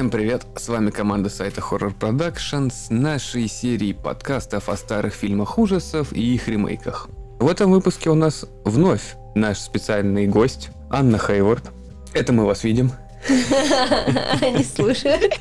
Всем 0.00 0.08
привет, 0.08 0.46
с 0.56 0.66
вами 0.70 0.88
команда 0.88 1.28
сайта 1.28 1.60
Horror 1.60 1.94
Production 1.94 2.72
с 2.72 2.88
нашей 2.88 3.46
серией 3.48 3.92
подкастов 3.92 4.70
о 4.70 4.76
старых 4.78 5.12
фильмах 5.12 5.58
ужасов 5.58 6.14
и 6.14 6.36
их 6.36 6.48
ремейках. 6.48 7.10
В 7.38 7.46
этом 7.46 7.70
выпуске 7.70 8.08
у 8.08 8.14
нас 8.14 8.46
вновь 8.64 9.16
наш 9.34 9.58
специальный 9.58 10.26
гость 10.26 10.70
Анна 10.88 11.18
Хейворд. 11.18 11.70
Это 12.14 12.32
мы 12.32 12.46
вас 12.46 12.64
видим. 12.64 12.92
Не 13.28 14.64
слушают. 14.64 15.34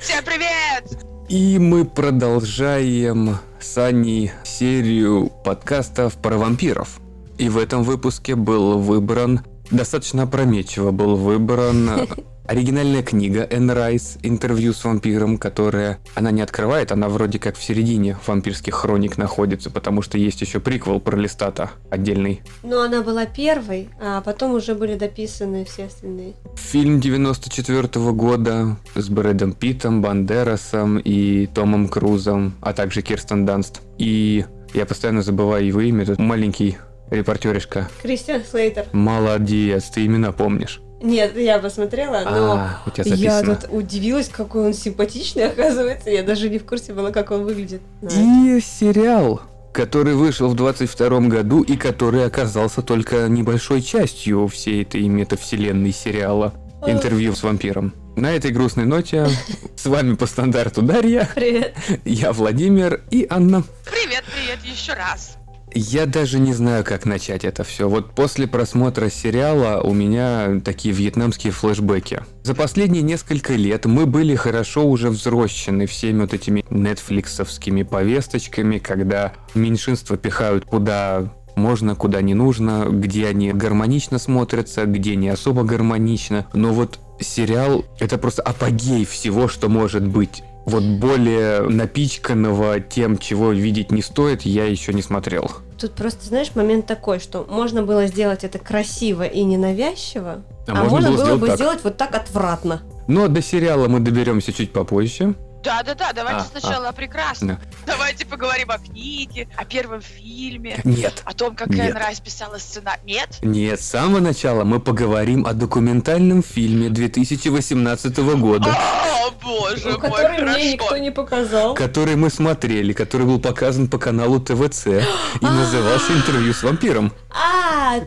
Всем 0.00 0.24
привет! 0.24 0.98
И 1.28 1.58
мы 1.58 1.84
продолжаем 1.84 3.36
с 3.60 3.76
Аней 3.76 4.32
серию 4.44 5.30
подкастов 5.44 6.14
про 6.14 6.38
вампиров. 6.38 7.00
И 7.36 7.50
в 7.50 7.58
этом 7.58 7.82
выпуске 7.82 8.34
был 8.34 8.78
выбран, 8.78 9.42
достаточно 9.70 10.22
опрометчиво 10.22 10.90
был 10.90 11.16
выбран 11.16 12.08
оригинальная 12.48 13.02
книга 13.02 13.46
Энн 13.50 13.70
Райс 13.70 14.18
«Интервью 14.22 14.72
с 14.72 14.84
вампиром», 14.84 15.38
которая 15.38 15.98
она 16.14 16.30
не 16.30 16.42
открывает, 16.42 16.92
она 16.92 17.08
вроде 17.08 17.38
как 17.38 17.56
в 17.56 17.62
середине 17.62 18.16
вампирских 18.26 18.74
хроник 18.74 19.18
находится, 19.18 19.70
потому 19.70 20.02
что 20.02 20.18
есть 20.18 20.40
еще 20.40 20.60
приквел 20.60 21.00
про 21.00 21.16
Листата 21.16 21.70
отдельный. 21.90 22.42
Но 22.62 22.82
она 22.82 23.02
была 23.02 23.26
первой, 23.26 23.88
а 24.00 24.20
потом 24.20 24.54
уже 24.54 24.74
были 24.74 24.94
дописаны 24.94 25.64
все 25.64 25.86
остальные. 25.86 26.34
Фильм 26.56 27.00
94 27.00 27.88
года 28.12 28.76
с 28.94 29.08
Брэдом 29.08 29.52
Питтом, 29.52 30.02
Бандерасом 30.02 30.98
и 30.98 31.46
Томом 31.46 31.88
Крузом, 31.88 32.54
а 32.60 32.72
также 32.72 33.02
Кирстен 33.02 33.44
Данст. 33.44 33.80
И 33.98 34.44
я 34.74 34.86
постоянно 34.86 35.22
забываю 35.22 35.66
его 35.66 35.80
имя, 35.80 36.06
тут 36.06 36.18
маленький 36.18 36.76
репортеришка. 37.10 37.88
Кристиан 38.02 38.42
Слейтер. 38.48 38.86
Молодец, 38.92 39.84
ты 39.84 40.04
имена 40.04 40.32
помнишь. 40.32 40.80
Нет, 41.02 41.36
я 41.36 41.58
посмотрела, 41.58 42.22
но 42.24 42.52
А, 42.52 42.82
у 42.86 42.90
тебя 42.90 43.04
я 43.14 43.32
записано. 43.40 43.56
тут 43.56 43.70
удивилась, 43.72 44.28
какой 44.28 44.66
он 44.66 44.72
симпатичный, 44.74 45.46
оказывается. 45.50 46.10
Я 46.10 46.22
даже 46.22 46.48
не 46.48 46.58
в 46.58 46.64
курсе 46.64 46.92
была, 46.94 47.10
как 47.12 47.30
он 47.30 47.44
выглядит. 47.44 47.82
И 48.02 48.60
сериал, 48.60 49.42
который 49.72 50.14
вышел 50.14 50.48
в 50.48 50.54
22 50.54 51.20
году 51.28 51.62
и 51.62 51.76
который 51.76 52.24
оказался 52.24 52.80
только 52.82 53.28
небольшой 53.28 53.82
частью 53.82 54.46
всей 54.48 54.82
этой 54.82 55.02
метавселенной 55.06 55.92
сериала 55.92 56.54
«Интервью 56.86 57.34
с 57.34 57.42
вампиром». 57.42 57.92
На 58.16 58.32
этой 58.32 58.50
грустной 58.50 58.86
ноте 58.86 59.28
с 59.76 59.84
вами 59.84 60.14
по 60.14 60.24
стандарту 60.26 60.80
Дарья, 60.80 61.28
Привет. 61.34 61.74
я 62.06 62.32
Владимир 62.32 63.02
и 63.10 63.26
Анна. 63.28 63.62
Привет, 63.84 64.24
привет, 64.34 64.58
еще 64.64 64.94
раз. 64.94 65.36
Я 65.78 66.06
даже 66.06 66.38
не 66.38 66.54
знаю, 66.54 66.84
как 66.84 67.04
начать 67.04 67.44
это 67.44 67.62
все. 67.62 67.86
Вот 67.86 68.14
после 68.14 68.46
просмотра 68.46 69.10
сериала 69.10 69.82
у 69.82 69.92
меня 69.92 70.58
такие 70.64 70.94
вьетнамские 70.94 71.52
флешбеки. 71.52 72.22
За 72.44 72.54
последние 72.54 73.02
несколько 73.02 73.52
лет 73.52 73.84
мы 73.84 74.06
были 74.06 74.34
хорошо 74.36 74.86
уже 74.86 75.10
взрощены 75.10 75.84
всеми 75.84 76.22
вот 76.22 76.32
этими 76.32 76.64
нетфликсовскими 76.70 77.82
повесточками, 77.82 78.78
когда 78.78 79.34
меньшинства 79.54 80.16
пихают 80.16 80.64
куда 80.64 81.34
можно, 81.56 81.94
куда 81.94 82.22
не 82.22 82.32
нужно, 82.32 82.86
где 82.90 83.26
они 83.26 83.52
гармонично 83.52 84.18
смотрятся, 84.18 84.86
где 84.86 85.14
не 85.14 85.28
особо 85.28 85.62
гармонично. 85.62 86.46
Но 86.54 86.72
вот 86.72 86.98
сериал— 87.20 87.84
это 88.00 88.16
просто 88.16 88.40
апогей 88.40 89.04
всего, 89.04 89.46
что 89.46 89.68
может 89.68 90.06
быть. 90.06 90.42
Вот 90.66 90.82
более 90.82 91.62
напичканного 91.62 92.80
тем, 92.80 93.18
чего 93.18 93.52
видеть 93.52 93.92
не 93.92 94.02
стоит, 94.02 94.42
я 94.42 94.64
еще 94.66 94.92
не 94.92 95.00
смотрел. 95.00 95.48
Тут 95.78 95.92
просто, 95.92 96.26
знаешь, 96.26 96.50
момент 96.56 96.86
такой, 96.86 97.20
что 97.20 97.46
можно 97.48 97.82
было 97.84 98.06
сделать 98.06 98.42
это 98.42 98.58
красиво 98.58 99.22
и 99.22 99.44
ненавязчиво, 99.44 100.42
А 100.66 100.72
а, 100.72 100.74
можно 100.84 101.10
можно 101.10 101.10
было 101.10 101.16
было 101.16 101.24
сделать 101.24 101.40
бы 101.40 101.46
так. 101.46 101.56
сделать 101.56 101.80
вот 101.84 101.96
так 101.96 102.14
отвратно. 102.16 102.82
Но 103.06 103.28
до 103.28 103.42
сериала 103.42 103.86
мы 103.86 104.00
доберемся 104.00 104.52
чуть 104.52 104.72
попозже. 104.72 105.34
Да, 105.66 105.82
да, 105.82 105.94
да, 105.96 106.12
давайте 106.12 106.42
А, 106.42 106.60
сначала 106.60 106.90
о 106.90 106.92
прекрасном. 106.92 107.48
Да. 107.56 107.94
Давайте 107.94 108.24
поговорим 108.24 108.70
о 108.70 108.78
книге, 108.78 109.48
о 109.56 109.64
первом 109.64 110.00
фильме, 110.00 110.80
Нет. 110.84 111.22
о 111.24 111.34
том, 111.34 111.56
как. 111.56 111.68
Энн 111.76 111.96
Райс 111.96 112.20
писала 112.20 112.58
сценарий. 112.58 113.00
Нет? 113.04 113.38
Нет, 113.42 113.80
с 113.80 113.86
самого 113.86 114.20
начала 114.20 114.62
мы 114.62 114.78
поговорим 114.78 115.44
о 115.44 115.54
документальном 115.54 116.44
фильме 116.44 116.88
2018 116.88 118.16
года, 118.38 118.70
О, 118.70 119.30
боже 119.42 119.82
Ну, 119.86 119.98
мой, 119.98 120.00
который 120.00 120.36
мне 120.42 120.46
хорошо. 120.52 120.64
никто 120.72 120.96
не 120.98 121.10
показал. 121.10 121.74
который 121.74 122.14
мы 122.14 122.30
смотрели, 122.30 122.92
который 122.92 123.26
был 123.26 123.40
показан 123.40 123.88
по 123.88 123.98
каналу 123.98 124.38
ТВЦ 124.38 124.86
и 124.86 125.44
назывался 125.44 126.12
«Интервью 126.12 126.54
с 126.54 126.62
вампиром». 126.62 127.12
А, 127.30 127.55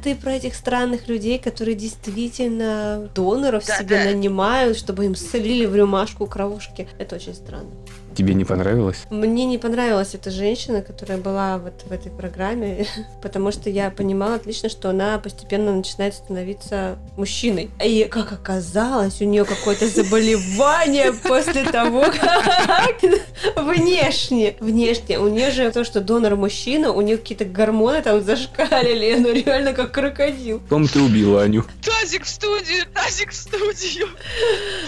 ты 0.02 0.16
про 0.16 0.32
этих 0.34 0.56
странных 0.56 1.08
людей, 1.08 1.40
которые 1.40 1.76
действительно 1.76 3.10
доноров 3.16 3.66
Да, 3.66 3.78
себе 3.78 3.98
да. 3.98 4.06
нанимают, 4.06 4.78
чтобы 4.78 5.06
им 5.06 5.16
солили 5.16 5.66
в 5.66 5.76
рюмашку 5.76 6.28
кровушки. 6.28 6.88
Это 6.98 7.16
очень 7.16 7.34
странно. 7.34 7.70
Тебе 8.20 8.34
не 8.34 8.44
понравилось? 8.44 9.06
Мне 9.10 9.46
не 9.46 9.58
понравилась 9.58 10.14
эта 10.14 10.30
женщина, 10.30 10.82
которая 10.82 11.18
была 11.18 11.58
вот 11.58 11.84
в 11.86 11.92
этой 11.94 12.12
программе, 12.12 12.86
потому 13.22 13.50
что 13.54 13.70
я 13.70 13.92
понимала 13.92 14.36
отлично, 14.36 14.68
что 14.68 14.90
она 14.90 15.18
постепенно 15.20 15.74
начинает 15.74 16.16
становиться 16.16 16.98
мужчиной. 17.16 17.70
И 17.82 18.04
как 18.12 18.34
оказалось, 18.34 19.22
у 19.22 19.24
нее 19.24 19.46
какое-то 19.46 19.88
заболевание 19.88 21.14
после 21.24 21.64
того, 21.64 22.02
как 22.02 23.02
внешне, 23.56 24.56
внешне. 24.60 25.18
У 25.18 25.30
нее 25.30 25.52
же 25.52 25.72
то, 25.72 25.86
что 25.86 26.02
донор 26.02 26.36
мужчина, 26.36 26.92
у 26.92 27.00
нее 27.00 27.18
какие-то 27.18 27.46
гормоны 27.46 28.02
там 28.02 28.22
зашкалили, 28.22 29.16
ну 29.18 29.32
реально 29.32 29.72
как 29.72 29.94
крокодил. 29.94 30.60
Потом 30.60 30.90
ты 30.90 31.00
убила 31.00 31.42
Аню. 31.44 31.64
Тазик 31.82 32.26
в 32.26 32.30
студию, 32.30 32.84
тазик 32.94 33.32
в 33.32 33.36
студию. 33.36 34.10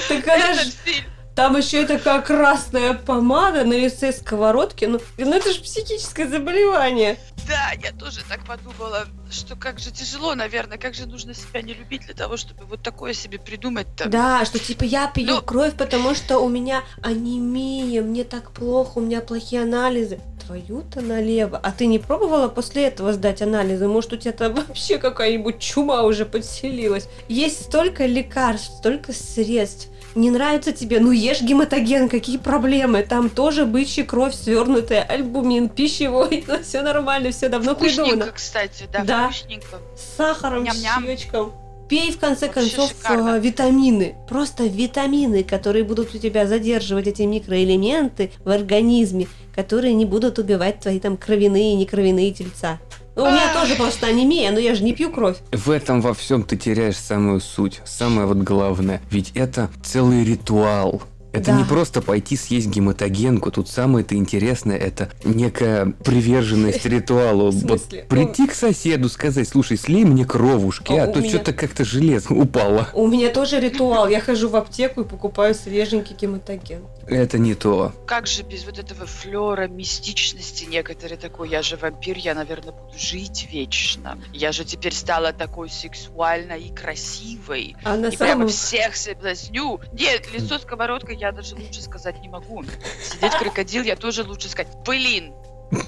Так 0.09 0.27
она 0.27 0.53
ж- 0.53 0.59
Этот 0.59 0.73
фильм. 0.83 1.05
Там 1.41 1.57
еще 1.57 1.81
и 1.81 1.85
такая 1.87 2.21
красная 2.21 2.93
помада 2.93 3.63
на 3.63 3.73
лице 3.73 4.13
сковородки. 4.13 4.85
Ну, 4.85 5.01
ну 5.17 5.33
это 5.33 5.51
же 5.51 5.59
психическое 5.61 6.27
заболевание. 6.27 7.17
Да, 7.47 7.71
я 7.83 7.91
тоже 7.93 8.19
так 8.29 8.45
подумала, 8.45 9.07
что 9.31 9.55
как 9.55 9.79
же 9.79 9.89
тяжело, 9.89 10.35
наверное, 10.35 10.77
как 10.77 10.93
же 10.93 11.07
нужно 11.07 11.33
себя 11.33 11.63
не 11.63 11.73
любить 11.73 12.05
для 12.05 12.13
того, 12.13 12.37
чтобы 12.37 12.65
вот 12.65 12.83
такое 12.83 13.13
себе 13.13 13.39
придумать-то. 13.39 14.07
Да, 14.07 14.45
что 14.45 14.59
типа 14.59 14.83
я 14.83 15.07
пью 15.07 15.25
Ну- 15.25 15.41
кровь, 15.41 15.73
потому 15.75 16.13
что 16.13 16.37
у 16.37 16.47
меня 16.47 16.83
анемия, 17.01 18.03
мне 18.03 18.23
так 18.23 18.51
плохо, 18.51 18.99
у 18.99 19.01
меня 19.01 19.21
плохие 19.21 19.63
анализы. 19.63 20.19
Твою-то 20.45 21.01
налево. 21.01 21.57
А 21.57 21.71
ты 21.71 21.87
не 21.87 21.97
пробовала 21.97 22.49
после 22.49 22.85
этого 22.85 23.13
сдать 23.13 23.41
анализы? 23.41 23.87
Может, 23.87 24.13
у 24.13 24.17
тебя 24.17 24.33
там 24.33 24.53
вообще 24.53 24.99
какая-нибудь 24.99 25.57
чума 25.57 26.03
уже 26.03 26.27
подселилась? 26.27 27.07
Есть 27.27 27.63
столько 27.63 28.05
лекарств, 28.05 28.77
столько 28.77 29.11
средств. 29.11 29.87
Не 30.15 30.29
нравится 30.29 30.71
тебе? 30.73 30.99
Ну 30.99 31.11
ешь 31.11 31.41
гематоген, 31.41 32.09
какие 32.09 32.37
проблемы? 32.37 33.03
Там 33.03 33.29
тоже 33.29 33.65
бычья 33.65 34.03
кровь 34.03 34.33
свернутая, 34.35 35.03
альбумин, 35.03 35.69
пищевой, 35.69 36.43
ну 36.47 36.61
все 36.61 36.81
нормально, 36.81 37.31
все 37.31 37.47
давно 37.49 37.75
придумано. 37.75 38.25
Вкусненько, 38.25 38.31
кстати, 38.35 38.89
да, 38.91 39.03
Да. 39.03 39.29
вкусненько. 39.29 39.77
С 39.95 40.17
сахаром, 40.17 40.63
Ням-ням. 40.63 41.03
с 41.03 41.07
щечком. 41.19 41.53
Пей, 41.87 42.11
в 42.11 42.19
конце 42.19 42.47
Вообще 42.47 42.61
концов, 42.61 42.89
шикарно. 42.89 43.35
э, 43.35 43.39
витамины. 43.41 44.15
Просто 44.29 44.63
витамины, 44.65 45.43
которые 45.43 45.83
будут 45.83 46.15
у 46.15 46.17
тебя 46.17 46.47
задерживать 46.47 47.07
эти 47.07 47.23
микроэлементы 47.23 48.31
в 48.45 48.49
организме, 48.49 49.27
которые 49.53 49.93
не 49.93 50.05
будут 50.05 50.39
убивать 50.39 50.79
твои 50.79 50.99
там 51.01 51.17
кровяные 51.17 51.73
и 51.73 51.75
некровяные 51.75 52.31
тельца. 52.31 52.79
У 53.15 53.21
меня 53.21 53.51
Ах. 53.53 53.61
тоже 53.61 53.75
просто 53.75 54.07
анемия, 54.07 54.51
но 54.51 54.59
я 54.59 54.73
же 54.73 54.83
не 54.83 54.93
пью 54.93 55.11
кровь. 55.11 55.37
В 55.51 55.69
этом 55.69 56.01
во 56.01 56.13
всем 56.13 56.43
ты 56.43 56.55
теряешь 56.55 56.97
самую 56.97 57.41
суть, 57.41 57.81
самое 57.85 58.25
вот 58.25 58.37
главное. 58.37 59.01
Ведь 59.11 59.31
это 59.35 59.69
целый 59.83 60.23
ритуал. 60.23 61.01
Это 61.33 61.51
Да. 61.51 61.57
не 61.57 61.63
просто 61.63 62.01
пойти 62.01 62.35
съесть 62.35 62.67
гематогенку, 62.67 63.51
тут 63.51 63.69
самое-то 63.69 64.15
интересное, 64.15 64.77
это 64.77 65.09
некая 65.23 65.85
приверженность 66.03 66.85
ритуалу. 66.85 67.51
Вот 67.51 67.81
прийти 68.09 68.47
к 68.47 68.53
соседу, 68.53 69.07
сказать, 69.09 69.47
слушай, 69.47 69.77
слей 69.77 70.03
мне 70.03 70.25
кровушки, 70.25 70.91
А 70.93 71.05
а, 71.05 71.07
то 71.07 71.19
меня- 71.19 71.29
что-то 71.29 71.53
как-то 71.53 71.85
железо 71.85 72.33
упало. 72.33 72.89
У 72.93 73.07
меня 73.07 73.29
тоже 73.29 73.59
ритуал. 73.59 74.07
Я 74.09 74.19
хожу 74.19 74.49
в 74.49 74.55
аптеку 74.55 75.01
и 75.01 75.03
покупаю 75.05 75.55
свеженький 75.55 76.15
гематоген. 76.15 76.81
Это 77.07 77.37
не 77.37 77.55
то. 77.55 77.93
Как 78.05 78.27
же 78.27 78.43
без 78.43 78.65
вот 78.65 78.77
этого 78.79 79.05
флера, 79.05 79.67
мистичности 79.67 80.65
некоторые 80.65 81.17
такой, 81.17 81.49
я 81.49 81.61
же 81.61 81.77
вампир, 81.77 82.17
я, 82.17 82.33
наверное, 82.35 82.71
буду 82.73 82.97
жить 82.97 83.47
вечно. 83.51 84.17
Я 84.33 84.51
же 84.51 84.63
теперь 84.65 84.93
стала 84.93 85.33
такой 85.33 85.69
сексуальной 85.69 86.61
и 86.63 86.73
красивой. 86.73 87.75
А 87.83 87.95
на 87.95 88.07
и 88.07 88.15
прямо 88.17 88.33
самом... 88.33 88.47
всех 88.49 88.95
соблазню. 88.95 89.79
Нет, 89.93 90.29
лицо 90.33 90.59
сковородкой 90.59 91.17
я 91.21 91.31
даже 91.31 91.55
лучше 91.55 91.81
сказать 91.81 92.19
не 92.21 92.29
могу. 92.29 92.63
Сидеть 93.03 93.33
крокодил 93.33 93.83
я 93.83 93.95
тоже 93.95 94.23
лучше 94.23 94.49
сказать. 94.49 94.75
Блин, 94.83 95.33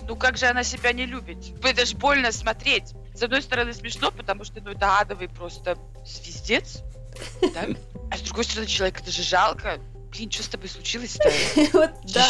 ну 0.07 0.15
как 0.15 0.37
же 0.37 0.45
она 0.45 0.63
себя 0.63 0.93
не 0.93 1.07
любит? 1.07 1.37
Это 1.63 1.85
ж 1.85 1.93
больно 1.95 2.31
смотреть. 2.31 2.93
С 3.15 3.23
одной 3.23 3.41
стороны 3.41 3.73
смешно, 3.73 4.11
потому 4.11 4.43
что 4.43 4.61
ну 4.61 4.71
это 4.71 4.99
адовый 4.99 5.27
просто 5.27 5.77
звездец. 6.05 6.83
Да? 7.41 7.65
А 8.11 8.17
с 8.17 8.21
другой 8.21 8.43
стороны, 8.43 8.67
человек 8.67 9.01
это 9.01 9.09
же 9.09 9.23
жалко. 9.23 9.79
блин, 10.11 10.29
что 10.29 10.43
с 10.43 10.47
тобой 10.49 10.69
случилось-то? 10.69 11.31
Вот 11.73 11.91
да. 12.13 12.27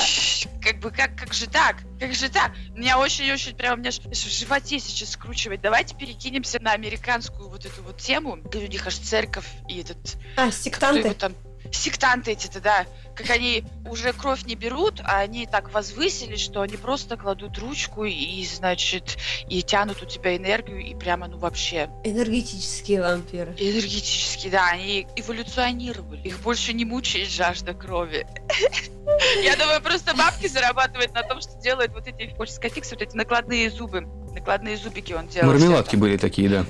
Как 0.62 0.80
бы, 0.80 0.90
как, 0.90 1.18
как 1.18 1.34
же 1.34 1.48
так? 1.48 1.78
Как 2.00 2.14
же 2.14 2.30
так? 2.30 2.54
Меня 2.74 2.98
очень-очень 2.98 3.54
прям, 3.56 3.74
у 3.74 3.78
меня 3.82 3.92
в 3.92 4.16
животе 4.16 4.80
сейчас 4.80 5.12
скручивает. 5.12 5.60
Давайте 5.60 5.94
перекинемся 5.94 6.62
на 6.62 6.72
американскую 6.72 7.50
вот 7.50 7.66
эту 7.66 7.84
вот 7.84 7.98
тему, 7.98 8.40
у 8.42 8.58
них 8.58 8.88
аж 8.88 8.96
церковь 8.96 9.48
и 9.68 9.82
этот... 9.82 10.16
А, 10.38 10.52
сектанты. 10.52 11.14
там 11.14 11.34
сектанты 11.72 12.32
эти-то, 12.32 12.60
да, 12.60 12.86
как 13.16 13.30
они 13.30 13.64
уже 13.86 14.12
кровь 14.14 14.44
не 14.46 14.56
берут, 14.56 15.02
а 15.04 15.20
они 15.20 15.46
так 15.46 15.72
возвысились, 15.74 16.40
что 16.42 16.62
они 16.62 16.78
просто 16.78 17.16
кладут 17.18 17.58
ручку 17.60 18.06
и, 18.06 18.46
значит, 18.46 19.18
и 19.48 19.62
тянут 19.62 20.02
у 20.02 20.06
тебя 20.06 20.36
энергию, 20.36 20.80
и 20.80 20.96
прямо, 20.96 21.28
ну, 21.28 21.38
вообще, 21.38 21.90
Энергетические 22.04 23.02
вампиры. 23.02 23.54
энергетически, 23.58 24.50
да, 24.50 24.68
они 24.70 25.08
эволюционировали. 25.16 26.28
Их 26.28 26.40
больше 26.42 26.74
не 26.74 26.86
мучает 26.86 27.30
жажда 27.30 27.74
крови. 27.74 28.26
Я 29.44 29.56
думаю, 29.58 29.82
просто 29.82 30.16
бабки 30.16 30.48
зарабатывают 30.48 31.14
на 31.14 31.24
том, 31.24 31.42
что 31.42 31.54
делают 31.62 31.94
вот 31.94 32.08
эти, 32.08 32.34
хочется 32.36 32.58
сказать, 32.58 32.90
вот 32.90 33.02
эти 33.02 33.16
накладные 33.16 33.70
зубы. 33.70 34.02
Накладные 34.34 34.78
зубики 34.78 35.14
он 35.14 35.28
делал. 35.28 35.48
Мармеладки 35.52 35.96
были 35.96 36.18
такие, 36.18 36.50
да. 36.50 36.66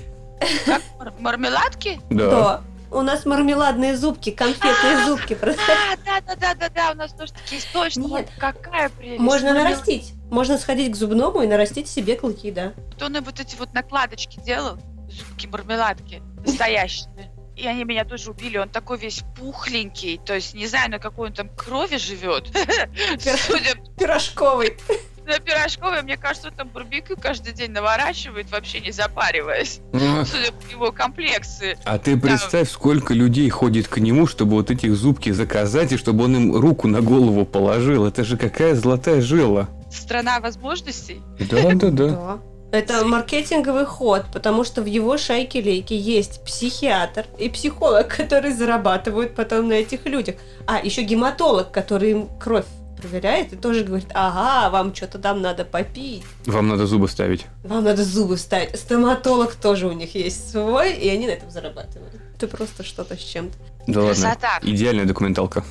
Как? 0.66 0.82
Мар- 1.00 1.14
Мармеладки? 1.20 2.02
Да. 2.10 2.62
У 2.94 3.02
нас 3.02 3.26
мармеладные 3.26 3.98
зубки, 3.98 4.30
конфетные 4.32 5.06
зубки. 5.06 5.34
Просто 5.34 5.62
А, 5.64 5.96
да, 6.06 6.22
да, 6.22 6.36
да, 6.36 6.54
да, 6.54 6.70
да, 6.70 6.92
у 6.92 6.96
нас 6.96 7.12
тоже 7.14 7.34
такие 7.34 7.62
точно. 7.74 8.02
Нет. 8.08 8.30
Какая 8.38 8.90
прелесть. 8.90 9.20
можно 9.20 9.50
Мармелад- 9.50 9.64
нарастить. 9.64 10.14
Можно 10.30 10.58
сходить 10.58 10.92
к 10.92 10.96
зубному 10.96 11.42
и 11.42 11.48
нарастить 11.48 11.88
себе 11.88 12.16
клыки, 12.16 12.52
да. 12.52 12.74
Кто 12.96 13.10
на 13.10 13.22
вот 13.22 13.40
эти 13.40 13.56
вот 13.56 13.74
накладочки 13.74 14.40
делал, 14.42 14.78
зубки 15.10 15.48
мармеладки, 15.48 16.22
настоящие. 16.46 17.32
И 17.56 17.68
они 17.68 17.84
меня 17.84 18.04
тоже 18.06 18.32
убили. 18.32 18.58
Он 18.58 18.70
такой 18.70 18.98
весь 18.98 19.24
пухленький. 19.38 20.20
То 20.24 20.34
есть 20.34 20.54
не 20.56 20.66
знаю, 20.68 20.90
на 20.90 21.00
какой 21.00 21.30
он 21.30 21.34
там 21.36 21.50
крови 21.50 21.98
живет. 21.98 22.50
Пирожковый. 23.98 24.78
На 25.26 25.40
пирожковой, 25.40 26.02
мне 26.02 26.18
кажется, 26.18 26.50
он 26.50 26.54
там 26.56 26.70
барбекю 26.70 27.16
каждый 27.18 27.54
день 27.54 27.72
наворачивает, 27.72 28.52
вообще 28.52 28.80
не 28.80 28.92
запариваясь. 28.92 29.80
Судя 29.92 30.52
по 30.52 30.72
его 30.72 30.92
комплекции. 30.92 31.78
А 31.86 31.98
ты 31.98 32.18
представь, 32.18 32.70
сколько 32.70 33.14
людей 33.14 33.50
ходит 33.50 33.88
к 33.88 33.98
нему, 33.98 34.28
чтобы 34.28 34.54
вот 34.54 34.72
этих 34.72 34.96
зубки 34.96 35.32
заказать, 35.32 35.92
и 35.92 35.98
чтобы 35.98 36.26
он 36.26 36.36
им 36.36 36.56
руку 36.56 36.88
на 36.88 37.02
голову 37.02 37.46
положил. 37.46 38.06
Это 38.06 38.24
же 38.24 38.38
какая 38.38 38.76
золотая 38.76 39.22
жила. 39.22 39.70
Страна 39.92 40.40
возможностей. 40.40 41.22
Да-да-да. 41.40 42.04
Да. 42.14 42.40
Это 42.74 43.06
маркетинговый 43.06 43.86
ход, 43.86 44.26
потому 44.34 44.64
что 44.64 44.82
в 44.82 44.88
его 44.88 45.16
шайке 45.16 45.62
лейки 45.62 45.94
есть 45.94 46.44
психиатр 46.44 47.28
и 47.38 47.48
психолог, 47.48 48.08
которые 48.18 48.56
зарабатывают 48.56 49.36
потом 49.36 49.68
на 49.68 49.74
этих 49.74 50.08
людях. 50.08 50.38
А, 50.66 50.80
еще 50.84 51.04
гематолог, 51.04 51.72
который 51.72 52.12
им 52.12 52.30
кровь 52.40 52.66
проверяет 53.08 53.52
и 53.54 53.56
тоже 53.56 53.84
говорит, 53.84 54.08
ага, 54.14 54.70
вам 54.70 54.96
что-то 54.96 55.20
там 55.20 55.42
надо 55.42 55.66
попить, 55.66 56.24
Вам 56.46 56.68
надо 56.70 56.86
зубы 56.86 57.08
ставить. 57.08 57.46
вам 57.64 57.84
надо 57.84 58.04
зубы 58.04 58.38
вставить. 58.38 58.78
Стоматолог 58.80 59.56
тоже 59.56 59.88
у 59.88 59.92
них 59.92 60.16
есть 60.16 60.52
свой, 60.52 60.94
и 60.94 61.10
они 61.10 61.28
на 61.28 61.32
этом 61.32 61.50
зарабатывают. 61.52 62.14
Это 62.38 62.48
просто 62.48 62.84
что-то 62.84 63.16
с 63.16 63.20
чем-то. 63.20 63.58
Да 63.88 64.02
ладно. 64.02 64.16
Красота. 64.16 64.60
Идеальная 64.62 65.06
документалка. 65.06 65.64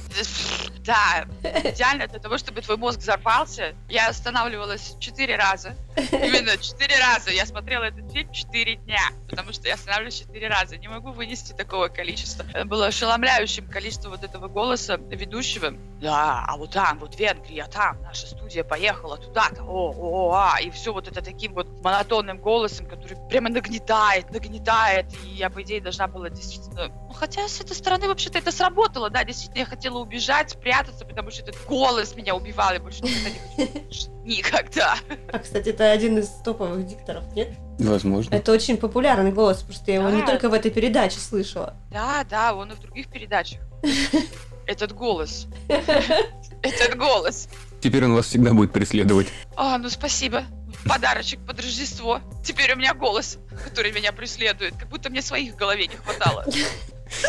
Да, 0.84 1.26
идеально 1.42 2.08
для 2.08 2.18
того, 2.18 2.38
чтобы 2.38 2.60
твой 2.60 2.76
мозг 2.76 2.98
взорвался. 2.98 3.74
Я 3.88 4.08
останавливалась 4.08 4.96
четыре 4.98 5.36
раза. 5.36 5.76
Именно 6.10 6.58
четыре 6.58 6.98
раза. 6.98 7.30
Я 7.30 7.46
смотрела 7.46 7.84
этот 7.84 8.10
фильм 8.12 8.32
четыре 8.32 8.76
дня, 8.76 9.10
потому 9.30 9.52
что 9.52 9.68
я 9.68 9.74
останавливалась 9.74 10.18
четыре 10.18 10.48
раза. 10.48 10.76
Не 10.76 10.88
могу 10.88 11.12
вынести 11.12 11.52
такого 11.52 11.86
количества. 11.86 12.44
Это 12.52 12.64
было 12.64 12.86
ошеломляющим 12.86 13.68
количество 13.68 14.10
вот 14.10 14.24
этого 14.24 14.48
голоса 14.48 14.96
ведущего. 14.96 15.72
Да, 16.00 16.44
а 16.48 16.56
вот 16.56 16.72
там, 16.72 16.98
вот 16.98 17.16
Венгрия, 17.16 17.66
там 17.66 18.02
наша 18.02 18.26
студия 18.26 18.64
поехала 18.64 19.16
туда-то, 19.18 19.62
о, 19.62 19.92
о, 19.96 20.32
а, 20.34 20.60
и 20.60 20.68
все 20.70 20.92
вот 20.92 21.06
это 21.06 21.22
таким 21.22 21.54
вот 21.54 21.68
монотонным 21.80 22.38
голосом, 22.38 22.86
который 22.86 23.16
прямо 23.28 23.50
нагнетает, 23.50 24.32
нагнетает, 24.32 25.06
и 25.24 25.28
я, 25.28 25.48
по 25.48 25.62
идее, 25.62 25.80
должна 25.80 26.08
была 26.08 26.28
действительно... 26.28 26.88
Ну, 26.88 27.12
хотя 27.12 27.46
с 27.46 27.60
этой 27.60 27.76
стороны 27.76 28.01
вообще-то 28.08 28.38
это 28.38 28.52
сработало, 28.52 29.10
да, 29.10 29.24
действительно, 29.24 29.60
я 29.60 29.66
хотела 29.66 29.98
убежать, 29.98 30.50
спрятаться, 30.50 31.04
потому 31.04 31.30
что 31.30 31.42
этот 31.42 31.56
голос 31.66 32.14
меня 32.16 32.34
убивал, 32.34 32.74
и 32.74 32.78
больше 32.78 33.02
никогда 33.02 33.30
не 33.30 33.66
хочу. 33.66 34.10
Никогда. 34.24 34.96
А, 35.32 35.38
кстати, 35.40 35.70
это 35.70 35.90
один 35.90 36.18
из 36.18 36.28
топовых 36.44 36.86
дикторов, 36.86 37.24
нет? 37.34 37.56
Возможно. 37.78 38.32
Это 38.34 38.52
очень 38.52 38.76
популярный 38.76 39.32
голос, 39.32 39.62
просто 39.62 39.90
я 39.90 39.98
его 39.98 40.10
не 40.10 40.24
только 40.24 40.48
в 40.48 40.54
этой 40.54 40.70
передаче 40.70 41.18
слышала. 41.18 41.74
Да, 41.90 42.24
да, 42.30 42.54
он 42.54 42.70
и 42.70 42.74
в 42.74 42.80
других 42.80 43.08
передачах. 43.08 43.60
Этот 44.66 44.92
голос. 44.92 45.48
Этот 46.62 46.96
голос. 46.96 47.48
Теперь 47.80 48.04
он 48.04 48.14
вас 48.14 48.26
всегда 48.26 48.52
будет 48.52 48.72
преследовать. 48.72 49.26
А, 49.56 49.76
ну 49.78 49.90
спасибо. 49.90 50.44
Подарочек 50.86 51.40
под 51.44 51.58
Рождество. 51.60 52.20
Теперь 52.44 52.72
у 52.72 52.76
меня 52.76 52.94
голос, 52.94 53.38
который 53.64 53.92
меня 53.92 54.12
преследует. 54.12 54.76
Как 54.76 54.88
будто 54.88 55.10
мне 55.10 55.20
своих 55.20 55.54
в 55.54 55.56
голове 55.56 55.88
не 55.88 55.96
хватало. 55.96 56.46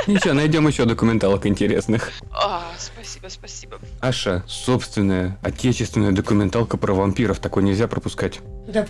Ничего, 0.07 0.33
найдем 0.33 0.68
еще 0.68 0.85
документалок 0.85 1.45
интересных. 1.45 2.12
А, 2.31 2.63
спасибо, 2.77 3.27
спасибо. 3.30 3.80
Аша, 4.00 4.44
собственная, 4.47 5.38
отечественная 5.41 6.12
документалка 6.12 6.77
про 6.77 6.94
вампиров. 6.94 7.39
Такой 7.39 7.63
нельзя 7.63 7.88
пропускать. 7.88 8.39
Да, 8.68 8.85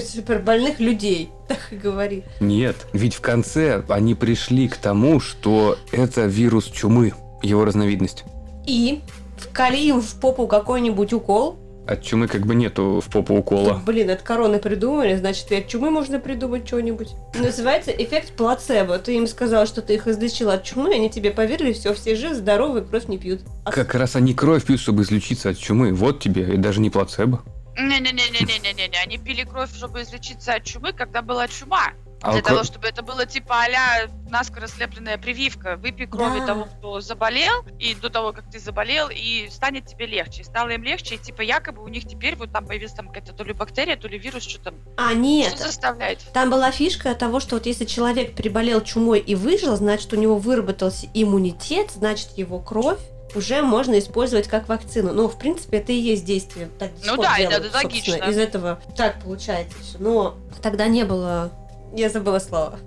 супер 0.00 0.40
больных 0.40 0.80
людей, 0.80 1.30
так 1.48 1.58
и 1.70 1.76
говори. 1.76 2.24
Нет, 2.40 2.76
ведь 2.92 3.14
в 3.14 3.20
конце 3.20 3.82
они 3.88 4.14
пришли 4.14 4.68
к 4.68 4.76
тому, 4.76 5.20
что 5.20 5.78
это 5.92 6.26
вирус 6.26 6.66
чумы, 6.66 7.12
его 7.42 7.64
разновидность. 7.64 8.24
И 8.66 9.02
вкали 9.36 9.78
им 9.78 10.00
в 10.00 10.14
попу 10.20 10.46
какой-нибудь 10.46 11.12
укол. 11.12 11.58
От 11.86 12.02
чумы 12.02 12.28
как 12.28 12.46
бы 12.46 12.54
нету 12.54 13.02
в 13.04 13.10
попу 13.10 13.34
укола. 13.34 13.82
Блин, 13.84 14.10
от 14.10 14.22
короны 14.22 14.58
придумали, 14.58 15.16
значит, 15.16 15.50
и 15.52 15.56
от 15.56 15.68
чумы 15.68 15.90
можно 15.90 16.18
придумать 16.18 16.66
что-нибудь. 16.66 17.10
Называется 17.34 17.90
эффект 17.90 18.32
плацебо. 18.32 18.98
Ты 18.98 19.16
им 19.16 19.26
сказал, 19.26 19.66
что 19.66 19.82
ты 19.82 19.94
их 19.94 20.06
излечил 20.08 20.50
от 20.50 20.64
чумы, 20.64 20.94
они 20.94 21.10
тебе 21.10 21.30
поверили, 21.30 21.72
все, 21.72 21.92
все 21.92 22.16
живы, 22.16 22.34
здоровы, 22.36 22.82
кровь 22.82 23.08
не 23.08 23.18
пьют. 23.18 23.42
А 23.64 23.72
Как 23.72 23.94
раз 23.94 24.16
они 24.16 24.32
кровь 24.34 24.64
пьют, 24.64 24.80
чтобы 24.80 25.02
излечиться 25.02 25.50
от 25.50 25.58
чумы. 25.58 25.92
Вот 25.92 26.20
тебе, 26.20 26.54
и 26.54 26.56
даже 26.56 26.80
не 26.80 26.88
плацебо. 26.90 27.42
Не-не-не-не-не-не-не. 27.76 29.02
Они 29.04 29.18
пили 29.18 29.44
кровь, 29.44 29.74
чтобы 29.74 30.02
излечиться 30.02 30.54
от 30.54 30.64
чумы, 30.64 30.92
когда 30.92 31.22
была 31.22 31.48
чума. 31.48 31.92
А 32.24 32.32
Для 32.32 32.40
того, 32.40 32.64
чтобы 32.64 32.88
это 32.88 33.02
было 33.02 33.26
типа 33.26 33.64
а-ля 33.64 34.08
наскоро 34.30 34.66
слепленная 34.66 35.18
прививка. 35.18 35.76
Выпей 35.76 36.06
крови 36.06 36.40
Да. 36.40 36.46
того, 36.46 36.64
кто 36.64 37.00
заболел, 37.02 37.64
и 37.78 37.94
до 37.94 38.08
того, 38.08 38.32
как 38.32 38.50
ты 38.50 38.58
заболел, 38.58 39.08
и 39.12 39.48
станет 39.50 39.86
тебе 39.86 40.06
легче. 40.06 40.40
И 40.40 40.44
стало 40.44 40.70
им 40.70 40.82
легче, 40.82 41.16
и 41.16 41.18
типа 41.18 41.42
якобы 41.42 41.82
у 41.82 41.88
них 41.88 42.08
теперь 42.08 42.36
вот 42.36 42.50
там 42.50 42.66
появилась 42.66 42.94
там 42.94 43.08
какая-то 43.08 43.34
то 43.34 43.44
ли 43.44 43.52
бактерия, 43.52 43.96
то 43.96 44.08
ли 44.08 44.18
вирус, 44.18 44.42
что 44.42 44.58
там. 44.58 44.74
А, 44.96 45.12
нет, 45.12 45.52
Что 45.52 45.66
заставляет? 45.66 46.20
Там 46.32 46.48
была 46.48 46.70
фишка 46.70 47.14
того, 47.14 47.40
что 47.40 47.56
вот 47.56 47.66
если 47.66 47.84
человек 47.84 48.34
переболел 48.34 48.80
чумой 48.80 49.18
и 49.18 49.34
выжил, 49.34 49.76
значит, 49.76 50.10
у 50.14 50.16
него 50.16 50.38
выработался 50.38 51.06
иммунитет, 51.12 51.90
значит, 51.90 52.30
его 52.38 52.58
кровь 52.58 53.00
уже 53.34 53.62
можно 53.62 53.98
использовать 53.98 54.48
как 54.48 54.68
вакцину. 54.68 55.12
Ну, 55.12 55.28
в 55.28 55.38
принципе, 55.38 55.78
это 55.78 55.92
и 55.92 55.96
есть 55.96 56.24
действие. 56.24 56.68
Так 56.78 56.92
Ну 57.04 57.16
да, 57.16 57.36
делают, 57.36 57.66
это 57.66 57.76
логично. 57.76 58.14
Из 58.14 58.38
этого 58.38 58.80
так 58.96 59.20
получается. 59.22 59.76
Но 59.98 60.36
тогда 60.62 60.86
не 60.86 61.04
было... 61.04 61.50
Я 61.94 62.08
забыла 62.08 62.40
слово. 62.40 62.78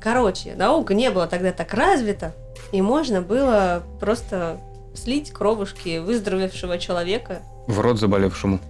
Короче, 0.00 0.54
наука 0.54 0.94
не 0.94 1.10
была 1.10 1.26
тогда 1.26 1.52
так 1.52 1.74
развита, 1.74 2.34
и 2.72 2.80
можно 2.80 3.20
было 3.20 3.82
просто 4.00 4.58
слить 4.94 5.30
кровушки 5.30 5.98
выздоровевшего 5.98 6.78
человека 6.78 7.42
В 7.66 7.80
рот 7.80 7.98
заболевшему. 7.98 8.60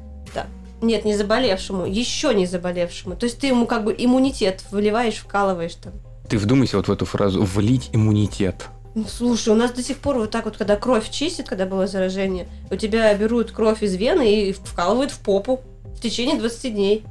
нет, 0.83 1.05
не 1.05 1.15
заболевшему, 1.17 1.87
еще 1.87 2.35
не 2.35 2.47
заболевшему. 2.47 3.15
То 3.15 3.25
есть 3.25 3.39
ты 3.39 3.49
ему 3.49 3.67
как 3.67 3.85
бы 3.85 3.95
иммунитет 3.97 4.65
выливаешь, 4.71 5.17
вкалываешь 5.17 5.75
там. 5.75 5.93
Ты 6.29 6.39
вдумайся 6.39 6.77
вот 6.79 6.89
в 6.89 6.93
эту 6.93 7.05
фразу 7.05 7.43
«влить 7.43 7.91
иммунитет». 7.93 8.67
Ну, 8.95 9.05
слушай, 9.09 9.50
у 9.50 9.55
нас 9.57 9.71
до 9.73 9.83
сих 9.83 9.99
пор 9.99 10.17
вот 10.17 10.31
так 10.31 10.47
вот, 10.47 10.57
когда 10.57 10.77
кровь 10.77 11.11
чистит, 11.11 11.49
когда 11.49 11.67
было 11.67 11.87
заражение, 11.87 12.49
у 12.71 12.77
тебя 12.77 13.15
берут 13.15 13.53
кровь 13.53 13.83
из 13.83 13.95
вены 13.95 14.49
и 14.49 14.53
вкалывают 14.53 15.12
в 15.12 15.21
попу 15.21 15.61
в 15.85 16.00
течение 16.00 16.39
20 16.39 16.75
дней. 16.75 17.05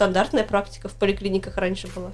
Стандартная 0.00 0.44
практика 0.44 0.88
в 0.88 0.94
поликлиниках 0.94 1.58
раньше 1.58 1.86
была. 1.88 2.12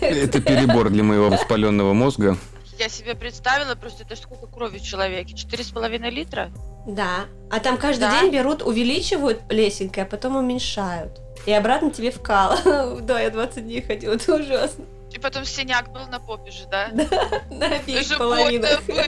Это 0.00 0.40
перебор 0.40 0.88
для 0.88 1.02
моего 1.04 1.28
воспаленного 1.28 1.92
мозга. 1.92 2.38
Я 2.78 2.88
себе 2.88 3.14
представила, 3.14 3.74
просто 3.74 4.04
это 4.04 4.16
ж 4.16 4.20
сколько 4.20 4.46
крови 4.46 4.78
в 4.78 4.82
человеке? 4.82 5.34
Четыре 5.34 5.62
с 5.62 5.68
половиной 5.68 6.08
литра? 6.08 6.50
Да. 6.86 7.26
А 7.50 7.60
там 7.60 7.76
каждый 7.76 8.08
Да? 8.08 8.18
день 8.22 8.32
берут, 8.32 8.62
увеличивают 8.62 9.42
лесенкой, 9.50 10.04
а 10.04 10.06
потом 10.06 10.36
уменьшают. 10.36 11.20
И 11.44 11.52
обратно 11.52 11.90
тебе 11.90 12.10
вкалывают. 12.12 13.04
Да, 13.04 13.20
я 13.20 13.28
20 13.28 13.62
дней 13.62 13.82
ходила, 13.82 14.14
это 14.14 14.36
ужасно. 14.36 14.86
И 15.12 15.18
потом 15.18 15.44
синяк 15.44 15.92
был 15.92 16.06
на 16.06 16.20
попе 16.20 16.50
же, 16.50 16.64
да? 16.70 16.88
На 17.50 17.64
Это 17.66 17.76
обеих 17.82 18.08
же 18.08 18.16
половинах. 18.16 18.82
было. 18.86 19.04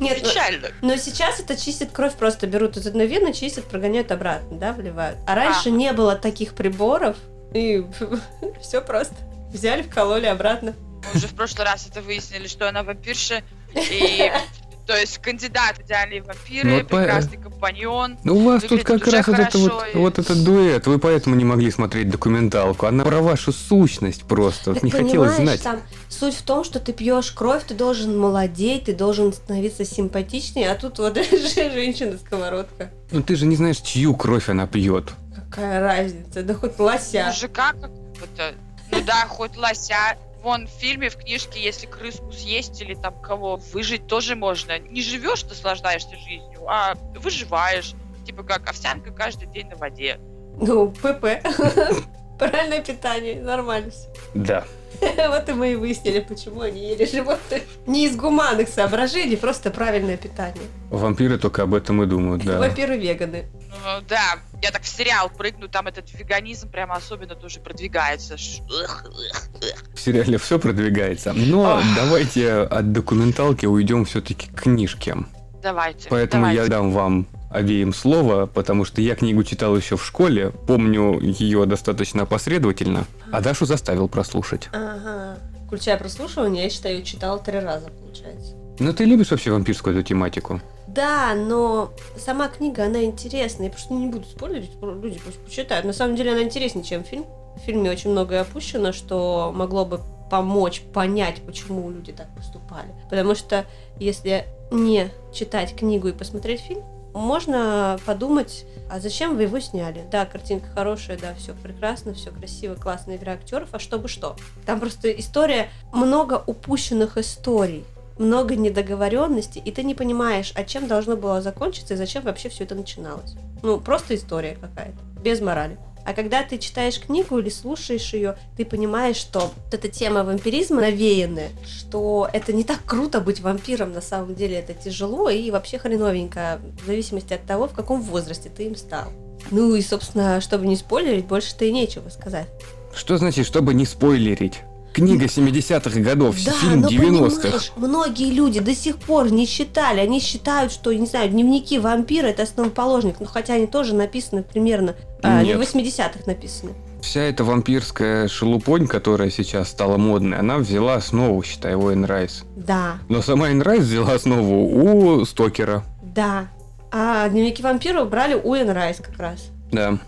Нет, 0.00 0.18
ну- 0.22 0.28
печально. 0.28 0.68
Но 0.82 0.96
сейчас 0.96 1.40
это 1.40 1.56
чистит 1.56 1.90
кровь, 1.92 2.14
просто 2.14 2.46
берут 2.46 2.76
из 2.76 2.86
одной 2.86 3.06
вены, 3.06 3.32
чистят, 3.32 3.64
прогоняют 3.66 4.10
обратно, 4.12 4.56
да, 4.58 4.72
вливают. 4.72 5.18
А 5.26 5.34
раньше 5.34 5.68
А. 5.68 5.70
не 5.70 5.92
было 5.92 6.16
таких 6.16 6.54
приборов, 6.54 7.16
и 7.52 7.84
все 8.62 8.80
просто. 8.80 9.14
Взяли, 9.52 9.82
вкололи 9.82 10.26
обратно. 10.26 10.74
Мы 11.04 11.18
уже 11.18 11.28
в 11.28 11.34
прошлый 11.34 11.64
раз 11.66 11.86
это 11.86 12.00
выяснили, 12.00 12.46
что 12.48 12.68
она 12.68 12.82
вампирша. 12.82 13.42
И 13.74 14.32
То 14.86 14.94
есть 14.96 15.16
кандидат 15.18 15.78
в 15.78 15.82
идеальные 15.86 16.22
вампиры, 16.22 16.68
Ну, 16.68 16.76
вот 16.78 16.88
по- 16.88 16.96
прекрасный 16.98 17.38
компаньон. 17.38 18.18
Ну, 18.22 18.36
у 18.36 18.40
вас 18.44 18.62
тут 18.64 18.84
как 18.84 19.06
раз 19.06 19.26
вот, 19.26 19.38
это 19.38 19.58
вот, 19.58 19.84
и- 19.94 19.96
вот 19.96 20.18
этот 20.18 20.44
дуэт, 20.44 20.86
вы 20.86 20.98
поэтому 20.98 21.36
не 21.36 21.44
могли 21.44 21.70
смотреть 21.70 22.10
документалку. 22.10 22.84
Она 22.86 23.02
про 23.04 23.20
вашу 23.22 23.50
сущность 23.52 24.24
просто. 24.24 24.70
Вот 24.72 24.74
Так 24.74 24.82
не 24.82 24.90
хотелось 24.90 25.36
знать. 25.36 25.62
там 25.62 25.80
суть 26.10 26.34
в 26.34 26.42
том, 26.42 26.64
что 26.64 26.80
ты 26.80 26.92
пьешь 26.92 27.30
кровь, 27.32 27.64
ты 27.66 27.72
должен 27.74 28.18
молодеть, 28.18 28.84
ты 28.84 28.94
должен 28.94 29.32
становиться 29.32 29.86
симпатичнее, 29.86 30.70
а 30.70 30.74
тут 30.74 30.98
вот 30.98 31.16
женщина-сковородка. 31.94 32.90
Ну 33.10 33.22
ты 33.22 33.36
же 33.36 33.46
не 33.46 33.56
знаешь, 33.56 33.78
чью 33.78 34.14
кровь 34.14 34.48
она 34.48 34.66
пьет. 34.66 35.12
Какая 35.50 35.80
разница? 35.80 36.42
Да 36.42 36.54
хоть 36.54 36.78
лося. 36.78 37.26
Мужика 37.28 37.72
какого-то. 37.72 38.52
Ну 38.90 38.98
да, 39.06 39.26
хоть 39.28 39.56
лося. 39.56 40.16
Вон 40.44 40.66
в 40.66 40.70
фильме, 40.70 41.08
в 41.08 41.16
книжке, 41.16 41.58
если 41.58 41.86
крыску 41.86 42.30
съесть 42.30 42.78
или 42.82 42.92
там 42.92 43.18
кого, 43.22 43.56
выжить 43.72 44.06
тоже 44.06 44.36
можно. 44.36 44.78
Не 44.78 45.00
живешь, 45.00 45.42
наслаждаешься 45.44 46.16
жизнью, 46.18 46.68
а 46.68 46.96
выживаешь. 47.14 47.94
Типа 48.26 48.42
как 48.42 48.68
овсянка 48.68 49.10
каждый 49.10 49.48
день 49.48 49.68
на 49.68 49.76
воде. 49.76 50.20
Ну, 50.60 50.90
ПП. 50.90 51.40
Правильное 52.38 52.82
питание, 52.82 53.40
нормально 53.40 53.90
все. 53.90 54.10
Да. 54.34 54.64
Вот 55.28 55.48
и 55.48 55.52
мы 55.52 55.72
и 55.72 55.74
выяснили, 55.76 56.20
почему 56.20 56.62
они 56.62 56.90
ели 56.90 57.04
животных. 57.04 57.62
Не 57.86 58.06
из 58.06 58.16
гуманных 58.16 58.68
соображений, 58.68 59.36
просто 59.36 59.70
правильное 59.70 60.16
питание. 60.16 60.64
Вампиры 60.90 61.38
только 61.38 61.62
об 61.62 61.74
этом 61.74 62.02
и 62.02 62.06
думают, 62.06 62.44
да. 62.44 62.58
Вампиры 62.58 62.96
веганы. 62.96 63.46
Ну, 63.52 64.02
да, 64.08 64.38
я 64.62 64.70
так 64.70 64.82
в 64.82 64.88
сериал 64.88 65.30
прыгну, 65.30 65.68
там 65.68 65.88
этот 65.88 66.12
веганизм 66.12 66.70
прямо 66.70 66.94
особенно 66.94 67.34
тоже 67.34 67.60
продвигается. 67.60 68.36
В 68.36 70.00
сериале 70.00 70.38
все 70.38 70.58
продвигается. 70.58 71.32
Но 71.32 71.82
давайте 71.96 72.52
от 72.52 72.92
документалки 72.92 73.66
уйдем 73.66 74.04
все-таки 74.04 74.48
к 74.48 74.62
книжке. 74.62 75.16
Давайте. 75.62 76.08
Поэтому 76.10 76.44
давайте. 76.44 76.62
я 76.62 76.68
дам 76.68 76.92
вам 76.92 77.26
обеим 77.54 77.94
слово, 77.94 78.46
потому 78.46 78.84
что 78.84 79.00
я 79.00 79.14
книгу 79.14 79.44
читал 79.44 79.76
еще 79.76 79.96
в 79.96 80.04
школе, 80.04 80.50
помню 80.66 81.20
ее 81.20 81.64
достаточно 81.66 82.22
опосредовательно, 82.22 83.04
а 83.32 83.40
Дашу 83.40 83.64
заставил 83.64 84.08
прослушать. 84.08 84.68
Ага. 84.72 85.38
Включая 85.66 85.96
прослушивание, 85.96 86.64
я 86.64 86.70
считаю, 86.70 87.02
читала 87.02 87.38
три 87.38 87.58
раза, 87.58 87.90
получается. 87.90 88.54
Но 88.78 88.92
ты 88.92 89.04
любишь 89.04 89.30
вообще 89.30 89.50
вампирскую 89.52 89.96
эту 89.96 90.06
тематику? 90.06 90.60
Да, 90.88 91.34
но 91.34 91.92
сама 92.16 92.48
книга, 92.48 92.84
она 92.84 93.04
интересная. 93.04 93.66
Я 93.66 93.72
просто 93.72 93.94
не 93.94 94.06
буду 94.06 94.24
спойлерить, 94.24 94.70
люди 94.82 95.20
пусть 95.24 95.38
почитают. 95.38 95.86
На 95.86 95.92
самом 95.92 96.16
деле 96.16 96.32
она 96.32 96.42
интереснее, 96.42 96.84
чем 96.84 97.04
фильм. 97.04 97.24
В 97.56 97.60
фильме 97.60 97.90
очень 97.90 98.10
многое 98.10 98.40
опущено, 98.40 98.92
что 98.92 99.52
могло 99.54 99.84
бы 99.84 100.00
помочь 100.30 100.82
понять, 100.92 101.40
почему 101.46 101.90
люди 101.90 102.12
так 102.12 102.34
поступали. 102.34 102.88
Потому 103.08 103.34
что 103.34 103.64
если 103.98 104.44
не 104.70 105.10
читать 105.32 105.76
книгу 105.76 106.08
и 106.08 106.12
посмотреть 106.12 106.60
фильм, 106.60 106.82
можно 107.14 107.98
подумать, 108.04 108.66
а 108.90 109.00
зачем 109.00 109.36
вы 109.36 109.44
его 109.44 109.60
сняли? 109.60 110.04
Да, 110.10 110.26
картинка 110.26 110.68
хорошая, 110.74 111.18
да, 111.18 111.34
все 111.34 111.54
прекрасно, 111.54 112.14
все 112.14 112.30
красиво, 112.30 112.74
классная 112.74 113.16
игра 113.16 113.32
актеров, 113.32 113.68
а 113.72 113.78
чтобы 113.78 114.08
что? 114.08 114.36
Там 114.66 114.80
просто 114.80 115.10
история, 115.10 115.70
много 115.92 116.42
упущенных 116.46 117.16
историй 117.16 117.84
много 118.18 118.56
недоговоренностей, 118.56 119.60
и 119.64 119.72
ты 119.72 119.82
не 119.82 119.94
понимаешь, 119.94 120.52
а 120.54 120.64
чем 120.64 120.86
должно 120.86 121.16
было 121.16 121.40
закончиться 121.42 121.94
и 121.94 121.96
зачем 121.96 122.22
вообще 122.22 122.48
все 122.48 122.64
это 122.64 122.74
начиналось. 122.74 123.34
Ну, 123.62 123.80
просто 123.80 124.14
история 124.14 124.56
какая-то, 124.60 124.98
без 125.20 125.40
морали. 125.40 125.78
А 126.06 126.12
когда 126.12 126.42
ты 126.42 126.58
читаешь 126.58 127.00
книгу 127.00 127.38
или 127.38 127.48
слушаешь 127.48 128.12
ее, 128.12 128.36
ты 128.56 128.64
понимаешь, 128.64 129.16
что 129.16 129.40
вот 129.40 129.72
эта 129.74 129.88
тема 129.88 130.22
вампиризма 130.24 130.82
навеянная, 130.82 131.50
что 131.66 132.28
это 132.32 132.52
не 132.52 132.64
так 132.64 132.84
круто 132.84 133.20
быть 133.20 133.40
вампиром, 133.40 133.92
на 133.92 134.00
самом 134.02 134.34
деле 134.34 134.56
это 134.56 134.74
тяжело 134.74 135.30
и 135.30 135.50
вообще 135.50 135.78
хреновенько, 135.78 136.60
в 136.82 136.86
зависимости 136.86 137.32
от 137.32 137.44
того, 137.46 137.68
в 137.68 137.72
каком 137.72 138.02
возрасте 138.02 138.50
ты 138.54 138.64
им 138.64 138.76
стал. 138.76 139.06
Ну 139.50 139.74
и, 139.74 139.82
собственно, 139.82 140.40
чтобы 140.40 140.66
не 140.66 140.76
спойлерить, 140.76 141.26
больше-то 141.26 141.64
и 141.64 141.72
нечего 141.72 142.08
сказать. 142.08 142.46
Что 142.94 143.16
значит, 143.16 143.46
чтобы 143.46 143.74
не 143.74 143.84
спойлерить? 143.84 144.60
Книга 144.92 145.24
70-х 145.24 145.98
годов, 146.00 146.36
Да, 146.44 146.52
фильм 146.52 146.82
но 146.82 146.88
90-х. 146.88 147.40
понимаешь, 147.40 147.72
многие 147.74 148.30
люди 148.30 148.60
до 148.60 148.76
сих 148.76 148.96
пор 148.98 149.32
не 149.32 149.44
считали, 149.44 149.98
они 149.98 150.20
считают, 150.20 150.70
что, 150.70 150.92
не 150.92 151.06
знаю, 151.06 151.30
дневники 151.30 151.80
вампира 151.80 152.28
это 152.28 152.44
основоположник, 152.44 153.16
ну 153.18 153.26
хотя 153.26 153.54
они 153.54 153.66
тоже 153.66 153.92
написаны 153.92 154.44
примерно, 154.44 154.94
а, 155.24 155.42
Нет. 155.42 155.56
в 155.58 155.60
80-х 155.60 156.20
написаны. 156.26 156.72
Вся 157.00 157.20
эта 157.22 157.44
вампирская 157.44 158.28
шелупонь, 158.28 158.86
которая 158.86 159.30
сейчас 159.30 159.68
стала 159.68 159.96
модной, 159.96 160.38
она 160.38 160.58
взяла 160.58 160.94
основу, 160.94 161.42
считай, 161.42 161.74
у 161.74 161.90
Энн 161.90 162.04
Райс. 162.04 162.44
Да, 162.56 162.98
Но 163.08 163.20
сама 163.22 163.50
Энн 163.50 163.62
Райс 163.62 163.82
взяла 163.84 164.12
основу 164.14 165.18
у 165.20 165.24
Стокера. 165.24 165.84
да. 166.02 166.48
А 166.96 167.28
дневники 167.28 167.60
вампира 167.60 168.04
брали 168.04 168.34
у 168.34 168.54
Энн 168.54 168.70
Райс 168.70 168.98
как 168.98 169.18
раз. 169.18 169.48
Да. 169.72 169.98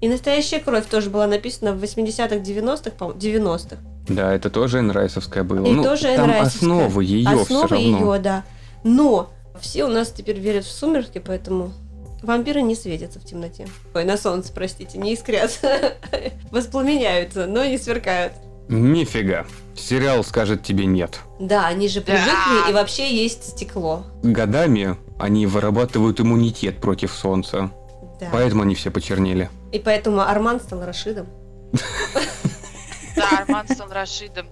И 0.00 0.08
настоящая 0.08 0.60
кровь 0.60 0.86
тоже 0.86 1.10
была 1.10 1.26
написана 1.26 1.74
в 1.74 1.82
80-х, 1.84 2.36
90-х, 2.36 2.90
по-моему, 2.92 3.20
90-х. 3.20 3.76
Да, 4.08 4.32
это 4.34 4.48
тоже 4.48 4.78
Энн 4.78 4.90
Райсовская 4.90 5.44
было. 5.44 5.66
И 5.66 5.72
ну, 5.72 5.82
тоже 5.84 6.14
там 6.16 6.30
основы 6.40 7.04
ее 7.04 7.28
все 7.28 7.42
Основа 7.42 7.68
равно. 7.68 8.14
ее, 8.14 8.20
да. 8.20 8.44
Но 8.84 9.28
все 9.60 9.84
у 9.84 9.88
нас 9.88 10.08
теперь 10.10 10.38
верят 10.40 10.64
в 10.64 10.72
сумерки, 10.72 11.18
поэтому 11.18 11.72
вампиры 12.22 12.62
не 12.62 12.74
светятся 12.74 13.20
в 13.20 13.24
темноте. 13.24 13.66
Ой, 13.94 14.04
на 14.04 14.16
солнце, 14.16 14.52
простите, 14.52 14.98
не 14.98 15.12
искрятся. 15.12 15.94
Воспламеняются, 16.50 17.46
но 17.46 17.64
не 17.64 17.78
сверкают. 17.78 18.32
Нифига. 18.68 19.46
Сериал 19.74 20.22
скажет 20.22 20.62
тебе 20.62 20.86
нет. 20.86 21.20
Да, 21.40 21.66
они 21.66 21.88
же 21.88 22.00
привыкли, 22.00 22.70
и 22.70 22.72
вообще 22.72 23.12
есть 23.12 23.50
стекло. 23.50 24.04
Годами 24.22 24.96
они 25.18 25.46
вырабатывают 25.46 26.20
иммунитет 26.20 26.80
против 26.80 27.12
солнца. 27.12 27.70
Да. 28.20 28.28
Поэтому 28.32 28.62
они 28.62 28.74
все 28.74 28.90
почернели. 28.90 29.50
И 29.72 29.78
поэтому 29.78 30.20
Арман 30.20 30.60
стал 30.60 30.84
Рашидом. 30.84 31.26
Да, 33.16 33.28
Арман 33.40 33.66
стал 33.68 33.88
Рашидом. 33.90 34.46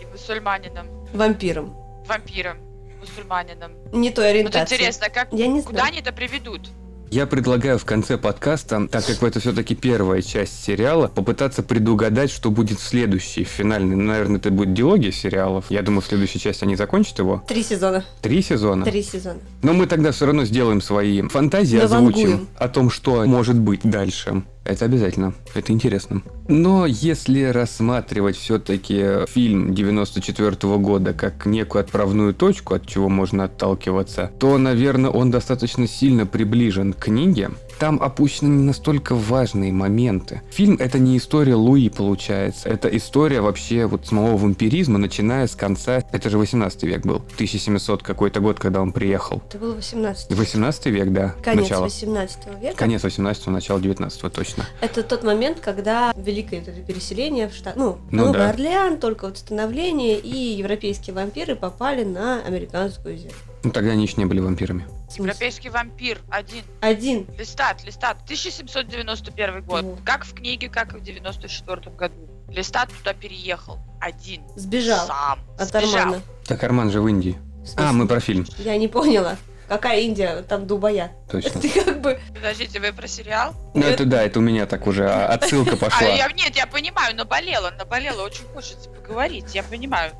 И 0.00 0.06
мусульманином. 0.06 0.86
Вампиром. 1.12 1.74
Вампиром. 2.06 2.58
Мусульманином. 3.00 3.72
Не 3.92 4.10
той 4.10 4.24
Вот 4.26 4.30
ориентации. 4.30 4.74
интересно, 4.76 5.08
как 5.10 5.28
Я 5.32 5.46
не 5.46 5.62
куда 5.62 5.78
знаю. 5.78 5.92
они 5.92 6.00
это 6.00 6.12
приведут? 6.12 6.68
Я 7.10 7.26
предлагаю 7.26 7.78
в 7.78 7.86
конце 7.86 8.18
подкаста, 8.18 8.86
так 8.86 9.02
как 9.06 9.22
это 9.22 9.40
все-таки 9.40 9.74
первая 9.74 10.20
часть 10.20 10.62
сериала, 10.62 11.08
попытаться 11.08 11.62
предугадать, 11.62 12.30
что 12.30 12.50
будет 12.50 12.78
в 12.78 12.82
следующей, 12.86 13.44
в 13.44 13.48
финальной. 13.48 13.96
Ну, 13.96 14.02
Наверное, 14.02 14.36
это 14.36 14.50
будет 14.50 14.74
диалогия 14.74 15.10
сериалов. 15.10 15.64
Я 15.70 15.80
думаю, 15.80 16.02
в 16.02 16.06
следующей 16.06 16.38
части 16.38 16.64
они 16.64 16.76
закончат 16.76 17.18
его. 17.18 17.42
Три 17.48 17.62
сезона. 17.62 18.04
Три 18.20 18.42
сезона. 18.42 18.84
Три 18.84 19.02
сезона. 19.02 19.40
Но 19.62 19.72
мы 19.72 19.86
тогда 19.86 20.12
все 20.12 20.26
равно 20.26 20.44
сделаем 20.44 20.82
свои 20.82 21.22
фантазии, 21.22 21.78
озвучим 21.78 22.46
о 22.56 22.68
том, 22.68 22.90
что 22.90 23.24
может 23.24 23.58
быть 23.58 23.80
дальше. 23.84 24.42
Это 24.68 24.84
обязательно. 24.84 25.32
Это 25.54 25.72
интересно. 25.72 26.20
Но 26.46 26.84
если 26.84 27.44
рассматривать 27.44 28.36
все-таки 28.36 29.26
фильм 29.26 29.74
94 29.74 30.76
года 30.76 31.14
как 31.14 31.46
некую 31.46 31.80
отправную 31.80 32.34
точку, 32.34 32.74
от 32.74 32.86
чего 32.86 33.08
можно 33.08 33.44
отталкиваться, 33.44 34.30
то, 34.38 34.58
наверное, 34.58 35.10
он 35.10 35.30
достаточно 35.30 35.88
сильно 35.88 36.26
приближен 36.26 36.92
к 36.92 37.04
книге. 37.04 37.50
Там 37.78 38.02
опущены 38.02 38.48
не 38.48 38.64
настолько 38.64 39.14
важные 39.14 39.72
моменты. 39.72 40.42
Фильм— 40.50 40.76
это 40.80 40.98
не 40.98 41.16
история 41.16 41.54
Луи, 41.54 41.88
получается. 41.88 42.68
Это 42.68 42.88
история 42.88 43.40
вообще 43.40 43.86
вот 43.86 44.06
самого 44.06 44.36
вампиризма, 44.36 44.98
начиная 44.98 45.46
с 45.46 45.54
конца... 45.54 46.02
Это 46.10 46.28
же 46.28 46.38
18 46.38 46.82
век 46.82 47.02
был. 47.06 47.16
1700 47.34 48.02
какой-то 48.02 48.40
год, 48.40 48.58
когда 48.58 48.82
он 48.82 48.92
приехал. 48.92 49.42
Это 49.48 49.58
было 49.58 49.74
18 49.74 50.30
18 50.30 50.86
век, 50.86 51.12
да. 51.12 51.34
Конец 51.42 51.62
начало. 51.62 51.84
18 51.84 52.38
века. 52.60 52.76
Конец 52.76 53.02
18 53.04 53.46
начало 53.48 53.80
19 53.80 54.32
точно. 54.32 54.64
Это 54.80 55.02
тот 55.02 55.22
момент, 55.22 55.60
когда 55.60 56.12
великое 56.16 56.60
это 56.60 56.72
переселение 56.72 57.48
в 57.48 57.54
штат, 57.54 57.76
ну, 57.76 57.98
Ну 58.10 58.26
Новый 58.26 58.38
да. 58.38 58.50
Орлеан, 58.50 58.98
только 58.98 59.26
вот 59.26 59.38
становление, 59.38 60.18
и 60.18 60.36
европейские 60.56 61.14
вампиры 61.14 61.54
попали 61.54 62.02
на 62.04 62.42
американскую 62.42 63.16
землю. 63.16 63.34
Ну 63.62 63.70
тогда 63.70 63.92
они 63.92 64.02
еще 64.02 64.14
не 64.16 64.26
были 64.26 64.40
вампирами. 64.40 64.84
Европейский 65.16 65.70
вампир 65.70 66.20
один. 66.30 66.64
Один. 66.80 67.26
Листат, 67.38 67.84
листат. 67.84 68.18
1791 68.24 69.62
год. 69.62 69.84
О. 69.84 69.98
Как 70.04 70.24
в 70.24 70.34
книге, 70.34 70.68
как 70.68 70.94
и 70.94 70.98
в 70.98 71.02
94 71.02 71.90
году. 71.96 72.28
Листат 72.48 72.90
туда 72.90 73.14
переехал. 73.14 73.78
Один. 74.00 74.42
Сбежал 74.56 75.06
Сам. 75.06 75.40
от 75.58 75.68
Сбежал. 75.68 76.00
Армана. 76.00 76.22
Так 76.46 76.62
Арман 76.62 76.90
же 76.90 77.00
в 77.00 77.08
Индии. 77.08 77.38
А, 77.76 77.92
мы 77.92 78.06
про 78.06 78.20
фильм. 78.20 78.46
Я 78.58 78.76
не 78.76 78.88
поняла. 78.88 79.36
Какая 79.68 80.00
Индия? 80.00 80.42
Там 80.42 80.66
Дубая. 80.66 81.12
Точно. 81.30 81.60
Ты 81.60 81.68
как 81.84 82.00
бы... 82.00 82.18
Подождите, 82.34 82.80
вы 82.80 82.92
про 82.92 83.06
сериал? 83.06 83.54
Ну 83.74 83.82
это 83.82 84.06
да, 84.06 84.22
это 84.22 84.38
у 84.38 84.42
меня 84.42 84.64
так 84.66 84.86
уже 84.86 85.06
а, 85.10 85.26
отсылка 85.26 85.74
А, 85.74 85.76
пошла. 85.76 86.08
я, 86.08 86.26
нет, 86.32 86.56
я 86.56 86.66
понимаю, 86.66 87.14
наболела, 87.14 87.70
наболела, 87.76 88.22
очень 88.22 88.44
хочется 88.54 88.88
поговорить, 88.88 89.54
я 89.54 89.62
понимаю. 89.62 90.12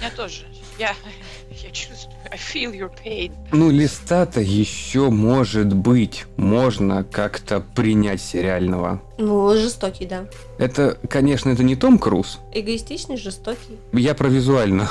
Меня 0.00 0.10
тоже. 0.10 0.46
Я, 0.78 0.94
я 1.50 1.70
чувствую, 1.70 2.14
I 2.30 2.36
feel 2.36 2.72
your 2.72 2.90
pain. 3.04 3.32
Ну 3.52 3.70
листа-то 3.70 4.40
еще 4.40 5.10
может 5.10 5.74
быть. 5.74 6.26
Можно 6.36 7.04
как-то 7.04 7.60
принять 7.60 8.20
сериального. 8.20 9.00
Ну, 9.18 9.52
жестокий, 9.54 10.06
да. 10.06 10.26
Это, 10.58 10.98
конечно, 11.08 11.50
это 11.50 11.62
не 11.62 11.76
Том 11.76 11.98
Круз. 11.98 12.38
Эгоистичный, 12.52 13.16
жестокий. 13.16 13.78
Я 13.92 14.14
про 14.14 14.28
визуально. 14.28 14.88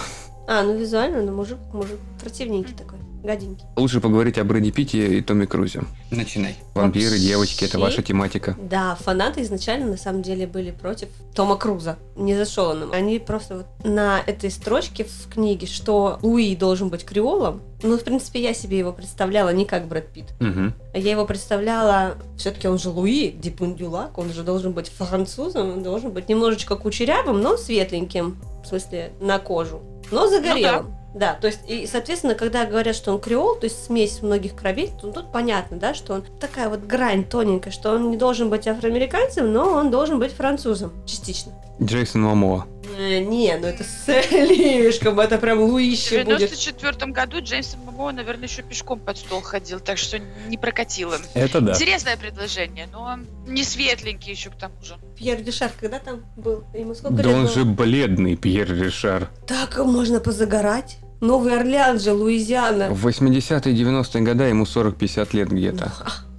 А, 0.47 0.63
ну 0.63 0.77
визуально, 0.77 1.21
ну 1.23 1.33
мужик, 1.33 1.57
мужик 1.73 1.99
противненький 2.21 2.73
такой, 2.73 2.99
гаденький. 3.27 3.65
Лучше 3.75 4.01
поговорить 4.01 4.37
о 4.39 4.43
Брэде 4.43 4.71
Питте 4.71 5.17
и 5.17 5.21
Томми 5.21 5.45
Крузе. 5.45 5.83
Начинай. 6.09 6.55
Вампиры, 6.73 7.11
Вообще- 7.11 7.27
девочки, 7.27 7.65
это 7.65 7.77
ваша 7.77 8.01
тематика. 8.01 8.55
Да, 8.59 8.95
фанаты 8.95 9.41
изначально 9.43 9.85
на 9.87 9.97
самом 9.97 10.21
деле 10.23 10.47
были 10.47 10.71
против 10.71 11.09
Тома 11.35 11.57
Круза. 11.57 11.97
Не 12.15 12.35
зашел 12.35 12.69
он 12.69 12.83
им. 12.83 12.91
Они 12.93 13.19
просто 13.19 13.57
вот 13.57 13.85
на 13.85 14.19
этой 14.25 14.49
строчке 14.49 15.03
в 15.03 15.29
книге, 15.31 15.67
что 15.67 16.17
Луи 16.23 16.55
должен 16.55 16.89
быть 16.89 17.03
креолом, 17.05 17.61
ну, 17.83 17.95
в 17.97 18.03
принципе, 18.03 18.41
я 18.41 18.55
себе 18.55 18.79
его 18.79 18.91
представляла 18.91 19.49
не 19.53 19.63
как 19.65 19.87
Брэд 19.87 20.07
Питт. 20.07 20.33
Мгм. 20.39 20.73
Я 20.95 21.11
его 21.11 21.25
представляла, 21.25 22.15
все-таки 22.35 22.67
он 22.67 22.79
же 22.79 22.89
Луи 22.89 23.29
Дипундюлак, 23.29 24.17
он 24.17 24.31
же 24.33 24.41
должен 24.43 24.71
быть 24.71 24.89
французом, 24.89 25.73
он 25.73 25.83
должен 25.83 26.09
быть 26.11 26.27
немножечко 26.27 26.75
кучерявым, 26.75 27.39
но 27.39 27.55
светленьким, 27.57 28.37
в 28.63 28.67
смысле, 28.67 29.11
на 29.21 29.37
кожу, 29.37 29.81
но 30.11 30.27
загорелым. 30.27 30.85
да. 30.87 30.96
То 31.19 31.47
есть, 31.47 31.59
и, 31.67 31.87
соответственно, 31.87 32.35
когда 32.35 32.65
говорят, 32.65 32.95
что 32.95 33.11
он 33.13 33.19
креол, 33.19 33.55
то 33.55 33.65
есть 33.65 33.85
смесь 33.85 34.21
многих 34.21 34.55
кровей, 34.55 34.91
то 35.01 35.11
тут 35.11 35.31
понятно, 35.31 35.77
да, 35.77 35.93
что 35.93 36.13
он 36.13 36.23
такая 36.39 36.69
вот 36.69 36.81
грань 36.81 37.23
тоненькая, 37.23 37.71
что 37.71 37.91
он 37.93 38.11
не 38.11 38.17
должен 38.17 38.49
быть 38.49 38.67
афроамериканцем, 38.67 39.51
но 39.51 39.69
он 39.71 39.91
должен 39.91 40.19
быть 40.19 40.33
французом, 40.33 40.91
частично. 41.05 41.53
Джейсон 41.81 42.23
Мамоа. 42.23 42.65
Э, 42.97 43.19
не, 43.19 43.55
ну 43.57 43.67
это 43.67 43.83
слишком, 43.83 45.19
это 45.19 45.37
прям 45.37 45.59
В 45.59 45.65
Луище 45.71 46.23
будет. 46.23 46.39
94 46.39 47.11
году 47.11 47.39
Джеймс 47.41 47.75
Мамо, 47.85 48.11
наверное, 48.11 48.47
еще 48.47 48.63
пешком 48.63 48.99
под 48.99 49.17
стол 49.17 49.41
ходил, 49.41 49.79
так 49.79 49.97
что 49.99 50.17
не 50.47 50.57
прокатило. 50.57 51.17
Это 51.35 51.61
да. 51.61 51.73
Интересное 51.73 52.17
предложение, 52.17 52.87
но 52.91 53.19
не 53.45 53.63
светленький 53.63 54.31
еще 54.31 54.49
к 54.49 54.55
тому 54.55 54.73
же. 54.81 54.95
Пьер 55.15 55.39
Дюшар 55.41 55.71
когда 55.79 55.99
там 55.99 56.23
был? 56.35 56.63
Ему 56.73 56.95
сколько 56.95 57.17
Да 57.17 57.23
лет 57.23 57.35
он 57.35 57.43
было? 57.43 57.53
же 57.53 57.65
бледный, 57.65 58.35
Пьер 58.35 58.73
Ришар. 58.73 59.29
Так 59.45 59.77
можно 59.77 60.19
позагорать. 60.19 60.97
Новый 61.19 61.57
Орлеан 61.59 61.99
же, 61.99 62.13
Луизиана. 62.13 62.89
В 62.89 63.07
80-е 63.07 63.73
90-е 63.73 64.21
годы 64.23 64.43
ему 64.45 64.65
40-50 64.65 65.29
лет 65.35 65.49
где-то. 65.49 65.91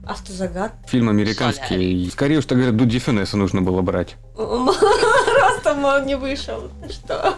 А, 0.07 0.13
Автозагар. 0.13 0.73
Фильм 0.87 1.09
американский. 1.09 2.09
Скорее 2.11 2.39
уж, 2.39 2.47
так 2.47 2.57
говорят, 2.59 2.77
Дуди 2.77 2.99
Фюнеса 2.99 3.37
нужно 3.37 3.61
было 3.61 3.83
брать. 3.83 4.17
Ростом 4.37 5.85
он 5.85 6.07
не 6.07 6.15
вышел. 6.17 6.71
Что? 6.89 7.35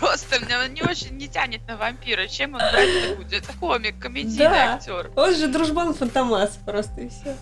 Ростом 0.00 0.42
он 0.64 0.72
не 0.74 0.82
очень 0.82 1.16
не 1.16 1.28
тянет 1.28 1.60
на 1.68 1.76
вампира. 1.76 2.26
Чем 2.26 2.54
он 2.54 2.60
брать 2.60 3.16
будет? 3.18 3.44
Комик, 3.60 3.98
комедийный 3.98 4.38
Да. 4.48 4.74
актер. 4.74 5.10
Он 5.14 5.34
же 5.34 5.48
дружбан 5.48 5.94
Фантомас 5.94 6.58
просто 6.64 7.02
и 7.02 7.08
все. 7.08 7.36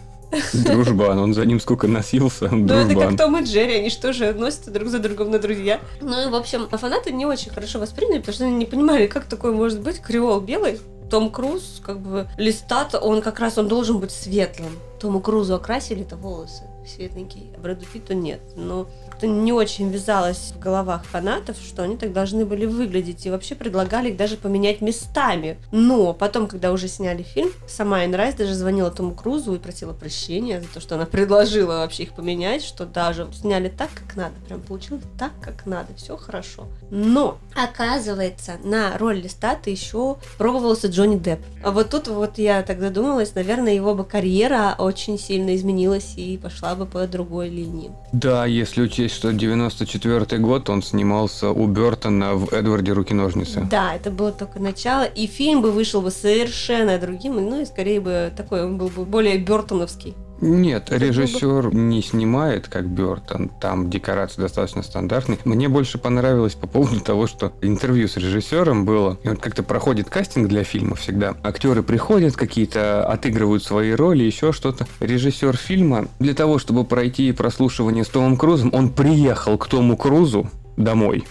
Дружбан, 0.53 1.19
он 1.19 1.35
за 1.35 1.45
ним 1.45 1.61
сколько 1.61 1.87
носился. 1.87 2.49
Ну 2.49 2.73
это 2.73 2.95
как. 2.95 3.17
Том 3.17 3.37
и 3.39 3.45
Джерри, 3.45 3.75
они 3.75 3.91
что 3.91 4.13
же 4.13 4.33
носятся 4.33 4.71
друг 4.71 4.89
за 4.89 4.99
другом 4.99 5.31
на 5.31 5.39
друзья. 5.39 5.81
Ну 6.01 6.27
и 6.27 6.31
в 6.31 6.35
общем, 6.35 6.69
фанаты 6.69 7.13
не 7.13 7.27
очень 7.27 7.51
хорошо 7.51 7.79
восприняли, 7.79 8.19
потому 8.19 8.35
что 8.35 8.45
они 8.45 8.57
не 8.57 8.67
понимали, 8.67 9.07
как 9.07 9.25
такое 9.25 9.53
может 9.53 9.81
быть 9.81 10.01
креол 10.01 10.41
белый. 10.41 10.81
Том 11.11 11.31
Круз, 11.31 11.83
как 11.85 12.01
бы, 12.01 12.29
листат, 12.39 12.95
он 12.95 13.21
как 13.21 13.39
раз, 13.39 13.59
он 13.59 13.69
должен 13.69 13.99
быть 13.99 14.11
светлым. 14.11 14.73
Тому 14.99 15.21
Крузу 15.21 15.55
окрасили-то 15.55 16.17
волосы 16.17 16.65
светленькие, 16.87 17.45
а 17.57 17.61
Брэду 17.61 17.85
Питту 17.91 18.15
нет. 18.15 18.41
Но 18.57 18.87
как-то 19.15 19.29
не 19.29 19.53
очень 19.53 19.91
вязалось 19.91 20.53
в 20.57 20.59
головах 20.59 21.05
фанатов, 21.05 21.57
что 21.65 21.85
они 21.85 21.97
так 21.97 22.13
должны 22.13 22.45
были 22.45 22.67
выглядеть. 22.67 23.25
И 23.27 23.31
вообще 23.31 23.55
предлагали 23.55 24.11
их 24.11 24.17
даже 24.17 24.37
поменять 24.37 24.81
местами. 24.81 25.57
Но 25.71 26.13
потом, 26.13 26.49
когда 26.49 26.73
уже 26.73 26.89
сняли 26.89 27.23
фильм, 27.23 27.51
сама 27.69 27.99
Айн 27.99 28.13
Райс 28.13 28.35
даже 28.35 28.55
звонила 28.55 28.91
Тому 28.91 29.15
Крузу 29.15 29.55
и 29.55 29.59
просила 29.59 29.93
прощения 29.93 30.61
за 30.61 30.67
то, 30.67 30.81
что 30.81 30.97
она 30.97 31.07
предложила 31.07 31.79
вообще 31.79 32.05
их 32.05 32.13
поменять, 32.13 32.65
что 32.65 32.87
даже 32.87 33.29
сняли 33.33 33.69
так, 33.69 33.91
как 33.95 34.17
надо. 34.17 34.35
Прям 34.49 34.61
получилось 34.61 35.05
так, 35.17 35.31
как 35.41 35.65
надо. 35.65 35.95
Все 35.95 36.17
хорошо. 36.17 36.67
Но, 36.91 37.39
оказывается, 37.55 38.55
на 38.65 38.99
роль 38.99 39.21
Листата 39.21 39.71
еще 39.71 40.17
пробовался 40.39 40.89
Джонни 40.89 41.19
Депп. 41.19 41.41
А 41.63 41.71
вот 41.71 41.91
тут 41.91 42.09
вот 42.09 42.39
я 42.39 42.63
так 42.63 42.81
задумалась, 42.81 43.37
наверное, 43.37 43.75
его 43.75 43.95
бы 43.95 44.05
карьера 44.05 44.75
очень 44.77 45.21
сильно 45.21 45.55
изменилась 45.55 46.15
и 46.17 46.37
пошла 46.37 46.75
бы 46.75 46.85
по 46.85 47.07
другой 47.07 47.49
линии. 47.49 47.93
Да, 48.13 48.45
если 48.47 48.83
учесть, 49.05 49.17
что 49.17 49.33
94 49.33 50.39
год 50.41 50.71
он 50.71 50.83
снимался 50.83 51.51
у 51.51 51.67
Бертона 51.67 52.35
в 52.35 52.53
Эдварде 52.53 52.93
Руки-ножницы. 52.93 53.67
Да, 53.71 53.95
это 53.95 54.11
было 54.11 54.33
только 54.33 54.61
начало, 54.61 55.05
и 55.05 55.27
фильм 55.27 55.63
бы 55.63 55.73
вышел 55.73 56.01
бы 56.01 56.11
совершенно 56.11 56.99
другим, 56.99 57.35
ну 57.35 57.61
и 57.61 57.65
скорее 57.65 58.01
бы 58.01 58.33
такой, 58.37 58.65
он 58.65 58.79
был 58.79 58.89
бы 58.89 59.05
более 59.05 59.39
бертоновский. 59.39 60.15
Нет, 60.41 60.85
Это 60.91 60.97
режиссер 60.97 61.75
не 61.75 62.03
снимает, 62.03 62.69
как 62.69 62.89
Бертон. 62.89 63.49
Там 63.61 63.91
декорации 63.91 64.41
достаточно 64.43 64.83
стандартные. 64.83 65.39
Мне 65.45 65.69
больше 65.69 65.99
понравилось 65.99 66.55
по 66.55 66.67
поводу 66.67 67.01
того, 67.05 67.27
что 67.27 67.53
интервью 67.63 68.09
с 68.09 68.17
режиссером 68.17 68.85
было. 68.85 69.19
И 69.23 69.29
вот 69.29 69.41
как-то 69.41 69.63
проходит 69.63 70.11
кастинг 70.11 70.49
для 70.49 70.65
фильма 70.65 70.97
всегда. 70.97 71.35
Актеры 71.43 71.83
приходят, 71.83 72.37
какие-то 72.37 73.07
отыгрывают 73.07 73.63
свои 73.65 73.93
роли, 73.93 74.25
еще 74.25 74.53
что-то. 74.53 74.87
Режиссер 75.01 75.57
фильма 75.57 76.09
для 76.19 76.35
того, 76.35 76.59
чтобы 76.59 76.85
пройти 76.85 77.33
прослушивание 77.33 78.05
с 78.05 78.09
Томом 78.09 78.37
Крузом, 78.37 78.71
он 78.73 78.91
приехал 78.91 79.57
к 79.59 79.69
Тому 79.69 79.97
Крузу 79.97 80.51
домой 80.77 81.25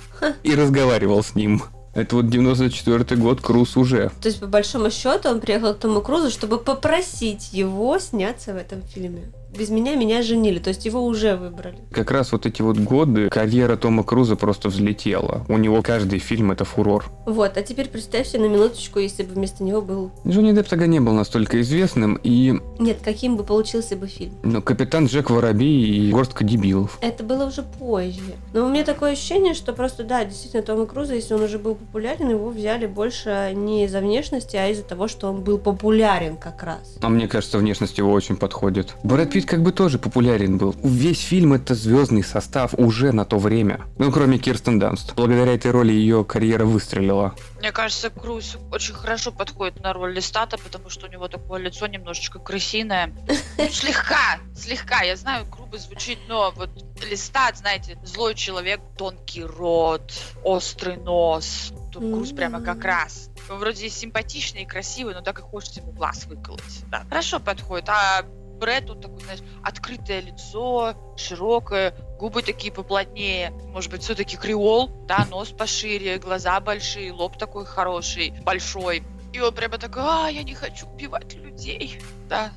и 0.43 0.55
разговаривал 0.55 1.23
с 1.23 1.35
ним. 1.35 1.61
Это 1.93 2.15
вот 2.15 2.27
94 2.27 3.21
год, 3.21 3.41
Круз 3.41 3.77
уже. 3.77 4.11
То 4.21 4.27
есть, 4.27 4.39
по 4.39 4.47
большому 4.47 4.89
счету, 4.89 5.29
он 5.29 5.39
приехал 5.39 5.75
к 5.75 5.79
Тому 5.79 6.01
Крузу, 6.01 6.31
чтобы 6.31 6.57
попросить 6.57 7.53
его 7.53 7.99
сняться 7.99 8.53
в 8.53 8.57
этом 8.57 8.81
фильме. 8.81 9.31
Без 9.57 9.69
меня 9.69 9.95
меня 9.95 10.23
женили, 10.23 10.57
то 10.57 10.69
есть 10.69 10.83
его 10.85 11.05
уже 11.05 11.35
выбрали. 11.35 11.77
Как 11.91 12.09
раз 12.09 12.31
вот 12.31 12.45
эти 12.47 12.63
вот 12.63 12.77
годы 12.77 13.29
карьера 13.29 13.75
Тома 13.75 14.03
Круза 14.03 14.35
просто 14.35 14.69
взлетела. 14.69 15.45
У 15.47 15.57
него 15.57 15.81
каждый 15.83 16.17
фильм 16.17 16.51
это 16.51 16.65
фурор. 16.65 17.05
Вот, 17.27 17.55
а 17.55 17.61
теперь 17.61 17.87
представь 17.87 18.27
себе 18.27 18.43
на 18.43 18.47
минуточку, 18.47 18.97
если 18.97 19.21
бы 19.21 19.33
вместо 19.35 19.63
него 19.63 19.81
был... 19.81 20.11
Джонни 20.27 20.53
Депп 20.53 20.67
тогда 20.67 20.87
не 20.87 20.99
был 20.99 21.13
настолько 21.13 21.61
известным, 21.61 22.19
и 22.23 22.59
Нет, 22.79 22.97
каким 23.03 23.37
бы 23.37 23.43
получился 23.43 23.95
бы 23.95 24.07
фильм. 24.07 24.33
ну, 24.43 24.61
капитан 24.61 25.05
Джек 25.05 25.29
Воробей 25.29 25.83
и 25.83 26.11
горстка 26.11 26.43
дебилов. 26.43 26.97
Это 27.01 27.23
было 27.23 27.45
уже 27.45 27.61
позже. 27.61 28.33
Но 28.53 28.65
у 28.65 28.69
меня 28.69 28.83
такое 28.83 29.11
ощущение, 29.11 29.53
что 29.53 29.73
просто, 29.73 30.03
да, 30.03 30.25
действительно, 30.25 30.63
Тома 30.63 30.87
Круза, 30.87 31.13
если 31.13 31.35
он 31.35 31.43
уже 31.43 31.59
был 31.59 31.75
популярен, 31.75 32.29
его 32.29 32.49
взяли 32.49 32.87
больше 32.87 33.51
не 33.55 33.85
из-за 33.85 33.99
внешности, 33.99 34.55
а 34.55 34.67
из-за 34.69 34.83
того, 34.83 35.07
что 35.07 35.29
он 35.29 35.41
был 35.41 35.59
популярен 35.59 36.37
как 36.37 36.63
раз. 36.63 36.95
А 37.01 37.09
мне 37.09 37.27
кажется, 37.27 37.59
внешность 37.59 37.99
его 37.99 38.11
очень 38.11 38.35
подходит. 38.35 38.95
Брэд 39.03 39.31
Питт 39.31 39.42
как 39.45 39.61
бы 39.61 39.71
тоже 39.71 39.97
популярен 39.99 40.57
был. 40.57 40.75
Весь 40.83 41.21
фильм 41.21 41.53
это 41.53 41.75
звездный 41.75 42.23
состав 42.23 42.73
уже 42.75 43.11
на 43.11 43.25
то 43.25 43.37
время. 43.37 43.81
Ну, 43.97 44.11
кроме 44.11 44.37
Кирстен 44.37 44.79
Данст. 44.79 45.13
Благодаря 45.15 45.53
этой 45.53 45.71
роли 45.71 45.91
ее 45.91 46.23
карьера 46.23 46.65
выстрелила. 46.65 47.35
Мне 47.59 47.71
кажется, 47.71 48.09
Круз 48.09 48.57
очень 48.71 48.93
хорошо 48.93 49.31
подходит 49.31 49.81
на 49.81 49.93
роль 49.93 50.13
Листата, 50.13 50.57
потому 50.57 50.89
что 50.89 51.07
у 51.07 51.09
него 51.09 51.27
такое 51.27 51.61
лицо 51.61 51.87
немножечко 51.87 52.39
крысиное. 52.39 53.13
Ну, 53.57 53.69
слегка, 53.69 54.39
слегка. 54.55 55.01
Я 55.03 55.15
знаю, 55.15 55.45
грубо 55.49 55.77
звучит, 55.77 56.19
но 56.27 56.53
вот 56.55 56.69
Листат, 57.09 57.57
знаете, 57.57 57.97
злой 58.03 58.35
человек, 58.35 58.81
тонкий 58.97 59.43
рот, 59.43 60.11
острый 60.43 60.97
нос. 60.97 61.71
Том 61.91 62.11
Круз 62.11 62.31
прямо 62.31 62.61
как 62.61 62.83
раз. 62.83 63.29
Он 63.49 63.59
вроде 63.59 63.89
симпатичный 63.89 64.63
и 64.63 64.65
красивый, 64.65 65.13
но 65.13 65.21
так 65.21 65.39
и 65.39 65.41
хочется 65.41 65.79
ему 65.79 65.91
глаз 65.91 66.25
выколоть. 66.25 66.61
Да. 66.89 67.05
Хорошо 67.09 67.39
подходит. 67.39 67.87
А 67.87 68.25
Брэд, 68.63 68.89
он 68.89 69.01
такой, 69.01 69.19
знаешь, 69.19 69.41
открытое 69.61 70.21
лицо, 70.21 70.93
широкое, 71.17 71.93
губы 72.17 72.41
такие 72.41 72.71
поплотнее. 72.71 73.51
Может 73.73 73.91
быть, 73.91 74.03
все-таки 74.03 74.37
креол, 74.37 74.89
да, 75.05 75.27
нос 75.29 75.49
пошире, 75.49 76.17
глаза 76.17 76.61
большие, 76.61 77.11
лоб 77.11 77.37
такой 77.37 77.65
хороший, 77.65 78.33
большой. 78.43 79.03
И 79.33 79.41
он 79.41 79.53
прямо 79.53 79.77
такой, 79.77 80.03
а, 80.05 80.29
я 80.29 80.43
не 80.43 80.53
хочу 80.53 80.87
убивать 80.87 81.33
людей. 81.33 81.99
Да. 82.29 82.51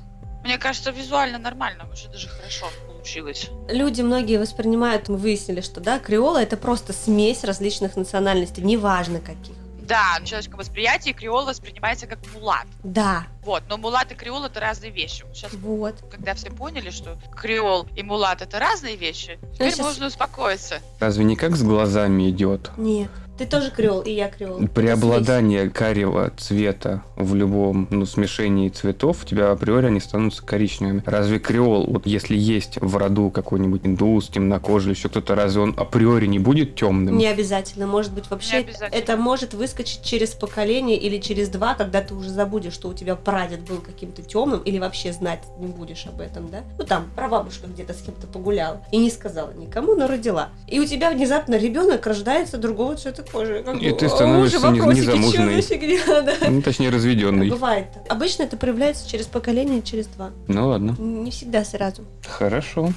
Мне 0.45 0.57
кажется, 0.57 0.91
визуально 0.91 1.39
нормально, 1.39 1.89
уже 1.91 2.07
даже 2.07 2.29
хорошо 2.29 2.67
получилось. 2.87 3.49
Люди 3.67 4.01
многие 4.01 4.37
воспринимают, 4.37 5.09
мы 5.09 5.17
выяснили, 5.17 5.59
что, 5.59 5.81
да, 5.81 5.99
креола 5.99 6.41
это 6.41 6.55
просто 6.55 6.93
смесь 6.93 7.43
различных 7.43 7.97
национальностей, 7.97 8.63
неважно 8.63 9.19
каких. 9.19 9.57
Да, 9.87 10.17
в 10.19 10.25
человеческом 10.25 10.59
восприятии 10.59 11.11
креол 11.11 11.45
воспринимается 11.45 12.07
как 12.07 12.19
мулат. 12.33 12.67
Да, 12.83 13.25
Вот, 13.43 13.63
но 13.69 13.77
мулат 13.77 14.11
и 14.11 14.15
креол 14.15 14.43
это 14.43 14.59
разные 14.59 14.91
вещи. 14.91 15.23
Сейчас, 15.33 15.53
вот. 15.53 15.95
когда 16.11 16.33
все 16.33 16.49
поняли, 16.49 16.89
что 16.89 17.17
креол 17.35 17.87
и 17.95 18.03
мулат 18.03 18.41
это 18.41 18.59
разные 18.59 18.97
вещи, 18.97 19.39
теперь 19.53 19.69
щас- 19.71 19.79
можно 19.85 20.07
успокоиться. 20.07 20.81
Разве 20.99 21.23
не 21.23 21.35
как 21.35 21.55
с 21.55 21.63
глазами 21.63 22.29
идет? 22.29 22.71
Нет. 22.77 23.09
Ты 23.37 23.45
тоже 23.45 23.69
креол, 23.69 24.01
и 24.01 24.11
я 24.11 24.29
креол. 24.29 24.67
Преобладание 24.67 25.69
карего 25.69 26.31
цвета 26.37 27.03
в 27.15 27.35
любом 27.35 27.87
ну, 27.91 28.05
смешении 28.05 28.69
цветов, 28.69 29.23
у 29.23 29.25
тебя 29.25 29.51
априори 29.51 29.87
они 29.87 29.99
становятся 29.99 30.43
коричневыми. 30.43 31.03
Разве 31.05 31.39
креол, 31.39 31.85
вот 31.87 32.07
если 32.07 32.35
есть 32.35 32.77
в 32.81 32.97
роду 32.97 33.29
какой-нибудь 33.29 33.81
индус, 33.85 34.29
темнокожий 34.29 34.93
еще 34.93 35.09
кто-то, 35.09 35.35
разве 35.35 35.61
он 35.61 35.75
априори 35.77 36.25
не 36.25 36.39
будет 36.39 36.75
темным? 36.75 37.17
Не 37.17 37.27
обязательно. 37.27 37.85
Может 37.85 38.13
быть, 38.13 38.29
вообще 38.29 38.65
это 38.91 39.17
может 39.17 39.53
выскочить 39.53 40.01
через 40.01 40.31
поколение 40.31 40.97
или 40.97 41.19
через 41.19 41.49
два, 41.49 41.75
когда 41.75 42.01
ты 42.01 42.15
уже 42.15 42.29
забудешь, 42.29 42.73
что 42.73 42.89
у 42.89 42.93
тебя 42.93 43.15
прадед 43.15 43.61
был 43.61 43.77
каким-то 43.77 44.23
темным, 44.23 44.61
или 44.61 44.79
вообще 44.79 45.13
знать 45.13 45.43
не 45.59 45.67
будешь 45.67 46.05
об 46.07 46.21
этом, 46.21 46.49
да? 46.49 46.63
Ну 46.77 46.85
там, 46.85 47.05
прабабушка 47.15 47.67
где-то 47.67 47.93
с 47.93 48.01
кем-то 48.01 48.25
погуляла 48.25 48.81
и 48.91 48.97
не 48.97 49.11
сказала 49.11 49.51
никому, 49.53 49.95
но 49.95 50.07
родила. 50.07 50.49
И 50.67 50.79
у 50.79 50.85
тебя 50.85 51.11
внезапно 51.11 51.55
ребенок 51.55 52.05
рождается 52.05 52.57
другого 52.57 52.95
цвета 52.95 53.23
Боже, 53.33 53.63
как 53.63 53.81
И 53.81 53.89
бы, 53.91 53.97
ты 53.97 54.09
становишься 54.09 54.57
не- 54.69 54.79
вопросики, 54.79 55.05
чё 55.05 55.15
незамужней. 55.15 55.61
за 55.61 55.67
фигня, 55.67 56.21
да. 56.21 56.33
Ну, 56.49 56.61
точнее, 56.61 56.89
разведенный. 56.89 57.49
Бывает. 57.49 57.87
Обычно 58.09 58.43
это 58.43 58.57
проявляется 58.57 59.09
через 59.09 59.25
поколение, 59.25 59.81
через 59.81 60.07
два. 60.07 60.31
Ну 60.47 60.67
ладно. 60.69 60.95
Не 60.99 61.31
всегда 61.31 61.63
сразу. 61.65 62.03
Хорошо. 62.27 62.91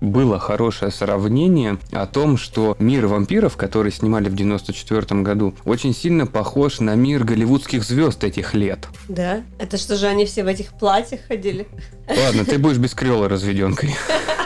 Было 0.00 0.38
хорошее 0.38 0.90
сравнение 0.90 1.78
о 1.90 2.06
том, 2.06 2.36
что 2.36 2.76
мир 2.78 3.06
вампиров, 3.06 3.56
который 3.56 3.90
снимали 3.90 4.28
в 4.28 4.34
94 4.34 5.22
году, 5.22 5.54
очень 5.64 5.94
сильно 5.94 6.26
похож 6.26 6.80
на 6.80 6.94
мир 6.94 7.24
голливудских 7.24 7.82
звезд 7.84 8.22
этих 8.22 8.52
лет. 8.52 8.86
Да? 9.08 9.42
Это 9.58 9.78
что 9.78 9.96
же 9.96 10.06
они 10.06 10.26
все 10.26 10.44
в 10.44 10.46
этих 10.46 10.74
платьях 10.74 11.20
ходили? 11.26 11.66
Ладно, 12.08 12.44
ты 12.44 12.58
будешь 12.58 12.76
без 12.76 12.92
крела 12.92 13.28
разведенкой. 13.30 13.94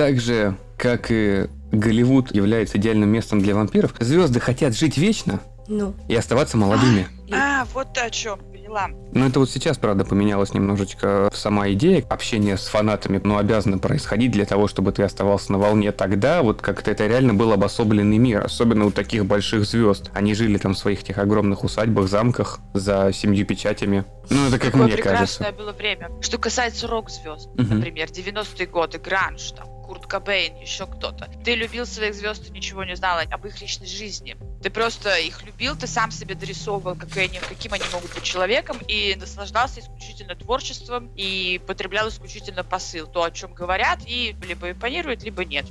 Так 0.00 0.18
же, 0.18 0.56
как 0.78 1.08
и 1.10 1.46
Голливуд 1.72 2.34
является 2.34 2.78
идеальным 2.78 3.10
местом 3.10 3.42
для 3.42 3.54
вампиров, 3.54 3.94
звезды 4.00 4.40
хотят 4.40 4.74
жить 4.74 4.96
вечно 4.96 5.40
Ну, 5.68 5.94
и 6.08 6.14
оставаться 6.16 6.56
молодыми. 6.56 7.06
И- 7.26 7.34
А, 7.34 7.66
вот 7.74 7.92
ты 7.92 8.00
о 8.00 8.08
чем, 8.10 8.38
поняла. 8.38 8.88
Но 9.12 9.26
это 9.26 9.38
вот 9.40 9.50
сейчас, 9.50 9.76
правда, 9.78 10.04
поменялась 10.04 10.52
немножечко 10.54 11.30
сама 11.34 11.70
идея. 11.72 12.02
Общение 12.08 12.56
с 12.56 12.66
фанатами, 12.66 13.20
ну, 13.22 13.36
обязано 13.36 13.78
происходить 13.78 14.32
для 14.32 14.46
того, 14.46 14.66
чтобы 14.68 14.90
ты 14.90 15.02
оставался 15.04 15.52
на 15.52 15.58
волне. 15.58 15.92
Тогда 15.92 16.42
вот 16.42 16.60
как-то 16.62 16.90
это 16.90 17.06
реально 17.06 17.34
был 17.34 17.52
обособленный 17.52 18.18
мир, 18.18 18.44
особенно 18.44 18.86
у 18.86 18.90
таких 18.90 19.26
больших 19.26 19.64
звезд. 19.64 20.10
Они 20.14 20.34
жили 20.34 20.56
там 20.58 20.72
в 20.74 20.78
своих 20.78 21.04
тех 21.04 21.18
огромных 21.18 21.62
усадьбах, 21.62 22.08
замках 22.08 22.58
за 22.74 23.12
семью 23.12 23.46
печатями. 23.46 24.04
Ну, 24.30 24.48
это 24.48 24.58
как 24.58 24.72
Какое 24.72 24.86
мне 24.86 24.94
прекрасное 24.96 25.48
кажется. 25.50 25.52
было 25.52 25.72
время. 25.72 26.08
Что 26.20 26.38
касается 26.38 26.88
рок-звезд, 26.88 27.48
Мгм. 27.54 27.76
например, 27.76 28.08
90-е 28.10 28.66
годы, 28.66 28.98
гранж, 28.98 29.52
там, 29.52 29.68
Курт 29.90 30.06
Кобейн, 30.06 30.54
еще 30.60 30.86
кто-то. 30.86 31.28
Ты 31.44 31.56
любил 31.56 31.84
своих 31.84 32.14
звезд, 32.14 32.46
ты 32.46 32.52
ничего 32.52 32.84
не 32.84 32.94
знала 32.94 33.22
об 33.22 33.44
их 33.44 33.60
личной 33.60 33.88
жизни. 33.88 34.36
Ты 34.62 34.70
просто 34.70 35.16
их 35.16 35.42
любил, 35.42 35.76
ты 35.76 35.88
сам 35.88 36.12
себе 36.12 36.36
дорисовывал, 36.36 36.94
какие 36.94 37.24
они, 37.24 37.40
каким 37.40 37.72
они 37.72 37.82
могут 37.92 38.14
быть 38.14 38.22
человеком, 38.22 38.78
и 38.86 39.16
наслаждался 39.16 39.80
исключительно 39.80 40.36
творчеством, 40.36 41.12
и 41.16 41.60
потреблял 41.66 42.08
исключительно 42.08 42.62
посыл, 42.62 43.08
то, 43.08 43.24
о 43.24 43.32
чем 43.32 43.52
говорят, 43.52 43.98
и 44.06 44.36
либо 44.44 44.70
импонирует, 44.70 45.24
либо 45.24 45.44
нет. 45.44 45.66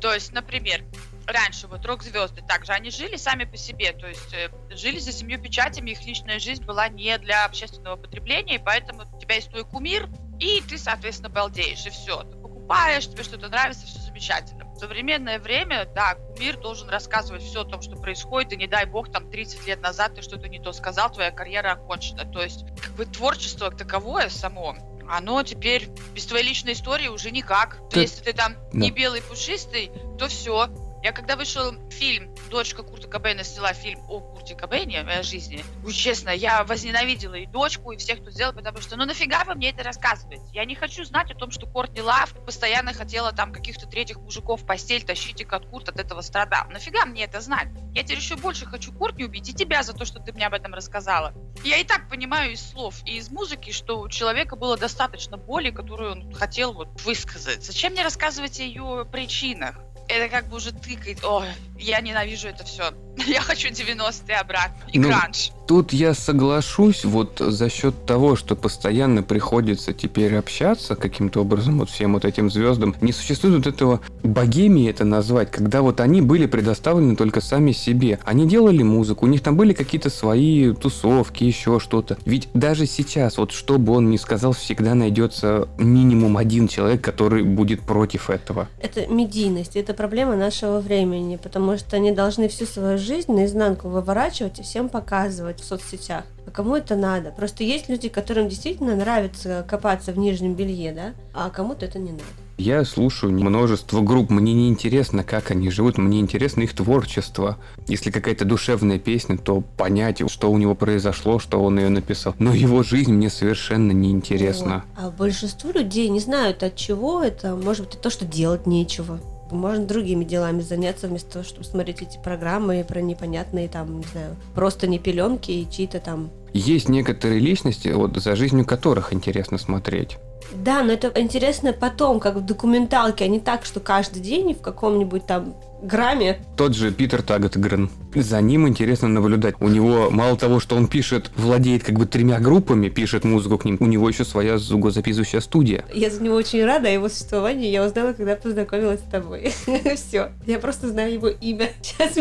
То 0.00 0.12
есть, 0.12 0.32
например, 0.32 0.82
раньше 1.24 1.68
вот 1.68 1.86
рок-звезды 1.86 2.42
также, 2.42 2.72
они 2.72 2.90
жили 2.90 3.14
сами 3.14 3.44
по 3.44 3.56
себе, 3.56 3.92
то 3.92 4.08
есть 4.08 4.34
э, 4.34 4.50
жили 4.74 4.98
за 4.98 5.12
семью 5.12 5.40
печатями, 5.40 5.92
их 5.92 6.04
личная 6.04 6.40
жизнь 6.40 6.64
была 6.64 6.88
не 6.88 7.16
для 7.18 7.44
общественного 7.44 7.94
потребления, 7.94 8.56
и 8.56 8.58
поэтому 8.58 9.04
у 9.12 9.20
тебя 9.20 9.36
есть 9.36 9.50
твой 9.50 9.64
кумир, 9.64 10.08
и 10.40 10.60
ты, 10.68 10.76
соответственно, 10.76 11.28
балдеешь, 11.28 11.86
и 11.86 11.90
все. 11.90 12.24
Ты 12.72 12.78
покупаешь, 12.78 13.06
тебе 13.08 13.22
что-то 13.22 13.48
нравится, 13.48 13.86
все 13.86 13.98
замечательно. 13.98 14.64
В 14.64 14.78
современное 14.78 15.38
время, 15.38 15.86
да, 15.94 16.14
кумир 16.14 16.56
должен 16.58 16.88
рассказывать 16.88 17.42
все 17.42 17.62
о 17.62 17.64
том, 17.64 17.82
что 17.82 17.96
происходит, 17.96 18.52
и 18.52 18.56
не 18.56 18.66
дай 18.66 18.86
бог, 18.86 19.12
там, 19.12 19.30
30 19.30 19.66
лет 19.66 19.80
назад 19.82 20.14
ты 20.14 20.22
что-то 20.22 20.48
не 20.48 20.58
то 20.58 20.72
сказал, 20.72 21.10
твоя 21.10 21.30
карьера 21.30 21.72
окончена. 21.72 22.24
То 22.24 22.42
есть, 22.42 22.64
как 22.80 22.92
бы 22.92 23.04
творчество 23.04 23.70
таковое 23.70 24.28
само, 24.30 24.76
оно 25.08 25.42
теперь 25.42 25.88
без 26.14 26.24
твоей 26.26 26.46
личной 26.46 26.72
истории 26.72 27.08
уже 27.08 27.30
никак. 27.30 27.76
Так- 27.90 28.02
Если 28.02 28.22
ты 28.24 28.32
там 28.32 28.56
не 28.72 28.90
Да. 28.90 28.96
белый 28.96 29.22
пушистый, 29.22 29.92
то 30.18 30.28
все. 30.28 30.68
Я 31.02 31.10
когда 31.10 31.34
вышел 31.34 31.74
фильм, 31.90 32.32
дочка 32.48 32.84
Курта 32.84 33.08
Кобейна 33.08 33.42
сняла 33.42 33.72
фильм 33.72 34.00
о 34.08 34.20
Курте 34.20 34.54
Кобейне, 34.54 35.00
о 35.00 35.04
моей 35.04 35.24
жизни, 35.24 35.64
ну, 35.82 35.90
честно, 35.90 36.30
я 36.30 36.62
возненавидела 36.62 37.34
и 37.34 37.46
дочку, 37.46 37.90
и 37.90 37.96
всех, 37.96 38.20
кто 38.20 38.30
сделал, 38.30 38.52
потому 38.52 38.80
что, 38.80 38.96
ну 38.96 39.04
нафига 39.04 39.42
вы 39.42 39.56
мне 39.56 39.70
это 39.70 39.82
рассказываете? 39.82 40.44
Я 40.52 40.64
не 40.64 40.76
хочу 40.76 41.02
знать 41.04 41.32
о 41.32 41.34
том, 41.34 41.50
что 41.50 41.66
Кортни 41.66 42.00
Лав 42.00 42.32
постоянно 42.46 42.92
хотела 42.92 43.32
там 43.32 43.52
каких-то 43.52 43.88
третьих 43.88 44.18
мужиков 44.18 44.62
в 44.62 44.66
постель 44.66 45.02
тащить, 45.02 45.40
и 45.40 45.44
как 45.44 45.68
Курт 45.70 45.88
от 45.88 45.98
этого 45.98 46.20
страдал. 46.20 46.70
Нафига 46.70 47.04
мне 47.04 47.24
это 47.24 47.40
знать? 47.40 47.68
Я 47.94 48.04
теперь 48.04 48.18
еще 48.18 48.36
больше 48.36 48.66
хочу 48.66 48.92
Кортни 48.92 49.24
убить 49.24 49.48
и 49.48 49.54
тебя 49.54 49.82
за 49.82 49.94
то, 49.94 50.04
что 50.04 50.20
ты 50.20 50.32
мне 50.32 50.46
об 50.46 50.54
этом 50.54 50.72
рассказала. 50.72 51.34
Я 51.64 51.78
и 51.78 51.84
так 51.84 52.08
понимаю 52.08 52.52
из 52.52 52.64
слов 52.64 53.02
и 53.04 53.16
из 53.16 53.28
музыки, 53.28 53.72
что 53.72 53.98
у 54.00 54.08
человека 54.08 54.54
было 54.54 54.76
достаточно 54.76 55.36
боли, 55.36 55.70
которую 55.70 56.12
он 56.12 56.32
хотел 56.32 56.72
вот 56.72 57.02
высказать. 57.02 57.64
Зачем 57.64 57.92
мне 57.92 58.04
рассказывать 58.04 58.60
о 58.60 58.62
ее 58.62 59.04
причинах? 59.10 59.80
Это 60.08 60.28
как 60.28 60.48
бы 60.48 60.56
уже 60.56 60.72
тыкает. 60.72 61.24
Ой, 61.24 61.46
я 61.82 62.00
ненавижу 62.00 62.48
это 62.48 62.64
все. 62.64 62.92
Я 63.26 63.40
хочу 63.40 63.68
90-е 63.68 64.36
обратно. 64.36 64.76
И 64.92 64.98
Ну, 64.98 65.08
гранж. 65.08 65.52
Тут 65.66 65.92
я 65.92 66.12
соглашусь 66.12 67.04
вот 67.04 67.38
за 67.38 67.70
счет 67.70 67.94
того, 68.04 68.36
что 68.36 68.56
постоянно 68.56 69.22
приходится 69.22 69.92
теперь 69.92 70.36
общаться 70.36 70.96
каким-то 70.96 71.40
образом 71.40 71.78
вот 71.78 71.88
всем 71.88 72.14
вот 72.14 72.24
этим 72.24 72.50
звездам. 72.50 72.94
Не 73.00 73.12
существует 73.12 73.56
вот 73.56 73.66
этого 73.66 74.00
богемии 74.22 74.90
это 74.90 75.04
назвать, 75.04 75.50
когда 75.50 75.82
вот 75.82 76.00
они 76.00 76.20
были 76.20 76.46
предоставлены 76.46 77.16
только 77.16 77.40
сами 77.40 77.72
себе. 77.72 78.18
Они 78.24 78.46
делали 78.46 78.82
музыку, 78.82 79.24
у 79.24 79.28
них 79.28 79.42
там 79.42 79.56
были 79.56 79.72
какие-то 79.72 80.10
свои 80.10 80.72
тусовки, 80.74 81.44
еще 81.44 81.78
что-то. 81.80 82.18
Ведь 82.24 82.48
даже 82.54 82.86
сейчас, 82.86 83.38
вот 83.38 83.52
что 83.52 83.78
бы 83.78 83.94
он 83.94 84.10
ни 84.10 84.16
сказал, 84.16 84.52
всегда 84.52 84.94
найдется 84.94 85.68
минимум 85.78 86.36
один 86.36 86.68
человек, 86.68 87.02
который 87.02 87.44
будет 87.44 87.80
против 87.82 88.30
этого. 88.30 88.68
это 88.82 89.06
медийность, 89.06 89.76
это 89.76 89.94
проблема 89.94 90.36
нашего 90.36 90.80
времени, 90.80 91.36
потому 91.36 91.71
что 91.78 91.96
они 91.96 92.12
должны 92.12 92.48
всю 92.48 92.66
свою 92.66 92.98
жизнь 92.98 93.32
наизнанку 93.32 93.88
выворачивать 93.88 94.58
и 94.58 94.62
всем 94.62 94.88
показывать 94.88 95.60
в 95.60 95.64
соцсетях. 95.64 96.24
А 96.46 96.50
кому 96.50 96.76
это 96.76 96.96
надо? 96.96 97.30
Просто 97.30 97.64
есть 97.64 97.88
люди, 97.88 98.08
которым 98.08 98.48
действительно 98.48 98.96
нравится 98.96 99.64
копаться 99.68 100.12
в 100.12 100.18
нижнем 100.18 100.54
белье, 100.54 100.92
да? 100.92 101.12
А 101.34 101.50
кому-то 101.50 101.86
это 101.86 101.98
не 101.98 102.12
надо. 102.12 102.24
Я 102.58 102.84
слушаю 102.84 103.32
множество 103.32 104.02
групп, 104.02 104.30
мне 104.30 104.52
не 104.52 104.68
интересно, 104.68 105.24
как 105.24 105.50
они 105.50 105.70
живут, 105.70 105.98
мне 105.98 106.20
интересно 106.20 106.62
их 106.62 106.74
творчество. 106.74 107.58
Если 107.88 108.10
какая-то 108.10 108.44
душевная 108.44 108.98
песня, 108.98 109.38
то 109.38 109.62
понять, 109.62 110.22
что 110.30 110.50
у 110.50 110.58
него 110.58 110.74
произошло, 110.74 111.38
что 111.38 111.62
он 111.62 111.78
ее 111.78 111.88
написал. 111.88 112.34
Но 112.38 112.54
его 112.54 112.82
жизнь 112.82 113.12
мне 113.12 113.30
совершенно 113.30 113.90
не 113.92 114.10
интересна. 114.10 114.84
Вот. 114.96 115.04
А 115.04 115.10
большинство 115.10 115.70
людей 115.70 116.08
не 116.08 116.20
знают 116.20 116.62
от 116.62 116.76
чего 116.76 117.22
это. 117.22 117.56
Может 117.56 117.86
быть, 117.86 117.94
это 117.94 118.04
то, 118.04 118.10
что 118.10 118.26
делать 118.26 118.66
нечего. 118.66 119.18
Можно 119.52 119.84
другими 119.84 120.24
делами 120.24 120.60
заняться 120.60 121.08
вместо 121.08 121.34
того, 121.34 121.44
чтобы 121.44 121.64
смотреть 121.64 122.02
эти 122.02 122.18
программы 122.22 122.84
про 122.88 123.00
непонятные 123.00 123.68
там, 123.68 123.98
не 123.98 124.04
знаю, 124.12 124.36
просто 124.54 124.86
не 124.86 124.98
пеленки 124.98 125.50
и 125.50 125.70
чьи-то 125.70 126.00
там 126.00 126.30
Есть 126.52 126.88
некоторые 126.88 127.38
личности, 127.38 127.88
вот 127.88 128.16
за 128.16 128.34
жизнью 128.34 128.64
которых 128.64 129.12
интересно 129.12 129.58
смотреть. 129.58 130.18
Да, 130.54 130.82
но 130.82 130.92
это 130.92 131.12
интересно 131.20 131.72
потом, 131.72 132.20
как 132.20 132.36
в 132.36 132.44
документалке, 132.44 133.24
а 133.24 133.28
не 133.28 133.40
так, 133.40 133.64
что 133.64 133.80
каждый 133.80 134.20
день 134.20 134.54
в 134.54 134.60
каком-нибудь 134.60 135.26
там 135.26 135.54
грамме. 135.82 136.38
Тот 136.56 136.74
же 136.74 136.92
Питер 136.92 137.22
Тагетгрен. 137.22 137.90
За 138.14 138.40
ним 138.40 138.68
интересно 138.68 139.08
наблюдать. 139.08 139.56
У 139.60 139.68
него 139.68 140.10
мало 140.10 140.36
того, 140.36 140.60
что 140.60 140.76
он 140.76 140.86
пишет, 140.86 141.30
владеет 141.36 141.82
как 141.82 141.96
бы 141.96 142.06
тремя 142.06 142.38
группами, 142.40 142.88
пишет 142.88 143.24
музыку 143.24 143.58
к 143.58 143.64
ним, 143.64 143.76
у 143.80 143.86
него 143.86 144.08
еще 144.08 144.24
своя 144.24 144.58
звукозаписывающая 144.58 145.40
студия. 145.40 145.84
Я 145.92 146.10
за 146.10 146.22
него 146.22 146.36
очень 146.36 146.64
рада, 146.64 146.88
а 146.88 146.90
его 146.90 147.08
существование 147.08 147.72
я 147.72 147.84
узнала, 147.84 148.12
когда 148.12 148.36
познакомилась 148.36 149.00
с 149.00 149.10
тобой. 149.10 149.52
Все. 149.96 150.32
Я 150.46 150.58
просто 150.58 150.88
знаю 150.88 151.12
его 151.14 151.28
имя. 151.28 151.70
Сейчас, 151.82 152.14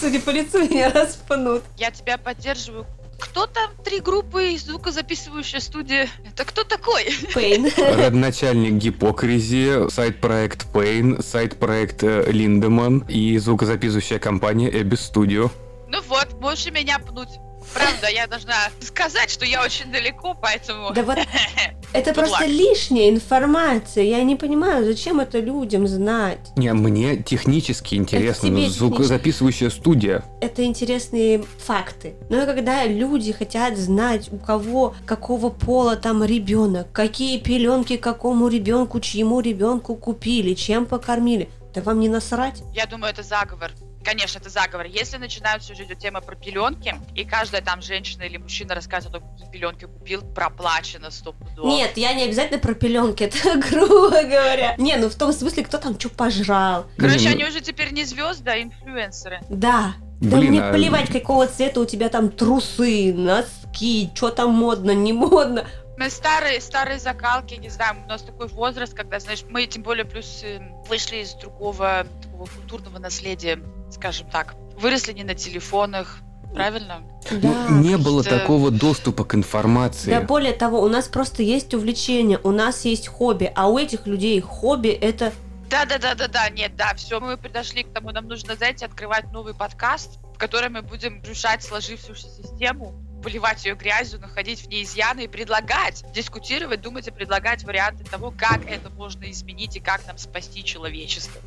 судя 0.00 0.20
по 0.20 0.30
лицу, 0.30 0.58
меня 0.58 0.90
распнут. 0.90 1.62
Я 1.76 1.90
тебя 1.90 2.18
поддерживаю. 2.18 2.86
Кто 3.20 3.46
там 3.46 3.70
три 3.84 4.00
группы 4.00 4.52
и 4.52 4.58
звукозаписывающая 4.58 5.60
студия? 5.60 6.08
Это 6.24 6.44
кто 6.44 6.64
такой? 6.64 7.04
Пейн. 7.34 7.68
Родначальник 7.76 8.72
Гипокризи, 8.74 9.90
сайт-проект 9.90 10.66
Pain, 10.72 11.22
сайт-проект 11.22 12.02
э, 12.02 12.30
Линдеман 12.30 13.04
и 13.08 13.38
звукозаписывающая 13.38 14.18
компания 14.18 14.70
Abyss 14.70 15.12
Studio. 15.12 15.50
Ну 15.88 16.00
вот, 16.08 16.40
можешь 16.40 16.70
меня 16.72 16.98
пнуть. 16.98 17.30
Правда, 17.74 18.08
я 18.08 18.26
должна 18.26 18.70
сказать, 18.80 19.30
что 19.30 19.44
я 19.44 19.62
очень 19.62 19.90
далеко, 19.92 20.34
поэтому... 20.40 20.92
Да 20.92 21.02
вот 21.02 21.18
это 21.92 22.14
просто 22.14 22.46
лишняя 22.46 23.10
информация. 23.10 24.04
Я 24.04 24.22
не 24.22 24.36
понимаю, 24.36 24.84
зачем 24.84 25.20
это 25.20 25.38
людям 25.38 25.86
знать. 25.86 26.50
Не, 26.56 26.72
мне 26.72 27.16
технически 27.16 27.94
интересно, 27.94 28.48
но 28.48 28.56
технически. 28.56 28.78
звукозаписывающая 28.78 29.70
студия. 29.70 30.24
Это 30.40 30.64
интересные 30.64 31.44
факты. 31.58 32.14
Но 32.28 32.44
когда 32.46 32.84
люди 32.84 33.32
хотят 33.32 33.76
знать, 33.76 34.32
у 34.32 34.38
кого, 34.38 34.94
какого 35.06 35.50
пола 35.50 35.96
там 35.96 36.24
ребенок, 36.24 36.90
какие 36.92 37.38
пеленки 37.38 37.96
какому 37.96 38.48
ребенку, 38.48 39.00
чьему 39.00 39.40
ребенку 39.40 39.94
купили, 39.94 40.54
чем 40.54 40.86
покормили, 40.86 41.48
да 41.74 41.82
вам 41.82 42.00
не 42.00 42.08
насрать? 42.08 42.62
Я 42.74 42.86
думаю, 42.86 43.12
это 43.12 43.22
заговор. 43.22 43.70
Конечно, 44.02 44.38
это 44.38 44.48
заговор. 44.48 44.86
Если 44.86 45.18
начинаются 45.18 45.72
уже 45.72 45.84
идет 45.84 45.98
тема 45.98 46.20
про 46.20 46.34
пеленки, 46.34 46.94
и 47.14 47.24
каждая 47.24 47.60
там 47.60 47.82
женщина 47.82 48.22
или 48.22 48.38
мужчина 48.38 48.74
рассказывает 48.74 49.16
о 49.16 49.20
том, 49.20 49.30
какие 49.32 49.50
пеленки 49.50 49.84
купил, 49.84 50.22
проплачено 50.22 51.10
стопудово. 51.10 51.68
Нет, 51.68 51.96
я 51.96 52.14
не 52.14 52.24
обязательно 52.24 52.58
про 52.58 52.74
пеленки, 52.74 53.22
это 53.24 53.58
грубо 53.58 54.22
говоря. 54.22 54.74
Не, 54.78 54.96
ну 54.96 55.10
в 55.10 55.14
том 55.14 55.32
смысле, 55.32 55.64
кто 55.64 55.78
там 55.78 55.98
что 55.98 56.08
пожрал. 56.08 56.86
Короче, 56.96 57.18
Блин, 57.18 57.32
они 57.32 57.44
уже 57.44 57.60
теперь 57.60 57.92
не 57.92 58.04
звезды, 58.04 58.50
а 58.50 58.62
инфлюенсеры. 58.62 59.40
Да. 59.50 59.94
Да 60.20 60.36
Блин, 60.36 60.50
мне 60.50 60.62
а- 60.62 60.72
плевать, 60.72 61.10
какого 61.10 61.46
цвета 61.46 61.80
у 61.80 61.86
тебя 61.86 62.10
там 62.10 62.30
трусы, 62.30 63.12
носки, 63.14 64.10
что 64.14 64.30
там 64.30 64.50
модно, 64.50 64.90
не 64.90 65.12
модно. 65.12 65.66
Мы 65.96 66.08
старые, 66.08 66.62
старые 66.62 66.98
закалки, 66.98 67.54
не 67.54 67.68
знаю, 67.68 67.96
у 68.04 68.08
нас 68.08 68.22
такой 68.22 68.48
возраст, 68.48 68.94
когда, 68.94 69.18
знаешь, 69.20 69.44
мы 69.48 69.66
тем 69.66 69.82
более 69.82 70.06
плюс 70.06 70.40
э, 70.42 70.58
вышли 70.88 71.16
из 71.16 71.34
другого 71.34 72.06
такого 72.22 72.46
культурного 72.46 72.98
наследия, 72.98 73.60
скажем 73.92 74.28
так. 74.30 74.54
выросли 74.76 75.12
не 75.12 75.24
на 75.24 75.34
телефонах, 75.34 76.18
правильно? 76.54 77.02
Да. 77.30 77.66
Ну, 77.68 77.80
не 77.80 77.96
было 77.96 78.22
такого 78.24 78.70
доступа 78.70 79.24
к 79.24 79.34
информации. 79.34 80.10
Да 80.10 80.20
более 80.22 80.52
того, 80.52 80.80
у 80.80 80.88
нас 80.88 81.08
просто 81.08 81.42
есть 81.42 81.74
увлечение, 81.74 82.40
у 82.42 82.50
нас 82.50 82.84
есть 82.84 83.08
хобби, 83.08 83.52
а 83.54 83.68
у 83.68 83.78
этих 83.78 84.06
людей 84.06 84.40
хобби 84.40 84.88
это 84.88 85.32
Да, 85.68 85.84
да, 85.84 85.98
да, 85.98 86.14
да, 86.14 86.28
да, 86.28 86.48
нет, 86.50 86.76
да, 86.76 86.94
все, 86.94 87.20
мы 87.20 87.36
подошли 87.36 87.84
к 87.84 87.92
тому, 87.92 88.10
нам 88.10 88.26
нужно, 88.26 88.56
знаете, 88.56 88.86
открывать 88.86 89.30
новый 89.32 89.54
подкаст, 89.54 90.18
в 90.34 90.38
котором 90.38 90.72
мы 90.72 90.82
будем 90.82 91.22
решать 91.22 91.62
сложившуюся 91.62 92.28
систему, 92.28 92.94
поливать 93.22 93.64
ее 93.64 93.74
грязью, 93.74 94.18
находить 94.20 94.62
в 94.62 94.68
ней 94.68 94.82
изъяны 94.82 95.24
и 95.24 95.28
предлагать, 95.28 96.04
дискутировать, 96.12 96.80
думать 96.80 97.06
и 97.06 97.10
предлагать 97.10 97.64
варианты 97.64 98.04
того, 98.04 98.32
как 98.36 98.66
это 98.66 98.90
можно 98.90 99.30
изменить 99.30 99.76
и 99.76 99.80
как 99.80 100.06
нам 100.06 100.18
спасти 100.18 100.64
человечество. 100.64 101.40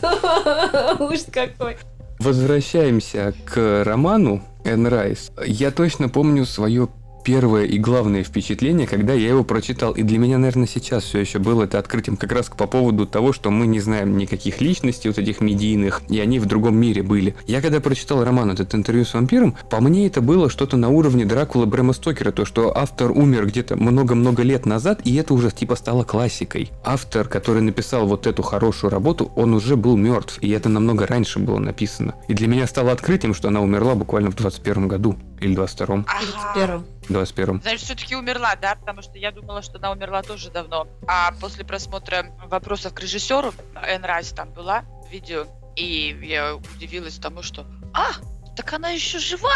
ужас 0.98 1.26
какой. 1.30 1.76
Возвращаемся 2.18 3.34
к 3.44 3.84
роману 3.84 4.42
Энн 4.64 4.86
Райс. 4.86 5.30
Я 5.44 5.70
точно 5.70 6.08
помню 6.08 6.46
свое 6.46 6.88
первое 7.26 7.64
и 7.64 7.76
главное 7.76 8.22
впечатление, 8.22 8.86
когда 8.86 9.12
я 9.12 9.30
его 9.30 9.42
прочитал. 9.42 9.92
И 9.94 10.04
для 10.04 10.16
меня, 10.16 10.38
наверное, 10.38 10.68
сейчас 10.68 11.02
все 11.02 11.18
еще 11.18 11.40
было 11.40 11.64
это 11.64 11.80
открытием 11.80 12.16
как 12.16 12.30
раз 12.30 12.48
по 12.56 12.68
поводу 12.68 13.04
того, 13.04 13.32
что 13.32 13.50
мы 13.50 13.66
не 13.66 13.80
знаем 13.80 14.16
никаких 14.16 14.60
личностей 14.60 15.08
вот 15.08 15.18
этих 15.18 15.40
медийных, 15.40 16.02
и 16.08 16.20
они 16.20 16.38
в 16.38 16.46
другом 16.46 16.76
мире 16.76 17.02
были. 17.02 17.34
Я 17.48 17.60
когда 17.60 17.80
прочитал 17.80 18.22
роман 18.22 18.52
этот 18.52 18.76
интервью 18.76 19.04
с 19.04 19.12
вампиром, 19.12 19.56
по 19.68 19.80
мне 19.80 20.06
это 20.06 20.20
было 20.20 20.48
что-то 20.48 20.76
на 20.76 20.88
уровне 20.88 21.24
Дракулы 21.24 21.66
Брэма 21.66 21.94
Стокера, 21.94 22.30
то, 22.30 22.44
что 22.44 22.72
автор 22.78 23.10
умер 23.10 23.46
где-то 23.46 23.74
много-много 23.74 24.44
лет 24.44 24.64
назад, 24.64 25.00
и 25.02 25.16
это 25.16 25.34
уже 25.34 25.50
типа 25.50 25.74
стало 25.74 26.04
классикой. 26.04 26.70
Автор, 26.84 27.26
который 27.26 27.60
написал 27.60 28.06
вот 28.06 28.28
эту 28.28 28.44
хорошую 28.44 28.92
работу, 28.92 29.32
он 29.34 29.52
уже 29.52 29.74
был 29.74 29.96
мертв, 29.96 30.38
и 30.42 30.50
это 30.50 30.68
намного 30.68 31.08
раньше 31.08 31.40
было 31.40 31.58
написано. 31.58 32.14
И 32.28 32.34
для 32.34 32.46
меня 32.46 32.68
стало 32.68 32.92
открытием, 32.92 33.34
что 33.34 33.48
она 33.48 33.62
умерла 33.62 33.96
буквально 33.96 34.30
в 34.30 34.36
21 34.36 34.86
году. 34.86 35.16
Или 35.40 35.56
22-м. 35.56 36.06
Ага. 36.08 36.54
31 36.54 36.95
21-м. 37.08 37.60
Значит, 37.62 37.80
все-таки 37.82 38.16
умерла, 38.16 38.54
да? 38.60 38.74
Потому 38.76 39.02
что 39.02 39.18
я 39.18 39.30
думала, 39.32 39.62
что 39.62 39.78
она 39.78 39.92
умерла 39.92 40.22
тоже 40.22 40.50
давно. 40.50 40.86
А 41.06 41.32
после 41.40 41.64
просмотра 41.64 42.26
вопросов 42.48 42.94
к 42.94 43.00
режиссеру, 43.00 43.52
Энн 43.86 44.04
Райс 44.04 44.30
там 44.30 44.50
была, 44.52 44.84
видео, 45.10 45.46
и 45.76 46.18
я 46.22 46.56
удивилась 46.56 47.16
тому, 47.16 47.42
что 47.42 47.66
«А, 47.92 48.08
так 48.56 48.72
она 48.72 48.90
еще 48.90 49.18
жива! 49.18 49.54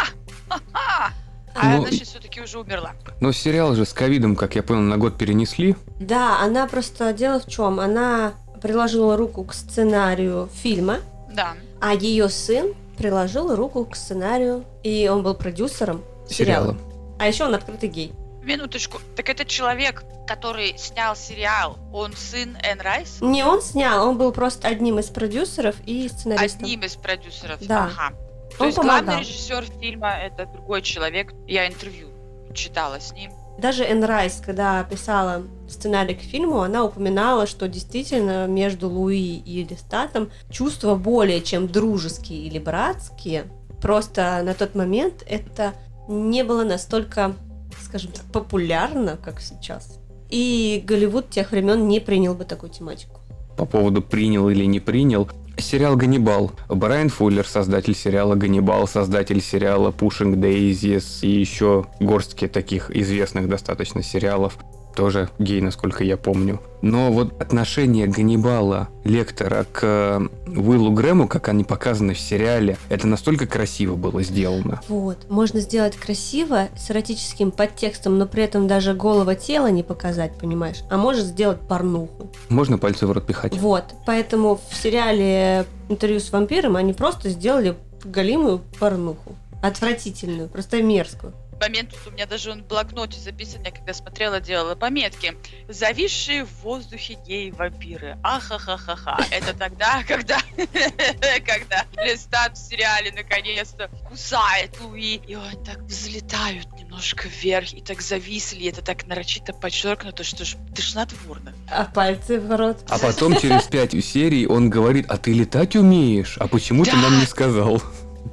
Ха-ха!» 0.49 1.11
А 1.53 1.75
Ну, 1.75 1.81
значит, 1.81 2.07
все-таки 2.07 2.39
уже 2.39 2.59
умерла. 2.59 2.93
Но 3.19 3.33
сериал 3.33 3.75
же 3.75 3.85
с 3.85 3.91
ковидом, 3.93 4.37
как 4.37 4.55
я 4.55 4.63
понял, 4.63 4.81
на 4.81 4.97
год 4.97 5.17
перенесли. 5.17 5.75
Да, 5.99 6.39
она 6.39 6.65
просто 6.65 7.11
дело 7.11 7.41
в 7.41 7.47
чем? 7.47 7.79
Она 7.81 8.33
приложила 8.61 9.17
руку 9.17 9.43
к 9.43 9.53
сценарию 9.53 10.47
фильма, 10.53 10.99
Да. 11.33 11.55
а 11.81 11.93
ее 11.93 12.29
сын 12.29 12.73
приложил 12.97 13.53
руку 13.55 13.83
к 13.85 13.95
сценарию, 13.97 14.63
и 14.83 15.09
он 15.09 15.23
был 15.23 15.33
продюсером 15.33 16.01
сериала. 16.29 16.67
Сериала. 16.67 16.77
А 17.21 17.27
еще 17.27 17.45
он 17.45 17.53
открытый 17.53 17.87
гей. 17.87 18.13
Минуточку. 18.41 18.99
Так 19.15 19.29
это 19.29 19.45
человек, 19.45 20.03
который 20.25 20.75
снял 20.75 21.15
сериал, 21.15 21.77
он 21.93 22.13
сын 22.13 22.57
Энн 22.63 22.81
Райс? 22.81 23.19
Не 23.21 23.43
он 23.43 23.61
снял, 23.61 24.09
он 24.09 24.17
был 24.17 24.31
просто 24.31 24.67
одним 24.67 24.97
из 24.97 25.05
продюсеров 25.05 25.75
и 25.85 26.09
сценаристом. 26.09 26.63
Одним 26.63 26.81
из 26.81 26.95
продюсеров. 26.95 27.59
Да. 27.67 27.91
Ага. 27.95 28.15
То 28.57 28.63
Он 28.63 28.65
есть 28.65 28.77
главный 28.79 28.99
помогал. 29.01 29.19
режиссер 29.19 29.65
фильма 29.79 30.13
это 30.13 30.47
другой 30.47 30.81
человек. 30.81 31.31
Я 31.45 31.67
интервью 31.67 32.07
читала 32.55 32.99
с 32.99 33.13
ним. 33.13 33.31
Даже 33.59 33.83
Энн 33.83 34.03
Райс, 34.03 34.41
когда 34.43 34.83
писала 34.83 35.43
сценарий 35.69 36.15
к 36.15 36.21
фильму, 36.21 36.61
она 36.61 36.83
упоминала, 36.83 37.45
что 37.45 37.67
действительно 37.67 38.47
между 38.47 38.89
Луи 38.89 39.37
и 39.37 39.63
Листатом 39.63 40.31
чувства 40.49 40.95
более 40.95 41.41
чем 41.41 41.67
дружеские 41.67 42.39
или 42.47 42.57
братские. 42.57 43.43
Просто 43.79 44.41
на 44.43 44.55
тот 44.55 44.73
момент 44.73 45.23
это 45.27 45.75
не 46.07 46.43
было 46.43 46.63
настолько, 46.63 47.35
скажем 47.81 48.11
так, 48.11 48.23
популярно, 48.31 49.17
как 49.23 49.41
сейчас. 49.41 49.99
И 50.29 50.81
Голливуд 50.85 51.29
тех 51.29 51.51
времен 51.51 51.87
не 51.87 51.99
принял 51.99 52.33
бы 52.33 52.45
такую 52.45 52.71
тематику. 52.71 53.19
По 53.57 53.65
поводу 53.65 54.01
принял 54.01 54.49
или 54.49 54.65
не 54.65 54.79
принял. 54.79 55.29
Сериал 55.57 55.95
«Ганнибал». 55.95 56.51
Брайан 56.69 57.09
Фуллер, 57.09 57.45
создатель 57.45 57.95
сериала 57.95 58.35
«Ганнибал», 58.35 58.87
создатель 58.87 59.41
сериала 59.41 59.91
«Пушинг 59.91 60.39
Дейзис» 60.39 61.21
и 61.23 61.29
еще 61.29 61.85
горстки 61.99 62.47
таких 62.47 62.89
известных 62.89 63.49
достаточно 63.49 64.01
сериалов. 64.01 64.57
Тоже 64.95 65.29
гей, 65.39 65.61
насколько 65.61 66.03
я 66.03 66.17
помню. 66.17 66.59
Но 66.81 67.11
вот 67.11 67.39
отношение 67.41 68.07
Ганнибала, 68.07 68.89
лектора, 69.03 69.65
к 69.71 69.79
э, 69.83 70.27
Уиллу 70.47 70.91
Грэму, 70.91 71.27
как 71.27 71.47
они 71.47 71.63
показаны 71.63 72.13
в 72.13 72.19
сериале, 72.19 72.77
это 72.89 73.07
настолько 73.07 73.45
красиво 73.45 73.95
было 73.95 74.23
сделано. 74.23 74.81
Вот. 74.87 75.29
Можно 75.29 75.59
сделать 75.59 75.95
красиво, 75.95 76.69
с 76.75 76.89
эротическим 76.89 77.51
подтекстом, 77.51 78.17
но 78.17 78.25
при 78.25 78.43
этом 78.43 78.67
даже 78.67 78.93
голого 78.93 79.35
тела 79.35 79.67
не 79.67 79.83
показать, 79.83 80.37
понимаешь? 80.37 80.83
А 80.89 80.97
может 80.97 81.25
сделать 81.25 81.59
порнуху. 81.59 82.31
Можно 82.49 82.77
пальцы 82.77 83.05
в 83.05 83.11
рот 83.11 83.25
пихать? 83.25 83.57
Вот, 83.57 83.85
поэтому 84.05 84.59
в 84.69 84.75
сериале 84.75 85.65
«Интервью 85.89 86.19
с 86.19 86.31
вампиром» 86.31 86.75
они 86.75 86.93
просто 86.93 87.29
сделали 87.29 87.75
галимую 88.03 88.61
порнуху. 88.79 89.35
Отвратительную, 89.61 90.49
просто 90.49 90.81
мерзкую. 90.81 91.33
Момент, 91.61 91.95
у 92.05 92.11
меня 92.11 92.25
даже 92.25 92.51
он 92.51 92.63
в 92.63 92.67
блокноте 92.67 93.19
записан, 93.19 93.63
я 93.63 93.71
когда 93.71 93.93
смотрела, 93.93 94.41
делала 94.41 94.75
пометки. 94.75 95.37
Зависшие 95.69 96.43
в 96.43 96.53
воздухе 96.63 97.17
геи-вампиры. 97.25 98.17
Ахахахаха. 98.23 99.23
Это 99.31 99.53
тогда, 99.57 100.03
когда, 100.07 100.39
когда 100.57 101.85
Лестат 102.03 102.57
в 102.57 102.69
сериале 102.69 103.11
наконец-то 103.11 103.89
кусает 104.09 104.79
Луи, 104.81 105.15
и 105.15 105.35
он 105.35 105.63
так 105.63 105.79
взлетают 105.83 106.67
немножко 106.77 107.27
вверх, 107.27 107.73
и 107.73 107.81
так 107.81 108.01
зависли, 108.01 108.63
и 108.63 108.69
это 108.69 108.81
так 108.81 109.05
нарочито 109.07 109.53
подчеркнуто, 109.53 110.23
что 110.23 110.43
ж 110.43 110.55
тошнотворно. 110.75 111.53
А 111.69 111.85
пальцы 111.85 112.39
в 112.39 112.55
рот. 112.55 112.83
А 112.89 112.97
потом 112.97 113.37
через 113.39 113.63
пять 113.63 113.91
серий 114.03 114.47
он 114.47 114.69
говорит, 114.69 115.05
а 115.09 115.17
ты 115.17 115.31
летать 115.33 115.75
умеешь? 115.75 116.37
А 116.39 116.47
почему 116.47 116.83
ты 116.83 116.95
нам 116.95 117.19
не 117.19 117.25
сказал? 117.25 117.81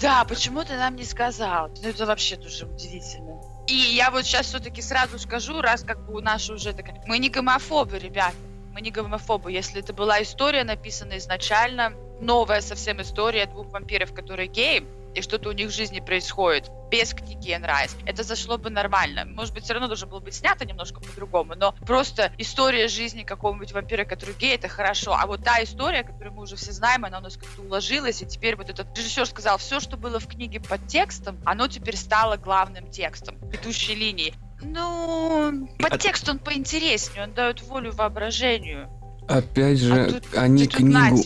Да, 0.01 0.25
почему 0.25 0.65
ты 0.65 0.77
нам 0.77 0.97
не 0.97 1.05
сказал? 1.05 1.71
Ну, 1.83 1.89
это 1.89 2.07
вообще 2.07 2.37
тоже 2.37 2.67
удивительно. 2.67 3.41
И 3.67 3.75
я 3.75 4.11
вот 4.11 4.25
сейчас 4.25 4.47
все-таки 4.47 4.81
сразу 4.81 5.19
скажу, 5.19 5.61
раз 5.61 5.83
как 5.83 6.07
бы 6.07 6.15
у 6.15 6.21
нас 6.21 6.49
уже 6.49 6.73
такая... 6.73 7.03
Мы 7.07 7.19
не 7.19 7.29
гомофобы, 7.29 7.99
ребята. 7.99 8.37
Мы 8.73 8.81
не 8.81 8.91
гомофобы. 8.91 9.51
Если 9.51 9.81
это 9.81 9.93
была 9.93 10.23
история 10.23 10.65
написана 10.65 11.19
изначально, 11.19 11.93
новая 12.21 12.61
совсем 12.61 13.03
история 13.03 13.47
двух 13.47 13.71
вампиров, 13.73 14.15
которые 14.15 14.49
геи, 14.49 14.85
и 15.15 15.23
что-то 15.23 15.51
у 15.51 15.53
них 15.53 15.69
в 15.69 15.75
жизни 15.75 16.01
происходит 16.01 16.71
без 16.91 17.13
книги 17.13 17.53
Энн 17.53 17.65
Райс, 17.65 17.95
это 18.07 18.23
зашло 18.23 18.59
бы 18.59 18.71
нормально. 18.71 19.25
Может 19.27 19.55
быть, 19.55 19.65
все 19.65 19.75
равно 19.75 19.89
должно 19.89 20.07
было 20.07 20.21
быть 20.21 20.35
снято 20.35 20.65
немножко 20.65 21.01
по-другому, 21.01 21.55
но 21.55 21.73
просто 21.87 22.33
история 22.39 22.89
жизни 22.89 23.23
какого-нибудь 23.23 23.73
вампира, 23.73 24.05
который 24.05 24.35
гей, 24.35 24.55
это 24.55 24.69
хорошо. 24.69 25.13
А 25.13 25.27
вот 25.27 25.45
та 25.45 25.63
история, 25.63 26.03
которую 26.03 26.33
мы 26.33 26.43
уже 26.43 26.57
все 26.57 26.73
знаем, 26.73 27.05
она 27.05 27.19
у 27.19 27.23
нас 27.23 27.37
как-то 27.37 27.63
уложилась, 27.63 28.23
и 28.23 28.27
теперь 28.27 28.57
вот 28.57 28.71
этот 28.71 28.97
режиссер 28.97 29.27
сказал, 29.27 29.59
все, 29.59 29.81
что 29.81 29.97
было 29.97 30.19
в 30.19 30.27
книге 30.27 30.61
под 30.61 30.87
текстом, 30.87 31.41
оно 31.45 31.69
теперь 31.69 31.97
стало 31.97 32.37
главным 32.37 32.91
текстом, 32.91 33.37
ведущей 33.51 33.95
линией. 33.95 34.35
Ну, 34.61 35.69
подтекст 35.79 36.29
он 36.29 36.39
поинтереснее, 36.39 37.25
он 37.25 37.33
дает 37.33 37.63
волю 37.63 37.93
воображению. 37.93 38.91
Опять 39.29 39.79
же, 39.79 40.23
А 40.35 40.41
они 40.43 40.67
Ты 40.67 40.85
на 40.85 41.11
книгу 41.11 41.25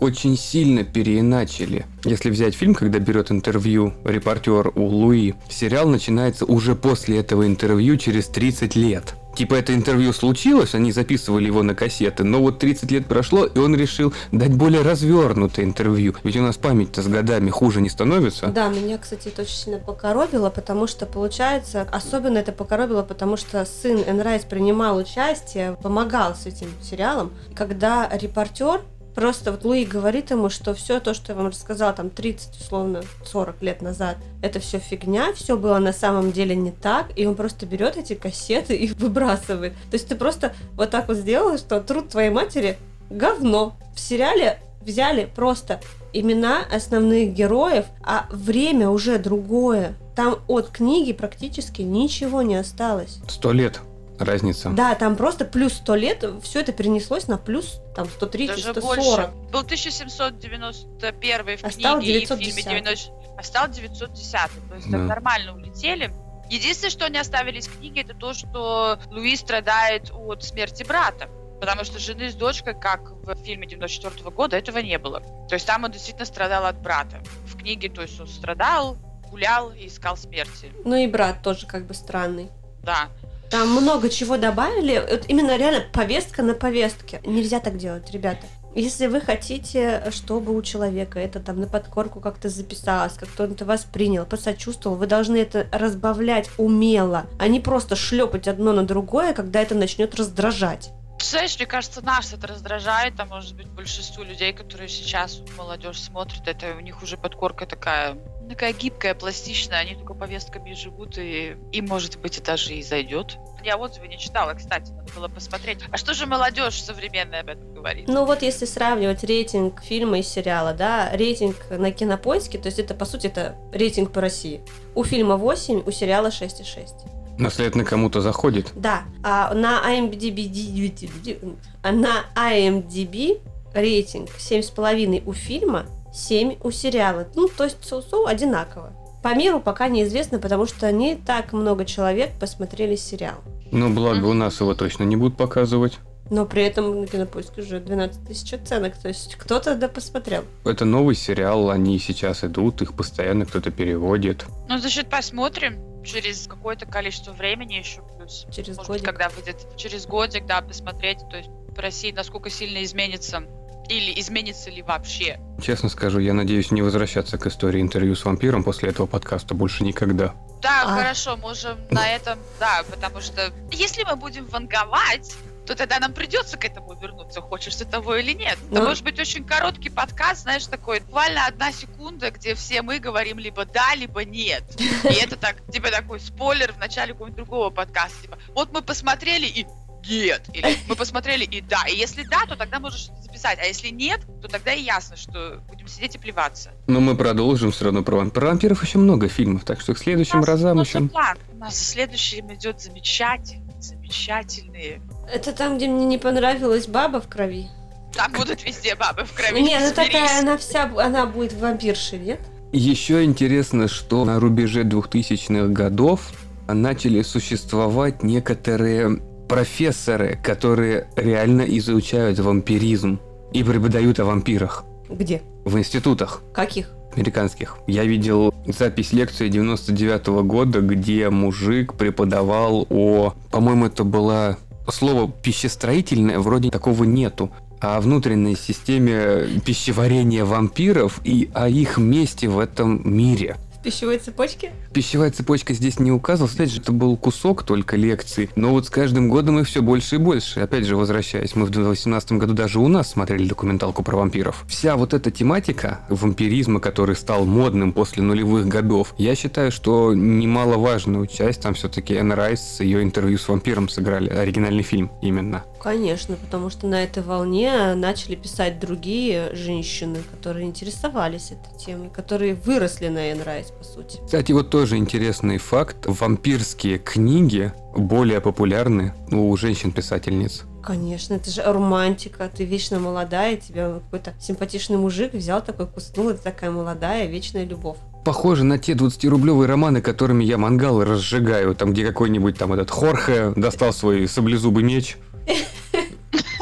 очень 0.00 0.36
сильно 0.36 0.84
переиначили. 0.84 1.86
Если 2.04 2.30
взять 2.30 2.54
фильм, 2.54 2.74
когда 2.74 2.98
берет 2.98 3.30
интервью 3.30 3.94
репортер 4.04 4.72
у 4.74 4.84
Луи, 4.84 5.34
сериал 5.48 5.88
начинается 5.88 6.44
уже 6.44 6.74
после 6.74 7.18
этого 7.18 7.46
интервью 7.46 7.96
через 7.96 8.26
30 8.26 8.76
лет. 8.76 9.14
Типа 9.34 9.54
это 9.54 9.74
интервью 9.74 10.12
случилось, 10.12 10.74
они 10.74 10.92
записывали 10.92 11.46
его 11.46 11.62
на 11.62 11.74
кассеты, 11.74 12.24
но 12.24 12.40
вот 12.40 12.58
30 12.58 12.90
лет 12.90 13.06
прошло, 13.06 13.46
и 13.46 13.58
он 13.58 13.74
решил 13.74 14.14
дать 14.32 14.52
более 14.54 14.82
развернутое 14.82 15.64
интервью. 15.64 16.14
Ведь 16.22 16.36
у 16.36 16.42
нас 16.42 16.56
память-то 16.56 17.02
с 17.02 17.08
годами 17.08 17.50
хуже 17.50 17.80
не 17.80 17.88
становится. 17.88 18.46
Да, 18.46 18.68
меня, 18.68 18.98
кстати, 18.98 19.28
это 19.28 19.42
очень 19.42 19.56
сильно 19.56 19.78
покоробило, 19.78 20.50
потому 20.50 20.86
что, 20.86 21.06
получается, 21.06 21.86
особенно 21.90 22.38
это 22.38 22.52
покоробило, 22.52 23.02
потому 23.02 23.36
что 23.36 23.64
сын 23.64 23.98
Энн 24.06 24.20
Райс 24.20 24.42
принимал 24.42 24.96
участие, 24.96 25.76
помогал 25.82 26.34
с 26.34 26.46
этим 26.46 26.68
сериалом. 26.82 27.32
Когда 27.54 28.08
репортер 28.12 28.82
Просто 29.14 29.52
вот 29.52 29.64
Луи 29.64 29.84
говорит 29.84 30.30
ему, 30.30 30.50
что 30.50 30.74
все 30.74 30.98
то, 31.00 31.14
что 31.14 31.32
я 31.32 31.36
вам 31.36 31.48
рассказала 31.48 31.92
там 31.92 32.10
30, 32.10 32.60
условно, 32.60 33.02
40 33.24 33.62
лет 33.62 33.82
назад, 33.82 34.16
это 34.42 34.58
все 34.58 34.78
фигня, 34.78 35.32
все 35.34 35.56
было 35.56 35.78
на 35.78 35.92
самом 35.92 36.32
деле 36.32 36.56
не 36.56 36.72
так, 36.72 37.06
и 37.16 37.26
он 37.26 37.34
просто 37.34 37.66
берет 37.66 37.96
эти 37.96 38.14
кассеты 38.14 38.74
и 38.74 38.92
выбрасывает. 38.98 39.74
То 39.90 39.94
есть 39.94 40.08
ты 40.08 40.16
просто 40.16 40.52
вот 40.76 40.90
так 40.90 41.08
вот 41.08 41.16
сделал, 41.16 41.58
что 41.58 41.80
труд 41.80 42.08
твоей 42.08 42.30
матери 42.30 42.76
говно. 43.10 43.76
В 43.94 44.00
сериале 44.00 44.58
взяли 44.80 45.28
просто 45.34 45.80
имена 46.12 46.64
основных 46.72 47.32
героев, 47.32 47.86
а 48.02 48.26
время 48.30 48.88
уже 48.90 49.18
другое. 49.18 49.94
Там 50.14 50.38
от 50.46 50.68
книги 50.68 51.12
практически 51.12 51.82
ничего 51.82 52.42
не 52.42 52.56
осталось. 52.56 53.18
Сто 53.28 53.52
лет. 53.52 53.80
Разница. 54.18 54.70
Да, 54.70 54.94
там 54.94 55.16
просто 55.16 55.44
плюс 55.44 55.74
100 55.74 55.94
лет, 55.96 56.24
все 56.42 56.60
это 56.60 56.72
перенеслось 56.72 57.26
на 57.28 57.38
плюс 57.38 57.80
там 57.94 58.08
130, 58.08 58.56
Даже 58.56 58.72
140. 58.72 58.96
больше. 58.96 59.30
Был 59.52 59.60
1791 59.60 61.56
в 61.56 61.64
А 61.64 61.70
стал 61.70 61.98
книге 62.00 62.20
и 62.20 62.24
в 62.26 62.28
фильме 62.28 62.62
910. 62.62 62.64
90... 62.64 63.12
А 63.36 63.42
стал 63.42 63.68
910. 63.68 64.32
То 64.68 64.74
есть 64.76 64.90
Да. 64.90 64.98
так 64.98 65.08
нормально 65.08 65.54
улетели. 65.54 66.12
Единственное, 66.50 66.90
что 66.90 67.08
не 67.08 67.18
оставили 67.18 67.58
из 67.58 67.68
книги, 67.68 68.00
это 68.00 68.14
то, 68.14 68.34
что 68.34 68.98
Луи 69.10 69.34
страдает 69.36 70.10
от 70.12 70.44
смерти 70.44 70.82
брата. 70.84 71.28
Потому 71.60 71.84
что 71.84 71.98
жены 71.98 72.30
с 72.30 72.34
дочкой, 72.34 72.78
как 72.78 73.12
в 73.12 73.34
фильме 73.42 73.66
94 73.66 74.30
года, 74.30 74.56
этого 74.56 74.78
не 74.78 74.98
было. 74.98 75.20
То 75.48 75.54
есть 75.54 75.66
там 75.66 75.84
он 75.84 75.90
действительно 75.92 76.26
страдал 76.26 76.66
от 76.66 76.78
брата. 76.80 77.22
В 77.46 77.56
книге, 77.56 77.88
то 77.88 78.02
есть 78.02 78.20
он 78.20 78.26
страдал, 78.28 78.98
гулял 79.30 79.70
и 79.72 79.86
искал 79.86 80.16
смерти. 80.16 80.70
Ну 80.84 80.94
и 80.96 81.06
брат 81.06 81.42
тоже 81.42 81.66
как 81.66 81.86
бы 81.86 81.94
странный. 81.94 82.50
Да. 82.82 83.08
Там 83.50 83.70
много 83.70 84.10
чего 84.10 84.36
добавили. 84.36 85.04
Вот 85.10 85.24
именно 85.28 85.56
реально 85.56 85.84
повестка 85.92 86.42
на 86.42 86.54
повестке. 86.54 87.20
Нельзя 87.24 87.60
так 87.60 87.76
делать, 87.76 88.10
ребята. 88.10 88.46
Если 88.74 89.06
вы 89.06 89.20
хотите, 89.20 90.02
чтобы 90.10 90.56
у 90.56 90.60
человека 90.60 91.20
это 91.20 91.38
там 91.38 91.60
на 91.60 91.68
подкорку 91.68 92.20
как-то 92.20 92.48
записалось, 92.48 93.12
как-то 93.12 93.44
он 93.44 93.52
это 93.52 93.64
воспринял, 93.64 94.26
посочувствовал, 94.26 94.96
вы 94.96 95.06
должны 95.06 95.36
это 95.36 95.68
разбавлять 95.70 96.50
умело, 96.58 97.26
а 97.38 97.46
не 97.46 97.60
просто 97.60 97.94
шлепать 97.94 98.48
одно 98.48 98.72
на 98.72 98.84
другое, 98.84 99.32
когда 99.32 99.60
это 99.60 99.76
начнет 99.76 100.16
раздражать. 100.16 100.90
Знаешь, 101.20 101.56
мне 101.56 101.66
кажется, 101.66 102.04
нас 102.04 102.34
это 102.34 102.48
раздражает, 102.48 103.14
а 103.18 103.24
может 103.24 103.54
быть 103.54 103.68
большинству 103.68 104.24
людей, 104.24 104.52
которые 104.52 104.88
сейчас 104.88 105.40
молодежь 105.56 106.02
смотрит, 106.02 106.42
это 106.46 106.74
у 106.76 106.80
них 106.80 107.00
уже 107.02 107.16
подкорка 107.16 107.66
такая, 107.66 108.18
такая 108.48 108.72
гибкая, 108.72 109.14
пластичная, 109.14 109.78
они 109.80 109.94
только 109.94 110.14
повестками 110.14 110.72
живут, 110.74 111.18
и 111.18 111.56
им, 111.72 111.86
может 111.86 112.18
быть, 112.20 112.38
и 112.38 112.40
даже 112.40 112.74
и 112.74 112.82
зайдет. 112.82 113.38
Я 113.64 113.76
отзывы 113.76 114.08
не 114.08 114.18
читала, 114.18 114.54
кстати, 114.54 114.90
надо 114.92 115.12
было 115.14 115.28
посмотреть. 115.28 115.78
А 115.90 115.96
что 115.96 116.14
же 116.14 116.26
молодежь 116.26 116.82
современная 116.82 117.40
об 117.40 117.48
этом 117.48 117.74
говорит? 117.74 118.08
Ну 118.08 118.24
вот 118.26 118.42
если 118.42 118.66
сравнивать 118.66 119.24
рейтинг 119.24 119.82
фильма 119.82 120.18
и 120.18 120.22
сериала, 120.22 120.74
да, 120.74 121.10
рейтинг 121.12 121.56
на 121.70 121.90
кинопоиске, 121.90 122.58
то 122.58 122.66
есть 122.66 122.78
это 122.78 122.94
по 122.94 123.04
сути 123.04 123.28
это 123.28 123.56
рейтинг 123.72 124.12
по 124.12 124.20
России. 124.20 124.60
У 124.94 125.04
фильма 125.04 125.36
8, 125.36 125.82
у 125.86 125.90
сериала 125.90 126.28
6,6. 126.28 127.10
Но, 127.36 127.50
следовательно, 127.50 127.84
кому-то 127.84 128.20
заходит. 128.20 128.70
Да, 128.76 129.04
а 129.22 129.52
на 129.54 129.82
IMDb, 129.84 131.50
а 131.82 131.92
на 131.92 132.24
IMDb 132.36 133.40
рейтинг 133.74 134.30
7,5 134.30 135.22
у 135.26 135.32
фильма, 135.32 135.86
7 136.14 136.58
у 136.62 136.70
сериала. 136.70 137.26
Ну, 137.34 137.48
то 137.48 137.64
есть 137.64 137.78
соу-соу 137.82 138.26
одинаково. 138.26 138.92
По 139.22 139.34
миру 139.34 139.58
пока 139.58 139.88
неизвестно, 139.88 140.38
потому 140.38 140.66
что 140.66 140.90
не 140.92 141.16
так 141.16 141.52
много 141.52 141.84
человек 141.84 142.30
посмотрели 142.38 142.94
сериал. 142.94 143.36
Но 143.72 143.90
благо 143.90 144.26
у 144.26 144.34
нас 144.34 144.60
его 144.60 144.74
точно 144.74 145.04
не 145.04 145.16
будут 145.16 145.36
показывать. 145.36 145.98
Но 146.30 146.46
при 146.46 146.62
этом 146.62 147.00
на 147.00 147.06
кинопоиске 147.06 147.62
уже 147.62 147.80
12 147.80 148.26
тысяч 148.26 148.52
оценок. 148.54 148.96
То 148.96 149.08
есть 149.08 149.34
кто-то 149.36 149.74
да 149.74 149.88
посмотрел. 149.88 150.44
Это 150.64 150.84
новый 150.84 151.14
сериал, 151.14 151.70
они 151.70 151.98
сейчас 151.98 152.44
идут, 152.44 152.80
их 152.80 152.94
постоянно 152.94 153.44
кто-то 153.44 153.70
переводит. 153.70 154.44
Ну, 154.68 154.78
значит, 154.78 155.10
посмотрим 155.10 155.78
через 156.04 156.46
какое-то 156.46 156.86
количество 156.86 157.32
времени 157.32 157.74
еще 157.74 158.02
плюс. 158.16 158.46
Через 158.50 158.76
Может 158.76 158.90
быть, 158.92 159.02
годик. 159.02 159.04
когда 159.04 159.28
выйдет 159.30 159.66
через 159.76 160.06
годик, 160.06 160.46
да, 160.46 160.60
посмотреть, 160.62 161.18
то 161.30 161.36
есть 161.36 161.50
в 161.74 161.78
России 161.78 162.12
насколько 162.12 162.50
сильно 162.50 162.82
изменится 162.84 163.42
или 163.88 164.18
изменится 164.20 164.70
ли 164.70 164.82
вообще. 164.82 165.38
Честно 165.62 165.88
скажу, 165.88 166.18
я 166.18 166.32
надеюсь 166.34 166.70
не 166.70 166.82
возвращаться 166.82 167.38
к 167.38 167.46
истории 167.46 167.80
интервью 167.80 168.14
с 168.16 168.24
вампиром 168.24 168.64
после 168.64 168.90
этого 168.90 169.06
подкаста 169.06 169.54
больше 169.54 169.84
никогда. 169.84 170.34
Да, 170.62 170.82
А. 170.86 170.96
хорошо, 170.96 171.36
можем 171.36 171.78
на 171.90 172.08
этом, 172.08 172.38
да, 172.58 172.82
потому 172.90 173.20
что 173.20 173.52
если 173.70 174.02
мы 174.04 174.16
будем 174.16 174.46
ванговать, 174.46 175.34
то 175.66 175.74
тогда 175.74 175.98
нам 175.98 176.12
придется 176.12 176.58
к 176.58 176.64
этому 176.66 176.94
вернуться, 177.00 177.40
хочешь 177.40 177.74
ты 177.76 177.84
того 177.86 178.16
или 178.16 178.32
нет. 178.32 178.58
Это 178.70 178.80
Ну. 178.80 178.88
может 178.88 179.02
быть 179.04 179.18
очень 179.18 179.44
короткий 179.44 179.88
подкаст, 179.88 180.42
знаешь, 180.42 180.66
такой, 180.66 181.00
буквально 181.00 181.46
одна 181.46 181.72
секунда, 181.72 182.30
где 182.30 182.54
все 182.54 182.82
мы 182.82 182.98
говорим 182.98 183.38
либо 183.38 183.64
да, 183.64 183.94
либо 183.94 184.24
нет. 184.24 184.62
И 184.78 185.14
это 185.14 185.36
так, 185.36 185.56
типа 185.72 185.90
такой 185.90 186.20
спойлер 186.20 186.72
в 186.72 186.78
начале 186.78 187.12
какого-нибудь 187.12 187.36
другого 187.36 187.70
подкаста. 187.70 188.20
Типа, 188.22 188.38
вот 188.54 188.72
мы 188.72 188.82
посмотрели 188.82 189.46
и 189.46 189.66
нет. 190.08 190.42
Или 190.52 190.76
мы 190.88 190.96
посмотрели 190.96 191.44
и 191.44 191.60
да. 191.60 191.84
И 191.88 191.96
если 191.96 192.22
да, 192.24 192.44
то 192.46 192.56
тогда 192.56 192.80
можешь 192.80 193.00
что-то 193.00 193.22
записать. 193.22 193.58
А 193.60 193.66
если 193.66 193.88
нет, 193.88 194.20
то 194.42 194.48
тогда 194.48 194.72
и 194.72 194.82
ясно, 194.82 195.16
что 195.16 195.62
будем 195.68 195.88
сидеть 195.88 196.14
и 196.14 196.18
плеваться. 196.18 196.70
Но 196.86 197.00
мы 197.00 197.16
продолжим 197.16 197.72
все 197.72 197.86
равно 197.86 198.02
про, 198.02 198.16
вамп- 198.16 198.30
про 198.30 198.46
вампиров 198.46 198.82
еще 198.82 198.98
много 198.98 199.28
фильмов, 199.28 199.64
так 199.64 199.80
что 199.80 199.94
к 199.94 199.98
следующим 199.98 200.36
У 200.36 200.40
нас 200.40 200.48
разам 200.48 200.80
еще... 200.80 201.00
план. 201.08 201.38
У 201.52 201.56
нас 201.56 201.78
за 201.78 201.84
следующим 201.84 202.52
идет 202.54 202.80
замечательный, 202.80 203.80
замечательные. 203.80 205.00
Это 205.32 205.52
там, 205.52 205.76
где 205.76 205.88
мне 205.88 206.04
не 206.04 206.18
понравилась 206.18 206.86
баба 206.86 207.20
в 207.20 207.28
крови. 207.28 207.68
Там 208.14 208.32
будут 208.32 208.64
везде 208.64 208.94
бабы 208.94 209.24
в 209.24 209.32
крови. 209.32 209.60
Не, 209.60 209.78
ну 209.80 209.92
такая, 209.92 210.40
она 210.40 210.56
вся, 210.56 210.90
она 210.96 211.26
будет 211.26 211.52
вампиршей, 211.54 212.18
нет? 212.18 212.40
Еще 212.72 213.24
интересно, 213.24 213.88
что 213.88 214.24
на 214.24 214.40
рубеже 214.40 214.82
2000-х 214.82 215.68
годов 215.68 216.32
начали 216.66 217.22
существовать 217.22 218.22
некоторые 218.22 219.20
профессоры, 219.48 220.38
которые 220.42 221.08
реально 221.16 221.62
изучают 221.62 222.38
вампиризм 222.38 223.20
и 223.52 223.62
преподают 223.62 224.20
о 224.20 224.24
вампирах 224.24 224.84
Где? 225.08 225.42
в 225.64 225.78
институтах 225.78 226.42
Каких? 226.52 226.90
американских. 227.14 227.76
Я 227.86 228.04
видел 228.04 228.52
запись 228.66 229.12
лекции 229.12 229.48
99 229.48 230.26
года, 230.44 230.80
где 230.80 231.30
мужик 231.30 231.94
преподавал 231.94 232.86
о... 232.90 233.34
По-моему, 233.50 233.86
это 233.86 234.04
было 234.04 234.58
слово 234.88 235.30
пищестроительное, 235.30 236.38
вроде 236.38 236.70
такого 236.70 237.04
нету 237.04 237.50
о 237.80 238.00
внутренней 238.00 238.56
системе 238.56 239.60
пищеварения 239.64 240.44
вампиров 240.44 241.20
и 241.24 241.50
о 241.54 241.68
их 241.68 241.98
месте 241.98 242.48
в 242.48 242.58
этом 242.58 243.00
мире. 243.04 243.56
Пищевой 243.84 244.16
цепочке? 244.16 244.72
Пищевая 244.94 245.30
цепочка 245.30 245.74
здесь 245.74 246.00
не 246.00 246.10
указывалась, 246.10 246.54
опять 246.54 246.70
же, 246.70 246.80
это 246.80 246.90
был 246.90 247.18
кусок 247.18 247.64
только 247.64 247.96
лекции, 247.96 248.48
но 248.56 248.70
вот 248.70 248.86
с 248.86 248.90
каждым 248.90 249.28
годом 249.28 249.58
их 249.58 249.66
все 249.66 249.82
больше 249.82 250.14
и 250.14 250.18
больше. 250.18 250.60
Опять 250.60 250.86
же, 250.86 250.96
возвращаясь, 250.96 251.54
мы 251.54 251.66
в 251.66 251.70
2018 251.70 252.32
году 252.32 252.54
даже 252.54 252.80
у 252.80 252.88
нас 252.88 253.10
смотрели 253.10 253.46
документалку 253.46 254.02
про 254.02 254.16
вампиров. 254.16 254.64
Вся 254.68 254.96
вот 254.96 255.12
эта 255.12 255.30
тематика 255.30 256.00
вампиризма, 256.08 256.80
который 256.80 257.14
стал 257.14 257.44
модным 257.44 257.92
после 257.92 258.22
нулевых 258.22 258.66
годов, 258.66 259.14
я 259.18 259.34
считаю, 259.34 259.70
что 259.70 260.14
немаловажную 260.14 261.26
часть 261.26 261.60
там 261.60 261.74
все-таки 261.74 262.14
Энн 262.14 262.32
Райс 262.32 262.60
с 262.60 262.80
ее 262.80 263.02
интервью 263.02 263.36
с 263.36 263.46
вампиром 263.46 263.90
сыграли, 263.90 264.30
оригинальный 264.30 264.82
фильм 264.82 265.10
именно. 265.20 265.62
Конечно, 265.84 266.36
потому 266.36 266.70
что 266.70 266.86
на 266.86 267.04
этой 267.04 267.22
волне 267.22 267.92
начали 267.94 268.36
писать 268.36 268.80
другие 268.80 269.54
женщины, 269.54 270.16
которые 270.30 270.64
интересовались 270.64 271.50
этой 271.50 271.78
темой, 271.78 272.08
которые 272.08 272.54
выросли 272.54 273.08
на 273.08 273.30
Энн 273.30 273.42
Райс, 273.42 273.66
по 273.66 273.84
сути. 273.84 274.18
Кстати, 274.24 274.52
вот 274.52 274.70
тоже 274.70 274.96
интересный 274.96 275.58
факт. 275.58 276.06
Вампирские 276.06 276.96
книги 276.96 277.70
более 277.94 278.40
популярны 278.40 279.12
у 279.30 279.54
женщин-писательниц. 279.54 280.62
Конечно, 280.82 281.34
это 281.34 281.50
же 281.50 281.62
романтика, 281.62 282.48
ты 282.48 282.64
вечно 282.64 282.98
молодая, 282.98 283.58
тебя 283.58 284.00
какой-то 284.04 284.32
симпатичный 284.40 284.96
мужик 284.96 285.34
взял 285.34 285.62
такой, 285.62 285.86
куснул, 285.86 286.30
это 286.30 286.42
такая 286.42 286.70
молодая, 286.70 287.26
вечная 287.26 287.66
любовь. 287.66 287.98
Похоже 288.24 288.64
на 288.64 288.78
те 288.78 288.92
20-рублевые 288.94 289.66
романы, 289.66 290.00
которыми 290.00 290.44
я 290.44 290.56
мангалы 290.56 291.04
разжигаю, 291.04 291.74
там 291.74 291.92
где 291.92 292.06
какой-нибудь 292.06 292.56
там 292.56 292.72
этот 292.72 292.90
Хорхе 292.90 293.52
достал 293.54 293.92
свой 293.92 294.26
саблезубый 294.26 294.82
меч. 294.82 295.18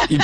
И- 0.08 0.18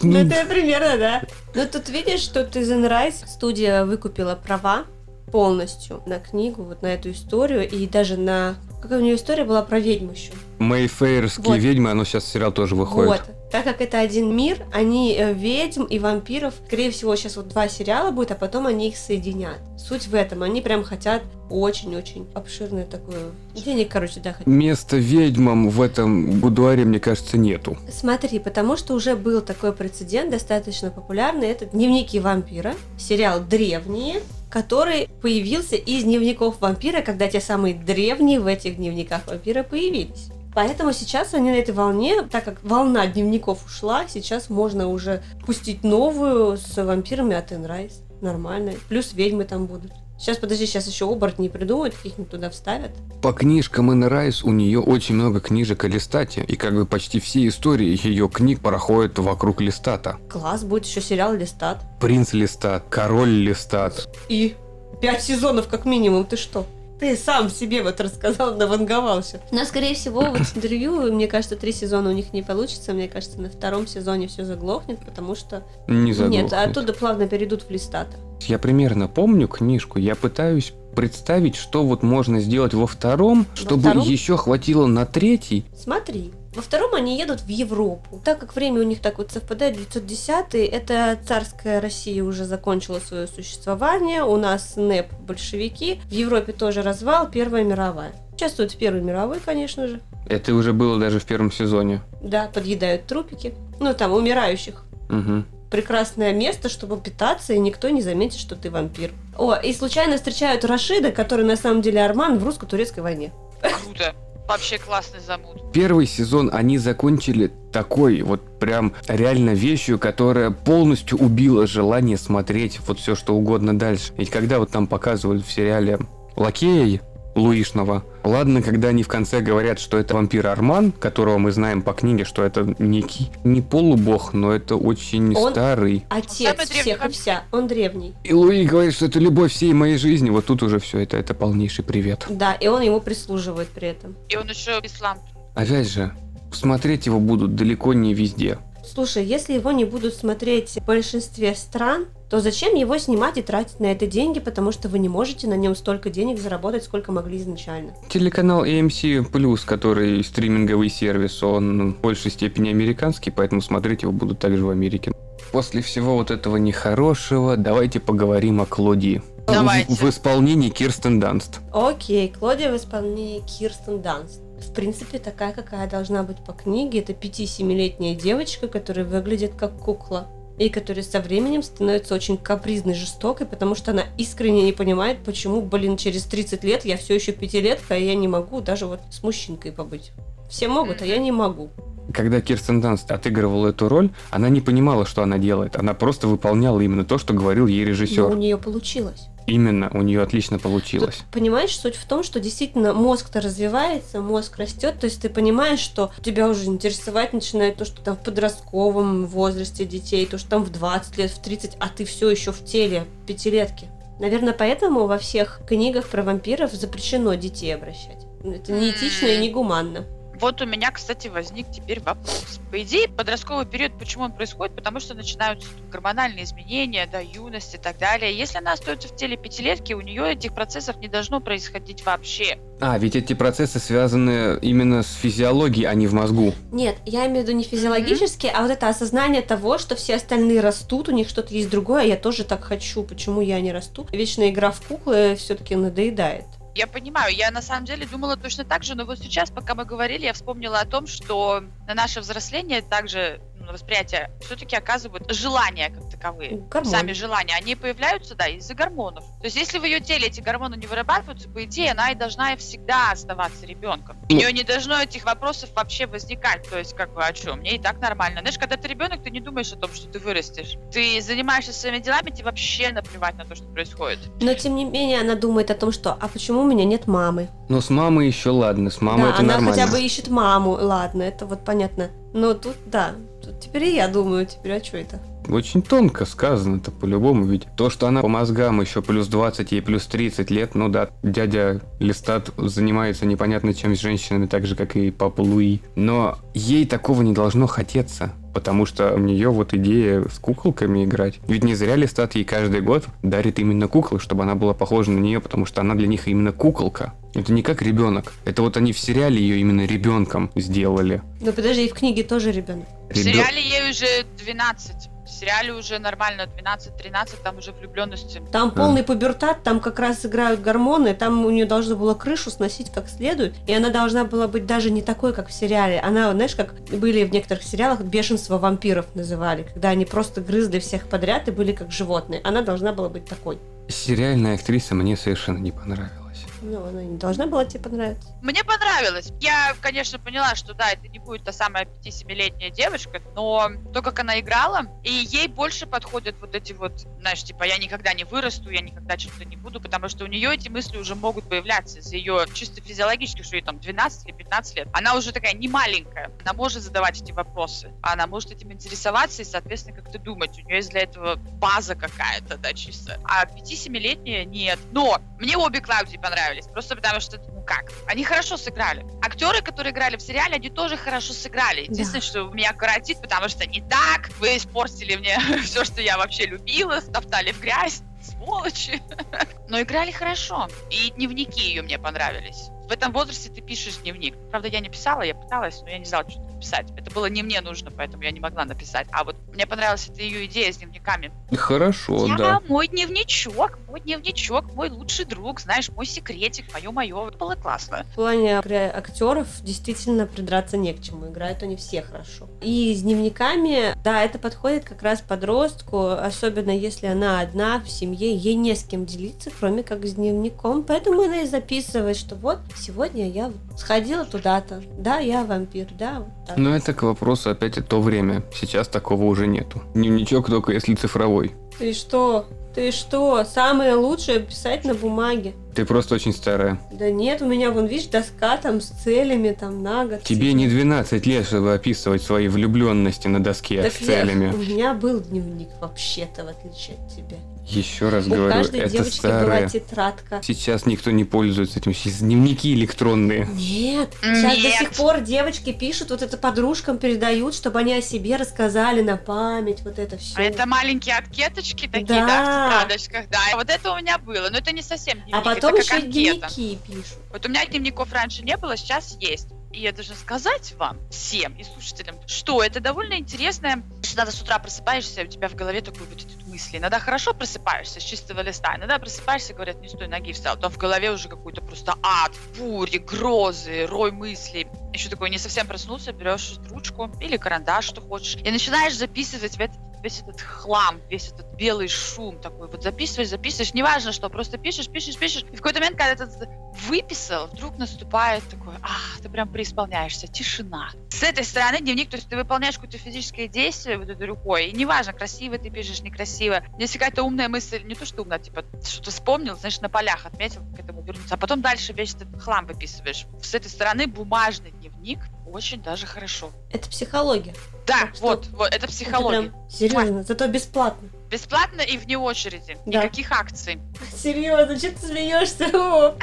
Ну, 0.00 0.12
ну, 0.12 0.18
это 0.18 0.46
примерно, 0.46 0.96
да. 0.98 1.22
Но 1.54 1.66
тут 1.66 1.88
видишь, 1.88 2.20
что 2.20 2.44
ты 2.44 2.62
Райс, 2.88 3.24
студия 3.26 3.84
выкупила 3.84 4.34
права 4.34 4.84
полностью 5.32 6.02
на 6.06 6.18
книгу, 6.18 6.62
вот 6.62 6.82
на 6.82 6.86
эту 6.88 7.10
историю, 7.10 7.68
и 7.68 7.86
даже 7.86 8.16
на... 8.16 8.56
Какая 8.80 9.00
у 9.00 9.02
нее 9.02 9.16
история 9.16 9.44
была 9.44 9.62
про 9.62 9.80
ведьму 9.80 10.12
еще? 10.12 10.32
Мэйфейрские 10.58 11.46
Вот. 11.46 11.58
ведьмы, 11.58 11.90
оно 11.90 12.04
сейчас 12.04 12.24
сериал 12.24 12.52
тоже 12.52 12.74
выходит. 12.74 13.08
Вот. 13.26 13.37
Так 13.50 13.64
как 13.64 13.80
это 13.80 13.98
один 13.98 14.34
мир, 14.36 14.58
они 14.72 15.16
э, 15.18 15.32
ведьм 15.32 15.84
и 15.84 15.98
вампиров, 15.98 16.54
скорее 16.66 16.90
всего, 16.90 17.16
сейчас 17.16 17.36
вот 17.36 17.48
два 17.48 17.68
сериала 17.68 18.10
будет, 18.10 18.30
а 18.30 18.34
потом 18.34 18.66
они 18.66 18.88
их 18.88 18.96
соединят. 18.96 19.58
Суть 19.78 20.06
в 20.06 20.14
этом. 20.14 20.42
Они 20.42 20.60
прям 20.60 20.84
хотят 20.84 21.22
очень-очень 21.48 22.26
обширное 22.34 22.84
такое... 22.84 23.18
Денег, 23.54 23.88
короче, 23.90 24.20
да, 24.20 24.32
хотят. 24.32 24.46
Места 24.46 24.96
ведьмам 24.96 25.70
в 25.70 25.80
этом 25.80 26.40
будуаре, 26.40 26.84
мне 26.84 27.00
кажется, 27.00 27.38
нету. 27.38 27.78
Смотри, 27.90 28.38
потому 28.38 28.76
что 28.76 28.92
уже 28.94 29.16
был 29.16 29.40
такой 29.40 29.72
прецедент, 29.72 30.30
достаточно 30.30 30.90
популярный, 30.90 31.48
это 31.48 31.64
«Дневники 31.64 32.20
вампира», 32.20 32.74
сериал 32.98 33.40
«Древние», 33.40 34.20
который 34.50 35.08
появился 35.22 35.76
из 35.76 36.04
дневников 36.04 36.60
вампира, 36.60 37.00
когда 37.02 37.28
те 37.28 37.40
самые 37.40 37.74
древние 37.74 38.40
в 38.40 38.46
этих 38.46 38.76
дневниках 38.76 39.26
вампира 39.26 39.62
появились. 39.62 40.28
Поэтому 40.58 40.92
сейчас 40.92 41.34
они 41.34 41.52
на 41.52 41.54
этой 41.54 41.72
волне, 41.72 42.22
так 42.22 42.44
как 42.44 42.64
волна 42.64 43.06
дневников 43.06 43.64
ушла, 43.64 44.08
сейчас 44.08 44.50
можно 44.50 44.88
уже 44.88 45.22
пустить 45.46 45.84
новую 45.84 46.56
с 46.56 46.76
вампирами 46.76 47.36
от 47.36 47.52
Энрайс. 47.52 48.02
Нормально. 48.20 48.72
Плюс 48.88 49.12
ведьмы 49.12 49.44
там 49.44 49.66
будут. 49.66 49.92
Сейчас, 50.18 50.36
подожди, 50.36 50.66
сейчас 50.66 50.88
еще 50.88 51.04
оборотни 51.04 51.46
придумают, 51.46 51.94
каких-нибудь 51.94 52.32
туда 52.32 52.50
вставят. 52.50 52.90
По 53.22 53.32
книжкам 53.32 53.92
Энн 53.92 54.02
Райс 54.02 54.42
у 54.42 54.50
нее 54.50 54.80
очень 54.80 55.14
много 55.14 55.38
книжек 55.38 55.84
о 55.84 55.86
Листате, 55.86 56.42
и 56.42 56.56
как 56.56 56.74
бы 56.74 56.86
почти 56.86 57.20
все 57.20 57.46
истории 57.46 57.96
ее 58.04 58.28
книг 58.28 58.58
проходят 58.58 59.16
вокруг 59.20 59.60
Листата. 59.60 60.16
Класс, 60.28 60.64
будет 60.64 60.86
еще 60.86 61.00
сериал 61.00 61.34
Листат. 61.34 61.84
Принц 62.00 62.32
Листат, 62.32 62.82
король 62.90 63.30
Листат. 63.30 64.08
И 64.28 64.56
пять 65.00 65.22
сезонов 65.22 65.68
как 65.68 65.84
минимум, 65.84 66.24
ты 66.24 66.36
что? 66.36 66.66
Ты 66.98 67.16
сам 67.16 67.48
себе 67.48 67.82
вот 67.82 68.00
рассказал, 68.00 68.56
наванговался. 68.56 69.40
Но, 69.52 69.64
скорее 69.64 69.94
всего, 69.94 70.22
вот 70.22 70.40
интервью, 70.54 71.12
мне 71.12 71.28
кажется, 71.28 71.56
три 71.56 71.72
сезона 71.72 72.10
у 72.10 72.12
них 72.12 72.32
не 72.32 72.42
получится. 72.42 72.92
Мне 72.92 73.08
кажется, 73.08 73.40
на 73.40 73.48
втором 73.48 73.86
сезоне 73.86 74.28
все 74.28 74.44
заглохнет, 74.44 74.98
потому 75.04 75.34
что... 75.34 75.62
Не 75.86 76.10
Нет, 76.10 76.16
заглохнет. 76.16 76.52
оттуда 76.52 76.92
плавно 76.92 77.28
перейдут 77.28 77.62
в 77.62 77.70
Листата. 77.70 78.16
Я 78.42 78.58
примерно 78.58 79.08
помню 79.08 79.48
книжку, 79.48 79.98
я 79.98 80.14
пытаюсь 80.14 80.72
представить, 80.94 81.56
что 81.56 81.84
вот 81.84 82.02
можно 82.02 82.40
сделать 82.40 82.74
во 82.74 82.86
втором, 82.86 83.46
чтобы 83.54 83.82
втором? 83.82 84.02
еще 84.06 84.36
хватило 84.36 84.86
на 84.86 85.06
третий. 85.06 85.64
Смотри, 85.76 86.32
во 86.58 86.62
втором 86.62 86.94
они 86.94 87.16
едут 87.16 87.42
в 87.42 87.48
Европу. 87.48 88.20
Так 88.24 88.40
как 88.40 88.56
время 88.56 88.80
у 88.80 88.82
них 88.82 89.00
так 89.00 89.18
вот 89.18 89.30
совпадает, 89.30 89.76
910 89.76 90.54
это 90.54 91.16
царская 91.24 91.80
Россия 91.80 92.24
уже 92.24 92.44
закончила 92.44 92.98
свое 92.98 93.28
существование, 93.28 94.24
у 94.24 94.36
нас 94.36 94.74
НЭП 94.74 95.12
большевики, 95.20 96.00
в 96.06 96.10
Европе 96.10 96.52
тоже 96.52 96.82
развал, 96.82 97.30
Первая 97.30 97.62
мировая. 97.62 98.10
Участвуют 98.34 98.72
в 98.72 98.76
Первой 98.76 99.02
мировой, 99.02 99.38
конечно 99.38 99.86
же. 99.86 100.00
Это 100.28 100.52
уже 100.52 100.72
было 100.72 100.98
даже 100.98 101.20
в 101.20 101.24
первом 101.24 101.52
сезоне. 101.52 102.02
Да, 102.20 102.50
подъедают 102.52 103.06
трупики. 103.06 103.54
Ну, 103.78 103.94
там, 103.94 104.12
умирающих. 104.12 104.84
Угу. 105.08 105.44
Прекрасное 105.70 106.32
место, 106.32 106.68
чтобы 106.68 107.00
питаться, 107.00 107.52
и 107.52 107.58
никто 107.60 107.88
не 107.88 108.02
заметит, 108.02 108.40
что 108.40 108.56
ты 108.56 108.68
вампир. 108.68 109.12
О, 109.36 109.54
и 109.54 109.72
случайно 109.72 110.16
встречают 110.16 110.64
Рашида, 110.64 111.12
который 111.12 111.44
на 111.44 111.56
самом 111.56 111.82
деле 111.82 112.04
Арман 112.04 112.40
в 112.40 112.44
русско-турецкой 112.44 113.00
войне. 113.00 113.32
Круто. 113.60 114.14
Вообще 114.48 114.78
классный 114.78 115.20
замут. 115.20 115.72
Первый 115.74 116.06
сезон 116.06 116.48
они 116.50 116.78
закончили 116.78 117.52
такой 117.70 118.22
вот 118.22 118.58
прям 118.58 118.94
реально 119.06 119.50
вещью, 119.50 119.98
которая 119.98 120.50
полностью 120.50 121.18
убила 121.18 121.66
желание 121.66 122.16
смотреть 122.16 122.80
вот 122.86 122.98
все 122.98 123.14
что 123.14 123.34
угодно 123.34 123.78
дальше. 123.78 124.14
Ведь 124.16 124.30
когда 124.30 124.58
вот 124.58 124.70
там 124.70 124.86
показывали 124.86 125.42
в 125.42 125.52
сериале 125.52 125.98
Лакея 126.34 127.00
Луишного, 127.34 128.04
ладно, 128.24 128.62
когда 128.62 128.88
они 128.88 129.02
в 129.02 129.08
конце 129.08 129.40
говорят, 129.40 129.78
что 129.78 129.98
это 129.98 130.14
вампир 130.14 130.46
Арман, 130.46 130.92
которого 130.92 131.38
мы 131.38 131.52
знаем 131.52 131.82
по 131.82 131.92
книге, 131.92 132.24
что 132.24 132.42
это 132.42 132.74
некий 132.78 133.30
не 133.44 133.60
полубог, 133.62 134.32
но 134.32 134.52
это 134.52 134.76
очень 134.76 135.36
Он- 135.36 135.52
старый. 135.52 136.04
Отец 136.08 136.48
Самый 136.48 136.66
древний 136.66 136.80
всех 136.82 137.06
и 137.06 137.08
вся, 137.10 137.42
он 137.52 137.68
древний. 137.68 138.14
И 138.24 138.32
Луи 138.32 138.64
говорит, 138.66 138.94
что 138.94 139.06
это 139.06 139.18
любовь 139.20 139.52
всей 139.52 139.72
моей 139.72 139.98
жизни. 139.98 140.30
Вот 140.30 140.46
тут 140.46 140.62
уже 140.62 140.78
все 140.80 140.98
это, 141.00 141.16
это 141.16 141.34
полнейший 141.34 141.84
привет. 141.84 142.26
Да, 142.28 142.54
и 142.54 142.66
он 142.66 142.82
ему 142.82 143.00
прислуживает 143.00 143.68
при 143.68 143.88
этом. 143.88 144.16
И 144.28 144.36
он 144.36 144.48
еще 144.48 144.80
ислам. 144.82 145.18
Опять 145.54 145.88
же, 145.90 146.12
смотреть 146.52 147.06
его 147.06 147.20
будут 147.20 147.54
далеко 147.54 147.92
не 147.94 148.14
везде. 148.14 148.58
Слушай, 148.92 149.24
если 149.24 149.52
его 149.52 149.70
не 149.70 149.84
будут 149.84 150.14
смотреть 150.14 150.78
в 150.80 150.84
большинстве 150.84 151.54
стран, 151.54 152.06
то 152.30 152.40
зачем 152.40 152.74
его 152.74 152.96
снимать 152.98 153.36
и 153.36 153.42
тратить 153.42 153.80
на 153.80 153.86
это 153.86 154.06
деньги, 154.06 154.40
потому 154.40 154.72
что 154.72 154.88
вы 154.88 154.98
не 154.98 155.08
можете 155.08 155.46
на 155.46 155.54
нем 155.54 155.74
столько 155.74 156.10
денег 156.10 156.38
заработать, 156.38 156.84
сколько 156.84 157.12
могли 157.12 157.38
изначально. 157.38 157.94
Телеканал 158.08 158.64
AMC+, 158.64 159.64
который 159.64 160.24
стриминговый 160.24 160.88
сервис, 160.88 161.42
он 161.42 161.92
в 161.92 162.00
большей 162.00 162.30
степени 162.30 162.70
американский, 162.70 163.30
поэтому 163.30 163.60
смотреть 163.60 164.02
его 164.02 164.12
будут 164.12 164.38
также 164.38 164.64
в 164.64 164.70
Америке. 164.70 165.12
После 165.52 165.82
всего 165.82 166.16
вот 166.16 166.30
этого 166.30 166.56
нехорошего, 166.56 167.56
давайте 167.56 168.00
поговорим 168.00 168.60
о 168.60 168.66
Клодии. 168.66 169.22
Давайте. 169.46 169.94
В, 169.94 170.02
в 170.02 170.08
исполнении 170.08 170.68
Кирстен 170.68 171.20
Данст. 171.20 171.60
Окей, 171.72 172.28
Клодия 172.28 172.70
в 172.70 172.76
исполнении 172.76 173.40
Кирстен 173.40 174.02
Данст. 174.02 174.42
В 174.60 174.72
принципе, 174.72 175.18
такая, 175.18 175.52
какая 175.52 175.88
должна 175.88 176.22
быть 176.22 176.38
по 176.38 176.52
книге. 176.52 177.00
Это 177.00 177.12
5-7-летняя 177.12 178.14
девочка, 178.14 178.68
которая 178.68 179.04
выглядит 179.04 179.54
как 179.54 179.78
кукла. 179.78 180.28
И 180.58 180.70
которая 180.70 181.04
со 181.04 181.20
временем 181.20 181.62
становится 181.62 182.14
очень 182.16 182.36
капризной, 182.36 182.94
жестокой, 182.94 183.46
потому 183.46 183.76
что 183.76 183.92
она 183.92 184.02
искренне 184.16 184.64
не 184.64 184.72
понимает, 184.72 185.18
почему, 185.24 185.62
блин, 185.62 185.96
через 185.96 186.24
30 186.24 186.64
лет 186.64 186.84
я 186.84 186.96
все 186.96 187.14
еще 187.14 187.30
пятилетка, 187.30 187.96
и 187.96 188.04
я 188.04 188.16
не 188.16 188.26
могу 188.26 188.60
даже 188.60 188.86
вот 188.86 189.00
с 189.10 189.22
мужчинкой 189.22 189.70
побыть. 189.70 190.10
Все 190.50 190.66
могут, 190.66 191.00
а 191.00 191.06
я 191.06 191.18
не 191.18 191.30
могу. 191.30 191.70
Когда 192.12 192.40
Кирстен 192.40 192.80
Данст 192.80 193.10
отыгрывала 193.12 193.68
эту 193.68 193.88
роль, 193.88 194.10
она 194.30 194.48
не 194.48 194.60
понимала, 194.60 195.06
что 195.06 195.22
она 195.22 195.38
делает. 195.38 195.76
Она 195.76 195.94
просто 195.94 196.26
выполняла 196.26 196.80
именно 196.80 197.04
то, 197.04 197.18
что 197.18 197.34
говорил 197.34 197.66
ей 197.66 197.84
Но 197.84 197.86
у 197.86 197.90
режиссер. 197.90 198.36
нее 198.36 198.56
получилось. 198.56 199.28
Именно, 199.48 199.90
у 199.94 200.02
нее 200.02 200.20
отлично 200.20 200.58
получилось. 200.58 201.16
Тут, 201.16 201.26
понимаешь, 201.32 201.74
суть 201.74 201.96
в 201.96 202.04
том, 202.04 202.22
что 202.22 202.38
действительно 202.38 202.92
мозг-то 202.92 203.40
развивается, 203.40 204.20
мозг 204.20 204.58
растет, 204.58 205.00
то 205.00 205.06
есть 205.06 205.22
ты 205.22 205.30
понимаешь, 205.30 205.78
что 205.78 206.10
тебя 206.22 206.48
уже 206.48 206.66
интересовать 206.66 207.32
начинает 207.32 207.76
то, 207.76 207.86
что 207.86 208.02
там 208.02 208.16
в 208.16 208.20
подростковом 208.20 209.26
возрасте 209.26 209.86
детей, 209.86 210.26
то, 210.26 210.36
что 210.36 210.50
там 210.50 210.64
в 210.64 210.70
20 210.70 211.16
лет, 211.16 211.30
в 211.30 211.40
30, 211.40 211.76
а 211.80 211.88
ты 211.88 212.04
все 212.04 212.28
еще 212.28 212.52
в 212.52 212.62
теле 212.62 213.06
пятилетки. 213.26 213.88
Наверное, 214.20 214.52
поэтому 214.52 215.06
во 215.06 215.16
всех 215.16 215.60
книгах 215.66 216.08
про 216.08 216.22
вампиров 216.22 216.72
запрещено 216.72 217.32
детей 217.34 217.74
обращать. 217.74 218.26
Это 218.44 218.72
неэтично 218.72 219.28
и 219.28 219.38
негуманно. 219.38 220.04
Вот 220.40 220.62
у 220.62 220.66
меня, 220.66 220.92
кстати, 220.92 221.26
возник 221.28 221.70
теперь 221.72 222.00
вопрос. 222.00 222.60
По 222.70 222.80
идее, 222.82 223.08
подростковый 223.08 223.66
период, 223.66 223.98
почему 223.98 224.24
он 224.24 224.32
происходит? 224.32 224.76
Потому 224.76 225.00
что 225.00 225.14
начинаются 225.14 225.68
гормональные 225.90 226.44
изменения, 226.44 227.08
да, 227.10 227.18
юность 227.18 227.74
и 227.74 227.78
так 227.78 227.98
далее. 227.98 228.36
Если 228.36 228.58
она 228.58 228.74
остается 228.74 229.08
в 229.08 229.16
теле 229.16 229.36
пятилетки, 229.36 229.94
у 229.94 230.00
нее 230.00 230.32
этих 230.32 230.54
процессов 230.54 230.96
не 230.98 231.08
должно 231.08 231.40
происходить 231.40 232.06
вообще. 232.06 232.58
А, 232.80 232.96
ведь 232.98 233.16
эти 233.16 233.32
процессы 233.32 233.80
связаны 233.80 234.58
именно 234.62 235.02
с 235.02 235.12
физиологией, 235.14 235.86
а 235.86 235.94
не 235.94 236.06
в 236.06 236.14
мозгу. 236.14 236.54
Нет, 236.70 236.96
я 237.04 237.26
имею 237.26 237.44
в 237.44 237.48
виду 237.48 237.58
не 237.58 237.64
физиологически, 237.64 238.46
а 238.54 238.62
вот 238.62 238.70
это 238.70 238.88
осознание 238.88 239.42
того, 239.42 239.78
что 239.78 239.96
все 239.96 240.14
остальные 240.14 240.60
растут, 240.60 241.08
у 241.08 241.12
них 241.12 241.28
что-то 241.28 241.52
есть 241.52 241.68
другое, 241.68 242.02
а 242.02 242.04
я 242.04 242.16
тоже 242.16 242.44
так 242.44 242.62
хочу, 242.62 243.02
почему 243.02 243.40
я 243.40 243.60
не 243.60 243.72
расту. 243.72 244.06
Вечная 244.12 244.50
игра 244.50 244.70
в 244.70 244.80
куклы 244.82 245.34
все-таки 245.36 245.74
надоедает. 245.74 246.44
Я 246.78 246.86
понимаю, 246.86 247.34
я 247.34 247.50
на 247.50 247.60
самом 247.60 247.86
деле 247.86 248.06
думала 248.06 248.36
точно 248.36 248.64
так 248.64 248.84
же, 248.84 248.94
но 248.94 249.04
вот 249.04 249.18
сейчас, 249.18 249.50
пока 249.50 249.74
мы 249.74 249.84
говорили, 249.84 250.26
я 250.26 250.32
вспомнила 250.32 250.78
о 250.78 250.84
том, 250.84 251.08
что 251.08 251.64
на 251.88 251.94
наше 251.94 252.20
взросление 252.20 252.82
также 252.82 253.40
восприятие 253.68 254.30
все-таки 254.40 254.76
оказывают 254.76 255.28
желания 255.28 255.90
как 255.90 256.07
таковые. 256.18 256.62
Гормоны. 256.70 256.96
Сами 256.96 257.12
желания, 257.12 257.54
они 257.60 257.74
появляются, 257.74 258.34
да, 258.34 258.46
из-за 258.48 258.74
гормонов. 258.74 259.24
То 259.40 259.44
есть, 259.44 259.56
если 259.56 259.78
в 259.78 259.84
ее 259.84 260.00
теле 260.00 260.26
эти 260.28 260.40
гормоны 260.40 260.74
не 260.76 260.86
вырабатываются, 260.86 261.48
по 261.48 261.64
идее, 261.64 261.92
она 261.92 262.10
и 262.10 262.14
должна 262.14 262.56
всегда 262.56 263.12
оставаться 263.12 263.66
ребенком. 263.66 264.16
У 264.28 264.32
Ну- 264.32 264.38
нее 264.38 264.52
не 264.52 264.62
должно 264.64 265.00
этих 265.00 265.24
вопросов 265.24 265.70
вообще 265.74 266.06
возникать. 266.06 266.68
То 266.68 266.78
есть, 266.78 266.94
как 266.94 267.12
бы, 267.14 267.22
а 267.24 267.34
что, 267.34 267.54
мне 267.56 267.76
и 267.76 267.78
так 267.78 268.00
нормально. 268.00 268.40
Знаешь, 268.40 268.58
когда 268.58 268.76
ты 268.76 268.88
ребенок, 268.88 269.22
ты 269.22 269.30
не 269.30 269.40
думаешь 269.40 269.72
о 269.72 269.76
том, 269.76 269.92
что 269.92 270.08
ты 270.08 270.18
вырастешь. 270.18 270.74
Ты 270.92 271.20
занимаешься 271.20 271.72
своими 271.72 271.98
делами, 271.98 272.30
тебе 272.30 272.44
вообще 272.44 272.90
наплевать 272.92 273.36
на 273.36 273.44
то, 273.44 273.54
что 273.54 273.64
происходит. 273.66 274.18
Но 274.40 274.54
тем 274.54 274.74
не 274.76 274.84
менее 274.84 275.20
она 275.20 275.34
думает 275.34 275.70
о 275.70 275.74
том, 275.74 275.92
что 275.92 276.16
а 276.18 276.28
почему 276.28 276.62
у 276.62 276.66
меня 276.66 276.84
нет 276.84 277.06
мамы? 277.06 277.48
Но 277.68 277.80
с 277.80 277.90
мамой 277.90 278.26
еще 278.26 278.50
ладно, 278.50 278.90
с 278.90 279.00
мамой 279.00 279.24
да, 279.24 279.30
это 279.30 279.38
она 279.40 279.52
нормально. 279.54 279.72
хотя 279.82 279.92
бы 279.92 280.00
ищет 280.00 280.28
маму, 280.28 280.70
ладно, 280.72 281.22
это 281.22 281.46
вот 281.46 281.64
понятно. 281.64 282.10
Но 282.32 282.54
тут, 282.54 282.76
да, 282.86 283.12
тут 283.42 283.60
теперь 283.60 283.84
и 283.84 283.94
я 283.96 284.08
думаю, 284.08 284.46
теперь 284.46 284.72
а 284.72 284.84
что 284.84 284.96
это? 284.98 285.20
Очень 285.48 285.82
тонко 285.82 286.24
сказано-то 286.26 286.90
по-любому, 286.90 287.44
ведь 287.46 287.66
то, 287.76 287.90
что 287.90 288.06
она 288.06 288.20
по 288.20 288.28
мозгам 288.28 288.80
еще 288.80 289.02
плюс 289.02 289.28
20, 289.28 289.72
ей 289.72 289.80
плюс 289.82 290.06
30 290.06 290.50
лет, 290.50 290.74
ну 290.74 290.88
да, 290.88 291.08
дядя 291.22 291.80
Листат 292.00 292.50
занимается 292.56 293.26
непонятно 293.26 293.72
чем 293.74 293.96
с 293.96 294.00
женщинами, 294.00 294.46
так 294.46 294.66
же, 294.66 294.76
как 294.76 294.96
и 294.96 295.10
папа 295.10 295.40
Луи. 295.40 295.80
Но 295.96 296.38
ей 296.54 296.84
такого 296.86 297.22
не 297.22 297.32
должно 297.32 297.66
хотеться, 297.66 298.32
потому 298.52 298.84
что 298.86 299.14
у 299.14 299.18
нее 299.18 299.48
вот 299.48 299.72
идея 299.74 300.24
с 300.28 300.38
куколками 300.38 301.04
играть. 301.04 301.36
Ведь 301.48 301.64
не 301.64 301.74
зря 301.74 301.96
Листат 301.96 302.34
ей 302.34 302.44
каждый 302.44 302.80
год 302.82 303.06
дарит 303.22 303.58
именно 303.58 303.88
куклы, 303.88 304.20
чтобы 304.20 304.42
она 304.42 304.54
была 304.54 304.74
похожа 304.74 305.10
на 305.10 305.18
нее, 305.18 305.40
потому 305.40 305.64
что 305.64 305.80
она 305.80 305.94
для 305.94 306.06
них 306.06 306.28
именно 306.28 306.52
куколка. 306.52 307.14
Это 307.34 307.52
не 307.52 307.62
как 307.62 307.82
ребенок. 307.82 308.32
Это 308.44 308.62
вот 308.62 308.76
они 308.76 308.92
в 308.92 308.98
сериале 308.98 309.38
ее 309.40 309.58
именно 309.60 309.86
ребенком 309.86 310.50
сделали. 310.56 311.22
Ну 311.40 311.52
подожди, 311.52 311.86
и 311.86 311.88
в 311.90 311.94
книге 311.94 312.22
тоже 312.24 312.52
ребенок. 312.52 312.86
В 313.08 313.12
Ребё- 313.12 313.22
сериале 313.22 313.62
ей 313.62 313.90
уже 313.90 314.06
12. 314.44 315.08
В 315.38 315.40
сериале 315.40 315.72
уже 315.72 316.00
нормально 316.00 316.48
12-13, 316.58 317.36
там 317.44 317.58
уже 317.58 317.70
влюбленности. 317.70 318.42
Там 318.50 318.72
полный 318.72 319.04
пубертат, 319.04 319.62
там 319.62 319.78
как 319.78 320.00
раз 320.00 320.26
играют 320.26 320.60
гормоны, 320.60 321.14
там 321.14 321.46
у 321.46 321.50
нее 321.50 321.64
должно 321.64 321.94
было 321.94 322.14
крышу 322.14 322.50
сносить 322.50 322.90
как 322.90 323.08
следует, 323.08 323.54
и 323.68 323.72
она 323.72 323.90
должна 323.90 324.24
была 324.24 324.48
быть 324.48 324.66
даже 324.66 324.90
не 324.90 325.00
такой, 325.00 325.32
как 325.32 325.46
в 325.46 325.52
сериале. 325.52 326.00
Она, 326.00 326.32
знаешь, 326.32 326.56
как 326.56 326.74
были 326.90 327.22
в 327.22 327.30
некоторых 327.30 327.62
сериалах, 327.62 328.00
бешенство 328.00 328.58
вампиров 328.58 329.06
называли, 329.14 329.62
когда 329.62 329.90
они 329.90 330.04
просто 330.04 330.40
грызли 330.40 330.80
всех 330.80 331.06
подряд 331.06 331.46
и 331.46 331.52
были 331.52 331.70
как 331.70 331.92
животные. 331.92 332.40
Она 332.42 332.62
должна 332.62 332.92
была 332.92 333.08
быть 333.08 333.26
такой. 333.26 333.60
Сериальная 333.86 334.56
актриса 334.56 334.96
мне 334.96 335.16
совершенно 335.16 335.58
не 335.58 335.70
понравилась. 335.70 336.27
Ну, 336.62 336.84
она 336.84 337.02
не 337.02 337.16
должна 337.16 337.46
была 337.46 337.64
тебе 337.64 337.80
понравиться. 337.80 338.28
Мне 338.42 338.64
понравилось. 338.64 339.32
Я, 339.40 339.74
конечно, 339.80 340.18
поняла, 340.18 340.54
что 340.54 340.74
да, 340.74 340.90
это 340.90 341.08
не 341.08 341.18
будет 341.18 341.44
та 341.44 341.52
самая 341.52 341.84
5-7-летняя 341.84 342.70
девочка, 342.70 343.20
но 343.34 343.70
то, 343.92 344.02
как 344.02 344.18
она 344.18 344.40
играла, 344.40 344.82
и 345.04 345.10
ей 345.12 345.48
больше 345.48 345.86
подходят 345.86 346.36
вот 346.40 346.54
эти 346.54 346.72
вот, 346.72 347.06
знаешь, 347.20 347.42
типа, 347.42 347.64
я 347.64 347.78
никогда 347.78 348.12
не 348.12 348.24
вырасту, 348.24 348.70
я 348.70 348.80
никогда 348.80 349.18
что-то 349.18 349.44
не 349.44 349.56
буду, 349.56 349.80
потому 349.80 350.08
что 350.08 350.24
у 350.24 350.26
нее 350.26 350.54
эти 350.54 350.68
мысли 350.68 350.98
уже 350.98 351.14
могут 351.14 351.48
появляться 351.48 351.98
из 352.00 352.12
ее 352.12 352.46
чисто 352.52 352.80
физиологически, 352.80 353.42
что 353.42 353.56
ей 353.56 353.62
там 353.62 353.78
12 353.78 354.26
или 354.26 354.34
15 354.34 354.76
лет. 354.76 354.88
Она 354.92 355.14
уже 355.14 355.32
такая 355.32 355.54
не 355.54 355.68
маленькая, 355.68 356.30
она 356.42 356.52
может 356.52 356.82
задавать 356.82 357.20
эти 357.20 357.32
вопросы, 357.32 357.92
она 358.02 358.26
может 358.26 358.50
этим 358.50 358.72
интересоваться 358.72 359.42
и, 359.42 359.44
соответственно, 359.44 359.96
как-то 359.96 360.18
думать. 360.18 360.58
У 360.58 360.62
нее 360.66 360.76
есть 360.76 360.90
для 360.90 361.02
этого 361.02 361.36
база 361.36 361.94
какая-то, 361.94 362.56
да, 362.56 362.72
чисто. 362.72 363.20
А 363.24 363.44
5-7-летняя 363.44 364.44
нет. 364.44 364.78
Но 364.92 365.20
мне 365.38 365.56
обе 365.56 365.80
Клаудии 365.80 366.16
понравились, 366.16 366.47
просто 366.72 366.96
потому 366.96 367.20
что, 367.20 367.38
ну 367.52 367.62
как, 367.62 367.92
они 368.06 368.24
хорошо 368.24 368.56
сыграли. 368.56 369.04
Актеры, 369.22 369.62
которые 369.62 369.92
играли 369.92 370.16
в 370.16 370.22
сериале, 370.22 370.54
они 370.56 370.70
тоже 370.70 370.96
хорошо 370.96 371.32
сыграли. 371.32 371.82
Единственное, 371.82 372.20
Да. 372.20 372.26
что 372.26 372.44
у 372.44 372.52
меня 372.52 372.72
коротит, 372.72 373.20
потому 373.20 373.48
что 373.48 373.66
не 373.66 373.80
так, 373.82 374.30
вы 374.38 374.56
испортили 374.56 375.16
мне 375.16 375.38
все, 375.62 375.84
что 375.84 376.00
я 376.00 376.16
вообще 376.18 376.46
любила, 376.46 377.00
стоптали 377.00 377.52
в 377.52 377.60
грязь, 377.60 378.02
сволочи. 378.22 379.02
Но 379.68 379.80
играли 379.80 380.10
хорошо. 380.10 380.68
И 380.90 381.10
дневники 381.10 381.60
ее 381.60 381.82
мне 381.82 381.98
понравились. 381.98 382.70
В 382.88 382.92
этом 382.92 383.12
возрасте 383.12 383.50
ты 383.50 383.60
пишешь 383.60 383.98
дневник. 383.98 384.34
Правда, 384.50 384.68
я 384.68 384.80
не 384.80 384.88
писала, 384.88 385.20
я 385.20 385.34
пыталась, 385.34 385.82
но 385.82 385.90
я 385.90 385.98
не 385.98 386.06
знала, 386.06 386.28
что 386.28 386.40
написать. 386.40 386.90
Это 386.96 387.10
было 387.10 387.26
не 387.26 387.42
мне 387.42 387.60
нужно, 387.60 387.90
поэтому 387.90 388.22
я 388.22 388.30
не 388.30 388.40
могла 388.40 388.64
написать. 388.64 389.06
А 389.12 389.24
вот 389.24 389.36
мне 389.52 389.66
понравилась 389.66 390.08
эта 390.08 390.22
ее 390.22 390.46
идея 390.46 390.72
с 390.72 390.78
дневниками. 390.78 391.30
Хорошо, 391.54 392.26
я 392.26 392.36
да. 392.36 392.60
мой 392.66 392.88
дневничок, 392.88 393.78
мой 393.88 394.00
дневничок, 394.00 394.74
мой 394.74 394.90
лучший 394.90 395.24
друг, 395.24 395.60
знаешь, 395.60 395.88
мой 395.90 396.06
секретик, 396.06 396.72
мое-мое. 396.72 397.30
Было 397.32 397.54
классно. 397.54 398.04
В 398.12 398.14
плане 398.16 398.58
актеров 398.58 399.46
действительно 399.62 400.26
придраться 400.26 400.76
не 400.76 400.92
к 400.92 401.02
чему. 401.02 401.28
Играют 401.28 401.62
они 401.62 401.76
все 401.76 402.02
хорошо. 402.02 402.48
И 402.60 402.94
с 402.94 403.02
дневниками, 403.02 403.94
да, 404.02 404.22
это 404.22 404.38
подходит 404.38 404.84
как 404.84 405.02
раз 405.02 405.20
подростку, 405.20 406.08
особенно 406.10 406.70
если 406.70 407.06
она 407.06 407.40
одна 407.40 407.80
в 407.80 407.88
семье, 407.88 408.34
ей 408.34 408.54
не 408.54 408.74
с 408.74 408.84
кем 408.84 409.06
делиться, 409.06 409.50
кроме 409.58 409.82
как 409.82 410.04
с 410.06 410.14
дневником. 410.14 410.84
Поэтому 410.84 411.22
она 411.22 411.42
и 411.42 411.46
записывает, 411.46 412.16
что 412.16 412.34
вот 412.34 412.58
сегодня 412.76 413.28
я 413.30 413.50
сходила 413.76 414.24
туда-то, 414.24 414.82
да, 414.98 415.18
я 415.18 415.44
вампир, 415.44 415.88
да, 415.92 416.20
вот 416.20 416.46
так. 416.46 416.56
Но 416.56 416.74
это 416.74 416.92
к 416.92 417.02
вопросу 417.02 417.50
опять 417.50 417.78
о 417.78 417.82
то 417.82 418.00
время. 418.00 418.44
Сейчас 418.54 418.88
такого 418.88 419.24
уже 419.24 419.46
нету. 419.46 419.82
Дневничок 419.94 420.48
только 420.48 420.72
если 420.72 420.94
цифровой. 420.94 421.54
Ты 421.78 421.92
что? 421.92 422.46
Ты 422.74 422.90
что? 422.92 423.44
Самое 423.44 423.94
лучшее 423.94 424.40
писать 424.40 424.84
на 424.84 424.94
бумаге. 424.94 425.54
Ты 425.74 425.84
просто 425.84 426.16
очень 426.16 426.32
старая. 426.32 426.80
Да 426.92 427.10
нет, 427.10 427.40
у 427.40 427.46
меня 427.46 427.70
вон, 427.70 427.86
видишь, 427.86 428.08
доска 428.08 428.56
там 428.56 428.80
с 428.80 428.88
целями 428.88 429.56
там 429.58 429.82
на 429.82 430.06
год. 430.06 430.22
Тебе 430.22 430.52
не 430.52 430.68
12 430.68 431.24
лет, 431.26 431.46
чтобы 431.46 431.74
описывать 431.74 432.22
свои 432.22 432.48
влюбленности 432.48 433.28
на 433.28 433.42
доске 433.42 433.82
Так 433.82 433.92
с 433.92 433.96
целями. 433.96 434.52
У 434.52 434.58
меня 434.58 434.94
был 434.94 435.20
дневник 435.20 435.68
вообще-то, 435.80 436.44
в 436.44 436.48
отличие 436.48 436.96
от 436.96 437.14
тебя. 437.14 437.38
Еще 437.68 438.08
раз 438.08 438.26
У 438.26 438.30
говорю, 438.30 438.52
каждой 438.52 438.80
это 438.80 438.90
девочки 438.90 439.20
была 439.22 439.38
старое. 439.40 439.68
тетрадка. 439.68 440.40
Сейчас 440.42 440.86
никто 440.86 441.10
не 441.10 441.24
пользуется 441.24 441.78
этим. 441.78 441.94
Сейчас 441.94 442.20
дневники 442.20 442.72
электронные. 442.74 443.46
Нет, 443.46 444.10
сейчас 444.22 444.56
до 444.56 444.62
Нет. 444.62 444.78
сих 444.78 444.90
пор 444.92 445.20
девочки 445.20 445.72
пишут, 445.72 446.10
вот 446.10 446.22
это 446.22 446.36
подружкам 446.38 446.98
передают, 446.98 447.54
чтобы 447.54 447.78
они 447.80 447.94
о 447.94 448.02
себе 448.02 448.36
рассказали 448.36 449.02
на 449.02 449.16
память, 449.16 449.82
вот 449.84 449.98
это 449.98 450.16
все. 450.16 450.34
А 450.36 450.42
это 450.42 450.66
маленькие 450.66 451.16
анкеточки 451.16 451.86
такие, 451.86 452.06
Да. 452.06 452.26
да, 452.26 452.68
в 452.68 452.82
тетрадочках, 452.86 453.28
да. 453.30 453.38
Вот 453.56 453.68
это 453.68 453.92
у 453.92 453.96
меня 453.96 454.18
было, 454.18 454.48
но 454.50 454.58
это 454.58 454.72
не 454.72 454.82
совсем 454.82 455.18
дневник, 455.18 455.34
А 455.36 455.40
потом 455.42 455.74
это 455.74 455.82
еще 455.82 455.94
анкета. 455.96 456.10
дневники 456.54 456.78
пишут. 456.86 457.18
Вот 457.30 457.44
у 457.44 457.48
меня 457.48 457.66
дневников 457.66 458.12
раньше 458.12 458.42
не 458.42 458.56
было, 458.56 458.76
сейчас 458.76 459.16
есть. 459.20 459.48
И 459.70 459.80
я 459.82 459.92
должна 459.92 460.14
сказать 460.16 460.74
вам, 460.78 460.96
всем 461.10 461.52
и 461.56 461.62
слушателям, 461.62 462.16
что 462.26 462.62
это 462.62 462.80
довольно 462.80 463.18
интересное. 463.18 463.82
Иногда 464.14 464.32
с 464.32 464.40
утра 464.40 464.58
просыпаешься, 464.58 465.20
у 465.22 465.26
тебя 465.26 465.48
в 465.50 465.54
голове 465.54 465.82
такой 465.82 466.06
вот 466.06 466.16
эти 466.16 466.37
мысли. 466.58 466.78
Иногда 466.78 466.98
хорошо 466.98 467.34
просыпаешься 467.34 468.00
с 468.00 468.02
чистого 468.02 468.40
листа, 468.40 468.74
иногда 468.76 468.98
просыпаешься, 468.98 469.54
говорят, 469.54 469.80
не 469.80 469.88
с 469.88 469.92
той 469.92 470.08
ноги 470.08 470.32
встал. 470.32 470.56
Там 470.56 470.70
в 470.72 470.76
голове 470.76 471.12
уже 471.12 471.28
какой-то 471.28 471.60
просто 471.60 471.94
ад, 472.02 472.32
бури, 472.58 472.98
грозы, 472.98 473.86
рой 473.86 474.10
мыслей. 474.10 474.66
Еще 474.92 475.08
такой 475.08 475.30
не 475.30 475.38
совсем 475.38 475.66
проснулся, 475.66 476.12
берешь 476.12 476.58
ручку 476.70 477.10
или 477.20 477.36
карандаш, 477.36 477.84
что 477.84 478.00
хочешь, 478.00 478.36
и 478.42 478.50
начинаешь 478.50 478.96
записывать 478.96 479.56
в 479.56 479.60
этот 479.60 479.78
весь 480.02 480.20
этот 480.20 480.40
хлам, 480.40 481.00
весь 481.08 481.28
этот 481.28 481.46
белый 481.54 481.88
шум 481.88 482.40
такой, 482.40 482.68
вот 482.68 482.82
записываешь, 482.82 483.28
записываешь, 483.28 483.74
неважно 483.74 484.12
что, 484.12 484.28
просто 484.28 484.58
пишешь, 484.58 484.88
пишешь, 484.88 485.16
пишешь, 485.16 485.44
и 485.50 485.56
в 485.56 485.58
какой-то 485.58 485.80
момент, 485.80 485.98
когда 485.98 486.26
ты 486.26 486.48
выписал, 486.88 487.48
вдруг 487.48 487.78
наступает 487.78 488.44
такой, 488.48 488.74
ах, 488.82 489.18
ты 489.20 489.28
прям 489.28 489.48
преисполняешься, 489.48 490.28
тишина. 490.28 490.90
С 491.10 491.22
этой 491.22 491.44
стороны 491.44 491.78
дневник, 491.80 492.10
то 492.10 492.16
есть 492.16 492.28
ты 492.28 492.36
выполняешь 492.36 492.76
какое-то 492.76 492.98
физическое 492.98 493.48
действие 493.48 493.98
вот 493.98 494.08
этой 494.08 494.26
рукой, 494.26 494.68
и 494.68 494.72
неважно, 494.72 495.12
красиво 495.12 495.58
ты 495.58 495.70
пишешь, 495.70 496.02
некрасиво, 496.02 496.62
если 496.78 496.98
какая-то 496.98 497.24
умная 497.24 497.48
мысль, 497.48 497.82
не 497.84 497.94
то 497.94 498.06
что 498.06 498.22
умная, 498.22 498.38
типа, 498.38 498.64
что-то 498.84 499.10
вспомнил, 499.10 499.56
знаешь, 499.56 499.80
на 499.80 499.88
полях 499.88 500.26
отметил, 500.26 500.62
к 500.74 500.78
этому 500.78 501.02
вернуться, 501.02 501.34
а 501.34 501.38
потом 501.38 501.60
дальше 501.60 501.92
весь 501.92 502.14
этот 502.14 502.40
хлам 502.40 502.66
выписываешь. 502.66 503.26
С 503.42 503.54
этой 503.54 503.68
стороны 503.68 504.06
бумажный 504.06 504.70
дневник 504.70 505.20
очень 505.52 505.82
даже 505.82 506.06
хорошо. 506.06 506.50
Это 506.70 506.88
психология. 506.88 507.54
Да, 507.86 508.10
вот, 508.20 508.46
вот, 508.48 508.72
это 508.72 508.86
психология. 508.86 509.46
Это 509.46 509.50
прям 509.50 509.70
серьезно, 509.70 510.22
зато 510.22 510.46
бесплатно. 510.48 511.08
Бесплатно 511.30 511.82
и 511.82 511.98
вне 511.98 512.16
очереди. 512.16 512.78
Да. 512.86 513.02
Никаких 513.02 513.32
акций. 513.32 513.78
Серьезно, 514.16 514.78
что 514.78 514.90
ты 514.92 515.06
смеешься? 515.06 516.14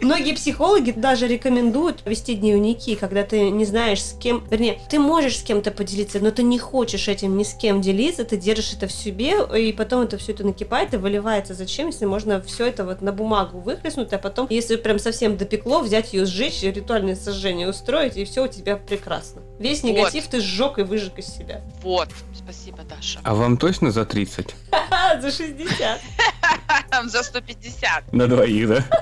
Многие 0.00 0.34
психологи 0.34 0.92
даже 0.92 1.26
рекомендуют 1.28 2.02
вести 2.06 2.34
дневники, 2.34 2.96
когда 2.96 3.22
ты 3.22 3.50
не 3.50 3.66
знаешь 3.66 4.02
с 4.02 4.12
кем, 4.18 4.42
вернее, 4.50 4.80
ты 4.88 4.98
можешь 4.98 5.38
с 5.38 5.42
кем-то 5.42 5.70
поделиться, 5.70 6.20
но 6.20 6.30
ты 6.30 6.42
не 6.42 6.58
хочешь 6.58 7.08
этим 7.08 7.36
ни 7.36 7.42
с 7.42 7.52
кем 7.52 7.82
делиться, 7.82 8.24
ты 8.24 8.38
держишь 8.38 8.72
это 8.72 8.86
в 8.86 8.92
себе, 8.92 9.34
и 9.58 9.72
потом 9.72 10.02
это 10.02 10.16
все 10.16 10.32
это 10.32 10.44
накипает 10.44 10.94
и 10.94 10.96
выливается. 10.96 11.52
Зачем, 11.52 11.88
если 11.88 12.06
можно 12.06 12.40
все 12.40 12.66
это 12.66 12.84
вот 12.84 13.02
на 13.02 13.12
бумагу 13.12 13.60
выхлестнуть, 13.60 14.12
а 14.14 14.18
потом, 14.18 14.46
если 14.48 14.76
прям 14.76 14.98
совсем 14.98 15.36
допекло, 15.36 15.80
взять 15.80 16.14
ее, 16.14 16.24
сжечь, 16.24 16.62
ритуальное 16.62 17.16
сожжение 17.16 17.68
устроить, 17.68 18.16
и 18.16 18.24
все 18.24 18.44
у 18.44 18.48
тебя 18.48 18.76
прекрасно. 18.76 19.42
Весь 19.58 19.82
Вот. 19.82 19.90
негатив 19.90 20.26
ты 20.28 20.40
сжег 20.40 20.78
и 20.78 20.82
выжег 20.82 21.18
из 21.18 21.26
себя. 21.26 21.60
Вот. 21.82 22.08
Спасибо, 22.34 22.78
Даша. 22.88 23.20
А 23.22 23.34
вам 23.34 23.58
точно 23.58 23.90
за 23.90 24.06
30? 24.06 24.29
Ха, 24.72 25.20
за 25.20 25.30
60. 25.30 26.00
За 27.06 27.22
150. 27.22 28.12
На 28.12 28.26
двоих, 28.26 28.68
да? 28.68 28.84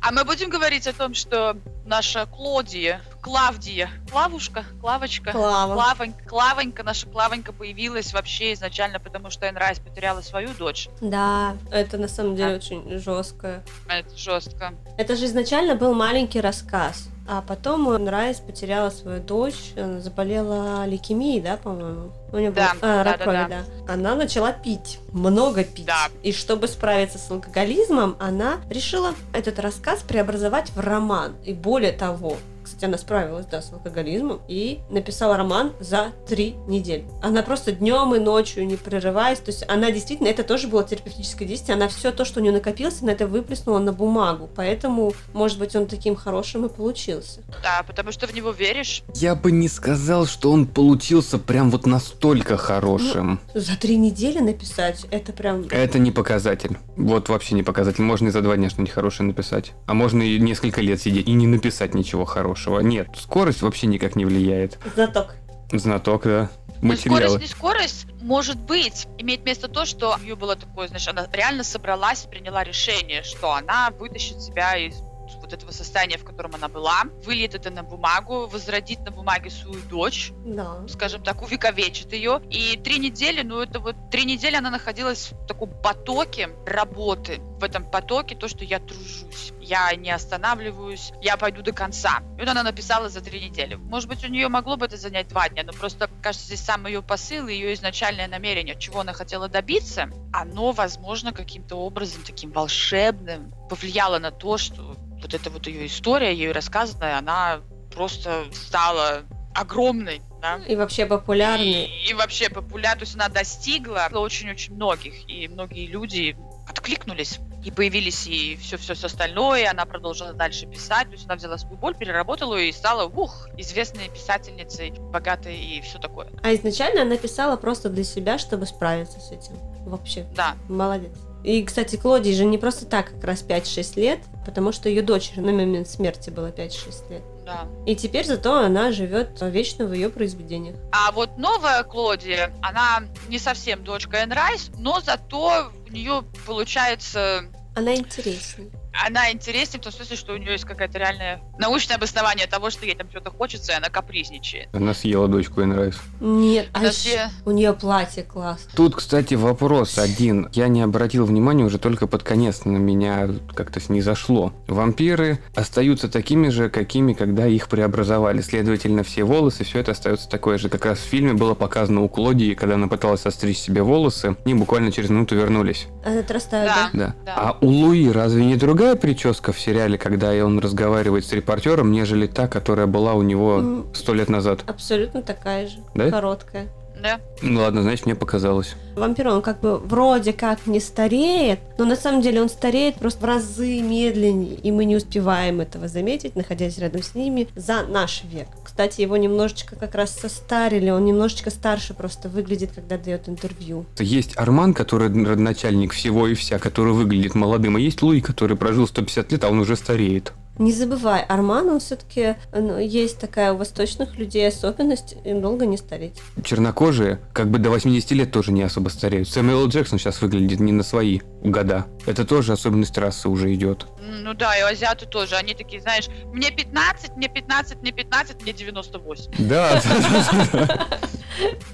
А 0.00 0.10
мы 0.10 0.24
будем 0.24 0.48
говорить 0.48 0.86
о 0.86 0.92
том, 0.92 1.14
что 1.14 1.56
наша 1.84 2.26
Клодия, 2.26 3.02
Клавдия, 3.20 3.90
Клавушка, 4.10 4.64
Клавочка, 4.80 5.32
Клава. 5.32 5.74
Клавонька, 5.74 6.24
Клавонька, 6.24 6.82
наша 6.82 7.06
Клавонька 7.06 7.52
появилась 7.52 8.12
вообще 8.12 8.54
изначально, 8.54 9.00
потому 9.00 9.30
что 9.30 9.46
Энн 9.46 9.56
Райс 9.56 9.78
потеряла 9.78 10.22
свою 10.22 10.48
дочь. 10.54 10.88
Да, 11.00 11.56
это 11.70 11.98
на 11.98 12.08
самом 12.08 12.36
деле 12.36 12.56
очень 12.56 12.98
жестко. 12.98 13.62
Это 13.88 14.16
жестко. 14.16 14.74
Это 14.96 15.14
же 15.14 15.26
изначально 15.26 15.74
был 15.74 15.94
маленький 15.94 16.40
рассказ. 16.40 17.08
А 17.30 17.42
потом 17.42 18.08
Райс 18.08 18.38
потеряла 18.38 18.88
свою 18.88 19.20
дочь, 19.20 19.74
заболела 19.98 20.86
лейкемией, 20.86 21.42
да, 21.42 21.58
по-моему? 21.58 22.10
У 22.32 22.38
нее 22.38 22.50
Да, 22.50 22.72
был 22.72 22.78
а, 22.88 23.04
рак 23.04 23.18
да, 23.18 23.18
да, 23.18 23.24
крови, 23.24 23.46
да. 23.50 23.64
да. 23.86 23.92
Она 23.92 24.14
начала 24.14 24.50
пить, 24.52 24.98
много 25.12 25.62
пить. 25.62 25.84
Да. 25.84 26.08
И 26.22 26.32
чтобы 26.32 26.68
справиться 26.68 27.18
с 27.18 27.30
алкоголизмом, 27.30 28.16
она 28.18 28.56
решила 28.70 29.12
этот 29.34 29.58
рассказ 29.58 30.00
преобразовать 30.00 30.70
в 30.70 30.80
роман. 30.80 31.34
И 31.44 31.52
более 31.52 31.92
того, 31.92 32.38
кстати, 32.68 32.84
она 32.84 32.98
справилась, 32.98 33.46
да, 33.46 33.62
с 33.62 33.72
алкоголизмом 33.72 34.40
и 34.48 34.80
написала 34.90 35.36
роман 35.36 35.72
за 35.80 36.12
три 36.26 36.54
недели. 36.66 37.04
Она 37.22 37.42
просто 37.42 37.72
днем 37.72 38.14
и 38.14 38.18
ночью, 38.18 38.66
не 38.66 38.76
прерываясь, 38.76 39.38
то 39.38 39.50
есть 39.50 39.64
она 39.68 39.90
действительно, 39.90 40.28
это 40.28 40.44
тоже 40.44 40.68
было 40.68 40.84
терапевтическое 40.84 41.48
действие, 41.48 41.74
она 41.74 41.88
все 41.88 42.12
то, 42.12 42.24
что 42.24 42.40
у 42.40 42.42
нее 42.42 42.52
накопилось, 42.52 43.02
она 43.02 43.12
это 43.12 43.26
выплеснула 43.26 43.78
на 43.78 43.92
бумагу, 43.92 44.48
поэтому, 44.54 45.12
может 45.32 45.58
быть, 45.58 45.74
он 45.74 45.86
таким 45.86 46.14
хорошим 46.14 46.66
и 46.66 46.68
получился. 46.68 47.40
Да, 47.62 47.82
потому 47.86 48.12
что 48.12 48.26
в 48.26 48.34
него 48.34 48.50
веришь. 48.50 49.02
Я 49.14 49.34
бы 49.34 49.50
не 49.50 49.68
сказал, 49.68 50.26
что 50.26 50.52
он 50.52 50.66
получился 50.66 51.38
прям 51.38 51.70
вот 51.70 51.86
настолько 51.86 52.56
хорошим. 52.56 53.40
За 53.54 53.76
три 53.78 53.96
недели 53.96 54.38
написать, 54.38 55.06
это 55.10 55.32
прям... 55.32 55.66
Это 55.70 55.98
не 55.98 56.10
показатель. 56.10 56.76
Вот 56.96 57.28
вообще 57.28 57.54
не 57.54 57.62
показатель. 57.62 58.02
Можно 58.02 58.28
и 58.28 58.30
за 58.30 58.42
два 58.42 58.56
дня 58.56 58.68
что-нибудь 58.68 58.92
хорошее 58.92 59.26
написать. 59.26 59.72
А 59.86 59.94
можно 59.94 60.22
и 60.22 60.38
несколько 60.38 60.80
лет 60.80 61.00
сидеть 61.00 61.26
и 61.26 61.32
не 61.32 61.46
написать 61.46 61.94
ничего 61.94 62.24
хорошего. 62.24 62.57
Нет, 62.66 63.08
скорость 63.16 63.62
вообще 63.62 63.86
никак 63.86 64.16
не 64.16 64.24
влияет. 64.24 64.78
Знаток. 64.94 65.34
Знаток, 65.72 66.24
да. 66.24 66.50
Но 66.80 66.88
Материалы. 66.88 67.20
скорость, 67.20 67.40
не 67.40 67.46
скорость, 67.46 68.06
может 68.20 68.56
быть, 68.56 69.08
имеет 69.18 69.44
место 69.44 69.68
то, 69.68 69.84
что 69.84 70.16
у 70.18 70.22
нее 70.22 70.36
было 70.36 70.54
такое, 70.54 70.86
знаешь, 70.86 71.08
она 71.08 71.26
реально 71.32 71.64
собралась 71.64 72.24
и 72.24 72.28
приняла 72.28 72.62
решение, 72.62 73.22
что 73.22 73.52
она 73.52 73.90
вытащит 73.98 74.40
себя 74.40 74.76
из 74.76 75.02
вот 75.48 75.54
этого 75.54 75.70
состояния, 75.72 76.18
в 76.18 76.24
котором 76.24 76.54
она 76.54 76.68
была, 76.68 77.04
выльет 77.24 77.54
это 77.54 77.70
на 77.70 77.82
бумагу, 77.82 78.46
возродит 78.46 79.00
на 79.00 79.10
бумаге 79.10 79.50
свою 79.50 79.80
дочь, 79.82 80.32
Да. 80.44 80.86
скажем 80.88 81.22
так, 81.22 81.42
увековечит 81.42 82.12
ее. 82.12 82.42
И 82.50 82.76
три 82.76 82.98
недели, 82.98 83.42
ну 83.42 83.60
это 83.60 83.80
вот 83.80 83.96
три 84.10 84.24
недели 84.26 84.56
она 84.56 84.70
находилась 84.70 85.32
в 85.32 85.46
таком 85.46 85.70
потоке 85.82 86.50
работы. 86.66 87.40
В 87.58 87.64
этом 87.64 87.90
потоке 87.90 88.36
то, 88.36 88.46
что 88.46 88.64
я 88.64 88.78
тружусь, 88.78 89.52
я 89.60 89.92
не 89.96 90.10
останавливаюсь, 90.10 91.12
я 91.22 91.36
пойду 91.36 91.62
до 91.62 91.72
конца. 91.72 92.22
И 92.36 92.40
вот 92.40 92.48
она 92.48 92.62
написала 92.62 93.08
за 93.08 93.20
три 93.20 93.40
недели. 93.48 93.74
Может 93.74 94.08
быть, 94.08 94.24
у 94.24 94.28
нее 94.28 94.48
могло 94.48 94.76
бы 94.76 94.86
это 94.86 94.96
занять 94.96 95.28
два 95.28 95.48
дня, 95.48 95.64
но 95.64 95.72
просто, 95.72 96.08
кажется, 96.22 96.46
здесь 96.46 96.60
сам 96.60 96.86
ее 96.86 97.02
посыл, 97.02 97.48
ее 97.48 97.72
изначальное 97.74 98.28
намерение, 98.28 98.78
чего 98.78 99.00
она 99.00 99.12
хотела 99.12 99.48
добиться, 99.48 100.10
оно, 100.32 100.72
возможно, 100.72 101.32
каким-то 101.32 101.76
образом 101.76 102.22
таким 102.24 102.52
волшебным 102.52 103.52
повлияло 103.68 104.18
на 104.18 104.30
то, 104.30 104.56
что 104.58 104.96
вот 105.20 105.34
эта 105.34 105.50
вот 105.50 105.66
ее 105.66 105.86
история, 105.86 106.32
ее 106.32 106.52
рассказанная, 106.52 107.18
она 107.18 107.60
просто 107.94 108.44
стала 108.52 109.22
огромной, 109.54 110.22
да, 110.40 110.60
И 110.68 110.76
вообще 110.76 111.04
популярный. 111.06 111.86
и, 111.86 112.10
и 112.10 112.14
вообще 112.14 112.48
популярна, 112.48 113.00
то 113.00 113.04
есть 113.04 113.16
она 113.16 113.28
достигла 113.28 114.08
очень-очень 114.12 114.74
многих, 114.74 115.28
и 115.28 115.48
многие 115.48 115.86
люди 115.86 116.36
откликнулись, 116.68 117.40
и 117.64 117.72
появились 117.72 118.26
и 118.28 118.56
все-все 118.56 118.92
остальное, 118.92 119.62
и 119.62 119.64
она 119.64 119.84
продолжила 119.84 120.32
дальше 120.32 120.66
писать, 120.66 121.08
то 121.08 121.14
есть 121.14 121.24
она 121.26 121.34
взяла 121.34 121.58
свою 121.58 121.76
боль, 121.76 121.96
переработала 121.96 122.54
ее 122.54 122.68
и 122.68 122.72
стала, 122.72 123.06
ух, 123.06 123.48
известной 123.56 124.08
писательницей, 124.10 124.90
богатой 124.90 125.58
и 125.58 125.80
все 125.80 125.98
такое. 125.98 126.28
А 126.42 126.54
изначально 126.54 127.02
она 127.02 127.16
писала 127.16 127.56
просто 127.56 127.88
для 127.88 128.04
себя, 128.04 128.38
чтобы 128.38 128.66
справиться 128.66 129.18
с 129.18 129.32
этим. 129.32 129.56
Вообще. 129.86 130.24
Да, 130.36 130.54
Молодец. 130.68 131.10
И, 131.44 131.62
кстати, 131.64 131.96
Клодии 131.96 132.32
же 132.32 132.44
не 132.44 132.58
просто 132.58 132.86
так 132.86 133.10
как 133.10 133.24
раз 133.24 133.42
5-6 133.42 134.00
лет, 134.00 134.20
потому 134.44 134.72
что 134.72 134.88
ее 134.88 135.02
дочери 135.02 135.40
на 135.40 135.52
момент 135.52 135.88
смерти 135.88 136.30
было 136.30 136.50
5-6 136.50 137.10
лет. 137.10 137.22
да. 137.46 137.66
И 137.86 137.96
теперь 137.96 138.26
зато 138.26 138.58
она 138.58 138.92
живет 138.92 139.38
вечно 139.40 139.86
в 139.86 139.92
ее 139.92 140.10
произведениях. 140.10 140.76
А 140.92 141.12
вот 141.12 141.38
новая 141.38 141.82
Клодия, 141.84 142.52
она 142.60 143.04
не 143.28 143.38
совсем 143.38 143.84
дочка 143.84 144.18
Энн 144.18 144.32
Райс, 144.32 144.70
но 144.78 145.00
зато 145.00 145.70
у 145.88 145.92
нее 145.92 146.22
получается 146.46 147.44
Она 147.74 147.94
интереснее. 147.94 148.70
Она 149.06 149.30
интереснее 149.32 149.80
в 149.80 149.84
том 149.84 149.92
смысле, 149.92 150.16
что 150.16 150.32
у 150.32 150.36
нее 150.36 150.52
есть 150.52 150.64
какое-то 150.64 150.98
реальное 150.98 151.40
научное 151.58 151.96
обоснование 151.96 152.46
того, 152.46 152.70
что 152.70 152.84
ей 152.86 152.94
там 152.94 153.08
что-то 153.10 153.30
хочется, 153.30 153.72
и 153.72 153.74
она 153.74 153.88
капризничает. 153.88 154.68
Она 154.72 154.94
съела 154.94 155.28
дочку 155.28 155.62
Энрайс. 155.62 155.96
Нет, 156.20 156.68
а 156.72 156.78
Она 156.78 156.88
ещё 156.88 156.98
все- 156.98 157.30
у 157.44 157.50
нее 157.50 157.72
платье 157.74 158.22
класс. 158.22 158.68
Тут, 158.74 158.94
кстати, 158.96 159.34
вопрос 159.34 159.98
один. 159.98 160.48
Я 160.52 160.68
не 160.68 160.82
обратил 160.82 161.24
внимания 161.26 161.64
уже 161.64 161.78
только 161.78 162.06
под 162.06 162.22
конец, 162.22 162.64
на 162.64 162.76
меня 162.76 163.28
как-то 163.54 163.80
снизошло. 163.80 164.52
Вампиры 164.66 165.38
остаются 165.54 166.08
такими 166.08 166.48
же, 166.48 166.70
какими, 166.70 167.12
когда 167.12 167.46
их 167.46 167.68
преобразовали. 167.68 168.40
Следовательно, 168.40 169.02
все 169.02 169.24
волосы, 169.24 169.64
все 169.64 169.80
это 169.80 169.92
остается 169.92 170.28
такое 170.28 170.58
же. 170.58 170.68
Как 170.68 170.84
раз 170.86 170.98
в 170.98 171.02
фильме 171.02 171.32
было 171.34 171.54
показано 171.54 172.02
у 172.02 172.08
Клодии, 172.08 172.54
когда 172.54 172.74
она 172.76 172.88
пыталась 172.88 173.26
остричь 173.26 173.58
себе 173.58 173.82
волосы, 173.82 174.36
они 174.44 174.54
буквально 174.54 174.92
через 174.92 175.10
минуту 175.10 175.34
вернулись. 175.36 175.86
Она 176.04 176.20
отрастает? 176.20 176.68
Да. 176.68 176.90
Да. 176.92 177.14
Да. 177.26 177.34
А 177.36 177.58
у 177.60 177.66
Луи 177.68 178.10
разве 178.10 178.44
не 178.44 178.56
другая 178.56 178.87
прическа 178.96 179.52
в 179.52 179.60
сериале, 179.60 179.98
когда 179.98 180.30
он 180.44 180.58
разговаривает 180.58 181.24
с 181.24 181.32
репортером, 181.32 181.92
нежели 181.92 182.26
та, 182.26 182.48
которая 182.48 182.86
была 182.86 183.14
у 183.14 183.22
него 183.22 183.58
М, 183.58 183.86
сто 183.94 184.14
лет 184.14 184.28
назад? 184.28 184.60
Абсолютно 184.66 185.22
такая 185.22 185.66
же. 185.68 185.78
Да? 185.94 186.10
Короткая. 186.10 186.68
Да? 187.02 187.20
Ну 187.42 187.60
ладно, 187.60 187.82
значит, 187.82 188.06
мне 188.06 188.14
показалось. 188.14 188.74
Вампир, 188.96 189.28
он 189.28 189.42
как 189.42 189.60
бы 189.60 189.78
вроде 189.78 190.32
как 190.32 190.66
не 190.66 190.80
стареет, 190.80 191.60
но 191.78 191.84
на 191.84 191.96
самом 191.96 192.20
деле 192.20 192.42
он 192.42 192.48
стареет 192.48 192.96
просто 192.96 193.20
в 193.20 193.24
разы 193.24 193.80
медленнее, 193.80 194.54
и 194.54 194.72
мы 194.72 194.84
не 194.84 194.96
успеваем 194.96 195.60
этого 195.60 195.88
заметить, 195.88 196.34
находясь 196.34 196.78
рядом 196.78 197.02
с 197.02 197.14
ними 197.14 197.48
за 197.54 197.84
наш 197.84 198.24
век. 198.24 198.48
Кстати, 198.64 199.00
его 199.00 199.16
немножечко 199.16 199.76
как 199.76 199.94
раз 199.94 200.18
состарили, 200.18 200.90
он 200.90 201.04
немножечко 201.04 201.50
старше 201.50 201.94
просто 201.94 202.28
выглядит, 202.28 202.72
когда 202.74 202.98
дает 202.98 203.28
интервью. 203.28 203.86
Есть 203.98 204.36
Арман, 204.36 204.74
который 204.74 205.08
родоначальник 205.08 205.92
всего 205.92 206.26
и 206.26 206.34
вся, 206.34 206.58
который 206.58 206.92
выглядит 206.92 207.34
молодым, 207.34 207.78
и 207.78 207.82
есть 207.82 208.02
Луи, 208.02 208.20
который 208.20 208.56
прожил 208.56 208.86
150 208.86 209.32
лет, 209.32 209.44
а 209.44 209.48
он 209.48 209.60
уже 209.60 209.76
стареет. 209.76 210.32
Не 210.58 210.72
забывай, 210.72 211.22
Арман, 211.22 211.68
он 211.68 211.80
все-таки, 211.80 212.34
есть 212.80 213.18
такая 213.18 213.52
у 213.52 213.56
восточных 213.56 214.16
людей 214.16 214.48
особенность, 214.48 215.16
им 215.24 215.40
долго 215.40 215.66
не 215.66 215.76
стареть. 215.76 216.20
Чернокожие, 216.42 217.20
как 217.32 217.48
бы 217.50 217.58
до 217.58 217.70
80 217.70 218.10
лет 218.12 218.32
тоже 218.32 218.50
не 218.52 218.62
особо 218.62 218.88
стареют. 218.88 219.28
Сэмюэл. 219.28 219.68
Джексон 219.68 219.98
сейчас 219.98 220.20
выглядит 220.20 220.60
не 220.60 220.72
на 220.72 220.82
свои 220.82 221.20
года. 221.42 221.86
Это 222.06 222.24
тоже 222.24 222.52
особенность 222.52 222.98
расы 222.98 223.28
уже 223.28 223.54
идет. 223.54 223.86
Ну 224.00 224.34
да, 224.34 224.56
и 224.56 224.62
азиаты 224.62 225.06
тоже. 225.06 225.36
Они 225.36 225.54
такие, 225.54 225.80
знаешь, 225.80 226.08
мне 226.32 226.50
15, 226.50 227.16
мне 227.16 227.28
15, 227.28 227.80
мне 227.82 227.92
15, 227.92 228.42
мне 228.42 228.52
98. 228.52 229.30
Да, 229.38 229.80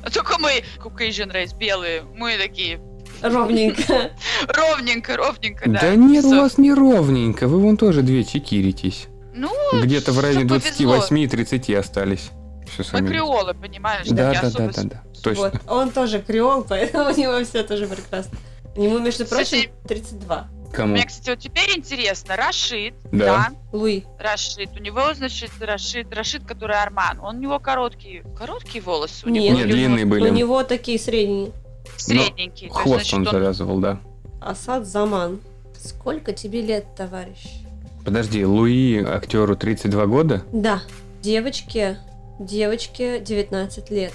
А 0.03 0.11
только 0.13 0.39
мы, 0.39 0.63
Caucasian 0.79 1.33
race, 1.33 1.57
белые, 1.57 2.03
мы 2.03 2.37
такие, 2.37 2.81
Ровненько. 3.25 4.11
ровненько, 4.49 5.17
ровненько, 5.17 5.69
да. 5.71 5.81
Да 5.81 5.95
нет, 5.95 6.25
у 6.25 6.37
вас 6.37 6.59
не 6.59 6.73
ровненько, 6.73 7.49
вы 7.49 7.59
вон 7.59 7.77
тоже 7.77 8.03
две 8.03 8.23
чекиритесь. 8.25 9.07
Ну, 9.35 9.51
Где-то 9.73 10.13
в 10.13 10.21
районе 10.21 10.45
всё 10.59 10.61
повезло. 10.61 10.95
28 10.97 11.19
и 11.19 11.29
30 11.29 11.71
остались. 11.71 12.31
Все 12.67 12.85
Мы 12.93 13.07
креолы, 13.07 13.55
понимаешь? 13.55 14.07
Да, 14.09 14.33
да, 14.33 14.51
да, 14.51 14.69
да, 14.69 14.83
да. 14.85 15.03
Точно. 15.23 15.45
Вот. 15.45 15.55
Он 15.69 15.91
тоже 15.91 16.21
креол, 16.21 16.65
поэтому 16.69 17.11
у 17.11 17.17
него 17.17 17.43
все 17.45 17.63
тоже 17.63 17.87
прекрасно. 17.87 18.37
Ему, 18.77 18.99
между 18.99 19.25
прочим, 19.25 19.71
32. 19.89 20.49
Кому? 20.73 20.93
Мне, 20.93 21.07
кстати, 21.07 21.31
вот 21.31 21.39
теперь 21.39 21.79
интересно, 21.79 22.37
Рашид, 22.37 22.95
Да. 23.13 23.25
да, 23.25 23.49
Луи. 23.73 24.03
Рашид, 24.19 24.71
у 24.77 24.83
него, 24.83 25.15
значит, 25.15 25.51
Рашид, 25.61 26.13
Рашид, 26.13 26.45
который 26.45 26.77
Арман, 26.77 27.21
он 27.21 27.37
у 27.37 27.41
него 27.41 27.61
короткие, 27.61 28.25
короткие 28.37 28.83
волосы 28.83 29.25
у 29.25 29.29
Нет. 29.29 29.45
него? 29.45 29.59
Нет, 29.59 29.69
длинные 29.69 30.05
были. 30.05 30.29
У 30.29 30.33
него 30.33 30.63
такие 30.65 30.99
средние. 30.99 31.53
Средненькие. 31.97 32.71
То 32.71 32.77
есть, 32.77 32.83
Хвост 32.83 32.95
значит, 32.97 33.15
он 33.15 33.27
он- 33.27 33.33
завязывал, 33.33 33.79
да. 33.79 34.01
Асад 34.41 34.87
Заман. 34.87 35.41
Сколько 35.79 36.33
тебе 36.33 36.63
лет, 36.63 36.87
товарищ? 36.97 37.59
Подожди, 38.05 38.45
Луи 38.45 39.03
актеру 39.05 39.57
32 39.57 40.07
года? 40.07 40.43
Да. 40.53 40.81
Девочке, 41.23 41.99
девочке 42.39 43.21
19 43.21 43.91
лет. 43.91 44.13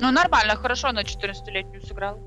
Ну, 0.00 0.10
нормально, 0.10 0.56
хорошо, 0.56 0.92
на 0.92 1.02
14-летнюю 1.02 1.84
сыграл. 1.86 2.18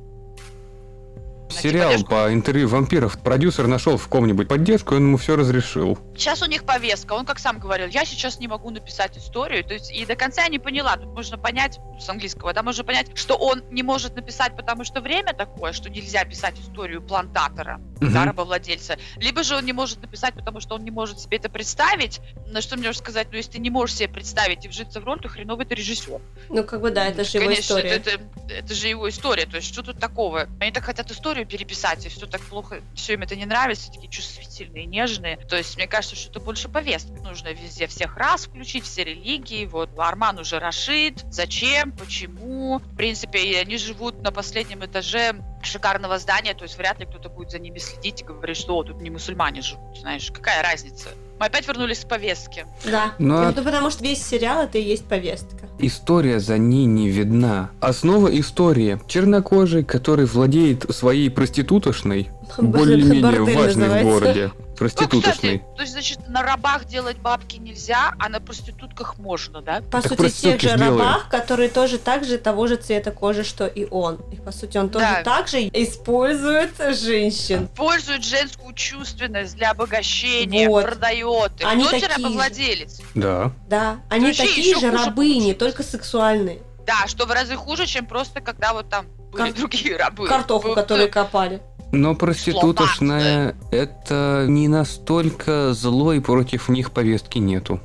Сериал 1.61 1.91
поддержку. 1.91 2.09
по 2.11 2.33
интервью 2.33 2.67
вампиров 2.67 3.19
продюсер 3.21 3.67
нашел 3.67 3.97
в 3.97 4.07
ком-нибудь 4.07 4.47
поддержку, 4.47 4.93
и 4.93 4.97
он 4.97 5.03
ему 5.07 5.17
все 5.17 5.35
разрешил. 5.35 5.97
Сейчас 6.15 6.41
у 6.41 6.45
них 6.45 6.63
повестка, 6.65 7.13
он 7.13 7.25
как 7.25 7.39
сам 7.39 7.59
говорил, 7.59 7.87
я 7.87 8.05
сейчас 8.05 8.39
не 8.39 8.47
могу 8.47 8.69
написать 8.69 9.17
историю, 9.17 9.63
то 9.63 9.73
есть 9.73 9.91
и 9.91 10.05
до 10.05 10.15
конца 10.15 10.43
я 10.43 10.49
не 10.49 10.59
поняла, 10.59 10.97
тут 10.97 11.13
можно 11.13 11.37
понять, 11.37 11.79
с 11.99 12.09
английского, 12.09 12.53
да, 12.53 12.63
можно 12.63 12.83
понять, 12.83 13.17
что 13.17 13.35
он 13.35 13.63
не 13.71 13.83
может 13.83 14.15
написать, 14.15 14.55
потому 14.55 14.83
что 14.83 15.01
время 15.01 15.33
такое, 15.33 15.73
что 15.73 15.89
нельзя 15.89 16.23
писать 16.25 16.59
историю 16.59 17.01
плантатора, 17.01 17.79
да, 18.01 18.07
Мгм. 18.07 18.23
рабовладельца, 18.29 18.97
либо 19.17 19.43
же 19.43 19.55
он 19.55 19.65
не 19.65 19.73
может 19.73 20.01
написать, 20.01 20.33
потому 20.33 20.59
что 20.59 20.75
он 20.75 20.83
не 20.83 20.91
может 20.91 21.19
себе 21.19 21.37
это 21.37 21.49
представить, 21.49 22.19
на 22.47 22.61
что 22.61 22.75
мне 22.75 22.87
можно 22.87 22.99
сказать, 22.99 23.27
ну 23.31 23.37
если 23.37 23.51
ты 23.53 23.59
не 23.59 23.69
можешь 23.69 23.95
себе 23.97 24.09
представить 24.09 24.65
и 24.65 24.67
вжиться 24.67 24.99
в 25.01 25.05
роль, 25.05 25.19
то 25.19 25.29
хреновый 25.29 25.65
ты 25.65 25.75
режиссер. 25.75 26.19
Ну, 26.49 26.63
как 26.63 26.81
бы 26.81 26.91
да, 26.91 27.05
это 27.05 27.23
же 27.23 27.37
его 27.37 27.45
Конечно, 27.47 27.61
история. 27.61 27.89
Это, 27.89 28.09
это- 28.11 28.23
это 28.49 28.73
же 28.73 28.87
его 28.87 29.07
история. 29.09 29.45
То 29.45 29.57
есть, 29.57 29.67
что 29.73 29.81
тут 29.83 29.99
такого? 29.99 30.47
Они 30.59 30.71
так 30.71 30.83
хотят 30.83 31.09
историю 31.11 31.42
переписать, 31.45 32.05
и 32.05 32.09
все 32.09 32.25
так 32.25 32.41
плохо, 32.41 32.81
все 32.95 33.13
им 33.13 33.21
это 33.21 33.35
не 33.35 33.45
нравится, 33.45 33.91
такие 33.91 34.09
чувствительные, 34.09 34.85
нежные. 34.85 35.37
То 35.37 35.57
есть, 35.57 35.75
мне 35.77 35.87
кажется, 35.87 36.15
что 36.15 36.29
это 36.29 36.39
больше 36.39 36.69
повестки. 36.69 37.11
Нужно 37.11 37.53
везде 37.53 37.87
всех 37.87 38.17
раз 38.17 38.45
включить, 38.45 38.85
все 38.85 39.03
религии. 39.03 39.65
Вот, 39.65 39.89
Арман 39.97 40.39
уже 40.39 40.59
Рашид. 40.59 41.25
Зачем? 41.29 41.91
Почему? 41.91 42.79
В 42.79 42.95
принципе, 42.95 43.59
они 43.59 43.77
живут 43.77 44.21
на 44.21 44.31
последнем 44.31 44.83
этаже 44.85 45.35
шикарного 45.65 46.19
здания, 46.19 46.53
то 46.53 46.63
есть 46.63 46.77
вряд 46.77 46.99
ли 46.99 47.05
кто-то 47.05 47.29
будет 47.29 47.51
за 47.51 47.59
ними 47.59 47.79
следить 47.79 48.21
и 48.21 48.23
говорить, 48.23 48.57
что 48.57 48.75
«О, 48.75 48.83
тут 48.83 49.01
не 49.01 49.09
мусульмане 49.09 49.61
живут, 49.61 49.97
знаешь, 49.97 50.29
какая 50.31 50.61
разница? 50.61 51.09
Мы 51.39 51.47
опять 51.47 51.67
вернулись 51.67 51.99
к 51.99 52.07
повестке. 52.07 52.65
Да. 52.85 53.13
Ну, 53.19 53.35
а- 53.35 53.53
Ну, 53.55 53.63
потому 53.63 53.89
что 53.89 54.03
весь 54.03 54.23
сериал 54.23 54.63
это 54.63 54.77
и 54.77 54.81
есть 54.83 55.05
повестка. 55.05 55.67
История 55.79 56.39
за 56.39 56.57
ней 56.57 56.85
не 56.85 57.09
видна. 57.09 57.71
Основа 57.81 58.27
истории. 58.39 58.99
Чернокожий, 59.07 59.83
который 59.83 60.25
владеет 60.25 60.85
своей 60.95 61.29
проститутошной, 61.29 62.29
более-менее 62.57 63.41
важной 63.41 63.87
в 63.89 63.89
называется. 63.89 64.51
Городе. 64.91 65.09
Ну, 65.15 65.21
кстати, 65.21 65.63
то 65.75 65.81
есть, 65.81 65.93
значит, 65.93 66.27
на 66.29 66.41
рабах 66.41 66.85
делать 66.85 67.17
бабки 67.17 67.57
нельзя, 67.57 68.13
а 68.19 68.29
на 68.29 68.39
проститутках 68.39 69.17
можно, 69.17 69.61
да? 69.61 69.81
По 69.91 70.01
Так 70.01 70.07
сути, 70.17 70.29
тех 70.29 70.61
же 70.61 70.67
белые. 70.77 70.89
рабах, 70.89 71.29
которые 71.29 71.69
тоже 71.69 71.97
так 71.97 72.23
же 72.25 72.37
того 72.37 72.67
же 72.67 72.75
цвета 72.75 73.11
кожи, 73.11 73.43
что 73.43 73.65
и 73.67 73.87
он. 73.89 74.15
И 74.31 74.35
по 74.37 74.51
сути, 74.51 74.77
он 74.77 74.89
тоже 74.89 75.05
Да. 75.05 75.23
так 75.23 75.47
же 75.47 75.59
использует 76.07 76.71
женщин. 76.95 77.67
Пользует 77.75 78.23
женскую 78.23 78.73
чувственность 78.73 79.55
для 79.55 79.71
обогащения, 79.71 80.67
Вот. 80.67 80.85
продает. 80.85 81.51
И 81.59 81.63
Они 81.63 81.83
кто 81.83 81.91
такие 81.91 82.07
тебе 82.09 82.15
же. 82.17 82.23
рабовладелец? 82.23 83.01
Да. 83.15 83.51
Да, 83.67 83.99
они 84.09 84.27
Вообще 84.27 84.43
такие 84.47 84.75
же 84.75 84.75
хуже 84.75 84.91
рабыни, 84.91 85.33
получится. 85.53 85.59
только 85.59 85.83
сексуальные. 85.83 86.59
Да, 86.85 87.07
что 87.07 87.25
в 87.25 87.31
разы 87.31 87.55
хуже, 87.55 87.85
чем 87.85 88.05
просто 88.05 88.41
когда 88.41 88.73
вот 88.73 88.89
там 88.89 89.07
были 89.31 89.43
Кар- 89.49 89.53
другие 89.53 89.95
рабы. 89.97 90.27
Картоху, 90.27 90.67
Был- 90.69 90.75
которую 90.75 91.09
копали. 91.09 91.61
Но 91.93 92.15
проститутошная 92.15 93.55
это 93.71 94.45
не 94.49 94.67
настолько 94.67 95.73
зло, 95.73 96.13
и 96.13 96.19
против 96.19 96.67
них 96.67 96.91
повестки 96.91 97.37
нету. 97.37 97.79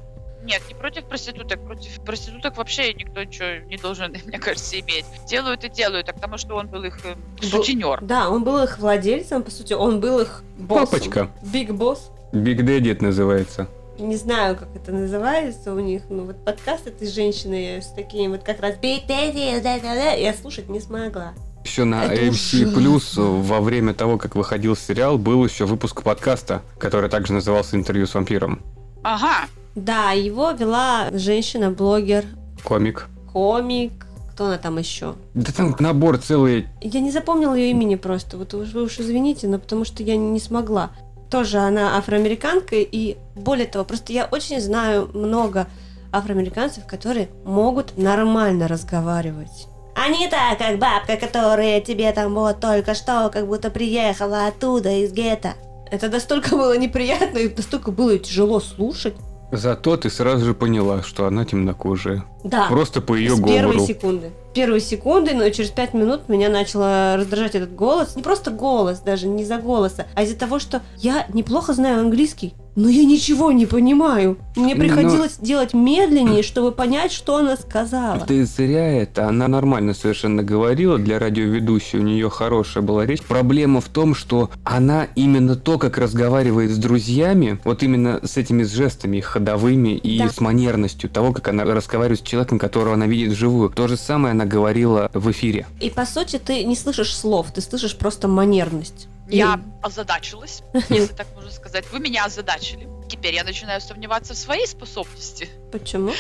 Нет, 0.45 0.63
не 0.67 0.75
против 0.75 1.05
проституток. 1.05 1.61
Против 1.61 2.01
проституток 2.01 2.57
вообще 2.57 2.95
никто 2.95 3.23
ничего 3.23 3.67
не 3.69 3.77
должен, 3.77 4.17
мне 4.27 4.39
кажется, 4.39 4.81
иметь. 4.81 5.05
Делают 5.29 5.63
и 5.65 5.69
делают, 5.69 6.09
а 6.09 6.15
потому 6.15 6.39
что 6.39 6.55
он 6.55 6.69
был 6.69 6.85
их 6.85 6.99
э, 7.05 7.17
сутенер. 7.45 7.99
Да, 8.01 8.31
он 8.31 8.45
был 8.45 8.63
их 8.63 8.79
владельцем, 8.79 9.43
по 9.43 9.51
сути, 9.51 9.75
он 9.75 10.01
был 10.01 10.21
их 10.21 10.43
боссом. 10.57 10.87
Папочка. 10.87 11.31
Big 11.43 11.73
boss. 11.73 12.11
Big 12.33 12.65
Daddy 12.65 12.89
это 12.89 13.05
называется. 13.05 13.69
Не 13.99 14.17
знаю, 14.17 14.57
как 14.57 14.69
это 14.75 14.91
называется 14.91 15.75
у 15.75 15.81
них, 15.81 16.05
но 16.09 16.23
вот 16.23 16.43
подкаст 16.47 16.87
этой 16.87 17.09
женщины 17.09 17.83
с 17.83 17.89
такими 17.89 18.29
вот 18.29 18.43
как 18.43 18.61
раз 18.61 18.77
Big 18.77 19.07
Daddy, 19.07 19.61
да-да-да, 19.61 20.13
я 20.13 20.33
слушать 20.33 20.71
не 20.71 20.81
смогла. 20.81 21.35
Еще 21.65 21.85
на 21.85 22.05
Это 22.05 22.23
AMC 22.23 22.75
Plus 22.75 23.21
во 23.21 23.61
время 23.61 23.95
того, 23.95 24.19
как 24.19 24.37
выходил 24.37 24.77
сериал, 24.77 25.19
был 25.19 25.45
еще 25.45 25.67
выпуск 25.67 26.03
подкаста, 26.03 26.63
который 26.79 27.11
также 27.11 27.33
назывался 27.33 27.77
«Интервью 27.77 28.07
с 28.07 28.15
вампиром». 28.15 28.61
Ага. 29.03 29.47
Да, 29.75 30.13
его 30.13 30.51
вела 30.51 31.09
женщина-блогер, 31.13 32.25
Комик. 32.65 33.07
комик, 33.33 33.93
кто 34.33 34.47
она 34.47 34.59
там 34.59 34.79
еще? 34.79 35.15
Да 35.35 35.53
там 35.53 35.77
набор 35.79 36.19
целый. 36.19 36.67
Я 36.81 37.01
не 37.01 37.11
запомнила 37.13 37.55
ее 37.55 37.71
имени 37.71 37.95
просто, 37.95 38.37
вот 38.39 38.55
уж 38.55 38.73
вы 38.73 38.83
уж 38.83 38.99
извините, 38.99 39.47
но 39.47 39.59
потому 39.59 39.85
что 39.85 40.03
я 40.03 40.17
не 40.17 40.41
смогла. 40.41 40.91
Тоже 41.31 41.59
она 41.59 41.97
афроамериканка, 41.99 42.77
и 42.77 43.19
более 43.37 43.67
того, 43.67 43.85
просто 43.85 44.13
я 44.13 44.27
очень 44.27 44.61
знаю 44.61 45.11
много 45.13 45.69
афроамериканцев, 46.11 46.87
которые 46.87 47.29
могут 47.45 47.99
нормально 47.99 48.67
разговаривать. 48.67 49.69
А 50.01 50.09
не 50.09 50.29
так, 50.29 50.59
как 50.59 50.79
бабка, 50.79 51.17
которая 51.17 51.81
тебе 51.81 52.13
там 52.13 52.33
вот 52.33 52.61
только 52.61 52.95
что 52.95 53.31
как 53.33 53.49
будто 53.49 53.69
приехала 53.69 54.47
оттуда, 54.47 54.91
из 54.91 55.13
гетто. 55.13 55.55
Это 55.91 56.09
настолько 56.09 56.55
было 56.57 56.79
неприятно 56.79 57.39
и 57.39 57.53
настолько 57.53 57.91
было 57.91 58.17
тяжело 58.17 58.61
слушать. 58.61 59.15
Зато 59.51 59.97
ты 59.97 60.11
сразу 60.11 60.45
же 60.45 60.55
поняла, 60.55 61.03
что 61.03 61.27
она 61.27 61.45
темнокожая. 61.45 62.25
Да. 62.45 62.69
Просто 62.69 63.01
по 63.01 63.15
ее 63.15 63.35
с 63.35 63.41
первой 63.41 63.73
говору. 63.73 63.87
секунды. 63.87 64.31
Первой 64.55 64.81
секунды, 64.81 65.35
но 65.35 65.49
через 65.51 65.71
пять 65.71 65.95
минут 65.95 66.29
меня 66.29 66.49
начало 66.49 67.17
раздражать 67.17 67.55
этот 67.55 67.75
голос. 67.75 68.15
Не 68.15 68.23
просто 68.23 68.51
голос, 68.51 69.01
даже 69.01 69.27
не 69.27 69.43
из-за 69.43 69.57
голоса, 69.57 70.07
а 70.15 70.23
из-за 70.23 70.37
того, 70.37 70.59
что 70.59 70.83
я 70.99 71.27
неплохо 71.33 71.73
знаю 71.73 72.01
английский, 72.01 72.55
но 72.79 72.89
я 72.89 73.05
ничего 73.05 73.51
не 73.51 73.67
понимаю. 73.67 74.39
Мне 74.55 74.75
Но- 74.77 74.81
приходилось 74.81 75.39
делать 75.39 75.75
медленнее, 75.75 76.45
чтобы 76.45 76.71
понять, 76.71 77.11
что 77.11 77.37
она 77.39 77.57
сказала. 77.57 78.21
Ты 78.21 78.45
зря 78.47 79.03
это. 79.03 79.27
Она 79.29 79.49
нормально 79.49 79.95
совершенно 79.95 80.45
говорила. 80.45 80.97
Для 80.97 81.19
радиоведущей 81.19 81.99
у 81.99 82.03
нее 82.03 82.31
хорошая 82.31 82.85
была 82.85 83.05
речь. 83.05 83.21
Проблема 83.23 83.81
в 83.81 83.89
том, 83.89 84.15
что 84.15 84.51
она 84.63 85.09
именно 85.17 85.57
то, 85.57 85.77
как 85.79 85.99
разговаривает 85.99 86.71
с 86.71 86.77
друзьями, 86.77 87.59
вот 87.65 87.83
именно 87.83 88.21
с 88.23 88.37
этими 88.37 88.63
жестами 88.63 89.19
ходовыми 89.19 89.97
и 89.97 90.19
Да. 90.21 90.29
с 90.29 90.41
манерностью 90.41 91.11
того, 91.11 91.33
как 91.33 91.49
она 91.49 91.65
разговаривает 91.65 92.21
с 92.21 92.23
человеком, 92.23 92.61
которого 92.61 92.95
она 92.95 93.07
видит 93.09 93.33
вживую. 93.33 93.71
То 93.71 93.89
же 93.89 93.97
самое 93.97 94.31
она 94.33 94.45
говорила 94.45 95.11
в 95.15 95.29
эфире. 95.33 95.67
И 95.81 95.91
по 95.91 96.07
сути 96.07 96.39
ты 96.39 96.63
не 96.63 96.77
слышишь 96.77 97.13
слов, 97.17 97.49
ты 97.53 97.61
слышишь 97.61 97.97
просто 97.97 98.29
манерность. 98.29 99.09
Я 99.29 99.61
озадачилась, 99.83 100.63
если 100.89 101.13
так 101.13 101.27
можно 101.35 101.51
сказать. 101.51 101.85
Вы 101.93 102.01
меня 102.01 102.25
озадачили. 102.25 102.89
Теперь 103.09 103.35
я 103.35 103.45
начинаю 103.45 103.81
сомневаться 103.81 104.35
в 104.35 104.37
своей 104.37 104.67
способности. 104.67 105.49
Почему? 105.73 106.13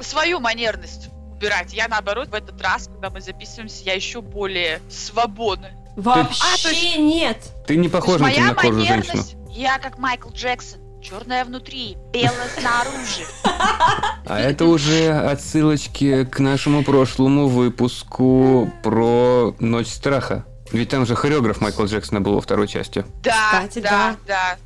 Свою 0.00 0.40
манерность 0.40 1.08
убирать. 1.34 1.72
Я 1.72 1.88
наоборот 1.88 2.28
в 2.28 2.34
этот 2.34 2.60
раз, 2.60 2.86
когда 2.88 3.10
мы 3.10 3.20
записываемся, 3.20 3.84
я 3.84 3.94
еще 3.94 4.20
более 4.20 4.80
свободна. 4.90 5.70
Вообще 5.96 6.42
А, 6.42 6.56
то 6.62 6.70
есть- 6.70 6.98
нет. 6.98 7.38
Ты 7.66 7.76
не 7.76 7.88
похожа 7.88 8.18
на 8.18 8.24
моя 8.24 8.36
темнокожую 8.36 8.86
женщину. 8.86 9.16
манерность, 9.16 9.36
я 9.50 9.78
как 9.78 9.98
Майкл 9.98 10.30
Джексон. 10.30 10.80
Черная 11.02 11.44
внутри, 11.44 11.96
белая 12.12 12.48
снаружи. 12.58 13.26
А 14.24 14.38
это 14.38 14.66
уже 14.66 15.10
отсылочки 15.10 16.24
к 16.24 16.38
нашему 16.38 16.84
прошлому 16.84 17.48
выпуску 17.48 18.72
про 18.84 19.54
Ночь 19.58 19.88
страха. 19.88 20.46
Ведь 20.72 20.88
там 20.88 21.06
же 21.06 21.14
хореограф 21.14 21.60
Майкла 21.60 21.84
Джексона 21.84 22.20
был 22.20 22.34
во 22.34 22.40
второй 22.40 22.68
части. 22.68 23.04
Да, 23.22 23.32
Кстати, 23.52 23.80
да, 23.80 24.16
да. 24.26 24.56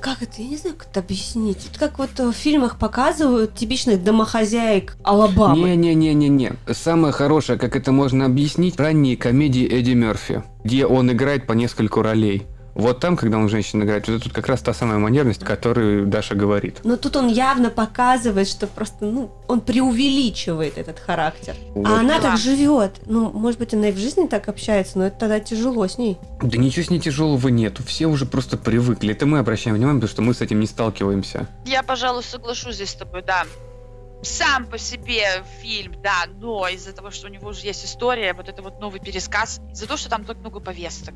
Как 0.00 0.20
это? 0.22 0.42
Я 0.42 0.48
не 0.48 0.56
знаю, 0.56 0.76
как 0.76 0.88
это 0.88 1.00
объяснить. 1.00 1.58
Это 1.70 1.78
как 1.78 1.98
вот 1.98 2.10
э, 2.18 2.26
в 2.26 2.32
фильмах 2.32 2.76
показывают 2.78 3.54
типичных 3.54 4.02
домохозяек 4.02 4.96
Алабамы. 5.04 5.70
Не-не-не-не-не. 5.70 6.54
Самое 6.72 7.12
хорошее, 7.12 7.58
как 7.58 7.76
это 7.76 7.92
можно 7.92 8.26
объяснить, 8.26 8.78
ранние 8.80 9.16
комедии 9.16 9.66
Эдди 9.66 9.92
Мерфи, 9.92 10.42
где 10.64 10.86
он 10.86 11.12
играет 11.12 11.46
по 11.46 11.52
нескольку 11.52 12.02
ролей. 12.02 12.46
Вот 12.76 13.00
там, 13.00 13.16
когда 13.16 13.38
он 13.38 13.48
женщину 13.48 13.84
играет, 13.84 14.06
вот 14.06 14.16
это 14.16 14.24
тут 14.24 14.34
как 14.34 14.48
раз 14.48 14.60
та 14.60 14.74
самая 14.74 14.98
манерность, 14.98 15.42
которую 15.42 16.06
Даша 16.06 16.34
говорит. 16.34 16.80
Но 16.84 16.96
тут 16.98 17.16
он 17.16 17.28
явно 17.28 17.70
показывает, 17.70 18.46
что 18.48 18.66
просто, 18.66 19.06
ну, 19.06 19.30
он 19.48 19.62
преувеличивает 19.62 20.76
этот 20.76 20.98
характер. 20.98 21.56
Вот. 21.74 21.86
А 21.86 22.00
она 22.00 22.16
Да. 22.16 22.20
так 22.32 22.38
живет. 22.38 23.00
Ну, 23.06 23.30
может 23.32 23.58
быть, 23.58 23.72
она 23.72 23.88
и 23.88 23.92
в 23.92 23.96
жизни 23.98 24.26
так 24.26 24.48
общается, 24.48 24.98
но 24.98 25.06
это 25.06 25.18
тогда 25.20 25.40
тяжело 25.40 25.86
с 25.88 25.96
ней. 25.96 26.18
Да 26.42 26.58
ничего 26.58 26.84
с 26.84 26.90
ней 26.90 27.00
тяжелого 27.00 27.48
нету, 27.48 27.82
все 27.82 28.06
уже 28.06 28.26
просто 28.26 28.58
привыкли. 28.58 29.12
Это 29.14 29.24
мы 29.24 29.38
обращаем 29.38 29.76
внимание, 29.76 30.00
потому 30.00 30.12
что 30.12 30.22
мы 30.22 30.34
с 30.34 30.42
этим 30.42 30.60
не 30.60 30.66
сталкиваемся. 30.66 31.48
Я, 31.64 31.82
пожалуй, 31.82 32.22
соглашусь 32.22 32.74
здесь 32.76 32.90
с 32.90 32.94
тобой, 32.94 33.22
да. 33.22 33.44
Сам 34.22 34.66
по 34.66 34.76
себе 34.78 35.24
фильм, 35.62 35.94
да, 36.02 36.24
но 36.40 36.68
из-за 36.68 36.92
того, 36.92 37.10
что 37.10 37.28
у 37.28 37.30
него 37.30 37.48
уже 37.48 37.60
есть 37.66 37.84
история, 37.84 38.34
вот 38.34 38.48
это 38.48 38.60
вот 38.62 38.80
новый 38.80 39.00
пересказ, 39.00 39.60
из-за 39.72 39.86
того, 39.86 39.96
что 39.96 40.10
там 40.10 40.24
так 40.24 40.36
много 40.38 40.60
повесток. 40.60 41.14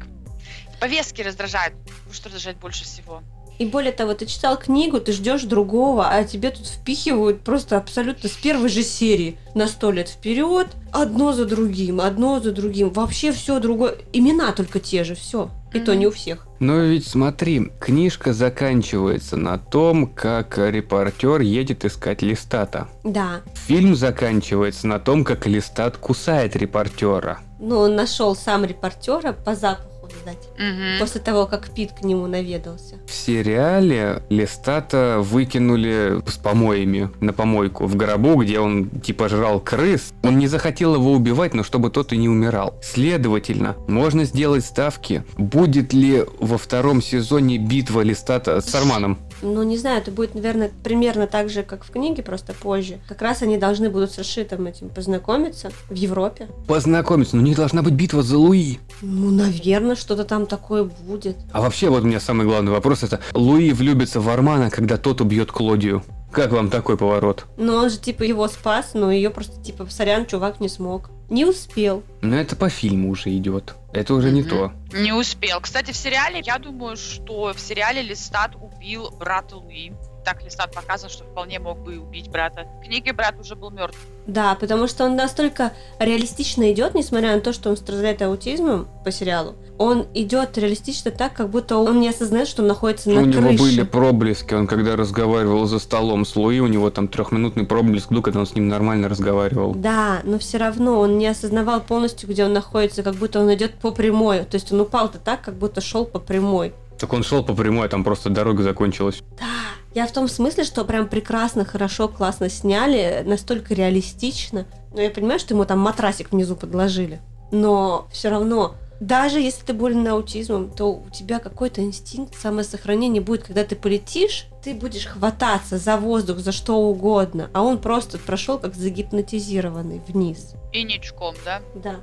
Повестки 0.81 1.23
раздражают, 1.23 1.75
что 2.11 2.27
раздражает 2.29 2.59
больше 2.59 2.85
всего. 2.85 3.23
И 3.59 3.67
более 3.67 3.93
того, 3.93 4.15
ты 4.15 4.25
читал 4.25 4.57
книгу, 4.59 5.01
ты 5.01 5.13
ждешь 5.13 5.43
другого, 5.43 6.09
а 6.09 6.25
тебе 6.25 6.51
тут 6.51 6.67
впихивают 6.67 7.43
просто 7.43 7.77
абсолютно 7.77 8.31
с 8.31 8.33
первой 8.33 8.71
же 8.71 8.83
серии 8.83 9.37
на 9.55 9.67
сто 9.69 9.91
лет 9.91 10.09
вперед, 10.09 10.69
одно 10.93 11.35
за 11.35 11.45
другим, 11.45 12.01
одно 12.01 12.41
за 12.41 12.53
другим. 12.53 12.89
Вообще 12.89 13.33
все 13.33 13.61
другое. 13.61 13.97
Имена 14.15 14.53
только 14.53 14.81
те 14.81 15.05
же, 15.05 15.15
все. 15.15 15.51
И 15.75 15.79
то 15.79 15.91
Мгм. 15.93 16.01
не 16.01 16.07
у 16.07 16.11
всех. 16.11 16.49
Но 16.59 16.79
ведь 16.79 17.07
смотри, 17.07 17.71
книжка 17.79 18.33
заканчивается 18.33 19.37
на 19.37 19.59
том, 19.59 20.07
как 20.07 20.57
репортер 20.57 21.43
едет 21.43 21.85
искать 21.85 22.23
Листата. 22.23 22.89
Да. 23.05 23.43
Фильм 23.67 23.95
заканчивается 23.95 24.87
на 24.87 24.99
том, 24.99 25.23
как 25.23 25.47
Листат 25.47 25.99
кусает 25.99 26.57
репортера. 26.57 27.41
Ну, 27.59 27.77
он 27.81 27.95
нашел 27.95 28.35
сам 28.35 28.65
репортера 28.65 29.33
по 29.33 29.55
запаху, 29.55 29.90
видать. 30.19 30.49
Мгм. 30.59 30.99
После 30.99 31.21
того, 31.21 31.47
как 31.47 31.71
Пит 31.71 31.93
к 31.93 32.03
нему 32.05 32.27
наведался. 32.27 32.97
В 33.07 33.13
сериале 33.13 34.23
Листата 34.29 35.17
выкинули 35.21 36.23
с 36.29 36.37
помоями 36.37 37.11
на 37.21 37.33
помойку 37.33 37.87
в 37.87 37.97
гробу, 37.97 38.37
где 38.43 38.61
он 38.61 38.89
типа 38.91 39.29
жрал 39.29 39.61
крыс. 39.61 40.13
Он 40.23 40.39
не 40.39 40.47
захотел 40.47 40.95
его 40.95 41.13
убивать, 41.13 41.55
но 41.55 41.63
чтобы 41.63 41.91
тот 41.91 42.13
и 42.13 42.17
не 42.17 42.29
умирал. 42.29 42.75
Следовательно, 42.83 43.77
можно 43.89 44.25
сделать 44.25 44.65
ставки, 44.65 45.25
будет 45.37 45.93
ли 45.93 46.25
во 46.39 46.59
втором 46.59 47.03
сезоне 47.03 47.59
битва 47.59 48.01
Листата 48.03 48.61
с 48.61 48.75
Арманом. 48.75 49.19
Ну, 49.43 49.63
не 49.63 49.77
знаю, 49.79 49.99
это 49.99 50.11
будет, 50.11 50.35
наверное, 50.35 50.71
примерно 50.83 51.27
так 51.27 51.49
же, 51.49 51.63
как 51.63 51.85
в 51.85 51.91
книге, 51.91 52.23
просто 52.23 52.53
позже. 52.53 52.99
Как 53.09 53.23
раз 53.23 53.43
они 53.43 53.57
должны 53.57 53.91
будут 53.91 54.13
с 54.13 54.19
Рашитом 54.19 54.67
этим 54.67 54.89
познакомиться 54.89 55.71
в 55.89 55.95
Европе. 55.95 56.49
Познакомиться, 56.67 57.37
но 57.37 57.43
у 57.43 57.45
них 57.45 57.57
должна 57.57 57.83
быть 57.83 57.95
битва 57.95 58.23
за 58.23 58.39
Луи. 58.39 58.79
Ну, 59.03 59.31
наверное, 59.31 59.97
что-то 59.97 60.25
там 60.25 60.47
такое 60.47 60.85
будет. 60.85 61.37
А 61.53 61.61
вообще, 61.61 61.89
вот 61.89 62.03
у 62.03 62.07
меня 62.07 62.21
самый 62.21 62.47
главный 62.47 62.73
вопрос 62.73 63.03
это 63.03 63.21
Луи 63.33 63.73
влюбится 63.73 64.21
в 64.21 64.29
Армана, 64.29 64.71
когда 64.71 64.97
тот 64.97 65.21
убьет 65.21 65.51
Клодию. 65.53 66.03
Как 66.31 66.53
вам 66.53 66.71
такой 66.71 66.97
поворот? 66.97 67.47
Но 67.57 67.77
он 67.77 67.91
же, 67.91 67.99
типа, 67.99 68.23
его 68.23 68.47
спас, 68.47 68.91
но 68.95 69.11
ее 69.11 69.31
просто, 69.31 69.61
типа, 69.63 69.87
сорян, 69.91 70.27
чувак 70.27 70.61
не 70.61 70.69
смог. 70.69 71.11
Не 71.29 71.45
успел. 71.45 72.03
Ну 72.23 72.37
это 72.37 72.57
по 72.57 72.69
фильму 72.69 73.11
уже 73.11 73.37
идет. 73.37 73.75
Это 73.93 74.15
уже 74.15 74.31
не 74.31 74.43
то. 74.43 74.73
Не 74.93 75.13
успел. 75.13 75.61
Кстати, 75.61 75.93
в 75.93 75.97
сериале, 75.97 76.41
я 76.45 76.59
думаю, 76.59 76.97
что 76.97 77.53
в 77.53 77.61
сериале 77.61 78.03
Листат 78.03 78.55
убил 78.55 79.11
брата 79.11 79.57
Луи. 79.57 79.93
Так 80.25 80.45
Листат 80.45 80.75
показан, 80.75 81.09
что 81.09 81.25
вполне 81.25 81.59
мог 81.59 81.79
бы 81.79 81.95
и 81.95 81.99
убить 81.99 82.31
брата. 82.31 82.67
В 82.81 82.85
книге 82.85 83.13
брат 83.13 83.35
уже 83.41 83.57
был 83.57 83.71
мертв. 83.71 83.99
Да, 84.27 84.55
потому 84.55 84.87
что 84.87 85.05
он 85.05 85.17
настолько 85.17 85.73
реалистично 85.99 86.71
идет, 86.73 86.95
несмотря 86.95 87.35
на 87.35 87.41
то, 87.41 87.53
что 87.53 87.71
он 87.71 87.77
страдает 87.77 88.21
аутизмом 88.23 88.87
по 89.05 89.11
сериалу. 89.11 89.55
Он 89.79 90.07
идет 90.13 90.59
реалистично 90.59 91.11
так, 91.11 91.33
как 91.33 91.49
будто 91.49 91.79
он 91.79 92.01
не 92.01 92.09
осознает, 92.09 92.47
что 92.47 92.63
он 92.63 92.69
находится 92.69 93.11
на 93.11 93.23
у 93.23 93.25
него 93.25 93.49
крыше. 93.49 93.63
были 93.63 93.83
проблески, 93.83 94.53
он 94.53 94.67
когда 94.67 94.95
разговаривал 94.95 95.65
за 95.65 95.79
столом 95.79 96.27
с 96.27 96.37
Луи, 96.37 96.61
у 96.61 96.67
него 96.67 96.91
там 96.91 97.09
трехминутный 97.09 97.65
проблеск 97.65 98.13
был, 98.13 98.21
когда 98.21 98.41
он 98.41 98.47
с 98.47 98.55
ним 98.55 98.69
нормально 98.69 99.09
разговаривал. 99.09 99.75
Да, 99.75 100.21
но 100.25 100.39
все 100.39 100.59
равно 100.59 101.01
он 101.01 101.17
не 101.17 101.27
осознавал 101.27 101.81
полностью, 101.81 102.29
где 102.29 102.45
он 102.45 102.53
находится, 102.53 103.03
как 103.03 103.15
будто 103.15 103.41
он 103.41 103.53
идет 103.55 103.75
по 103.75 103.91
прямой. 103.91 104.45
То 104.45 104.57
есть 104.57 104.71
он 104.71 104.81
упал-то 104.83 105.19
так, 105.19 105.41
как 105.41 105.55
будто 105.55 105.81
шел 105.81 106.05
по 106.05 106.19
прямой. 106.19 106.75
Так 107.01 107.15
он 107.15 107.25
шел 107.25 107.43
по 107.43 107.55
прямой, 107.55 107.87
а 107.87 107.89
там 107.89 108.05
просто 108.05 108.29
дорога 108.29 108.63
закончилась. 108.63 109.23
Да, 109.39 109.47
я 109.95 110.07
в 110.07 110.13
том 110.13 110.29
смысле, 110.29 110.65
что 110.65 110.85
прям 110.85 111.09
прекрасно, 111.09 111.65
хорошо, 111.65 112.09
классно 112.09 112.51
сняли, 112.51 113.23
настолько 113.27 113.73
реалистично. 113.73 114.67
Но 114.93 115.01
я 115.01 115.11
понимаю, 115.11 115.41
что 115.41 115.55
ему 115.55 115.65
там 115.65 115.79
матрасик 115.79 116.31
внизу 116.31 116.57
подложили. 116.57 117.21
Но 117.51 118.07
все 118.13 118.29
равно 118.29 118.75
даже 119.01 119.41
если 119.41 119.65
ты 119.65 119.73
болен 119.73 120.07
аутизмом, 120.07 120.69
то 120.71 120.93
у 120.93 121.09
тебя 121.11 121.39
какой-то 121.39 121.81
инстинкт 121.81 122.35
самосохранения 122.35 123.23
будет, 123.23 123.45
когда 123.45 123.65
ты 123.65 123.75
полетишь, 123.75 124.47
ты 124.63 124.75
будешь 124.75 125.07
хвататься 125.07 125.79
за 125.79 125.97
воздух, 125.97 126.39
за 126.39 126.53
что 126.53 126.75
угодно, 126.75 127.49
а 127.55 127.63
он 127.63 127.79
просто 127.79 128.19
прошел 128.19 128.59
как 128.59 128.75
загипнотизированный 128.75 130.03
вниз. 130.07 130.53
И 130.75 130.83
ничком, 130.83 131.35
да? 131.47 131.63
Да. 131.75 131.97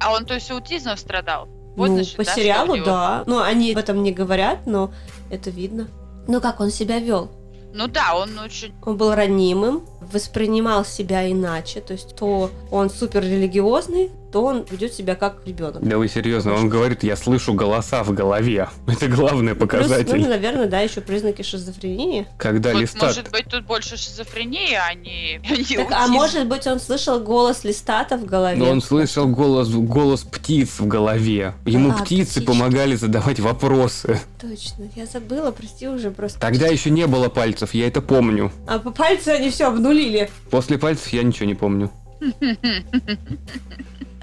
А 0.00 0.14
он, 0.14 0.24
то 0.24 0.32
есть, 0.32 0.50
аутизмом 0.50 0.96
страдал? 0.96 1.48
Вот, 1.76 1.88
ну, 1.88 1.94
значит, 1.94 2.16
по 2.16 2.24
да, 2.24 2.34
сериалу, 2.34 2.74
него- 2.76 2.84
да. 2.86 3.24
Ну, 3.26 3.40
они 3.40 3.72
об 3.72 3.78
этом 3.78 4.02
не 4.02 4.12
говорят, 4.12 4.66
но 4.66 4.92
это 5.30 5.50
видно. 5.50 5.88
Ну, 6.28 6.40
как 6.40 6.60
он 6.60 6.70
себя 6.70 6.98
вел? 6.98 7.30
Ну 7.74 7.86
да, 7.88 8.14
он 8.16 8.38
очень... 8.38 8.74
Он 8.84 8.96
был 8.96 9.14
ранимым, 9.14 9.86
воспринимал 10.12 10.84
себя 10.84 11.30
иначе, 11.30 11.80
то 11.80 11.92
есть 11.92 12.14
то 12.16 12.50
он 12.70 12.90
супер 12.90 13.22
религиозный, 13.22 14.10
то 14.32 14.42
он 14.44 14.64
ведет 14.70 14.94
себя 14.94 15.14
как 15.14 15.42
ребенок. 15.46 15.86
Да 15.86 15.98
вы 15.98 16.08
серьезно, 16.08 16.54
он 16.54 16.70
говорит, 16.70 17.02
я 17.02 17.16
слышу 17.16 17.52
голоса 17.52 18.02
в 18.02 18.12
голове. 18.14 18.68
Это 18.86 19.06
главный 19.06 19.54
Плюс, 19.54 19.68
показатель. 19.70 20.18
ну, 20.18 20.26
наверное, 20.28 20.66
да, 20.66 20.80
еще 20.80 21.02
признаки 21.02 21.42
шизофрении. 21.42 22.26
Когда 22.38 22.72
Вот, 22.72 22.80
листат... 22.80 23.02
может 23.02 23.30
быть, 23.30 23.44
тут 23.46 23.66
больше 23.66 23.98
шизофрении, 23.98 24.74
а 24.74 24.94
не, 24.94 25.38
а 25.76 25.84
Так, 25.84 25.92
а 25.92 26.08
может 26.08 26.46
быть, 26.46 26.66
он 26.66 26.80
слышал 26.80 27.20
голос 27.20 27.62
листата 27.64 28.16
в 28.16 28.24
голове? 28.24 28.56
Но 28.56 28.70
он 28.70 28.80
слышал 28.80 29.26
голос, 29.26 29.68
голос 29.68 30.22
птиц 30.22 30.80
в 30.80 30.86
голове. 30.86 31.52
Ему 31.66 31.90
А, 31.90 32.02
птицы 32.02 32.40
птички. 32.40 32.46
помогали 32.46 32.94
задавать 32.96 33.38
вопросы. 33.38 34.18
Точно, 34.40 34.88
я 34.96 35.04
забыла, 35.04 35.50
прости 35.50 35.86
уже 35.86 36.10
просто. 36.10 36.40
Тогда 36.40 36.68
еще 36.68 36.88
не 36.88 37.06
было 37.06 37.28
пальцев, 37.28 37.74
я 37.74 37.86
это 37.86 38.00
помню. 38.00 38.50
А 38.66 38.78
по 38.78 38.90
пальцу 38.92 39.30
они 39.32 39.50
все 39.50 39.66
обнулили. 39.92 40.30
После 40.50 40.78
пальцев 40.78 41.08
я 41.12 41.22
ничего 41.22 41.46
не 41.46 41.54
помню. 41.54 41.90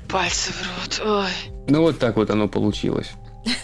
Пальцы 0.09 0.51
в 0.51 0.61
рот, 0.63 1.01
ой. 1.07 1.51
Ну 1.67 1.81
вот 1.81 1.99
так 1.99 2.15
вот 2.17 2.29
оно 2.31 2.47
получилось. 2.47 3.11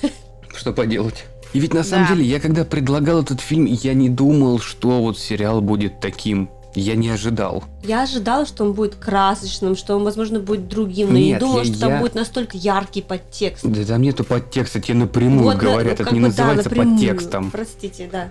Что 0.56 0.74
поделать? 0.74 1.26
И 1.54 1.60
ведь 1.60 1.74
на 1.74 1.84
самом 1.84 2.08
Да. 2.08 2.14
деле, 2.16 2.26
я 2.28 2.40
когда 2.40 2.66
предлагал 2.66 3.22
этот 3.22 3.40
фильм, 3.42 3.66
я 3.66 3.94
не 3.94 4.10
думал, 4.10 4.60
что 4.60 5.02
вот 5.02 5.18
сериал 5.18 5.62
будет 5.62 6.00
таким. 6.02 6.50
Я 6.76 6.96
не 6.96 7.08
ожидал. 7.10 7.64
Я 7.84 8.04
ожидала, 8.04 8.46
что 8.46 8.66
он 8.66 8.74
будет 8.74 8.96
красочным, 8.96 9.78
что 9.78 9.96
он, 9.96 10.04
возможно, 10.04 10.40
будет 10.42 10.68
другим, 10.68 11.14
но 11.14 11.18
я 11.18 11.24
не 11.24 11.30
Нет, 11.32 11.40
думала, 11.40 11.60
я- 11.60 11.66
что 11.66 11.80
там 11.80 11.90
я- 11.94 12.00
будет 12.02 12.16
настолько 12.16 12.58
яркий 12.58 13.02
подтекст. 13.02 13.66
Да 13.66 13.86
там 13.86 14.02
нету 14.02 14.26
подтекста, 14.26 14.82
тебе 14.82 14.96
напрямую 14.98 15.44
Вот, 15.46 15.56
да, 15.58 15.62
говорят, 15.62 16.00
ну, 16.00 16.06
это 16.06 16.14
не 16.14 16.20
бы, 16.20 16.26
да, 16.26 16.28
называется 16.30 16.70
напрямую. 16.70 16.98
подтекстом. 16.98 17.52
Простите, 17.52 18.10
да. 18.12 18.28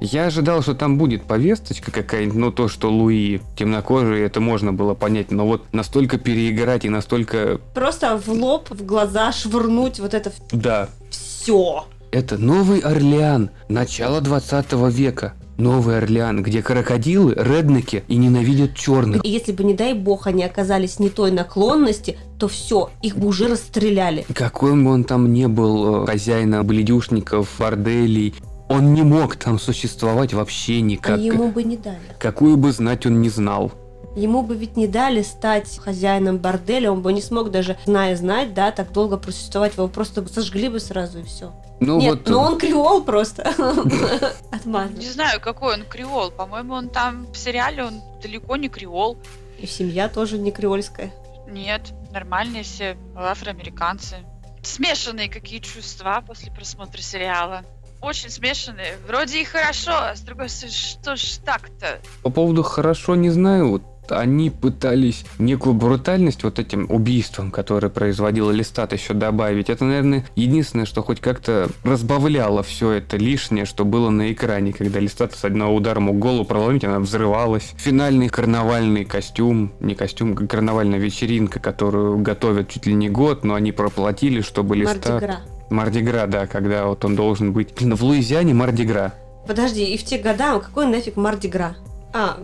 Я 0.00 0.26
ожидал, 0.26 0.62
что 0.62 0.74
там 0.74 0.98
будет 0.98 1.22
повесточка 1.24 1.90
какая-нибудь, 1.90 2.36
ну 2.36 2.52
то, 2.52 2.68
что 2.68 2.90
Луи 2.90 3.40
темнокожий, 3.56 4.20
это 4.22 4.40
можно 4.40 4.72
было 4.72 4.94
понять, 4.94 5.30
но 5.30 5.46
вот 5.46 5.62
настолько 5.72 6.18
переиграть 6.18 6.84
и 6.84 6.88
настолько, 6.88 7.60
Просто 7.74 8.18
в 8.18 8.28
лоб, 8.28 8.70
в 8.70 8.84
глаза 8.84 9.32
швырнуть 9.32 10.00
вот 10.00 10.14
это 10.14 10.32
да, 10.52 10.88
все. 11.10 11.86
это 12.10 12.36
Новый 12.38 12.80
Орлеан, 12.80 13.50
начало 13.68 14.20
20 14.20 14.72
века. 14.90 15.34
Новый 15.56 15.98
Орлеан, 15.98 16.42
где 16.42 16.62
крокодилы, 16.62 17.32
реднеки 17.36 18.02
и 18.08 18.16
ненавидят 18.16 18.74
черных. 18.74 19.24
И 19.24 19.28
если 19.28 19.52
бы, 19.52 19.62
не 19.62 19.74
дай 19.74 19.94
бог, 19.94 20.26
они 20.26 20.42
оказались 20.42 20.98
не 20.98 21.10
той 21.10 21.30
наклонности, 21.30 22.18
то 22.40 22.48
все, 22.48 22.90
их 23.02 23.16
бы 23.16 23.28
уже 23.28 23.46
расстреляли. 23.46 24.26
Какой 24.34 24.74
бы 24.74 24.90
он 24.90 25.04
там 25.04 25.32
не 25.32 25.46
был 25.46 26.02
э, 26.02 26.06
хозяином 26.06 26.66
бледюшников, 26.66 27.48
борделей, 27.58 28.34
он 28.68 28.94
не 28.94 29.02
мог 29.02 29.36
там 29.36 29.58
существовать 29.58 30.32
вообще 30.32 30.78
А 30.78 30.80
никак. 30.80 31.20
ему 31.20 31.50
бы 31.50 31.62
не 31.62 31.76
дали. 31.76 32.00
Какую 32.18 32.56
бы 32.56 32.72
знать 32.72 33.06
он 33.06 33.20
не 33.20 33.28
знал. 33.28 33.72
Ему 34.16 34.42
бы 34.42 34.54
ведь 34.54 34.76
не 34.76 34.86
дали 34.86 35.22
стать 35.22 35.78
хозяином 35.78 36.38
борделя, 36.38 36.92
он 36.92 37.02
бы 37.02 37.12
не 37.12 37.20
смог 37.20 37.50
даже, 37.50 37.76
зная 37.84 38.14
знать, 38.16 38.54
да, 38.54 38.70
так 38.70 38.92
долго 38.92 39.16
просуществовать, 39.16 39.76
его 39.76 39.88
просто 39.88 40.24
сожгли 40.28 40.68
бы 40.68 40.78
сразу 40.78 41.18
и 41.18 41.24
все. 41.24 41.52
Ну 41.80 41.98
Нет, 41.98 42.20
вот, 42.20 42.28
но 42.28 42.42
он 42.42 42.58
креол 42.58 43.02
просто. 43.02 43.42
Отмазан. 44.52 44.94
Не 44.94 45.10
знаю, 45.10 45.40
какой 45.40 45.74
он 45.74 45.84
креол. 45.84 46.30
По-моему, 46.30 46.74
он 46.74 46.88
там 46.88 47.26
в 47.32 47.36
сериале, 47.36 47.84
он 47.84 48.00
далеко 48.22 48.56
не 48.56 48.68
креол. 48.68 49.18
И 49.58 49.66
семья 49.66 50.08
тоже 50.08 50.38
не 50.38 50.52
креольская. 50.52 51.12
Нет, 51.48 51.92
нормальные 52.12 52.62
все 52.62 52.96
афроамериканцы. 53.16 54.16
Смешанные 54.62 55.28
какие 55.28 55.58
чувства 55.58 56.22
после 56.26 56.52
просмотра 56.52 57.02
сериала. 57.02 57.62
Очень 58.04 58.28
смешанные. 58.28 58.96
Вроде 59.08 59.40
и 59.40 59.44
хорошо, 59.44 59.92
а 59.92 60.14
с 60.14 60.20
другой 60.20 60.50
стороны, 60.50 60.74
что 60.76 61.16
ж 61.16 61.38
так-то? 61.42 62.00
По 62.22 62.28
поводу 62.28 62.62
хорошо 62.62 63.14
не 63.14 63.30
знаю, 63.30 63.70
вот 63.70 63.82
они 64.10 64.50
пытались 64.50 65.24
некую 65.38 65.74
брутальность 65.74 66.44
вот 66.44 66.58
этим 66.58 66.86
убийством, 66.90 67.50
которое 67.50 67.88
производила 67.88 68.50
Листат, 68.50 68.92
еще 68.92 69.14
добавить. 69.14 69.70
Это, 69.70 69.86
наверное, 69.86 70.26
единственное, 70.36 70.84
что 70.84 71.02
хоть 71.02 71.20
как-то 71.20 71.70
разбавляло 71.82 72.62
все 72.62 72.90
это 72.90 73.16
лишнее, 73.16 73.64
что 73.64 73.86
было 73.86 74.10
на 74.10 74.30
экране, 74.30 74.74
когда 74.74 75.00
Листат 75.00 75.34
с 75.34 75.42
одного 75.42 75.74
удара 75.74 76.00
мог 76.00 76.18
голову 76.18 76.44
проломить, 76.44 76.84
она 76.84 77.00
взрывалась. 77.00 77.72
Финальный 77.78 78.28
карнавальный 78.28 79.06
костюм, 79.06 79.72
не 79.80 79.94
костюм, 79.94 80.36
а 80.38 80.46
карнавальная 80.46 80.98
вечеринка, 80.98 81.58
которую 81.58 82.18
готовят 82.18 82.68
чуть 82.68 82.84
ли 82.84 82.92
не 82.92 83.08
год, 83.08 83.44
но 83.44 83.54
они 83.54 83.72
проплатили, 83.72 84.42
чтобы 84.42 84.76
Листат... 84.76 85.22
Мардигра. 85.22 85.53
Мардигра, 85.70 86.26
да, 86.26 86.46
когда 86.46 86.86
вот 86.86 87.04
он 87.04 87.16
должен 87.16 87.52
быть... 87.52 87.74
Блин, 87.74 87.94
в 87.94 88.02
Луизиане 88.02 88.54
Мардигра. 88.54 89.14
Подожди, 89.46 89.84
и 89.84 89.98
в 89.98 90.04
те 90.04 90.18
года 90.18 90.58
какой 90.60 90.86
нафиг 90.86 91.16
Мардигра? 91.16 91.76
А, 92.12 92.38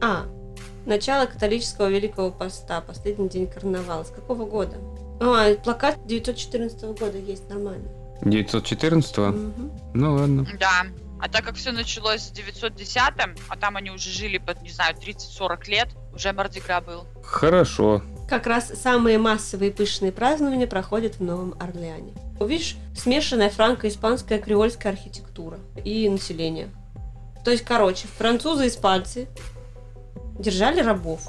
а, 0.00 0.26
начало 0.86 1.26
католического 1.26 1.88
Великого 1.88 2.30
Поста, 2.30 2.80
последний 2.80 3.28
день 3.28 3.46
карнавала. 3.46 4.04
С 4.04 4.10
какого 4.10 4.44
года? 4.44 4.76
А, 5.20 5.54
плакат 5.54 5.98
914 6.06 6.82
года 6.98 7.18
есть, 7.18 7.48
нормально. 7.48 7.88
914-го? 8.22 9.26
Мгм. 9.26 9.72
Ну 9.94 10.14
ладно. 10.14 10.46
Да. 10.58 10.86
А 11.20 11.28
так 11.28 11.44
как 11.44 11.54
все 11.54 11.72
началось 11.72 12.30
в 12.30 12.32
910-м, 12.34 13.34
а 13.48 13.56
там 13.56 13.76
они 13.76 13.90
уже 13.90 14.10
жили 14.10 14.38
под, 14.38 14.62
не 14.62 14.70
знаю, 14.70 14.94
30-40 14.94 15.70
лет, 15.70 15.88
уже 16.14 16.32
Мардигра 16.32 16.80
был. 16.80 17.04
Хорошо. 17.22 18.02
Как 18.28 18.46
раз 18.46 18.68
самые 18.68 19.18
массовые 19.18 19.70
пышные 19.70 20.12
празднования 20.12 20.66
проходят 20.66 21.16
в 21.16 21.22
Новом 21.22 21.54
Орлеане. 21.60 22.14
Видишь, 22.40 22.76
смешанная 22.96 23.50
франко-испанская 23.50 24.38
креольская 24.38 24.92
архитектура 24.92 25.58
и 25.84 26.08
население. 26.08 26.68
То 27.44 27.50
есть, 27.50 27.64
короче, 27.64 28.08
французы 28.08 28.64
и 28.64 28.68
испанцы 28.68 29.28
держали 30.38 30.80
рабов. 30.80 31.20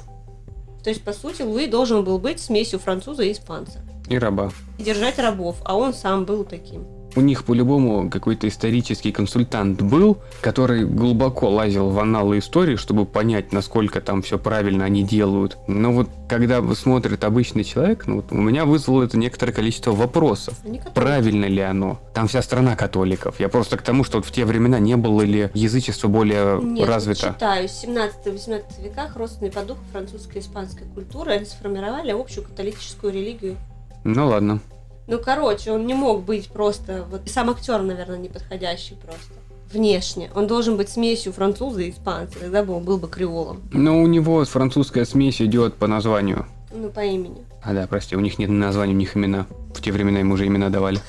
То 0.82 0.90
есть, 0.90 1.04
по 1.04 1.12
сути, 1.12 1.42
Луи 1.42 1.66
должен 1.66 2.04
был 2.04 2.18
быть 2.18 2.40
смесью 2.40 2.78
француза 2.78 3.24
и 3.24 3.32
испанца. 3.32 3.80
И 4.08 4.18
раба. 4.18 4.50
И 4.78 4.82
держать 4.82 5.18
рабов, 5.18 5.56
а 5.64 5.76
он 5.76 5.92
сам 5.92 6.24
был 6.24 6.44
таким. 6.44 6.86
У 7.16 7.20
них 7.22 7.44
по-любому 7.44 8.10
какой-то 8.10 8.46
исторический 8.46 9.10
консультант 9.10 9.80
был, 9.80 10.18
который 10.42 10.84
глубоко 10.84 11.48
лазил 11.48 11.88
в 11.88 11.98
аналы 11.98 12.38
истории, 12.38 12.76
чтобы 12.76 13.06
понять, 13.06 13.52
насколько 13.52 14.02
там 14.02 14.20
все 14.20 14.38
правильно 14.38 14.84
они 14.84 15.02
делают. 15.02 15.56
Но 15.66 15.92
вот 15.92 16.10
когда 16.28 16.62
смотрит 16.74 17.24
обычный 17.24 17.64
человек, 17.64 18.06
ну 18.06 18.16
вот 18.16 18.26
у 18.30 18.36
меня 18.36 18.66
вызвало 18.66 19.02
это 19.02 19.16
некоторое 19.16 19.52
количество 19.52 19.92
вопросов. 19.92 20.60
Правильно 20.94 21.46
ли 21.46 21.60
оно? 21.62 21.98
Там 22.12 22.28
вся 22.28 22.42
страна 22.42 22.76
католиков. 22.76 23.40
Я 23.40 23.48
просто 23.48 23.78
к 23.78 23.82
тому, 23.82 24.04
что 24.04 24.18
вот 24.18 24.26
в 24.26 24.30
те 24.30 24.44
времена 24.44 24.78
не 24.78 24.96
было 24.96 25.22
ли 25.22 25.50
язычество 25.54 26.08
более 26.08 26.60
Нет, 26.62 26.86
развито. 26.86 27.34
читаю. 27.34 27.66
В 27.66 27.70
17-18 27.70 28.62
веках 28.84 29.16
родственные 29.16 29.52
по 29.52 29.62
духу 29.62 29.80
французской 29.90 30.38
и 30.38 30.40
испанской 30.40 30.86
культуры 30.94 31.44
сформировали 31.46 32.10
общую 32.10 32.44
католическую 32.44 33.12
религию 33.12 33.56
Ну 34.04 34.26
ладно. 34.26 34.60
Ну, 35.06 35.18
короче, 35.18 35.72
он 35.72 35.86
не 35.86 35.94
мог 35.94 36.24
быть 36.24 36.48
просто... 36.48 37.06
Вот, 37.10 37.22
и 37.26 37.28
сам 37.28 37.50
актер, 37.50 37.80
наверное, 37.82 38.18
неподходящий 38.18 38.96
просто. 38.96 39.34
Внешне. 39.72 40.30
Он 40.34 40.46
должен 40.46 40.76
быть 40.76 40.88
смесью 40.88 41.32
француза 41.32 41.82
и 41.82 41.90
испанца, 41.90 42.38
тогда 42.40 42.62
бы 42.64 42.74
он 42.74 42.84
был 42.84 42.98
бы 42.98 43.08
креолом. 43.08 43.62
Но 43.72 44.00
у 44.00 44.06
него 44.06 44.44
французская 44.44 45.04
смесь 45.04 45.40
идет 45.40 45.74
по 45.74 45.86
названию. 45.86 46.46
Ну, 46.72 46.88
по 46.90 47.00
имени. 47.00 47.44
А 47.62 47.72
да, 47.72 47.86
прости, 47.86 48.16
у 48.16 48.20
них 48.20 48.38
нет 48.38 48.50
названий, 48.50 48.94
у 48.94 48.96
них 48.96 49.16
имена. 49.16 49.46
В 49.74 49.80
те 49.80 49.92
времена 49.92 50.20
им 50.20 50.32
уже 50.32 50.46
имена 50.46 50.70
давали. 50.70 51.00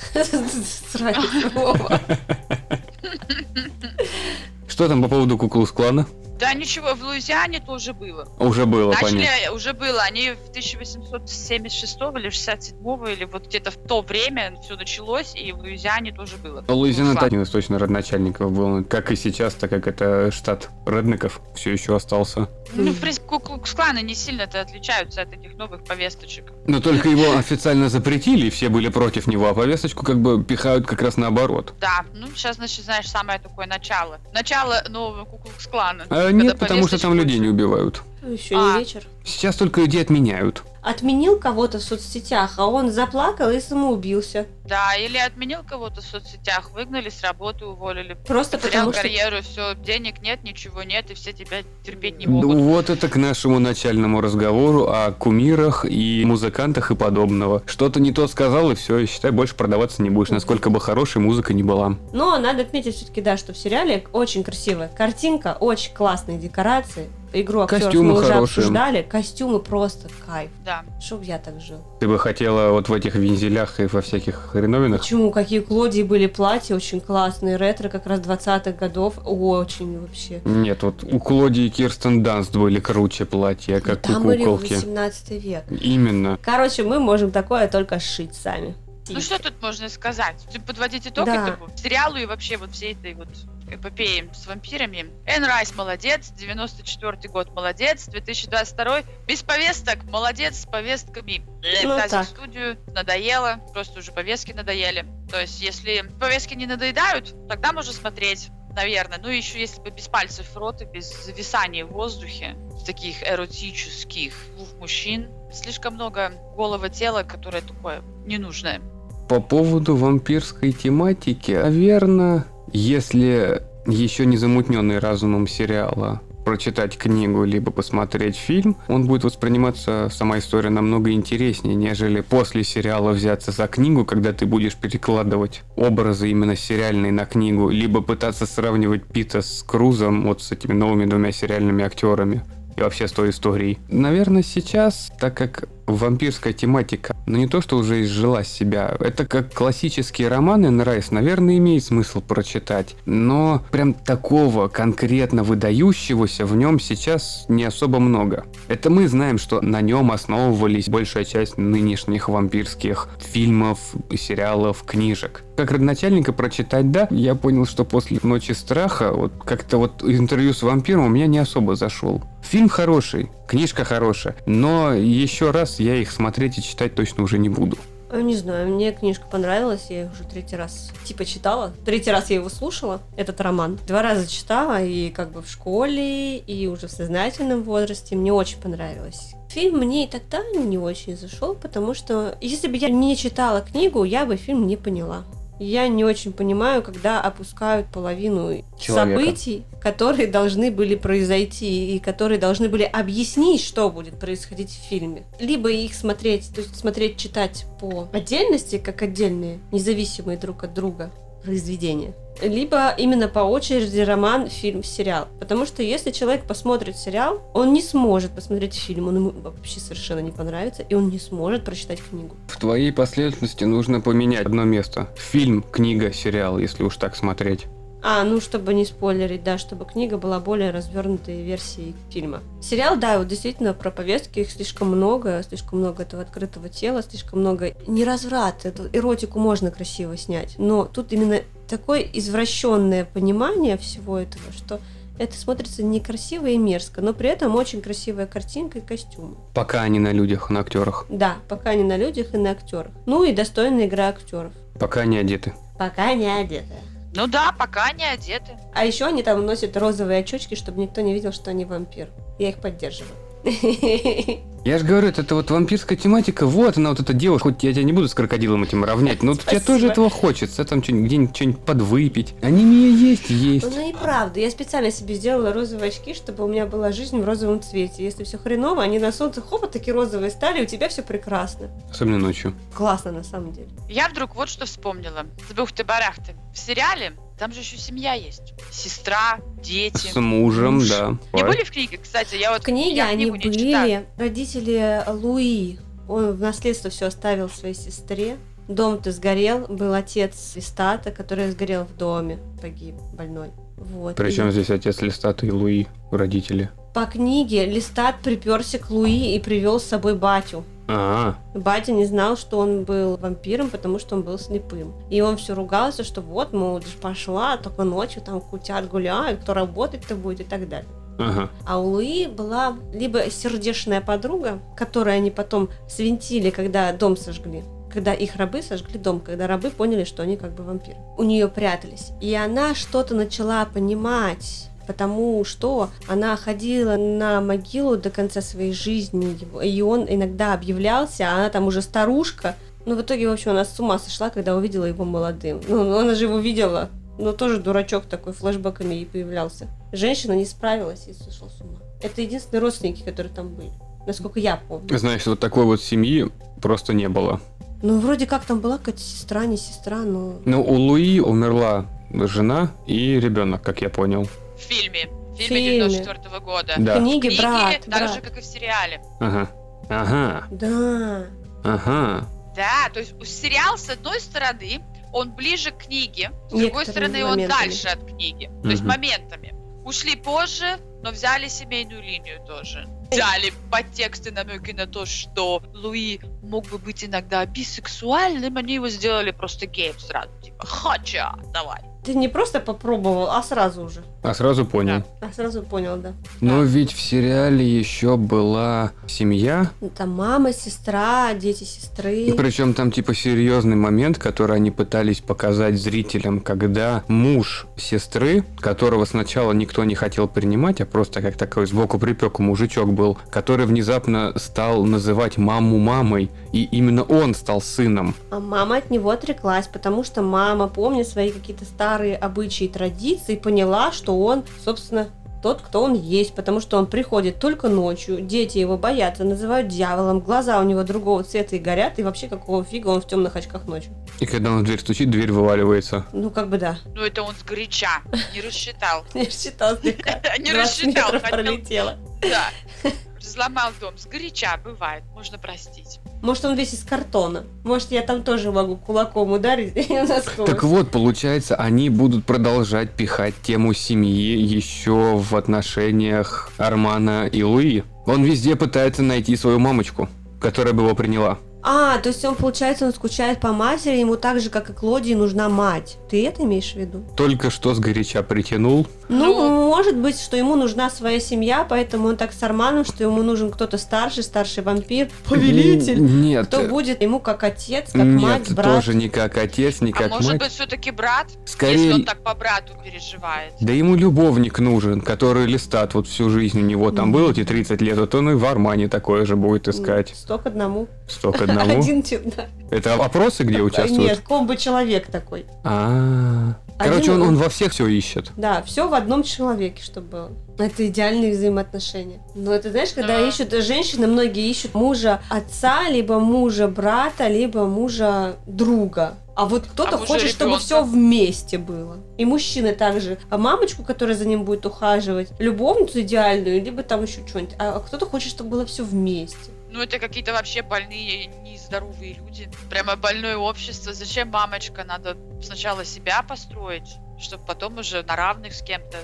Что 4.66 4.88
там 4.88 5.02
по 5.02 5.08
поводу 5.08 5.36
Куклус 5.36 5.72
Клана? 5.72 6.06
Да 6.38 6.54
ничего, 6.54 6.94
в 6.94 7.02
Луизиане 7.02 7.60
тоже 7.60 7.92
было. 7.92 8.28
Уже 8.38 8.64
было, 8.66 8.92
Начали, 8.92 9.26
понятно. 9.26 9.52
уже 9.52 9.72
было, 9.72 10.02
они 10.02 10.30
в 10.30 10.50
1876 10.50 11.96
или 12.16 12.30
67 12.30 12.76
или 13.12 13.24
вот 13.24 13.46
где-то 13.46 13.70
в 13.72 13.76
то 13.76 14.02
время 14.02 14.56
все 14.62 14.76
началось, 14.76 15.34
и 15.34 15.50
в 15.52 15.58
Луизиане 15.58 16.12
тоже 16.12 16.36
было. 16.36 16.64
Но 16.66 16.74
Луизиана 16.76 17.12
Ушла. 17.14 17.22
один 17.26 17.42
из 17.42 17.50
точно 17.50 17.78
родначальников 17.78 18.52
был. 18.52 18.84
Как 18.84 19.10
и 19.10 19.16
сейчас, 19.16 19.54
так 19.54 19.70
как 19.70 19.86
это 19.86 20.30
штат 20.30 20.68
редников 20.86 21.40
все 21.54 21.72
еще 21.72 21.96
остался. 21.96 22.48
Ну, 22.74 22.92
в 22.92 23.00
принципе, 23.00 23.26
Куклукс-кланы 23.26 24.02
не 24.02 24.14
сильно-то 24.14 24.60
отличаются 24.60 25.22
от 25.22 25.32
этих 25.32 25.54
новых 25.54 25.84
повесточек. 25.84 26.52
Но 26.66 26.80
только 26.80 27.08
его 27.08 27.36
официально 27.36 27.88
запретили, 27.88 28.46
и 28.46 28.50
все 28.50 28.68
были 28.68 28.88
против 28.88 29.26
него, 29.26 29.48
а 29.48 29.54
повесточку 29.54 30.04
как 30.04 30.20
бы 30.20 30.42
пихают 30.44 30.86
как 30.86 31.02
раз 31.02 31.16
наоборот. 31.16 31.74
Да, 31.80 32.04
ну 32.14 32.28
сейчас, 32.34 32.56
значит, 32.56 32.84
знаешь, 32.84 33.08
самое 33.08 33.38
такое 33.40 33.66
начало. 33.66 34.18
Начало 34.32 34.84
нового 34.88 35.24
Куклукс-клана. 35.24 36.06
Когда 36.30 36.44
нет, 36.44 36.58
потому 36.58 36.86
что 36.86 37.00
там 37.00 37.14
людей 37.14 37.38
не 37.38 37.48
убивают. 37.48 38.02
Еще 38.22 38.54
А. 38.56 38.74
не 38.74 38.80
вечер. 38.80 39.02
Сейчас 39.24 39.56
только 39.56 39.80
людей 39.80 40.02
отменяют. 40.02 40.62
Отменил 40.88 41.38
кого-то 41.38 41.80
в 41.80 41.82
соцсетях, 41.82 42.54
а 42.56 42.66
он 42.66 42.90
заплакал 42.90 43.50
и 43.50 43.60
самоубился. 43.60 44.46
Да, 44.64 44.94
или 44.96 45.18
отменил 45.18 45.58
кого-то 45.62 46.00
в 46.00 46.04
соцсетях, 46.04 46.70
выгнали 46.72 47.10
с 47.10 47.22
работы, 47.22 47.66
уволили. 47.66 48.16
Просто 48.26 48.56
Потерял 48.56 48.86
потому 48.86 48.92
что... 48.94 49.02
карьеру, 49.02 49.42
все, 49.42 49.74
денег 49.74 50.22
нет, 50.22 50.42
ничего 50.44 50.84
нет, 50.84 51.10
и 51.10 51.14
все 51.14 51.34
тебя 51.34 51.58
терпеть 51.84 52.18
не 52.18 52.24
Ну, 52.24 52.40
могут. 52.40 52.56
вот 52.56 52.88
это 52.88 53.08
к 53.10 53.16
нашему 53.16 53.58
начальному 53.58 54.22
разговору 54.22 54.88
о 54.88 55.12
кумирах 55.12 55.84
и 55.84 56.24
музыкантах 56.24 56.90
и 56.90 56.94
подобного. 56.96 57.62
Что-то 57.66 58.00
не 58.00 58.12
то 58.12 58.26
сказал, 58.26 58.70
и 58.70 58.74
все, 58.74 58.96
и 59.00 59.06
считай, 59.06 59.30
больше 59.30 59.56
продаваться 59.56 60.02
не 60.02 60.08
будешь, 60.08 60.30
насколько 60.30 60.70
бы 60.70 60.80
хорошей 60.80 61.20
музыка 61.20 61.52
не 61.52 61.62
была. 61.62 61.96
Но 62.14 62.38
надо 62.38 62.62
отметить 62.62 62.96
все-таки, 62.96 63.20
да, 63.20 63.36
что 63.36 63.52
в 63.52 63.58
сериале 63.58 64.06
очень 64.14 64.42
красивая 64.42 64.88
картинка, 64.88 65.54
очень 65.60 65.92
классные 65.94 66.38
декорации. 66.38 67.10
Игру 67.32 67.60
актеров 67.60 67.84
Костюмы 67.84 68.12
мы 68.12 68.18
уже 68.20 68.32
хорошие. 68.32 68.62
обсуждали. 68.62 69.02
Костюмы 69.02 69.58
просто 69.60 70.08
кайф. 70.26 70.50
Да. 70.64 70.82
Чтоб 71.00 71.22
я 71.22 71.38
так 71.38 71.60
жил. 71.60 71.78
Ты 72.00 72.08
бы 72.08 72.18
хотела 72.18 72.70
вот 72.70 72.88
в 72.88 72.92
этих 72.92 73.14
вензелях 73.14 73.80
и 73.80 73.86
во 73.86 74.00
всяких 74.00 74.34
хреновинах? 74.52 75.00
Почему? 75.00 75.30
Какие 75.30 75.60
Клодии 75.60 76.02
были 76.02 76.26
платья 76.26 76.74
очень 76.74 77.00
классные, 77.00 77.56
ретро 77.56 77.88
как 77.88 78.06
раз 78.06 78.20
20-х 78.20 78.72
годов. 78.72 79.14
Очень 79.24 80.00
вообще. 80.00 80.40
Нет, 80.44 80.82
вот 80.82 81.04
у 81.04 81.18
Клоди 81.18 81.60
и 81.66 81.70
Кирстен 81.70 82.22
Данст 82.22 82.56
были 82.56 82.80
круче 82.80 83.24
платья, 83.24 83.80
как 83.80 84.02
Там 84.02 84.22
у 84.22 84.24
были 84.26 84.44
куколки. 84.44 84.74
18 84.74 85.30
век. 85.42 85.64
Именно. 85.70 86.38
Короче, 86.42 86.82
мы 86.82 86.98
можем 86.98 87.30
такое 87.30 87.68
только 87.68 88.00
шить 88.00 88.34
сами. 88.34 88.74
Ну 89.10 89.20
что 89.22 89.38
тут 89.42 89.54
можно 89.62 89.88
сказать? 89.88 90.36
Ты 90.52 90.60
подводить 90.60 91.06
итог 91.06 91.24
Да. 91.24 91.48
этому 91.48 91.68
сериалу 91.76 92.16
и 92.16 92.26
вообще 92.26 92.58
вот 92.58 92.72
всей 92.72 92.92
этой 92.92 93.14
вот 93.14 93.28
эпопеи 93.70 94.30
с 94.32 94.46
вампирами. 94.46 95.06
Энн 95.26 95.44
Райс 95.44 95.74
молодец, 95.74 96.30
94 96.30 97.28
год 97.28 97.54
молодец, 97.54 98.06
2022 98.08 99.02
без 99.26 99.42
повесток 99.42 100.04
молодец 100.04 100.60
с 100.60 100.66
повестками. 100.66 101.42
Ну, 101.84 101.98
так. 102.08 102.26
студию 102.26 102.78
надоело, 102.94 103.60
просто 103.72 104.00
уже 104.00 104.12
повестки 104.12 104.52
надоели. 104.52 105.06
То 105.30 105.40
есть 105.40 105.60
если 105.60 106.02
повестки 106.20 106.54
не 106.54 106.66
надоедают, 106.66 107.34
тогда 107.48 107.72
можно 107.72 107.92
смотреть. 107.92 108.50
Наверное. 108.74 109.18
Ну, 109.20 109.28
еще 109.28 109.58
если 109.58 109.80
бы 109.80 109.90
без 109.90 110.06
пальцев 110.06 110.46
в 110.54 110.56
рот 110.56 110.82
и 110.82 110.84
без 110.84 111.24
зависания 111.24 111.84
в 111.84 111.90
воздухе, 111.90 112.56
таких 112.86 113.28
эротических 113.28 114.34
двух 114.54 114.72
мужчин, 114.74 115.28
слишком 115.52 115.94
много 115.94 116.30
голого 116.54 116.88
тела, 116.88 117.24
которое 117.24 117.62
такое 117.62 118.02
ненужное. 118.24 118.80
По 119.28 119.40
поводу 119.40 119.96
вампирской 119.96 120.72
тематики, 120.72 121.52
наверное, 121.52 122.46
если 122.72 123.62
еще 123.86 124.26
не 124.26 124.36
замутненный 124.36 124.98
разумом 124.98 125.46
сериала 125.46 126.20
прочитать 126.44 126.96
книгу, 126.96 127.44
либо 127.44 127.70
посмотреть 127.70 128.36
фильм, 128.36 128.76
он 128.88 129.06
будет 129.06 129.22
восприниматься, 129.22 130.08
сама 130.10 130.38
история, 130.38 130.70
намного 130.70 131.10
интереснее, 131.12 131.74
нежели 131.74 132.22
после 132.22 132.64
сериала 132.64 133.10
взяться 133.10 133.52
за 133.52 133.66
книгу, 133.66 134.06
когда 134.06 134.32
ты 134.32 134.46
будешь 134.46 134.74
перекладывать 134.74 135.62
образы 135.76 136.30
именно 136.30 136.56
сериальные 136.56 137.12
на 137.12 137.26
книгу, 137.26 137.68
либо 137.68 138.00
пытаться 138.00 138.46
сравнивать 138.46 139.04
Пита 139.04 139.42
с 139.42 139.62
Крузом, 139.62 140.24
вот 140.24 140.40
с 140.40 140.50
этими 140.50 140.72
новыми 140.72 141.04
двумя 141.04 141.32
сериальными 141.32 141.84
актерами 141.84 142.42
и 142.78 142.80
вообще 142.80 143.08
с 143.08 143.12
той 143.12 143.28
историей. 143.28 143.78
Наверное, 143.90 144.42
сейчас, 144.42 145.12
так 145.20 145.36
как 145.36 145.68
вампирская 145.96 146.52
тематика, 146.52 147.16
ну 147.26 147.38
не 147.38 147.46
то, 147.46 147.60
что 147.60 147.76
уже 147.76 148.02
изжила 148.02 148.44
себя, 148.44 148.96
это 149.00 149.26
как 149.26 149.52
классические 149.52 150.28
романы 150.28 150.70
Нрайс, 150.70 151.10
наверное, 151.10 151.58
имеет 151.58 151.84
смысл 151.84 152.20
прочитать, 152.20 152.96
но 153.06 153.62
прям 153.70 153.94
такого 153.94 154.68
конкретно 154.68 155.42
выдающегося 155.42 156.46
в 156.46 156.56
нем 156.56 156.80
сейчас 156.80 157.46
не 157.48 157.64
особо 157.64 157.98
много. 157.98 158.44
Это 158.68 158.90
мы 158.90 159.08
знаем, 159.08 159.38
что 159.38 159.60
на 159.60 159.80
нем 159.80 160.12
основывались 160.12 160.88
большая 160.88 161.24
часть 161.24 161.58
нынешних 161.58 162.28
вампирских 162.28 163.08
фильмов, 163.18 163.78
сериалов, 164.16 164.82
книжек. 164.84 165.42
Как 165.56 165.72
родоначальника 165.72 166.32
прочитать, 166.32 166.90
да, 166.92 167.08
я 167.10 167.34
понял, 167.34 167.66
что 167.66 167.84
после 167.84 168.18
«Ночи 168.22 168.52
страха» 168.52 169.12
вот 169.12 169.32
как-то 169.44 169.78
вот 169.78 170.02
интервью 170.04 170.52
с 170.52 170.62
вампиром 170.62 171.06
у 171.06 171.08
меня 171.08 171.26
не 171.26 171.38
особо 171.38 171.74
зашел. 171.74 172.22
Фильм 172.42 172.68
хороший, 172.68 173.30
книжка 173.48 173.84
хорошая, 173.84 174.36
но 174.46 174.92
еще 174.92 175.50
раз 175.50 175.80
я 175.80 175.96
их 175.96 176.12
смотреть 176.12 176.58
и 176.58 176.62
читать 176.62 176.94
точно 176.94 177.24
уже 177.24 177.38
не 177.38 177.48
буду. 177.48 177.78
А, 178.10 178.20
Не 178.20 178.36
знаю, 178.36 178.68
мне 178.68 178.92
книжка 178.92 179.26
понравилась, 179.30 179.86
я 179.90 180.02
ее 180.02 180.10
уже 180.10 180.24
третий 180.24 180.56
раз 180.56 180.92
типа 181.04 181.24
читала. 181.24 181.72
Третий 181.84 182.10
раз 182.10 182.30
я 182.30 182.36
его 182.36 182.48
слушала, 182.48 183.00
этот 183.16 183.40
роман. 183.40 183.78
Два 183.86 184.02
раза 184.02 184.30
читала, 184.30 184.82
и 184.82 185.10
как 185.10 185.32
бы 185.32 185.42
в 185.42 185.50
школе, 185.50 186.38
и 186.38 186.66
уже 186.68 186.86
в 186.86 186.92
сознательном 186.92 187.62
возрасте. 187.62 188.16
Мне 188.16 188.32
очень 188.32 188.60
понравилось. 188.60 189.32
Фильм 189.50 189.78
мне 189.78 190.04
и 190.04 190.08
тогда 190.08 190.42
не 190.44 190.78
очень 190.78 191.16
зашел, 191.16 191.54
потому 191.54 191.94
что 191.94 192.36
если 192.40 192.68
бы 192.68 192.76
я 192.76 192.90
не 192.90 193.16
читала 193.16 193.62
книгу, 193.62 194.04
я 194.04 194.26
бы 194.26 194.36
фильм 194.36 194.66
не 194.66 194.76
поняла. 194.76 195.24
Я 195.58 195.88
не 195.88 196.04
очень 196.04 196.32
понимаю, 196.32 196.82
когда 196.82 197.20
опускают 197.20 197.88
половину 197.88 198.64
Человека. 198.78 199.20
событий, 199.20 199.64
которые 199.80 200.26
должны 200.26 200.70
были 200.70 200.94
произойти 200.94 201.96
и 201.96 201.98
которые 201.98 202.38
должны 202.38 202.68
были 202.68 202.84
объяснить, 202.84 203.62
что 203.62 203.90
будет 203.90 204.18
происходить 204.18 204.70
в 204.70 204.88
фильме. 204.88 205.24
Либо 205.40 205.70
их 205.70 205.94
смотреть, 205.94 206.50
то 206.54 206.60
есть 206.60 206.76
смотреть, 206.76 207.16
читать 207.16 207.66
по 207.80 208.08
отдельности, 208.12 208.78
как 208.78 209.02
отдельные, 209.02 209.58
независимые 209.72 210.38
друг 210.38 210.64
от 210.64 210.74
друга 210.74 211.10
произведения. 211.48 212.12
Либо 212.42 212.94
именно 212.98 213.26
по 213.26 213.40
очереди 213.40 214.00
роман, 214.00 214.48
фильм, 214.48 214.84
сериал. 214.84 215.28
Потому 215.40 215.64
что 215.64 215.82
если 215.82 216.10
человек 216.10 216.44
посмотрит 216.44 216.96
сериал, 216.96 217.42
он 217.54 217.72
не 217.72 217.82
сможет 217.82 218.32
посмотреть 218.32 218.74
фильм, 218.74 219.08
он 219.08 219.16
ему 219.16 219.30
вообще 219.30 219.80
совершенно 219.80 220.20
не 220.20 220.30
понравится, 220.30 220.82
и 220.82 220.94
он 220.94 221.08
не 221.08 221.18
сможет 221.18 221.64
прочитать 221.64 222.00
книгу. 222.02 222.36
В 222.48 222.58
твоей 222.58 222.92
последовательности 222.92 223.64
нужно 223.64 224.00
поменять 224.00 224.46
одно 224.46 224.64
место. 224.64 225.08
Фильм, 225.16 225.62
книга, 225.62 226.12
сериал, 226.12 226.58
если 226.58 226.84
уж 226.84 226.96
так 226.96 227.16
смотреть. 227.16 227.66
А, 228.02 228.22
ну, 228.24 228.40
чтобы 228.40 228.74
не 228.74 228.84
спойлерить, 228.84 229.42
да, 229.42 229.58
чтобы 229.58 229.84
книга 229.84 230.18
была 230.18 230.38
более 230.38 230.70
развернутой 230.70 231.42
версией 231.42 231.94
фильма. 232.10 232.42
Сериал, 232.62 232.96
да, 232.96 233.18
вот 233.18 233.28
действительно 233.28 233.74
про 233.74 233.90
повестки, 233.90 234.40
их 234.40 234.50
слишком 234.50 234.88
много, 234.88 235.42
слишком 235.42 235.80
много 235.80 236.02
этого 236.02 236.22
открытого 236.22 236.68
тела, 236.68 237.02
слишком 237.02 237.40
много... 237.40 237.74
Не 237.86 238.04
разврат, 238.04 238.64
эту 238.64 238.88
эротику 238.92 239.38
можно 239.38 239.70
красиво 239.70 240.16
снять, 240.16 240.54
но 240.58 240.84
тут 240.84 241.12
именно 241.12 241.40
такое 241.68 242.00
извращенное 242.00 243.04
понимание 243.04 243.76
всего 243.76 244.18
этого, 244.18 244.52
что 244.52 244.80
это 245.18 245.36
смотрится 245.36 245.82
некрасиво 245.82 246.46
и 246.46 246.56
мерзко, 246.56 247.00
но 247.00 247.12
при 247.12 247.28
этом 247.28 247.54
очень 247.56 247.82
красивая 247.82 248.26
картинка 248.26 248.78
и 248.78 248.82
костюмы. 248.82 249.34
Пока 249.52 249.82
они 249.82 249.98
на 249.98 250.12
людях, 250.12 250.48
на 250.48 250.60
актерах. 250.60 251.06
Да, 251.08 251.36
пока 251.48 251.74
не 251.74 251.82
на 251.82 251.96
людях 251.96 252.34
и 252.34 252.38
на 252.38 252.52
актерах. 252.52 252.92
Ну 253.06 253.24
и 253.24 253.32
достойная 253.32 253.86
игра 253.86 254.08
актеров. 254.08 254.52
Пока 254.78 255.00
они 255.00 255.18
одеты. 255.18 255.54
Пока 255.76 256.14
не 256.14 256.26
одета. 256.26 256.74
Ну 257.18 257.26
да, 257.26 257.50
пока 257.50 257.90
не 257.94 258.04
одеты. 258.04 258.56
А 258.72 258.84
еще 258.84 259.06
они 259.06 259.24
там 259.24 259.44
носят 259.44 259.76
розовые 259.76 260.20
очечки, 260.20 260.54
чтобы 260.54 260.80
никто 260.80 261.00
не 261.00 261.12
видел, 261.12 261.32
что 261.32 261.50
они 261.50 261.64
вампир. 261.64 262.10
Я 262.38 262.50
их 262.50 262.60
поддерживаю. 262.60 263.27
Я 264.64 264.78
же 264.78 264.84
говорю, 264.84 265.08
это, 265.08 265.22
это 265.22 265.34
вот 265.34 265.50
вампирская 265.50 265.96
тематика, 265.96 266.46
вот 266.46 266.76
она, 266.76 266.90
вот 266.90 267.00
эта 267.00 267.14
девушка, 267.14 267.48
хоть 267.50 267.62
я 267.62 267.72
тебя 267.72 267.84
не 267.84 267.92
буду 267.92 268.06
с 268.08 268.12
крокодилом 268.12 268.64
этим 268.64 268.84
равнять, 268.84 269.22
но 269.22 269.32
тебе 269.32 269.42
Спасибо. 269.42 269.64
тоже 269.64 269.86
этого 269.88 270.10
хочется, 270.10 270.64
там 270.64 270.82
что-нибудь- 270.82 271.06
где-нибудь 271.06 271.34
что-нибудь 271.36 271.60
подвыпить. 271.64 272.34
Анемия 272.42 272.90
есть, 272.90 273.30
есть. 273.30 273.64
Ну 273.74 273.88
и 273.88 273.94
правда, 273.94 274.40
я 274.40 274.50
специально 274.50 274.90
себе 274.90 275.14
сделала 275.14 275.52
розовые 275.54 275.88
очки, 275.88 276.12
чтобы 276.12 276.44
у 276.44 276.48
меня 276.48 276.66
была 276.66 276.92
жизнь 276.92 277.18
в 277.18 277.24
розовом 277.24 277.62
цвете. 277.62 278.04
Если 278.04 278.24
все 278.24 278.36
хреново, 278.36 278.82
они 278.82 278.98
на 278.98 279.10
солнце 279.12 279.40
хопа 279.40 279.68
такие 279.68 279.94
розовые 279.94 280.30
стали, 280.30 280.62
у 280.62 280.66
тебя 280.66 280.90
все 280.90 281.02
прекрасно. 281.02 281.70
Особенно 281.90 282.18
ночью. 282.18 282.52
Классно 282.74 283.12
на 283.12 283.24
самом 283.24 283.52
деле. 283.52 283.68
Я 283.88 284.08
вдруг 284.08 284.34
вот 284.34 284.50
что 284.50 284.66
вспомнила. 284.66 285.24
Забухты 285.48 285.84
барахты. 285.84 286.34
В 286.52 286.58
сериале 286.58 287.12
там 287.38 287.52
же 287.52 287.60
еще 287.60 287.76
семья 287.76 288.14
есть. 288.14 288.54
Сестра, 288.70 289.38
дети. 289.62 290.08
С 290.08 290.16
мужем, 290.16 290.74
муж. 290.74 290.88
да. 290.88 291.18
Не 291.32 291.44
были 291.44 291.64
в 291.64 291.70
книге, 291.70 291.98
кстати? 291.98 292.34
Я 292.34 292.52
вот 292.52 292.62
В 292.62 292.64
книге 292.64 292.96
я 292.96 293.08
они 293.08 293.30
были. 293.30 294.06
Родители 294.16 295.02
Луи, 295.06 295.78
он 296.08 296.32
в 296.32 296.40
наследство 296.40 296.90
все 296.90 297.06
оставил 297.06 297.48
своей 297.48 297.74
сестре. 297.74 298.36
Дом-то 298.66 299.12
сгорел, 299.12 299.66
был 299.66 299.94
отец 299.94 300.52
Листата, 300.54 301.10
который 301.10 301.50
сгорел 301.50 301.84
в 301.84 301.96
доме, 301.96 302.38
погиб 302.60 302.96
больной. 303.14 303.50
Вот. 303.76 304.16
Причем 304.16 304.48
И 304.48 304.52
здесь 304.52 304.68
отец 304.68 305.00
Листата 305.00 305.46
и 305.46 305.50
Луи, 305.50 305.86
родители. 306.10 306.68
По 306.92 307.06
книге 307.06 307.64
Листат 307.64 308.16
приперся 308.20 308.78
к 308.78 308.90
Луи 308.90 309.34
и 309.34 309.38
привел 309.38 309.80
с 309.80 309.84
собой 309.84 310.16
батю. 310.16 310.64
А, 310.88 311.34
Батя 311.54 311.92
не 311.92 312.06
знал, 312.06 312.36
что 312.36 312.58
он 312.58 312.84
был 312.84 313.16
вампиром, 313.18 313.68
потому 313.68 313.98
что 313.98 314.16
он 314.16 314.22
был 314.22 314.38
слепым. 314.38 314.94
И 315.10 315.20
он 315.20 315.36
все 315.36 315.54
ругался, 315.54 316.02
что 316.02 316.22
вот, 316.22 316.52
мол, 316.52 316.80
ж 316.80 316.96
пошла, 317.00 317.58
только 317.58 317.84
ночью 317.84 318.22
там 318.22 318.40
кутят 318.40 318.88
гуляют, 318.88 319.40
кто 319.42 319.52
работать-то 319.54 320.14
будет 320.14 320.40
и 320.40 320.44
так 320.44 320.68
далее. 320.68 320.88
ага. 321.18 321.50
А 321.66 321.78
у 321.78 321.90
Луи 321.90 322.26
была 322.26 322.76
либо 322.92 323.30
сердечная 323.30 324.00
подруга, 324.00 324.60
которую 324.76 325.14
они 325.14 325.30
потом 325.30 325.68
свинтили, 325.88 326.50
когда 326.50 326.92
дом 326.92 327.16
сожгли. 327.16 327.64
Когда 327.92 328.12
их 328.12 328.36
рабы 328.36 328.62
сожгли 328.62 328.98
дом, 328.98 329.20
когда 329.20 329.46
рабы 329.46 329.70
поняли, 329.70 330.04
что 330.04 330.22
они 330.22 330.36
как 330.36 330.54
бы 330.54 330.62
вампиры. 330.62 330.98
У 331.16 331.22
нее 331.22 331.48
прятались. 331.48 332.12
И 332.20 332.34
она 332.34 332.74
что-то 332.74 333.14
начала 333.14 333.64
понимать 333.64 334.67
потому 334.88 335.44
что 335.44 335.90
она 336.08 336.34
ходила 336.36 336.96
на 336.96 337.42
могилу 337.42 337.98
до 337.98 338.08
конца 338.08 338.40
своей 338.40 338.72
жизни, 338.72 339.38
и 339.62 339.82
он 339.82 340.06
иногда 340.08 340.54
объявлялся, 340.54 341.28
а 341.28 341.34
она 341.34 341.50
там 341.50 341.66
уже 341.66 341.82
старушка. 341.82 342.56
Ну, 342.86 342.96
в 342.96 343.02
итоге, 343.02 343.28
в 343.28 343.32
общем, 343.32 343.50
она 343.50 343.66
с 343.66 343.78
ума 343.78 343.98
сошла, 343.98 344.30
когда 344.30 344.56
увидела 344.56 344.86
его 344.86 345.04
молодым. 345.04 345.60
Ну, 345.68 345.98
она 345.98 346.14
же 346.14 346.24
его 346.24 346.38
видела, 346.38 346.88
но 347.18 347.32
тоже 347.32 347.58
дурачок 347.58 348.06
такой, 348.06 348.32
флешбэками 348.32 348.94
и 348.94 349.04
появлялся. 349.04 349.68
Женщина 349.92 350.32
не 350.32 350.46
справилась 350.46 351.06
и 351.06 351.12
сошла 351.12 351.50
с 351.50 351.60
ума. 351.60 351.80
Это 352.00 352.22
единственные 352.22 352.62
родственники, 352.62 353.02
которые 353.02 353.30
там 353.30 353.48
были, 353.50 353.72
насколько 354.06 354.40
я 354.40 354.58
помню. 354.68 354.98
Значит, 354.98 355.26
вот 355.26 355.38
такой 355.38 355.66
вот 355.66 355.82
семьи 355.82 356.30
просто 356.62 356.94
не 356.94 357.10
было. 357.10 357.42
Ну, 357.82 357.98
вроде 357.98 358.26
как 358.26 358.46
там 358.46 358.60
была 358.60 358.78
какая-то 358.78 359.02
сестра, 359.02 359.44
не 359.44 359.58
сестра, 359.58 359.98
но... 359.98 360.36
Ну, 360.46 360.62
у 360.62 360.74
Луи 360.74 361.20
умерла 361.20 361.84
жена 362.10 362.70
и 362.86 363.20
ребенок, 363.20 363.60
как 363.62 363.82
я 363.82 363.90
понял. 363.90 364.26
В 364.58 364.62
фильме. 364.62 365.06
В 365.06 365.36
фильме 365.36 365.60
фильме. 365.60 365.88
94 365.88 366.40
года. 366.40 366.74
Да. 366.78 366.96
В 366.96 366.98
книге 367.02 367.28
Книги 367.28 367.40
брат, 367.40 367.80
так 367.80 367.88
брат. 368.02 368.14
же, 368.14 368.20
как 368.20 368.36
и 368.36 368.40
в 368.40 368.44
сериале. 368.44 369.00
Ага. 369.20 369.50
Ага. 369.88 370.46
Да. 370.50 371.26
Ага. 371.64 372.26
Да, 372.56 372.88
то 372.92 373.00
есть 373.00 373.14
сериал, 373.26 373.78
с 373.78 373.88
одной 373.88 374.20
стороны, 374.20 374.80
он 375.12 375.32
ближе 375.34 375.70
к 375.70 375.84
книге, 375.84 376.32
с 376.48 376.50
другой 376.50 376.64
Некоторыми 376.84 377.08
стороны, 377.10 377.24
он 377.24 377.30
моментами. 377.30 377.58
дальше 377.60 377.88
от 377.88 378.04
книги. 378.04 378.50
То 378.62 378.68
есть 378.70 378.82
моментами. 378.82 379.54
Ушли 379.84 380.16
позже, 380.16 380.78
но 381.02 381.10
взяли 381.12 381.48
семейную 381.48 382.02
линию 382.02 382.44
тоже. 382.46 382.86
Взяли 383.10 383.54
подтексты, 383.70 384.32
намеки 384.32 384.72
на 384.72 384.86
то, 384.86 385.06
что 385.06 385.62
Луи 385.72 386.18
мог 386.42 386.66
бы 386.68 386.76
быть 386.78 387.04
иногда 387.04 387.46
бисексуальным, 387.46 388.56
они 388.58 388.74
его 388.74 388.88
сделали 388.88 389.30
просто 389.30 389.66
геем 389.66 389.98
сразу. 389.98 390.28
Типа, 390.42 390.66
хоча, 390.66 391.34
давай. 391.54 391.80
Ты 392.08 392.14
не 392.14 392.28
просто 392.28 392.58
попробовал, 392.60 393.28
а 393.28 393.42
сразу 393.42 393.82
уже. 393.82 394.00
А 394.22 394.32
сразу 394.32 394.64
понял. 394.64 395.02
А 395.20 395.30
сразу 395.30 395.62
понял, 395.62 395.98
да. 395.98 396.14
Но 396.40 396.62
ведь 396.62 396.90
в 396.90 396.98
сериале 397.02 397.62
еще 397.78 398.16
была 398.16 398.92
семья, 399.06 399.70
Ну, 399.82 399.90
Там 399.94 400.12
мама, 400.12 400.54
сестра, 400.54 401.34
дети 401.34 401.64
сестры. 401.64 402.32
причем 402.34 402.72
там 402.72 402.90
типа 402.90 403.12
серьезный 403.14 403.76
момент, 403.76 404.16
который 404.16 404.56
они 404.56 404.70
пытались 404.70 405.20
показать 405.20 405.78
зрителям, 405.78 406.40
когда 406.40 407.04
муж 407.08 407.66
сестры, 407.76 408.42
которого 408.58 409.04
сначала 409.04 409.52
никто 409.52 409.84
не 409.84 409.94
хотел 409.94 410.28
принимать, 410.28 410.80
а 410.80 410.86
просто 410.86 411.20
как 411.20 411.36
такой 411.36 411.66
сбоку 411.66 411.98
припеку 411.98 412.42
мужичок 412.42 412.90
был, 412.90 413.18
который 413.30 413.66
внезапно 413.66 414.32
стал 414.36 414.82
называть 414.86 415.36
маму 415.36 415.76
мамой, 415.76 416.30
и 416.52 416.64
именно 416.64 417.02
он 417.02 417.34
стал 417.34 417.60
сыном. 417.60 418.14
А 418.30 418.40
мама 418.40 418.76
от 418.76 418.90
него 418.90 419.10
отреклась, 419.10 419.68
потому 419.68 420.04
что 420.04 420.22
мама, 420.22 420.68
помня 420.68 421.04
свои 421.04 421.30
какие-то 421.30 421.64
старые 421.64 422.16
обычаи 422.16 422.64
и 422.64 422.68
традиции, 422.68 423.36
поняла, 423.36 423.92
что 423.92 424.18
он, 424.18 424.44
собственно, 424.64 425.08
тот, 425.42 425.62
кто 425.62 425.82
он 425.82 425.94
есть, 425.94 426.34
потому 426.34 426.60
что 426.60 426.78
он 426.78 426.86
приходит 426.86 427.38
только 427.38 427.68
ночью, 427.68 428.20
дети 428.20 428.58
его 428.58 428.76
боятся, 428.76 429.24
называют 429.24 429.68
дьяволом, 429.68 430.20
глаза 430.20 430.60
у 430.60 430.64
него 430.64 430.82
другого 430.82 431.22
цвета 431.22 431.56
и 431.56 431.58
горят, 431.58 431.98
и 431.98 432.02
вообще 432.02 432.28
какого 432.28 432.64
фига 432.64 432.88
он 432.88 433.00
в 433.00 433.06
темных 433.06 433.36
очках 433.36 433.66
ночью. 433.66 433.92
И 434.20 434.26
когда 434.26 434.50
он 434.50 434.60
в 434.60 434.64
дверь 434.64 434.80
стучит, 434.80 435.10
дверь 435.10 435.30
вываливается. 435.30 436.06
Ну, 436.12 436.30
как 436.30 436.48
бы 436.48 436.58
да. 436.58 436.78
Ну 436.94 437.02
это 437.02 437.22
он 437.22 437.34
сгоряча, 437.38 438.02
не 438.34 438.40
рассчитал. 438.40 439.04
Слегка. 439.12 440.20
Не 440.38 440.52
20 440.52 440.54
рассчитал, 440.54 441.12
метров 441.12 441.22
хотел 441.22 441.38
пролетела. 441.38 441.96
Да. 442.20 442.50
Взломал 443.18 443.70
дом. 443.80 443.96
Сгоряча, 443.96 444.58
бывает. 444.64 445.04
Можно 445.14 445.38
простить. 445.38 446.00
Может, 446.22 446.44
он 446.44 446.56
весь 446.56 446.74
из 446.74 446.82
картона. 446.82 447.44
Может, 447.64 447.92
я 447.92 448.02
там 448.02 448.22
тоже 448.22 448.50
могу 448.50 448.76
кулаком 448.76 449.32
ударить. 449.32 449.74
Так 450.46 450.62
вот, 450.62 450.90
получается, 450.90 451.54
они 451.56 451.90
будут 451.90 452.24
продолжать 452.24 452.92
пихать 452.92 453.34
тему 453.42 453.72
семьи 453.72 454.36
еще 454.38 455.16
в 455.16 455.34
отношениях 455.36 456.50
Армана 456.58 457.26
и 457.26 457.42
Луи. 457.42 457.82
Он 458.06 458.24
везде 458.24 458.56
пытается 458.56 459.02
найти 459.02 459.36
свою 459.36 459.58
мамочку, 459.58 460.08
которая 460.40 460.72
бы 460.72 460.82
его 460.82 460.94
приняла. 460.94 461.38
А, 461.70 461.98
то 461.98 462.08
есть 462.08 462.24
он, 462.24 462.34
получается, 462.34 462.86
он 462.86 462.94
скучает 462.94 463.40
по 463.40 463.52
матери, 463.52 463.96
ему 463.96 464.16
так 464.16 464.40
же, 464.40 464.48
как 464.48 464.70
и 464.70 464.72
Клодии, 464.72 465.12
нужна 465.12 465.50
мать. 465.50 465.98
Ты 466.08 466.26
это 466.26 466.44
имеешь 466.44 466.72
в 466.72 466.76
виду? 466.76 467.04
Только 467.14 467.50
что 467.50 467.74
сгоряча 467.74 468.22
притянул. 468.22 468.86
Ну, 469.10 469.26
Ну. 469.34 469.66
может 469.68 469.94
быть, 469.96 470.18
что 470.18 470.36
ему 470.38 470.56
нужна 470.56 470.88
своя 470.88 471.20
семья, 471.20 471.66
поэтому 471.68 472.08
он 472.08 472.16
так 472.16 472.32
с 472.32 472.42
Арманом, 472.42 472.86
что 472.86 473.04
ему 473.04 473.22
нужен 473.22 473.50
кто-то 473.50 473.76
старший, 473.76 474.22
старший 474.22 474.62
вампир, 474.62 475.08
повелитель. 475.28 476.00
Нет. 476.00 476.46
Кто 476.46 476.62
будет 476.62 477.02
ему 477.02 477.20
как 477.20 477.42
отец, 477.44 477.90
как 477.92 478.02
Нет, 478.02 478.22
мать, 478.22 478.52
брат. 478.54 478.76
тоже 478.76 478.94
не 478.94 479.10
как 479.10 479.36
отец, 479.36 479.82
не 479.82 479.92
а 479.92 479.94
как 479.94 480.10
может 480.12 480.32
мать. 480.32 480.40
быть, 480.40 480.52
все-таки 480.52 480.90
брат? 480.90 481.26
Если 481.28 481.46
Скорее, 481.52 481.94
он 481.96 482.04
так 482.04 482.22
по 482.22 482.34
брату 482.34 482.72
переживает. 482.82 483.52
да 483.60 483.74
ему 483.74 483.94
любовник 483.94 484.58
нужен, 484.58 485.02
который 485.02 485.44
листат 485.46 485.92
вот 485.92 486.06
всю 486.08 486.30
жизнь 486.30 486.60
у 486.60 486.64
него 486.64 486.90
там 486.92 487.08
Мгм. 487.08 487.12
было 487.12 487.30
эти 487.32 487.44
30 487.44 487.82
лет, 487.82 487.98
вот 487.98 488.14
он 488.14 488.30
и 488.30 488.34
в 488.34 488.44
Армане 488.46 488.88
такое 488.88 489.26
же 489.26 489.36
будет 489.36 489.68
искать. 489.68 490.12
Сто 490.14 490.38
к 490.38 490.46
одному. 490.46 490.88
Сто 491.08 491.30
к 491.32 491.42
одному. 491.42 491.57
Один 491.62 492.02
тип, 492.02 492.22
да. 492.36 492.46
Это 492.70 492.94
опросы, 492.94 493.44
где 493.44 493.60
участвуют? 493.62 494.10
Нет, 494.10 494.20
комбо-человек 494.20 495.06
такой. 495.10 495.46
А, 495.64 496.54
Короче, 496.78 497.12
он, 497.12 497.22
он 497.22 497.36
во 497.36 497.48
всех 497.48 497.72
все 497.72 497.86
ищет. 497.86 498.30
Да, 498.36 498.62
все 498.62 498.88
в 498.88 498.94
одном 498.94 499.22
человеке, 499.22 499.82
чтобы 499.82 500.06
было. 500.08 500.30
Это 500.58 500.86
идеальные 500.86 501.32
взаимоотношения. 501.32 502.20
Но 502.34 502.52
это, 502.52 502.70
знаешь, 502.70 502.92
когда 502.92 503.18
Да. 503.18 503.26
ищут 503.28 503.52
женщины, 503.64 504.06
многие 504.06 504.48
ищут 504.48 504.74
мужа 504.74 505.20
отца, 505.30 505.88
либо 505.88 506.18
мужа 506.20 506.68
брата, 506.68 507.26
либо 507.28 507.64
мужа 507.66 508.36
друга. 508.46 509.14
А 509.34 509.46
вот 509.46 509.66
кто-то 509.66 509.94
А 509.94 509.98
хочет, 509.98 510.30
чтобы 510.30 510.58
все 510.58 510.82
вместе 510.82 511.58
было. 511.58 511.98
И 512.16 512.24
мужчины 512.24 512.74
также. 512.74 513.18
А 513.30 513.38
мамочку, 513.38 513.84
которая 513.84 514.16
за 514.16 514.26
ним 514.26 514.44
будет 514.44 514.66
ухаживать, 514.66 515.28
любовницу 515.38 516.00
идеальную, 516.00 516.62
либо 516.62 516.82
там 516.82 517.04
еще 517.04 517.20
что-нибудь. 517.26 517.54
А 517.58 517.78
кто-то 517.78 518.04
хочет, 518.04 518.30
чтобы 518.30 518.50
было 518.50 518.66
все 518.66 518.82
вместе. 518.82 519.52
Ну, 519.70 519.80
это 519.80 519.98
какие-то 520.00 520.32
вообще 520.32 520.62
больные, 520.62 521.30
нездоровые 521.68 522.14
люди. 522.14 522.48
Прямо 522.70 522.96
больное 522.96 523.36
общество. 523.36 523.92
Зачем 523.92 524.28
мамочка? 524.28 524.84
Надо 524.84 525.16
сначала 525.42 525.84
себя 525.84 526.22
построить, 526.22 526.96
чтобы 527.20 527.44
потом 527.46 527.78
уже 527.78 528.02
на 528.02 528.16
равных 528.16 528.54
с 528.54 528.62
кем-то. 528.62 528.96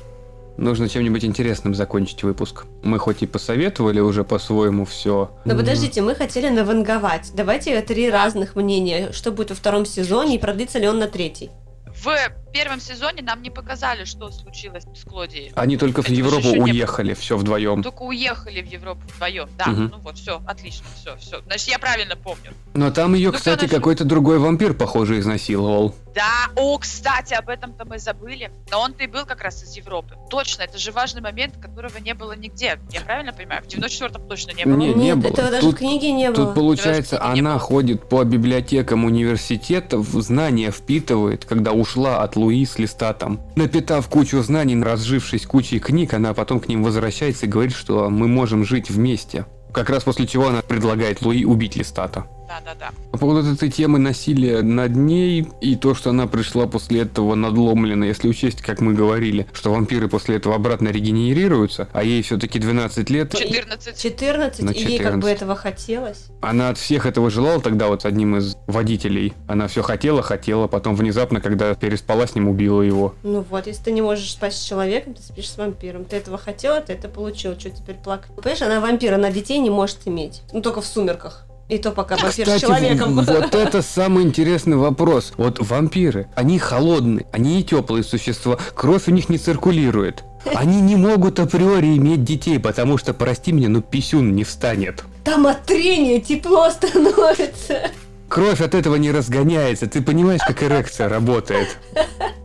Нужно 0.57 0.89
чем-нибудь 0.89 1.25
интересным 1.25 1.75
закончить 1.75 2.23
выпуск. 2.23 2.67
Мы 2.83 2.99
хоть 2.99 3.23
и 3.23 3.27
посоветовали 3.27 3.99
уже 3.99 4.23
по-своему 4.23 4.85
все. 4.85 5.37
Но 5.45 5.57
подождите, 5.57 6.01
мы 6.01 6.15
хотели 6.15 6.49
наванговать. 6.49 7.33
Давайте 7.35 7.81
три 7.83 8.09
разных 8.09 8.55
мнения. 8.55 9.11
Что 9.11 9.33
будет 9.33 9.51
во 9.51 9.57
втором 9.57 9.85
сезоне 9.85 10.37
и 10.37 10.39
продлится 10.39 10.79
ли 10.79 10.89
он 10.89 11.01
на 11.01 11.09
третий? 11.09 11.51
В 12.05 12.53
первом 12.53 12.81
сезоне 12.81 13.23
нам 13.23 13.43
не 13.43 13.51
показали, 13.51 14.05
что 14.05 14.31
случилось 14.31 14.85
с 14.95 15.05
Клодией. 15.05 15.51
Они 15.57 15.77
только 15.77 16.03
в 16.03 16.09
Европу 16.09 16.49
еще 16.49 16.59
не 16.59 16.73
уехали, 16.73 17.15
все 17.15 17.37
вдвоем. 17.37 17.83
Только 17.83 18.03
уехали 18.03 18.61
в 18.63 18.67
Европу 18.67 19.01
вдвоем. 19.15 19.49
Да, 19.59 19.67
Мгм. 19.67 19.91
ну 19.93 19.99
вот, 20.01 20.19
все, 20.19 20.41
отлично, 20.47 20.85
все, 20.95 21.17
все. 21.17 21.41
Значит, 21.47 21.69
я 21.69 21.79
правильно 21.79 22.15
помню. 22.17 22.53
Но 22.75 22.91
там 22.91 23.15
ее, 23.15 23.31
Ну, 23.31 23.37
кстати, 23.39 23.67
какой-то 23.67 24.05
другой 24.05 24.39
вампир, 24.39 24.75
похоже, 24.75 25.19
изнасиловал. 25.19 25.95
Да, 26.15 26.49
о, 26.55 26.79
кстати, 26.79 27.35
об 27.35 27.49
этом-то 27.49 27.85
мы 27.87 27.99
забыли. 27.99 28.53
Но 28.71 28.81
он-то 28.83 29.03
и 29.03 29.07
был 29.09 29.25
как 29.25 29.43
раз 29.43 29.65
из 29.65 29.77
Европы. 29.77 30.15
Точно, 30.31 30.63
это 30.63 30.79
же 30.79 30.93
важный 30.93 31.23
момент, 31.23 31.57
которого 31.61 31.97
не 31.99 32.15
было 32.15 32.37
нигде. 32.37 32.79
Я 32.93 33.01
правильно 33.01 33.33
понимаю? 33.33 33.63
В 33.65 33.67
94-м 33.67 34.29
точно 34.29 34.53
не 34.53 34.65
было. 34.65 34.77
Не, 34.77 34.95
не 34.95 35.05
Нет, 35.07 35.19
было. 35.19 35.31
этого 35.33 35.51
даже 35.51 35.63
Тут- 35.63 35.75
в 35.75 35.79
книге 35.79 36.13
не 36.13 36.31
было. 36.31 36.47
Тут 36.47 36.55
получается, 36.55 37.21
она 37.21 37.59
ходит 37.59 38.09
по 38.09 38.23
библиотекам 38.23 39.05
университетов, 39.05 40.07
знания 40.07 40.71
впитывает, 40.71 41.45
когда 41.47 41.73
ушла 41.95 42.23
от 42.23 42.37
Луи 42.37 42.65
с 42.65 42.79
листатом. 42.79 43.41
Напитав 43.57 44.09
кучу 44.09 44.43
знаний, 44.43 44.83
разжившись 44.83 45.47
кучей 45.47 45.79
книг, 45.79 46.15
она 46.15 46.35
потом 46.35 46.59
к 46.61 46.69
ним 46.69 46.83
возвращается 46.83 47.47
и 47.47 47.49
говорит, 47.49 47.73
что 47.73 48.11
мы 48.11 48.27
можем 48.27 48.65
жить 48.65 48.91
вместе. 48.91 49.47
Как 49.73 49.91
раз 49.91 50.03
после 50.03 50.27
чего 50.27 50.49
она 50.49 50.63
предлагает 50.63 51.23
Луи 51.23 51.45
убить 51.45 51.77
листата. 51.77 52.27
Да-да-да. 52.49 52.91
По 53.13 53.19
поводу 53.19 53.53
этой 53.53 53.71
темы 53.71 53.99
насилия 53.99 54.63
над 54.63 54.95
ней 54.97 55.49
и 55.61 55.77
то, 55.77 55.95
что 55.95 56.11
она 56.11 56.27
пришла 56.27 56.67
после 56.67 57.03
этого 57.03 57.35
надломлена, 57.35 58.05
если 58.05 58.29
учесть, 58.29 58.61
как 58.61 58.81
мы 58.81 58.93
говорили, 58.95 59.47
что 59.53 59.73
вампиры 59.73 60.09
после 60.09 60.37
этого 60.37 60.55
обратно 60.55 60.89
регенерируются, 60.89 61.89
а 61.93 62.03
ей 62.05 62.23
все-таки 62.23 62.59
12 62.59 63.09
лет, 63.11 63.35
14. 63.35 63.97
14, 63.97 64.63
На 64.65 64.71
и 64.71 64.79
ей 64.85 64.99
как 64.99 65.15
бы 65.15 65.29
14. 65.31 65.37
этого 65.37 65.57
хотелось. 65.57 66.27
она 66.43 66.69
от 66.69 66.79
всех 66.79 67.07
этого 67.07 67.31
желала 67.31 67.61
тогда 67.61 67.89
вот 67.89 68.05
одним 68.05 68.37
из 68.37 68.57
водителей. 68.67 69.33
Она 69.49 69.67
все 69.69 69.83
хотела, 69.83 70.23
хотела, 70.23 70.67
потом 70.67 70.97
внезапно, 70.97 71.41
когда 71.41 71.75
переспала 71.75 72.27
с 72.27 72.35
ним, 72.35 72.49
убила 72.49 72.83
его. 72.83 73.15
Ну 73.23 73.45
вот, 73.49 73.67
если 73.67 73.85
ты 73.85 73.93
не 73.93 74.03
можешь 74.03 74.31
спать 74.33 74.55
с 74.55 74.63
человеком, 74.63 75.15
ты 75.15 75.23
спишь 75.23 75.49
с 75.51 75.57
вампиром. 75.57 76.05
Ты 76.05 76.17
этого 76.17 76.39
хотела, 76.39 76.81
ты 76.81 76.93
это 76.93 77.09
получила. 77.09 77.59
Что 77.59 77.71
теперь 77.71 77.97
плакать? 77.97 78.31
Понимаешь, 78.37 78.63
она 78.63 78.81
вампир, 78.81 79.15
она 79.15 79.31
детей 79.31 79.59
не 79.59 79.71
может 79.71 80.07
иметь. 80.07 80.43
Ну 80.53 80.61
только 80.61 80.81
в 80.81 80.87
сумерках. 80.87 81.47
И 81.69 81.79
то 81.79 81.93
пока 81.93 82.17
вампир 82.17 82.31
с 82.47 82.51
Кстати, 82.53 82.61
человеком. 82.61 83.15
в- 83.15 83.25
вот 83.25 83.55
это 83.55 83.81
самый 83.83 84.25
интересный 84.25 84.77
вопрос. 84.77 85.33
Вот 85.37 85.59
вампиры, 85.61 86.29
они 86.35 86.59
холодные, 86.59 87.27
они 87.33 87.57
не 87.57 87.65
теплые 87.65 88.05
существа, 88.05 88.59
кровь 88.75 89.09
у 89.09 89.11
них 89.11 89.29
не 89.29 89.39
циркулирует. 89.39 90.25
Они 90.55 90.83
не 90.83 90.97
могут 90.97 91.41
априори 91.41 91.97
иметь 91.97 92.23
детей, 92.23 92.59
потому 92.59 92.99
что, 92.99 93.15
прости 93.15 93.51
меня, 93.51 93.71
но 93.71 93.81
писюн 93.81 94.35
не 94.35 94.45
встанет. 94.45 95.05
Там 95.25 95.47
от 95.47 95.65
трения 95.65 96.21
тепло 96.21 96.69
становится. 96.71 97.91
Кровь 98.29 98.61
от 98.61 98.75
этого 98.75 98.97
не 98.97 99.11
разгоняется, 99.11 99.87
ты 99.87 100.03
понимаешь, 100.03 100.41
как 100.47 100.63
эрекция 100.63 101.09
работает. 101.09 101.79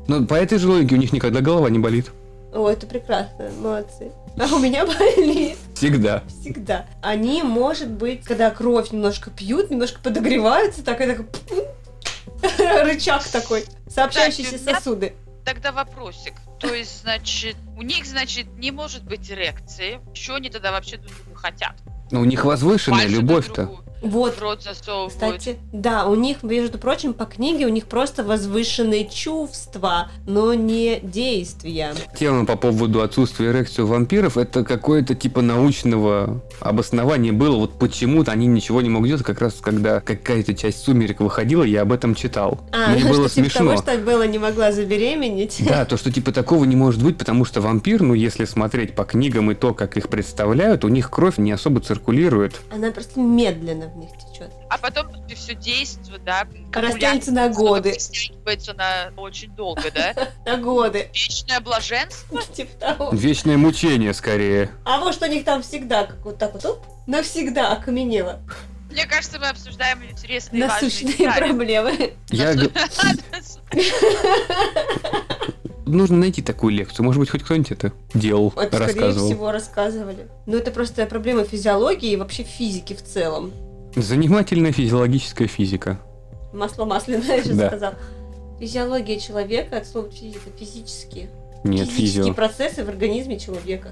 Но 0.08 0.26
по 0.26 0.36
этой 0.36 0.60
же 0.60 0.70
логике 0.70 0.96
у 0.96 0.98
них 0.98 1.12
никогда 1.12 1.42
голова 1.42 1.70
не 1.70 1.80
болит. 1.80 2.12
О, 2.54 2.70
это 2.70 2.88
прекрасно, 2.88 3.50
молодцы. 3.62 4.12
А 4.38 4.54
у 4.56 4.60
меня 4.60 4.86
болит 4.86 5.58
Всегда. 5.74 6.24
всегда. 6.28 6.86
Они, 7.02 7.44
может 7.44 7.90
быть, 7.90 8.24
когда 8.24 8.52
кровь 8.52 8.92
немножко 8.92 9.32
пьют, 9.32 9.70
немножко 9.70 10.00
подогреваются, 10.02 10.84
так 10.84 11.02
и 11.02 11.06
так 11.08 11.26
рычаг 12.86 13.24
такой, 13.28 13.66
сообщающиеся 13.90 14.58
меня- 14.58 14.76
сосуды. 14.76 15.14
Тогда 15.46 15.72
вопросик. 15.72 16.34
То 16.60 16.74
есть, 16.74 17.02
значит, 17.02 17.56
у 17.78 17.82
них, 17.82 18.06
значит, 18.06 18.48
не 18.58 18.72
может 18.72 19.04
быть 19.04 19.32
эрекции. 19.32 20.00
Что 20.14 20.36
они 20.36 20.50
тогда 20.50 20.72
вообще 20.72 20.98
друг 20.98 21.12
друга 21.24 21.40
хотят? 21.40 21.74
Но 22.12 22.22
у 22.22 22.26
них 22.26 22.44
возвышенная 22.46 23.08
любовь-то. 23.08 23.72
Вот, 24.02 24.38
В 24.38 24.42
рот 24.42 24.64
засовывают. 24.64 25.14
Кстати, 25.14 25.58
да, 25.72 26.06
у 26.06 26.16
них, 26.16 26.44
между 26.44 26.78
прочим, 26.78 27.14
по 27.14 27.26
книге 27.26 27.66
у 27.66 27.70
них 27.70 27.86
просто 27.86 28.24
возвышенные 28.24 29.08
чувства, 29.08 30.10
но 30.26 30.54
не 30.54 31.00
действия. 31.02 31.94
Тема 32.18 32.46
по 32.46 32.56
поводу 32.56 33.02
отсутствия 33.02 33.48
эрекции 33.50 33.82
у 33.82 33.88
вампиров 33.88 34.38
это 34.38 34.64
какое-то 34.64 35.16
типа 35.16 35.42
научного 35.42 36.42
обоснования 36.60 37.34
было. 37.34 37.58
Вот 37.58 37.78
почему-то 37.78 38.32
они 38.32 38.48
ничего 38.48 38.82
не 38.82 38.90
могут 38.90 39.08
делать, 39.10 39.24
как 39.24 39.42
раз 39.42 39.56
когда 39.62 40.00
какая-то 40.00 40.54
часть 40.54 40.84
сумерек 40.84 41.20
выходила, 41.20 41.64
я 41.64 41.82
об 41.82 41.92
этом 41.92 42.16
читал. 42.16 42.60
А, 42.72 42.92
Мне 42.92 43.02
что 43.02 43.10
было 43.10 43.30
типа 43.30 43.50
смешно. 43.50 43.76
того, 43.76 43.78
что 43.82 43.98
Белла 43.98 44.28
не 44.28 44.40
могла 44.40 44.72
забеременеть. 44.72 45.62
Да, 45.68 45.86
то, 45.86 45.98
что 45.98 46.12
типа 46.12 46.32
такого 46.32 46.64
не 46.66 46.76
может 46.76 47.04
быть, 47.04 47.18
потому 47.18 47.46
что 47.46 47.62
вампир, 47.62 48.02
ну 48.02 48.14
если 48.14 48.46
смотреть 48.46 48.96
по 48.96 49.04
книгам 49.04 49.52
и 49.52 49.56
то, 49.56 49.74
как 49.74 49.98
их 49.98 50.10
представляют, 50.10 50.86
у 50.86 50.88
них 50.88 51.10
кровь 51.10 51.38
не 51.38 51.52
особо 51.52 51.82
циркулирует. 51.82 52.62
Она 52.72 52.92
просто 52.92 53.20
медленно 53.20 53.89
в 53.90 53.98
них 53.98 54.10
течет. 54.12 54.52
А 54.70 54.78
потом 54.78 55.08
все 55.36 55.56
действие, 55.56 56.20
да, 56.20 56.48
Растянется 56.74 57.32
на 57.32 57.50
годы. 57.50 57.94
Растягивается 57.94 58.74
на 58.74 59.12
очень 59.18 59.52
долго, 59.52 59.92
да? 59.94 60.14
На 60.46 60.58
годы. 60.58 61.10
Вечное 61.14 61.60
блаженство. 61.60 62.42
Типа 62.54 62.72
того. 62.80 63.10
Вечное 63.12 63.58
мучение 63.58 64.14
скорее. 64.14 64.72
А 64.86 64.98
может 65.00 65.22
у 65.22 65.28
них 65.28 65.46
там 65.46 65.62
всегда, 65.62 66.06
как 66.06 66.24
вот 66.26 66.38
так 66.38 66.54
вот, 66.54 66.66
оп, 66.66 66.86
навсегда 67.08 67.72
окаменело. 67.72 68.40
Мне 68.92 69.06
кажется, 69.06 69.40
мы 69.40 69.48
обсуждаем 69.50 70.04
интересные 70.04 70.66
Насущные 70.66 71.32
проблемы. 71.32 72.14
Я 72.32 72.56
нужно 75.86 76.18
найти 76.18 76.42
такую 76.42 76.74
лекцию. 76.74 77.06
Может 77.06 77.20
быть, 77.20 77.30
хоть 77.30 77.44
кто-нибудь 77.44 77.72
это 77.72 77.92
делал, 78.14 78.52
скорее 78.52 78.78
рассказывал. 78.78 79.28
всего, 79.28 79.52
рассказывали. 79.52 80.28
Но 80.46 80.58
это 80.58 80.72
просто 80.72 81.06
проблема 81.06 81.44
физиологии 81.44 82.12
и 82.12 82.16
вообще 82.16 82.44
физики 82.44 82.94
в 82.94 83.04
целом. 83.04 83.52
Занимательная 84.02 84.72
физиологическая 84.72 85.48
физика. 85.48 86.00
Масло 86.54 86.86
масляное, 86.86 87.38
я 87.38 87.44
сейчас 87.44 87.58
Да. 87.58 87.68
сказал. 87.68 87.94
Физиология 88.60 89.20
человека 89.20 89.78
от 89.78 89.88
слова 89.88 90.10
физика, 90.10 90.50
физические. 90.58 91.30
Нет, 91.64 91.88
Физические 91.90 92.24
физио. 92.24 92.34
процессы 92.34 92.84
в 92.86 92.90
организме 92.90 93.38
человека. 93.40 93.90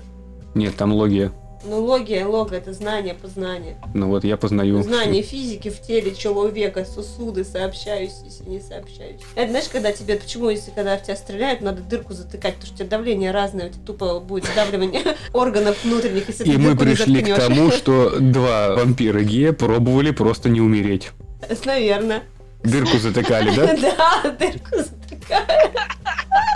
Нет, 0.55 0.75
там 0.75 0.93
логия. 0.93 1.31
Ну, 1.63 1.83
логия, 1.83 2.25
лога 2.25 2.55
это 2.55 2.73
знание, 2.73 3.13
познание. 3.13 3.77
Ну 3.93 4.09
вот 4.09 4.23
я 4.23 4.37
познаю. 4.37 4.81
Знание 4.83 5.21
физики 5.21 5.69
в 5.69 5.81
теле 5.81 6.13
человека, 6.15 6.85
сосуды, 6.85 7.43
сообщающиеся, 7.43 8.43
не 8.45 8.59
сообщающиеся. 8.59 9.25
Это 9.35 9.49
знаешь, 9.49 9.67
когда 9.69 9.91
тебе, 9.91 10.15
почему, 10.15 10.49
если 10.49 10.71
когда 10.71 10.97
в 10.97 11.03
тебя 11.03 11.15
стреляют, 11.15 11.61
надо 11.61 11.81
дырку 11.81 12.13
затыкать, 12.13 12.55
потому 12.55 12.67
что 12.67 12.75
у 12.75 12.77
тебя 12.77 12.87
давление 12.87 13.31
разное, 13.31 13.67
у 13.67 13.69
тебя 13.69 13.85
тупо 13.85 14.19
будет 14.19 14.45
сдавливание 14.45 15.01
органов 15.33 15.83
внутренних, 15.83 16.27
если 16.27 16.49
И 16.49 16.57
мы 16.57 16.75
пришли 16.75 17.21
к 17.21 17.35
тому, 17.35 17.71
что 17.71 18.15
два 18.19 18.75
вампира 18.75 19.21
гея 19.21 19.53
пробовали 19.53 20.11
просто 20.11 20.49
не 20.49 20.61
умереть. 20.61 21.11
Наверное. 21.65 22.23
Дырку 22.71 22.97
затыкали, 22.97 23.55
да? 23.55 23.75
Да, 23.81 24.29
дырку 24.31 24.75
затыкают. 24.77 25.71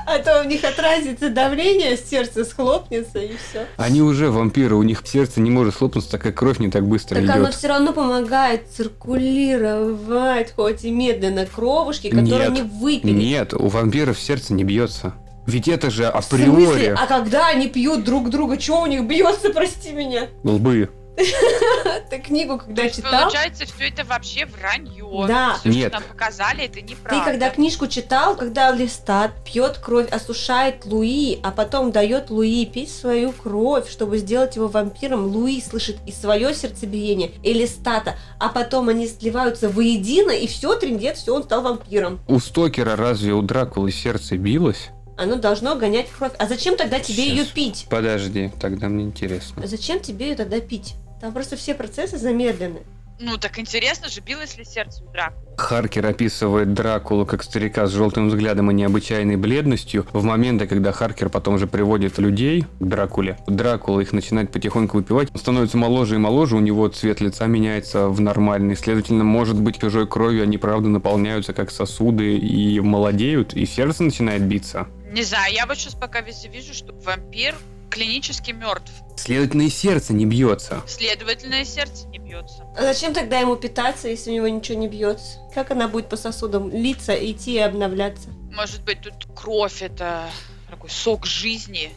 А 0.07 0.19
то 0.19 0.41
у 0.41 0.43
них 0.43 0.63
отразится 0.65 1.29
давление, 1.29 1.95
сердце 1.95 2.43
схлопнется 2.43 3.19
и 3.19 3.29
все. 3.37 3.65
Они 3.77 4.01
уже 4.01 4.29
вампиры, 4.29 4.75
у 4.75 4.83
них 4.83 5.03
сердце 5.05 5.39
не 5.39 5.49
может 5.49 5.75
хлопнуться, 5.75 6.11
так 6.11 6.21
как 6.23 6.35
кровь 6.35 6.59
не 6.59 6.69
так 6.69 6.85
быстро 6.85 7.15
Так 7.15 7.29
оно 7.29 7.45
идет. 7.45 7.55
все 7.55 7.67
равно 7.69 7.93
помогает 7.93 8.63
циркулировать, 8.75 10.53
хоть 10.55 10.83
и 10.83 10.91
медленно, 10.91 11.45
кровушки, 11.45 12.09
которые 12.09 12.49
Нет. 12.49 12.49
они 12.49 12.61
выпили. 12.63 13.11
Нет, 13.11 13.53
у 13.53 13.67
вампиров 13.67 14.19
сердце 14.19 14.53
не 14.53 14.63
бьется. 14.63 15.13
Ведь 15.47 15.67
это 15.67 15.89
же 15.89 16.03
В 16.03 16.15
априори 16.15 16.65
смысле? 16.65 16.93
А 16.99 17.07
когда 17.07 17.47
они 17.47 17.67
пьют 17.67 18.03
друг 18.03 18.29
друга, 18.29 18.59
что 18.59 18.81
у 18.81 18.85
них 18.85 19.03
бьется, 19.05 19.49
прости 19.51 19.91
меня? 19.91 20.27
лбы. 20.43 20.89
Ты 22.09 22.19
книгу 22.19 22.57
когда 22.57 22.89
читал? 22.89 23.23
получается, 23.23 23.65
все 23.65 23.89
это 23.89 24.03
вообще 24.03 24.45
вранье. 24.45 25.25
Да. 25.27 25.55
Все, 25.59 25.69
Нет. 25.69 25.89
что 25.91 25.99
нам 25.99 26.09
показали, 26.09 26.65
это 26.65 26.75
Ты 26.75 26.81
неправда. 26.81 27.25
когда 27.25 27.49
книжку 27.49 27.87
читал, 27.87 28.35
когда 28.35 28.71
Листат 28.71 29.31
пьет 29.43 29.77
кровь, 29.77 30.09
осушает 30.09 30.85
Луи, 30.85 31.39
а 31.43 31.51
потом 31.51 31.91
дает 31.91 32.29
Луи 32.29 32.65
пить 32.65 32.91
свою 32.91 33.31
кровь, 33.31 33.89
чтобы 33.89 34.17
сделать 34.17 34.55
его 34.55 34.67
вампиром, 34.67 35.25
Луи 35.25 35.61
слышит 35.61 35.97
и 36.05 36.11
свое 36.11 36.53
сердцебиение, 36.53 37.31
и 37.43 37.53
Листата, 37.53 38.15
а 38.39 38.49
потом 38.49 38.89
они 38.89 39.07
сливаются 39.07 39.69
воедино, 39.69 40.31
и 40.31 40.47
все, 40.47 40.75
трендец, 40.75 41.19
все, 41.19 41.35
он 41.35 41.43
стал 41.43 41.61
вампиром. 41.61 42.19
У 42.27 42.39
Стокера 42.39 42.95
разве 42.95 43.33
у 43.33 43.41
Дракулы 43.41 43.91
сердце 43.91 44.37
билось? 44.37 44.89
Оно 45.17 45.35
должно 45.35 45.75
гонять 45.75 46.09
кровь. 46.09 46.31
А 46.39 46.47
зачем 46.47 46.75
тогда 46.77 46.99
тебе 46.99 47.23
Сейчас. 47.25 47.37
ее 47.37 47.45
пить? 47.45 47.85
Подожди, 47.89 48.51
тогда 48.59 48.87
мне 48.87 49.03
интересно. 49.03 49.67
Зачем 49.67 49.99
тебе 49.99 50.29
ее 50.29 50.35
тогда 50.35 50.59
пить? 50.59 50.95
Там 51.21 51.31
просто 51.33 51.55
все 51.55 51.75
процессы 51.75 52.17
замедлены. 52.17 52.79
Ну, 53.23 53.37
так 53.37 53.59
интересно 53.59 54.09
же, 54.09 54.19
билось 54.21 54.57
ли 54.57 54.65
сердце 54.65 55.03
у 55.03 55.11
Дракулы? 55.11 55.55
Харкер 55.55 56.07
описывает 56.07 56.73
Дракулу 56.73 57.27
как 57.27 57.43
старика 57.43 57.85
с 57.85 57.91
желтым 57.91 58.29
взглядом 58.29 58.71
и 58.71 58.73
необычайной 58.73 59.35
бледностью. 59.35 60.07
В 60.11 60.23
моменты, 60.23 60.65
когда 60.65 60.91
Харкер 60.91 61.29
потом 61.29 61.59
же 61.59 61.67
приводит 61.67 62.17
людей 62.17 62.65
к 62.79 62.83
Дракуле, 62.83 63.37
Дракула 63.45 63.99
их 63.99 64.11
начинает 64.11 64.51
потихоньку 64.51 64.97
выпивать. 64.97 65.29
Он 65.31 65.39
становится 65.39 65.77
моложе 65.77 66.15
и 66.15 66.17
моложе, 66.17 66.55
у 66.55 66.61
него 66.61 66.87
цвет 66.87 67.21
лица 67.21 67.45
меняется 67.45 68.07
в 68.07 68.19
нормальный. 68.19 68.75
Следовательно, 68.75 69.23
может 69.23 69.61
быть, 69.61 69.79
чужой 69.79 70.07
кровью 70.07 70.41
они 70.41 70.57
правда 70.57 70.89
наполняются 70.89 71.53
как 71.53 71.69
сосуды 71.69 72.37
и 72.37 72.79
молодеют, 72.79 73.53
и 73.53 73.67
сердце 73.67 74.01
начинает 74.01 74.41
биться. 74.41 74.87
Не 75.11 75.21
знаю, 75.21 75.53
я 75.53 75.67
вот 75.67 75.77
сейчас 75.77 75.93
пока 75.93 76.21
везде 76.21 76.47
вижу, 76.47 76.73
что 76.73 76.93
вампир 76.93 77.53
клинически 77.91 78.51
мертв. 78.51 78.91
Следовательно, 79.17 79.63
и 79.63 79.69
сердце 79.69 80.13
не 80.13 80.25
бьется. 80.25 80.81
Следовательно, 80.87 81.61
и 81.61 81.65
сердце 81.65 82.07
не 82.07 82.17
бьется. 82.17 82.65
А 82.75 82.81
зачем 82.81 83.13
тогда 83.13 83.39
ему 83.39 83.55
питаться, 83.55 84.07
если 84.07 84.31
у 84.31 84.33
него 84.33 84.47
ничего 84.47 84.79
не 84.79 84.87
бьется? 84.87 85.37
Как 85.53 85.69
она 85.69 85.87
будет 85.87 86.09
по 86.09 86.17
сосудам 86.17 86.69
литься, 86.71 87.13
идти 87.13 87.55
и 87.55 87.59
обновляться? 87.59 88.29
Может 88.51 88.83
быть, 88.83 89.01
тут 89.01 89.27
кровь 89.35 89.81
это 89.81 90.29
такой 90.69 90.89
сок 90.89 91.25
жизни. 91.25 91.91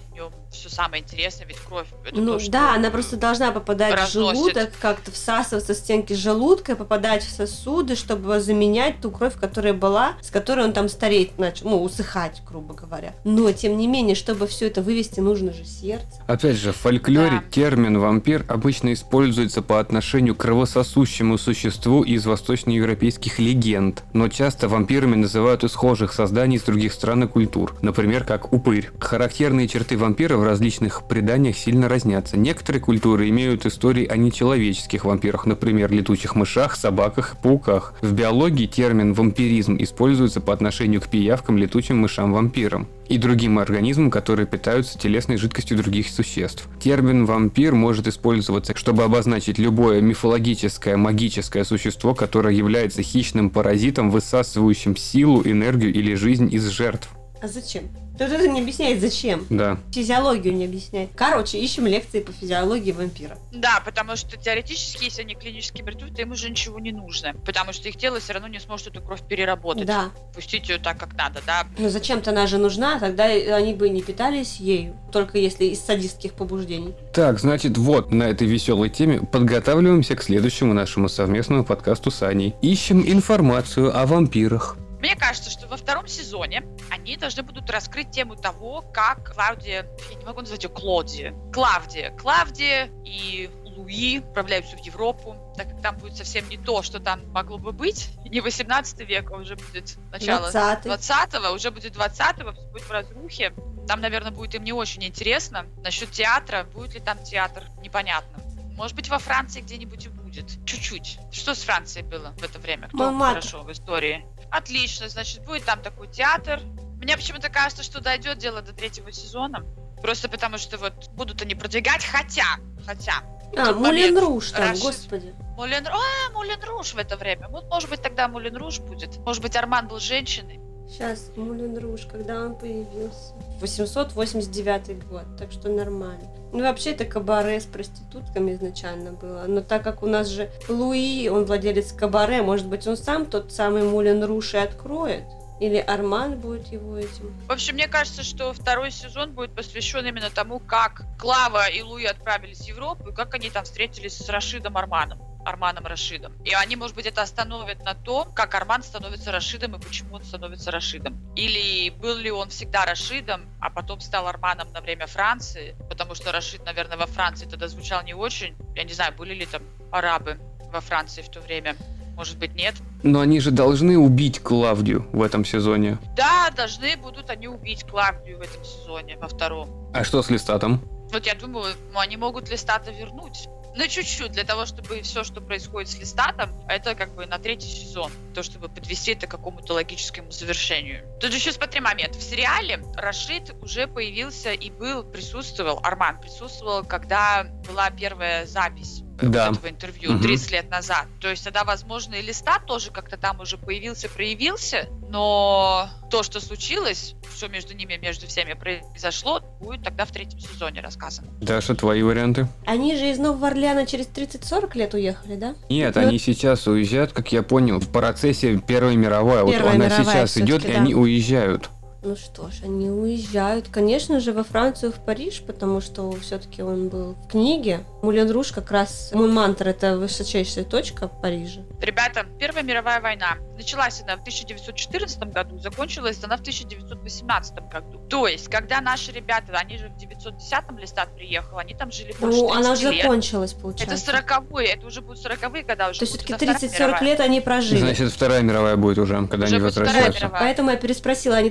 В 0.54 0.56
все 0.64 0.68
самое 0.68 1.02
интересное, 1.02 1.46
ведь 1.46 1.58
кровь 1.58 1.86
это 2.06 2.18
ну 2.20 2.34
то, 2.34 2.38
что 2.38 2.50
да, 2.50 2.74
она 2.74 2.90
просто 2.90 3.16
должна 3.16 3.50
попадать 3.50 3.92
в 3.92 3.96
разносит. 3.96 4.36
желудок, 4.38 4.70
как-то 4.80 5.10
всасываться 5.10 5.74
в 5.74 5.76
стенки 5.76 6.12
желудка, 6.14 6.76
попадать 6.76 7.22
в 7.24 7.30
сосуды, 7.30 7.96
чтобы 7.96 8.40
заменять 8.40 9.00
ту 9.00 9.10
кровь, 9.10 9.34
которая 9.38 9.74
была, 9.74 10.12
с 10.22 10.30
которой 10.30 10.64
он 10.64 10.72
там 10.72 10.88
стареть 10.88 11.36
начал, 11.38 11.68
ну, 11.70 11.82
усыхать, 11.82 12.42
грубо 12.48 12.74
говоря. 12.74 13.12
Но, 13.24 13.52
тем 13.52 13.76
не 13.76 13.86
менее, 13.86 14.14
чтобы 14.14 14.46
все 14.46 14.68
это 14.68 14.80
вывести, 14.80 15.20
нужно 15.20 15.52
же 15.52 15.64
сердце. 15.64 16.22
Опять 16.26 16.56
же, 16.56 16.72
в 16.72 16.76
фольклоре 16.76 17.30
Да. 17.30 17.44
термин 17.50 17.98
«вампир» 17.98 18.44
обычно 18.48 18.92
используется 18.92 19.60
по 19.60 19.80
отношению 19.80 20.34
к 20.34 20.38
кровососущему 20.38 21.36
существу 21.36 22.02
из 22.02 22.24
восточноевропейских 22.26 23.38
легенд, 23.38 24.02
но 24.12 24.28
часто 24.28 24.68
вампирами 24.68 25.16
называют 25.16 25.64
и 25.64 25.68
схожих 25.68 26.12
созданий 26.12 26.56
из 26.56 26.62
других 26.62 26.92
стран 26.92 27.24
и 27.24 27.26
культур, 27.26 27.74
например, 27.82 28.24
как 28.24 28.52
упырь. 28.52 28.90
Характерные 28.98 29.68
черты 29.68 29.98
вампира 29.98 30.36
в 30.44 30.46
различных 30.46 31.08
преданиях 31.08 31.56
сильно 31.56 31.88
разнятся. 31.88 32.36
Некоторые 32.36 32.82
культуры 32.82 33.30
имеют 33.30 33.64
истории 33.64 34.06
о 34.06 34.18
нечеловеческих 34.18 35.06
вампирах, 35.06 35.46
например, 35.46 35.90
летучих 35.90 36.34
мышах, 36.34 36.76
собаках 36.76 37.38
пауках. 37.42 37.94
В 38.02 38.12
биологии 38.12 38.66
термин 38.66 39.14
«вампиризм» 39.14 39.78
используется 39.80 40.42
по 40.42 40.52
отношению 40.52 41.00
к 41.00 41.08
пиявкам, 41.08 41.56
летучим 41.56 41.96
мышам-вампирам 41.96 42.88
и 43.08 43.16
другим 43.16 43.58
организмам, 43.58 44.10
которые 44.10 44.46
питаются 44.46 44.98
телесной 44.98 45.38
жидкостью 45.38 45.78
других 45.78 46.08
существ. 46.08 46.68
Термин 46.78 47.24
«вампир» 47.24 47.74
может 47.74 48.06
использоваться, 48.06 48.76
чтобы 48.76 49.02
обозначить 49.02 49.58
любое 49.58 50.02
мифологическое, 50.02 50.98
магическое 50.98 51.64
существо, 51.64 52.14
которое 52.14 52.54
является 52.54 53.02
хищным 53.02 53.48
паразитом, 53.48 54.10
высасывающим 54.10 54.94
силу, 54.94 55.40
энергию 55.42 55.90
или 55.94 56.14
жизнь 56.14 56.54
из 56.54 56.68
жертв. 56.68 57.08
А 57.44 57.48
зачем? 57.48 57.90
Тут 58.18 58.28
это 58.28 58.48
не 58.48 58.62
объясняет, 58.62 59.02
зачем. 59.02 59.44
Да. 59.50 59.76
Физиологию 59.92 60.54
не 60.54 60.64
объясняет. 60.64 61.10
Короче, 61.14 61.58
ищем 61.58 61.86
лекции 61.86 62.20
по 62.20 62.32
физиологии 62.32 62.92
вампира. 62.92 63.36
Да, 63.52 63.82
потому 63.84 64.16
что 64.16 64.38
теоретически, 64.38 65.04
если 65.04 65.22
они 65.22 65.34
клинически 65.34 65.82
мертвы, 65.82 66.08
то 66.08 66.22
им 66.22 66.32
уже 66.32 66.48
ничего 66.48 66.78
не 66.78 66.90
нужно. 66.92 67.34
Потому 67.44 67.74
что 67.74 67.86
их 67.90 67.98
тело 67.98 68.20
все 68.20 68.32
равно 68.32 68.48
не 68.48 68.60
сможет 68.60 68.86
эту 68.86 69.02
кровь 69.02 69.20
переработать. 69.28 69.84
Да. 69.84 70.10
Пустить 70.34 70.70
ее 70.70 70.78
так, 70.78 70.96
как 70.96 71.12
надо, 71.16 71.42
да. 71.46 71.66
Но 71.76 71.90
зачем-то 71.90 72.30
она 72.30 72.46
же 72.46 72.56
нужна, 72.56 72.98
тогда 72.98 73.24
они 73.24 73.74
бы 73.74 73.90
не 73.90 74.00
питались 74.00 74.56
ею, 74.56 74.96
только 75.12 75.36
если 75.36 75.66
из 75.66 75.80
садистских 75.80 76.32
побуждений. 76.32 76.94
Так, 77.12 77.38
значит, 77.40 77.76
вот 77.76 78.10
на 78.10 78.22
этой 78.22 78.46
веселой 78.46 78.88
теме 78.88 79.20
подготавливаемся 79.20 80.16
к 80.16 80.22
следующему 80.22 80.72
нашему 80.72 81.10
совместному 81.10 81.62
подкасту 81.62 82.10
с 82.10 82.22
Аней. 82.22 82.54
Ищем 82.62 83.04
информацию 83.06 83.94
о 83.94 84.06
вампирах. 84.06 84.78
Мне 85.04 85.16
кажется, 85.16 85.50
что 85.50 85.66
во 85.66 85.76
втором 85.76 86.06
сезоне 86.06 86.64
они 86.90 87.18
должны 87.18 87.42
будут 87.42 87.68
раскрыть 87.68 88.10
тему 88.10 88.36
того, 88.36 88.80
как 88.80 89.34
Клаудия, 89.34 89.86
я 90.10 90.16
не 90.16 90.24
могу 90.24 90.40
назвать 90.40 90.64
ее 90.64 90.70
Клодия, 90.70 91.34
Клавдия, 91.52 92.10
Клавдия 92.12 92.88
и 93.04 93.50
Луи 93.64 94.20
отправляются 94.20 94.78
в 94.78 94.80
Европу, 94.80 95.36
так 95.58 95.68
как 95.68 95.82
там 95.82 95.98
будет 95.98 96.16
совсем 96.16 96.48
не 96.48 96.56
то, 96.56 96.80
что 96.80 97.00
там 97.00 97.20
могло 97.32 97.58
бы 97.58 97.72
быть. 97.72 98.12
Не 98.24 98.40
18 98.40 99.00
век, 99.00 99.30
а 99.30 99.36
уже 99.36 99.56
будет 99.56 99.98
начало 100.10 100.50
20-й. 100.50 100.88
20-го, 100.88 101.54
уже 101.54 101.70
будет 101.70 101.94
20-го, 101.94 102.52
все 102.52 102.66
будет 102.72 102.84
в 102.84 102.90
разрухе. 102.90 103.52
Там, 103.86 104.00
наверное, 104.00 104.30
будет 104.30 104.54
им 104.54 104.64
не 104.64 104.72
очень 104.72 105.04
интересно. 105.04 105.66
Насчет 105.82 106.12
театра, 106.12 106.64
будет 106.72 106.94
ли 106.94 107.00
там 107.00 107.22
театр, 107.22 107.64
непонятно. 107.82 108.42
Может 108.76 108.96
быть, 108.96 109.08
во 109.08 109.18
Франции 109.18 109.60
где-нибудь 109.60 110.06
и 110.06 110.08
будет. 110.08 110.64
Чуть-чуть. 110.64 111.18
Что 111.30 111.54
с 111.54 111.62
Францией 111.62 112.04
было 112.04 112.32
в 112.38 112.42
это 112.42 112.58
время? 112.58 112.88
Кто 112.88 112.96
Мамат. 113.12 113.28
хорошо 113.34 113.62
в 113.62 113.70
истории? 113.70 114.26
Отлично, 114.54 115.08
значит, 115.08 115.44
будет 115.44 115.64
там 115.64 115.82
такой 115.82 116.06
театр. 116.06 116.60
Мне 117.02 117.16
почему-то 117.16 117.48
кажется, 117.48 117.82
что 117.82 118.00
дойдет 118.00 118.38
дело 118.38 118.62
до 118.62 118.72
третьего 118.72 119.10
сезона. 119.10 119.64
Просто 120.00 120.28
потому 120.28 120.58
что 120.58 120.78
вот 120.78 121.10
будут 121.16 121.42
они 121.42 121.56
продвигать, 121.56 122.04
хотя, 122.04 122.44
хотя. 122.86 123.14
А, 123.56 123.72
Мулен 123.72 124.16
Руж 124.16 124.52
там, 124.52 124.72
Рашид- 124.72 124.82
господи. 124.82 125.34
Мулен, 125.56 125.84
а, 125.88 126.32
Мулен 126.34 126.62
Руж 126.68 126.94
в 126.94 126.98
это 126.98 127.16
время. 127.16 127.48
Вот, 127.48 127.68
может 127.68 127.90
быть, 127.90 128.00
тогда 128.00 128.28
Мулен 128.28 128.56
Руж 128.56 128.78
будет. 128.78 129.18
Может 129.18 129.42
быть, 129.42 129.56
Арман 129.56 129.88
был 129.88 129.98
женщиной. 129.98 130.60
Сейчас, 130.88 131.30
Мулен 131.34 131.76
Руж, 131.76 132.02
когда 132.06 132.42
он 132.42 132.54
появился? 132.54 133.34
889 133.60 135.04
год, 135.08 135.24
так 135.36 135.50
что 135.50 135.68
нормально. 135.68 136.28
Ну, 136.54 136.62
вообще, 136.62 136.92
это 136.92 137.04
кабаре 137.04 137.60
с 137.60 137.64
проститутками 137.64 138.52
изначально 138.52 139.10
было. 139.10 139.44
Но 139.48 139.60
так 139.60 139.82
как 139.82 140.04
у 140.04 140.06
нас 140.06 140.28
же 140.28 140.48
Луи, 140.68 141.28
он 141.28 141.46
владелец 141.46 141.92
кабаре, 141.92 142.42
может 142.42 142.68
быть, 142.68 142.86
он 142.86 142.96
сам 142.96 143.26
тот 143.26 143.52
самый 143.52 143.82
Мулен 143.82 144.22
Руж 144.22 144.54
и 144.54 144.58
откроет? 144.58 145.24
Или 145.58 145.78
Арман 145.78 146.38
будет 146.38 146.68
его 146.68 146.96
этим? 146.96 147.34
В 147.48 147.50
общем, 147.50 147.74
мне 147.74 147.88
кажется, 147.88 148.22
что 148.22 148.52
второй 148.52 148.92
сезон 148.92 149.32
будет 149.32 149.52
посвящен 149.52 150.06
именно 150.06 150.30
тому, 150.30 150.60
как 150.60 151.02
Клава 151.18 151.68
и 151.68 151.82
Луи 151.82 152.04
отправились 152.04 152.60
в 152.60 152.68
Европу, 152.68 153.10
и 153.10 153.12
как 153.12 153.34
они 153.34 153.50
там 153.50 153.64
встретились 153.64 154.16
с 154.16 154.28
Рашидом 154.28 154.76
Арманом. 154.76 155.18
Арманом 155.44 155.86
Рашидом. 155.86 156.32
И 156.44 156.52
они, 156.52 156.76
может 156.76 156.96
быть, 156.96 157.06
это 157.06 157.22
остановят 157.22 157.84
на 157.84 157.94
том, 157.94 158.32
как 158.32 158.54
Арман 158.54 158.82
становится 158.82 159.32
Рашидом 159.32 159.76
и 159.76 159.80
почему 159.80 160.16
он 160.16 160.24
становится 160.24 160.70
Рашидом. 160.70 161.18
Или 161.36 161.90
был 161.90 162.16
ли 162.16 162.30
он 162.30 162.48
всегда 162.48 162.84
Рашидом, 162.84 163.42
а 163.60 163.70
потом 163.70 164.00
стал 164.00 164.26
Арманом 164.26 164.72
на 164.72 164.80
время 164.80 165.06
Франции, 165.06 165.74
потому 165.88 166.14
что 166.14 166.32
Рашид, 166.32 166.64
наверное, 166.64 166.96
во 166.96 167.06
Франции 167.06 167.46
тогда 167.46 167.68
звучал 167.68 168.02
не 168.04 168.14
очень. 168.14 168.54
Я 168.74 168.84
не 168.84 168.92
знаю, 168.92 169.12
были 169.14 169.34
ли 169.34 169.46
там 169.46 169.62
арабы 169.90 170.38
во 170.72 170.80
Франции 170.80 171.22
в 171.22 171.28
то 171.28 171.40
время. 171.40 171.76
Может 172.16 172.38
быть, 172.38 172.54
нет. 172.54 172.74
Но 173.02 173.20
они 173.20 173.40
же 173.40 173.50
должны 173.50 173.98
убить 173.98 174.40
Клавдию 174.40 175.08
в 175.12 175.20
этом 175.20 175.44
сезоне. 175.44 175.98
Да, 176.16 176.50
должны 176.50 176.96
будут 176.96 177.28
они 177.28 177.48
убить 177.48 177.84
Клавдию 177.84 178.38
в 178.38 178.42
этом 178.42 178.64
сезоне, 178.64 179.16
во 179.16 179.28
втором. 179.28 179.90
А 179.92 180.04
что 180.04 180.22
с 180.22 180.30
Листатом? 180.30 180.80
Вот 181.12 181.26
я 181.26 181.34
думаю, 181.34 181.74
ну, 181.92 181.98
они 181.98 182.16
могут 182.16 182.48
Листата 182.48 182.90
вернуть. 182.90 183.48
Ну, 183.76 183.88
чуть-чуть, 183.88 184.32
для 184.32 184.44
того, 184.44 184.66
чтобы 184.66 185.02
все, 185.02 185.24
что 185.24 185.40
происходит 185.40 185.90
с 185.90 185.98
Листатом, 185.98 186.50
это 186.68 186.94
как 186.94 187.14
бы 187.14 187.26
на 187.26 187.38
третий 187.38 187.68
сезон. 187.68 188.12
То, 188.32 188.42
чтобы 188.42 188.68
подвести 188.68 189.12
это 189.12 189.26
к 189.26 189.30
какому-то 189.30 189.74
логическому 189.74 190.30
завершению. 190.30 191.04
Тут 191.20 191.32
еще 191.34 191.52
смотри 191.52 191.80
момент. 191.80 192.14
В 192.14 192.22
сериале 192.22 192.80
Рашид 192.94 193.54
уже 193.62 193.86
появился 193.86 194.52
и 194.52 194.70
был, 194.70 195.02
присутствовал, 195.02 195.80
Арман 195.82 196.20
присутствовал, 196.20 196.84
когда 196.84 197.44
была 197.66 197.90
первая 197.90 198.46
запись 198.46 199.03
Да. 199.20 199.50
этого 199.50 199.68
интервью 199.68 200.12
Мгм. 200.12 200.22
30 200.22 200.50
лет 200.52 200.70
назад. 200.70 201.06
То 201.20 201.28
есть 201.30 201.44
тогда, 201.44 201.64
возможно, 201.64 202.14
и 202.14 202.22
Листат 202.22 202.66
тоже 202.66 202.90
как-то 202.90 203.16
там 203.16 203.40
уже 203.40 203.56
появился, 203.56 204.08
проявился, 204.08 204.88
но 205.08 205.88
то, 206.10 206.22
что 206.22 206.40
случилось, 206.40 207.14
что 207.36 207.48
между 207.48 207.74
ними, 207.74 207.96
между 207.96 208.26
всеми 208.26 208.54
произошло, 208.54 209.40
будет 209.60 209.82
тогда 209.84 210.04
в 210.04 210.10
третьем 210.10 210.40
сезоне 210.40 210.80
рассказано. 210.80 211.28
Даша, 211.40 211.74
твои 211.74 212.02
варианты? 212.02 212.48
Они 212.66 212.96
же 212.96 213.10
из 213.10 213.18
Нового 213.18 213.48
Орлеана 213.48 213.86
через 213.86 214.06
30-40 214.06 214.76
лет 214.76 214.94
уехали, 214.94 215.36
да? 215.36 215.54
Нет, 215.68 215.94
Ну, 215.94 216.02
они 216.02 216.18
сейчас 216.18 216.66
уезжают, 216.66 217.12
как 217.12 217.32
я 217.32 217.42
понял, 217.42 217.80
в 217.80 217.88
процессе 217.90 218.58
Первой 218.58 218.96
мировой. 218.96 219.42
Вот 219.42 219.52
Первая 219.52 219.74
она 219.74 219.86
мировая 219.86 220.04
сейчас 220.04 220.36
идет, 220.38 220.64
и 220.64 220.72
да. 220.72 220.78
они 220.80 220.94
уезжают. 220.94 221.70
Ну 222.06 222.16
что 222.16 222.50
ж, 222.50 222.60
они 222.64 222.90
уезжают, 222.90 223.68
конечно 223.68 224.20
же, 224.20 224.34
во 224.34 224.44
Францию, 224.44 224.92
в 224.92 224.96
Париж, 225.02 225.42
потому 225.46 225.80
что 225.80 226.12
все-таки 226.20 226.62
он 226.62 226.90
был 226.90 227.14
в 227.14 227.28
книге. 227.28 227.80
Мулен 228.02 228.30
Руж 228.30 228.52
как 228.52 228.70
раз, 228.70 229.10
Мунмантр 229.14 229.68
это 229.68 229.96
высочайшая 229.96 230.64
точка 230.66 231.08
Парижа. 231.08 231.62
Ребята, 231.80 232.26
Первая 232.38 232.62
мировая 232.62 233.00
война 233.00 233.36
началась 233.56 234.02
она 234.02 234.16
в 234.16 234.20
1914 234.20 235.18
году, 235.32 235.58
закончилась 235.58 236.18
она 236.22 236.36
в 236.36 236.40
1918 236.40 237.54
году. 237.72 237.98
То 238.10 238.28
есть, 238.28 238.48
когда 238.50 238.82
наши 238.82 239.10
ребята, 239.10 239.52
они 239.54 239.78
же 239.78 239.88
в 239.88 239.92
910-м 239.96 240.76
Листат 240.78 241.14
приехал, 241.14 241.56
они 241.56 241.72
там 241.74 241.90
жили 241.90 242.14
больше 242.20 242.38
Ну, 242.38 242.50
она 242.50 242.74
30 242.74 242.78
уже 242.78 242.90
лет. 242.92 243.02
закончилась, 243.04 243.52
Это 243.52 243.60
получается. 243.62 244.12
40-е, 244.12 244.66
это 244.68 244.86
уже 244.86 245.00
будут 245.00 245.24
40-е 245.24 245.62
года 245.62 245.88
уже. 245.88 246.00
То 246.00 246.04
есть 246.04 246.12
все-таки 246.16 246.32
это 246.34 246.44
Вторая 246.44 246.58
30-40 246.58 246.72
мировая. 246.78 247.02
лет 247.04 247.20
они 247.20 247.40
прожили. 247.40 247.78
Значит, 247.78 248.12
Вторая 248.12 248.42
мировая 248.42 248.76
будет 248.76 248.98
уже, 248.98 249.26
когда 249.26 249.46
Уже 249.46 249.54
они 249.56 249.64
возвращаются. 249.64 250.20
мировая. 250.24 250.40
Поэтому 250.42 250.70
я 250.70 250.76
переспросила, 250.76 251.36
они 251.36 251.48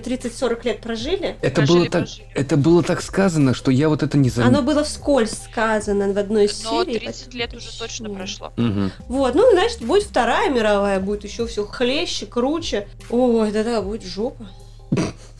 30-40 0.47 0.65
лет 0.65 0.81
прожили? 0.81 1.35
Это 1.41 1.55
Прожили, 1.61 1.77
было, 1.79 1.89
так, 1.89 2.01
прожили. 2.03 2.27
это 2.35 2.57
было 2.57 2.83
так 2.83 3.01
сказано, 3.01 3.53
что 3.53 3.71
я 3.71 3.89
вот 3.89 4.03
это 4.03 4.17
не 4.17 4.29
заметил. 4.29 4.57
Оно 4.57 4.65
было 4.65 4.83
вскользь 4.83 5.33
сказано 5.43 6.11
в 6.13 6.17
одной 6.17 6.45
из 6.45 6.63
Но 6.63 6.83
серий. 6.83 6.99
30 6.99 7.33
лет 7.33 7.53
уже 7.53 7.67
точно 7.77 8.05
Точнее. 8.09 8.15
прошло. 8.17 8.53
Мгм. 8.57 8.91
Вот, 9.07 9.35
ну, 9.35 9.51
значит, 9.51 9.81
будет 9.81 10.03
Вторая 10.03 10.49
мировая, 10.49 10.99
будет 10.99 11.23
еще 11.23 11.47
все 11.47 11.65
хлеще, 11.65 12.25
круче. 12.25 12.87
Ой, 13.09 13.51
да-да, 13.51 13.81
будет 13.81 14.03
жопа. 14.03 14.47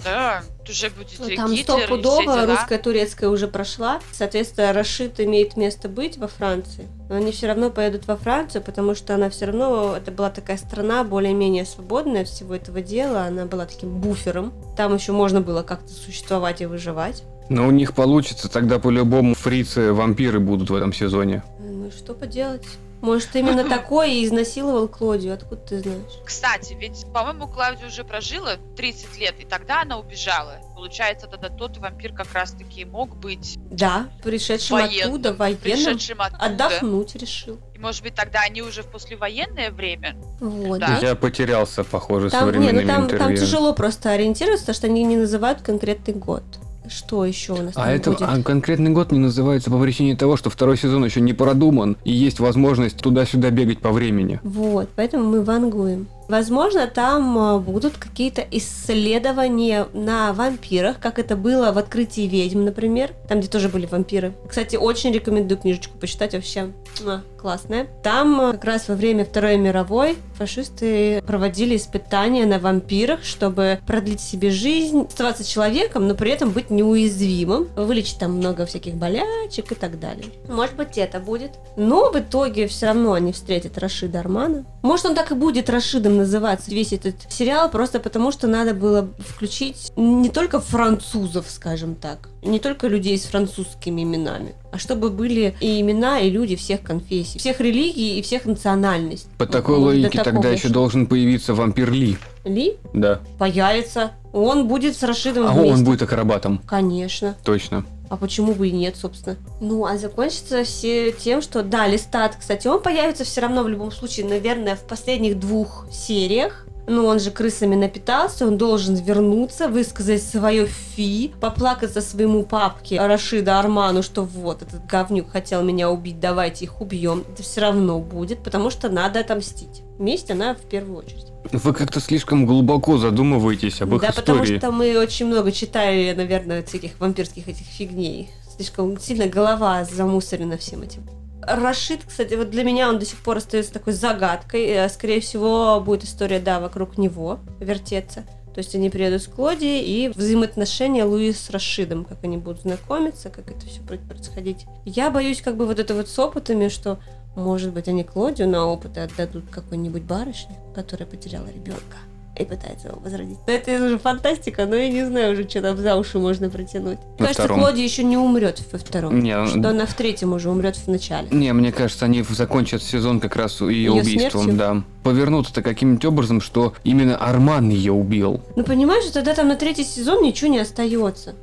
Да, 0.04 0.44
уже 0.70 0.90
будет 0.90 1.20
Ну, 1.20 1.36
Там 1.36 1.56
стопудово 1.56 2.46
русская, 2.46 2.78
турецкая 2.78 3.30
уже 3.30 3.48
прошла. 3.48 4.00
Соответственно, 4.12 4.74
Рашид 4.74 5.20
имеет 5.20 5.56
место 5.56 5.88
быть 5.88 6.18
во 6.18 6.28
Франции. 6.28 6.88
Но 7.10 7.16
они 7.16 7.32
все 7.32 7.48
равно 7.48 7.70
поедут 7.70 8.08
во 8.08 8.18
Францию, 8.18 8.62
потому 8.62 8.96
что 8.96 9.16
она 9.16 9.30
все 9.30 9.46
равно, 9.46 9.96
это 9.96 10.12
была 10.12 10.30
такая 10.30 10.58
страна 10.58 11.04
более-менее 11.04 11.66
свободная 11.66 12.24
от 12.24 12.28
всего 12.28 12.56
этого 12.56 12.82
дела. 12.82 13.24
Она 13.24 13.46
была 13.46 13.66
таким 13.66 13.98
буфером. 14.00 14.54
Там 14.76 14.96
еще 14.96 15.12
можно 15.12 15.42
было 15.42 15.64
как-то 15.64 15.92
существовать 15.94 16.62
и 16.62 16.66
выживать. 16.66 17.24
Но 17.50 17.68
у 17.68 17.72
них 17.72 17.94
получится, 17.94 18.50
тогда 18.50 18.80
по-любому 18.80 19.36
фрицы-вампиры 19.36 20.40
будут 20.40 20.70
в 20.70 20.76
этом 20.76 20.94
сезоне. 20.94 21.44
Ну, 21.60 21.92
что 21.92 22.14
поделать? 22.14 22.66
Может, 23.04 23.36
именно 23.36 23.64
такой 23.70 24.14
и 24.14 24.26
изнасиловал 24.26 24.88
Клодию, 24.88 25.34
откуда 25.34 25.58
ты 25.62 25.80
знаешь? 25.82 26.20
Кстати, 26.26 26.74
ведь, 26.80 27.06
по-моему, 27.14 27.48
Клавдия 27.48 27.88
уже 27.88 28.06
прожила 28.06 28.54
30 28.78 29.18
лет, 29.20 29.36
и 29.40 29.46
тогда 29.46 29.82
она 29.82 30.00
убежала. 30.00 30.56
Получается, 30.74 31.28
тогда 31.28 31.50
тот 31.50 31.78
вампир 31.80 32.14
как 32.14 32.32
раз-таки 32.32 32.86
мог 32.86 33.18
быть 33.18 33.58
Да, 33.70 34.08
пришедшим 34.24 34.78
Военным, 34.78 35.16
оттуда, 35.16 35.34
военным, 35.34 35.62
пришедшим 35.62 36.22
оттуда. 36.22 36.46
отдохнуть 36.46 37.16
решил. 37.16 37.60
И, 37.76 37.78
может 37.80 38.04
быть, 38.04 38.16
тогда 38.16 38.40
они 38.40 38.62
уже 38.62 38.84
в 38.84 38.88
послевоенное 38.88 39.72
время. 39.72 40.16
Вот, 40.40 40.80
Да. 40.80 40.98
Я 41.02 41.16
потерялся, 41.16 41.84
похоже, 41.84 42.30
Там, 42.30 42.46
не, 42.48 42.54
современными 42.54 42.84
ну 42.84 42.88
там, 42.88 43.08
там 43.10 43.16
интервью. 43.18 43.38
тяжело 43.38 43.74
просто 43.74 44.12
ориентироваться, 44.12 44.64
потому 44.68 44.76
что 44.78 44.88
они 44.88 45.04
не 45.04 45.18
называют 45.18 45.62
конкретный 45.62 46.14
год. 46.14 46.44
Что 46.88 47.26
еще 47.26 47.54
у 47.54 47.62
нас 47.62 47.74
А 47.76 47.92
это 47.92 48.12
будет? 48.12 48.22
а 48.24 48.42
конкретный 48.44 48.92
год 48.92 49.12
не 49.12 49.20
называется 49.20 49.72
по 49.72 49.80
причине 49.80 50.16
того, 50.16 50.36
что 50.38 50.50
второй 50.50 50.78
сезон 50.78 51.06
еще 51.06 51.22
не 51.22 51.34
продуман, 51.34 51.98
и 52.04 52.12
есть 52.12 52.40
возможность 52.40 52.98
туда-сюда 52.98 53.50
бегать 53.52 53.80
по 53.80 53.92
времени. 53.92 54.40
Вот, 54.44 54.90
поэтому 54.96 55.24
мы 55.26 55.44
вангуем. 55.44 56.08
Возможно, 56.28 56.88
там 56.88 57.38
а, 57.38 57.60
будут 57.60 57.98
какие-то 57.98 58.46
исследования 58.52 59.88
на 59.94 60.34
вампирах, 60.34 61.00
как 61.00 61.20
это 61.20 61.36
было 61.36 61.72
в 61.72 61.78
«Открытии 61.78 62.28
ведьм», 62.28 62.64
например, 62.64 63.12
там, 63.28 63.40
где 63.40 63.48
тоже 63.48 63.70
были 63.70 63.86
вампиры. 63.86 64.34
Кстати, 64.48 64.76
очень 64.76 65.12
рекомендую 65.12 65.60
книжечку 65.60 65.98
почитать, 65.98 66.34
вообще 66.34 66.72
муа, 67.04 67.22
классная. 67.38 67.88
Там 68.04 68.40
а, 68.40 68.52
как 68.54 68.64
раз 68.66 68.88
во 68.88 68.96
время 68.96 69.26
Второй 69.26 69.58
мировой 69.58 70.18
фашисты 70.36 71.22
проводили 71.26 71.76
испытания 71.76 72.46
на 72.46 72.60
вампирах, 72.60 73.24
чтобы 73.24 73.80
продлить 73.86 74.22
себе 74.22 74.50
жизнь, 74.50 75.06
оставаться 75.08 75.44
человеком, 75.44 76.08
но 76.08 76.16
при 76.16 76.32
этом 76.32 76.52
быть 76.52 76.70
неуязвимым, 76.70 77.68
вылечить 77.76 78.20
там 78.20 78.34
много 78.34 78.66
всяких 78.66 78.96
болячек 78.96 79.72
и 79.72 79.76
так 79.76 80.00
далее. 80.00 80.26
Может 80.48 80.76
быть, 80.76 80.98
это 80.98 81.20
будет. 81.20 81.52
Но 81.76 82.12
в 82.12 82.20
итоге 82.20 82.68
все 82.68 82.88
равно 82.88 83.14
они 83.14 83.34
встретят 83.34 83.78
Рашида 83.78 84.20
Армана. 84.20 84.66
Может, 84.82 85.08
он 85.08 85.16
так 85.16 85.32
и 85.32 85.36
будет 85.36 85.70
Рашидом 85.70 86.13
называться, 86.18 86.72
весь 86.72 86.94
этот 86.94 87.16
сериал, 87.30 87.70
просто 87.70 88.00
потому 88.00 88.32
что 88.32 88.48
надо 88.48 88.74
было 88.74 89.10
включить 89.20 89.92
не 89.96 90.30
только 90.30 90.60
французов, 90.60 91.46
скажем 91.50 91.96
так, 91.96 92.30
не 92.42 92.60
только 92.60 92.88
людей 92.88 93.18
с 93.18 93.24
французскими 93.24 94.04
именами, 94.04 94.56
а 94.72 94.78
чтобы 94.78 95.10
были 95.10 95.56
и 95.60 95.82
имена, 95.82 96.20
и 96.20 96.30
люди 96.30 96.56
всех 96.56 96.82
конфессий, 96.82 97.40
всех 97.40 97.60
религий 97.60 98.20
и 98.20 98.22
всех 98.22 98.46
национальностей. 98.46 99.30
По 99.38 99.46
такой 99.46 99.76
до 99.76 99.82
логике 99.82 100.10
такого 100.18 100.24
тогда 100.36 100.50
еще 100.50 100.70
должен 100.70 101.08
появиться 101.08 101.54
вампир 101.54 101.92
Ли. 101.92 102.18
Ли 102.46 102.78
Да. 102.94 103.22
появится, 103.38 104.12
он 104.34 104.68
будет 104.68 104.96
с 104.98 105.04
Рашидом 105.04 105.48
А 105.48 105.52
вместе. 105.54 105.74
он 105.74 105.84
будет 105.84 106.02
акробатом. 106.02 106.62
Конечно. 106.68 107.36
Точно. 107.44 107.86
А 108.10 108.18
почему 108.18 108.54
бы 108.54 108.68
и 108.68 108.72
нет, 108.72 108.96
собственно? 108.96 109.38
Ну, 109.60 109.86
а 109.86 109.98
закончится 109.98 110.64
все 110.64 111.12
тем, 111.12 111.42
что 111.42 111.64
да, 111.64 111.88
Листат, 111.88 112.36
кстати, 112.40 112.68
он 112.68 112.82
появится 112.82 113.24
все 113.24 113.42
равно 113.42 113.64
в 113.64 113.70
любом 113.70 113.92
случае, 113.92 114.28
наверное, 114.28 114.76
в 114.76 114.82
последних 114.82 115.40
двух 115.40 115.88
сериях. 115.92 116.68
Ну, 116.86 117.06
он 117.06 117.20
же 117.20 117.32
крысами 117.32 117.76
напитался, 117.76 118.46
он 118.46 118.58
должен 118.58 118.96
вернуться, 118.96 119.70
высказать 119.70 120.22
свое 120.22 120.66
фи, 120.66 121.34
поплакаться 121.40 122.02
своему 122.02 122.44
папке 122.44 123.00
Рашида 123.00 123.58
Арману, 123.58 124.04
что 124.04 124.24
вот, 124.24 124.62
этот 124.62 124.86
говнюк 124.86 125.32
хотел 125.32 125.64
меня 125.64 125.90
убить, 125.90 126.20
давайте 126.20 126.66
их 126.66 126.82
убьем. 126.82 127.24
Это 127.32 127.42
все 127.42 127.62
равно 127.62 128.00
будет, 128.00 128.44
потому 128.44 128.70
что 128.70 128.90
надо 128.90 129.22
отомстить. 129.22 129.82
Месть, 129.98 130.30
она 130.30 130.56
в 130.56 130.62
первую 130.62 130.98
очередь. 130.98 131.33
Вы 131.52 131.74
как-то 131.74 132.00
слишком 132.00 132.46
глубоко 132.46 132.98
задумываетесь 132.98 133.82
об 133.82 133.96
их 133.96 134.02
да, 134.02 134.12
потому 134.12 134.44
истории. 134.44 134.58
что 134.60 134.72
мы 134.72 134.98
очень 134.98 135.28
много 135.28 135.52
читали, 135.52 136.14
наверное, 136.16 136.64
всяких 136.64 137.00
вампирских 137.00 137.48
этих 137.48 137.66
фигней. 137.66 138.30
Слишком 138.56 139.00
сильно 139.00 139.28
голова 139.28 139.84
замусорена 139.84 140.58
всем 140.58 140.82
этим. 140.84 141.04
Рашид, 141.42 142.02
кстати, 142.08 142.36
вот 142.36 142.50
для 142.50 142.64
меня 142.64 142.90
он 142.90 143.00
до 143.00 143.06
сих 143.06 143.20
пор 143.20 143.38
остается 143.38 143.74
такой 143.74 143.94
загадкой. 143.94 144.66
Э, 144.66 144.90
Скорее 144.90 145.20
всего, 145.20 145.82
будет 145.82 146.06
история, 146.06 146.40
да, 146.40 146.60
вокруг 146.60 146.98
него 146.98 147.40
вертеться. 147.60 148.24
То 148.54 148.60
есть 148.60 148.76
они 148.76 148.90
приедут 148.92 149.24
с 149.24 149.28
Клоди 149.28 149.82
и 149.82 150.12
взаимоотношения 150.16 151.04
Луи 151.04 151.34
с 151.34 151.50
Рашидом, 151.50 152.06
как 152.06 152.24
они 152.24 152.38
будут 152.38 152.62
знакомиться, 152.62 153.30
как 153.30 153.50
это 153.50 153.66
все 153.66 153.82
будет 153.82 154.02
происходить. 154.02 154.66
Я 154.86 155.10
боюсь 155.10 155.42
как 155.42 155.58
бы 155.58 155.66
вот 155.66 155.80
это 155.80 155.96
вот 155.96 156.08
с 156.08 156.20
опытами, 156.20 156.68
что 156.68 157.00
может 157.36 157.74
быть 157.74 157.88
они 157.88 158.04
Клодию 158.04 158.48
на 158.48 158.66
опыты 158.68 159.02
отдадут 159.02 159.46
какой-нибудь 159.50 160.04
барышне, 160.04 160.56
которая 160.76 161.08
потеряла 161.08 161.48
ребенка 161.48 161.98
и 162.40 162.46
пытается 162.46 162.88
его 162.88 163.00
возродить. 163.00 163.38
Но 163.46 163.54
это 163.54 163.86
уже 163.86 164.00
фантастика, 164.00 164.66
но 164.66 164.76
я 164.76 164.90
не 164.90 165.06
знаю 165.06 165.34
уже, 165.34 165.48
что 165.48 165.62
там 165.62 165.78
за 165.78 165.96
уши 165.96 166.18
можно 166.18 166.50
протянуть. 166.50 166.98
На 167.20 167.26
Кажется, 167.28 167.44
втором. 167.44 167.60
Клоди 167.60 167.82
еще 167.82 168.04
не 168.04 168.18
умрет 168.18 168.60
во 168.72 168.80
втором. 168.80 169.20
Не, 169.20 169.46
Что 169.46 169.70
она 169.70 169.86
в 169.86 169.94
третьем 169.94 170.34
уже 170.34 170.50
умрет 170.50 170.76
в 170.76 170.88
начале. 170.88 171.28
Не, 171.30 171.54
мне 171.54 171.72
кажется, 171.72 172.06
они 172.06 172.24
закончат 172.28 172.82
сезон 172.82 173.20
как 173.20 173.36
раз 173.36 173.62
ее 173.62 173.84
Её 173.84 173.94
убийством, 173.98 174.46
смертью? 174.46 174.58
да. 174.58 174.84
Повернуться-то 175.04 175.62
каким-нибудь 175.62 176.06
образом, 176.06 176.42
что 176.42 176.74
именно 176.84 177.18
Арман 177.18 177.70
ее 177.70 177.92
убил. 177.92 178.42
Ну 178.56 178.64
понимаешь, 178.64 179.06
тогда 179.12 179.36
там 179.36 179.48
на 179.48 179.56
третий 179.56 179.84
сезон 179.84 180.24
ничего 180.24 180.50
не 180.50 180.58
остается. 180.60 181.36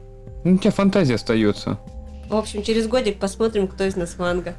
Ну, 0.42 0.54
у 0.54 0.58
тебя 0.58 0.72
фантазия 0.72 1.14
остается. 1.14 1.78
В 2.28 2.34
общем, 2.34 2.64
через 2.64 2.88
годик 2.88 3.18
посмотрим, 3.20 3.68
кто 3.68 3.84
из 3.84 3.94
нас 3.94 4.16
манга. 4.18 4.54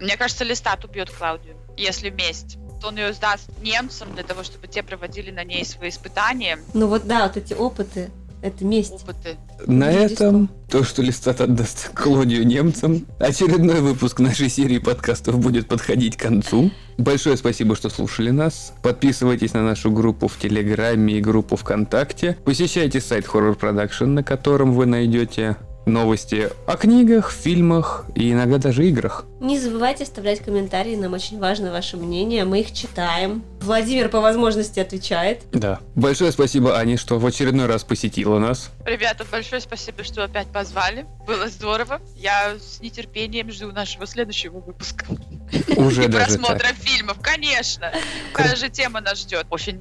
Мне 0.00 0.16
кажется, 0.16 0.44
Листат 0.44 0.84
убьет 0.84 1.10
Клаудию, 1.10 1.54
если 1.76 2.10
месть. 2.10 2.58
Он 2.84 2.96
ее 2.96 3.12
сдаст 3.12 3.48
немцам 3.62 4.12
для 4.14 4.24
того, 4.24 4.42
чтобы 4.42 4.66
те 4.66 4.82
проводили 4.82 5.30
на 5.30 5.44
ней 5.44 5.64
свои 5.64 5.90
испытания, 5.90 6.58
Ну 6.74 6.88
вот 6.88 7.06
да, 7.06 7.28
вот 7.28 7.36
эти 7.36 7.54
опыты, 7.54 8.10
это 8.42 8.64
месть. 8.64 8.92
опыты. 8.92 9.36
На 9.68 9.92
этом 9.92 10.50
то, 10.68 10.82
что 10.82 11.00
Листат 11.00 11.40
отдаст 11.40 11.90
Клодию 11.94 12.44
немцам, 12.44 13.06
очередной 13.20 13.80
выпуск 13.80 14.18
нашей 14.18 14.48
серии 14.48 14.78
подкастов 14.78 15.38
будет 15.38 15.68
подходить 15.68 16.16
к 16.16 16.22
концу. 16.22 16.72
Большое 16.98 17.36
спасибо, 17.36 17.76
что 17.76 17.88
слушали 17.88 18.30
нас. 18.30 18.72
Подписывайтесь 18.82 19.52
на 19.52 19.62
нашу 19.62 19.92
группу 19.92 20.26
в 20.26 20.36
Телеграме 20.36 21.18
и 21.18 21.20
группу 21.20 21.54
ВКонтакте. 21.54 22.36
Посещайте 22.44 23.00
сайт 23.00 23.26
Horror 23.26 23.56
Production, 23.56 24.06
на 24.06 24.24
котором 24.24 24.72
вы 24.72 24.86
найдете 24.86 25.56
новости 25.86 26.50
о 26.66 26.76
книгах, 26.76 27.30
фильмах 27.30 28.04
и 28.14 28.32
иногда 28.32 28.58
даже 28.58 28.86
играх. 28.86 29.24
Не 29.40 29.58
забывайте 29.58 30.04
оставлять 30.04 30.40
комментарии, 30.40 30.94
нам 30.96 31.12
очень 31.14 31.38
важно 31.38 31.72
ваше 31.72 31.96
мнение, 31.96 32.44
мы 32.44 32.60
их 32.60 32.72
читаем. 32.72 33.42
Владимир 33.60 34.08
по 34.08 34.20
возможности 34.20 34.80
отвечает. 34.80 35.42
Да. 35.52 35.80
Большое 35.94 36.32
спасибо, 36.32 36.78
Ане, 36.78 36.96
что 36.96 37.18
в 37.18 37.26
очередной 37.26 37.66
раз 37.66 37.82
посетила 37.84 38.38
нас. 38.38 38.70
Ребята, 38.84 39.24
большое 39.30 39.60
спасибо, 39.60 40.04
что 40.04 40.24
опять 40.24 40.48
позвали. 40.48 41.06
Было 41.26 41.48
здорово. 41.48 42.00
Я 42.16 42.54
с 42.60 42.80
нетерпением 42.80 43.50
жду 43.50 43.72
нашего 43.72 44.06
следующего 44.06 44.60
выпуска. 44.60 45.06
Уже 45.76 46.04
И 46.04 46.08
даже 46.08 46.38
просмотра 46.38 46.68
так. 46.68 46.76
фильмов, 46.76 47.18
конечно. 47.20 47.92
Какая 48.32 48.56
же 48.56 48.68
тема 48.68 49.00
нас 49.00 49.20
ждет? 49.20 49.46
Очень. 49.50 49.80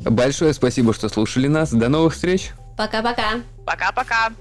Большое 0.00 0.52
спасибо, 0.52 0.92
что 0.94 1.08
слушали 1.08 1.46
нас. 1.46 1.70
До 1.72 1.88
новых 1.88 2.14
встреч. 2.14 2.50
Пока-пока. 2.76 3.40
Пока-пока. 3.66 4.32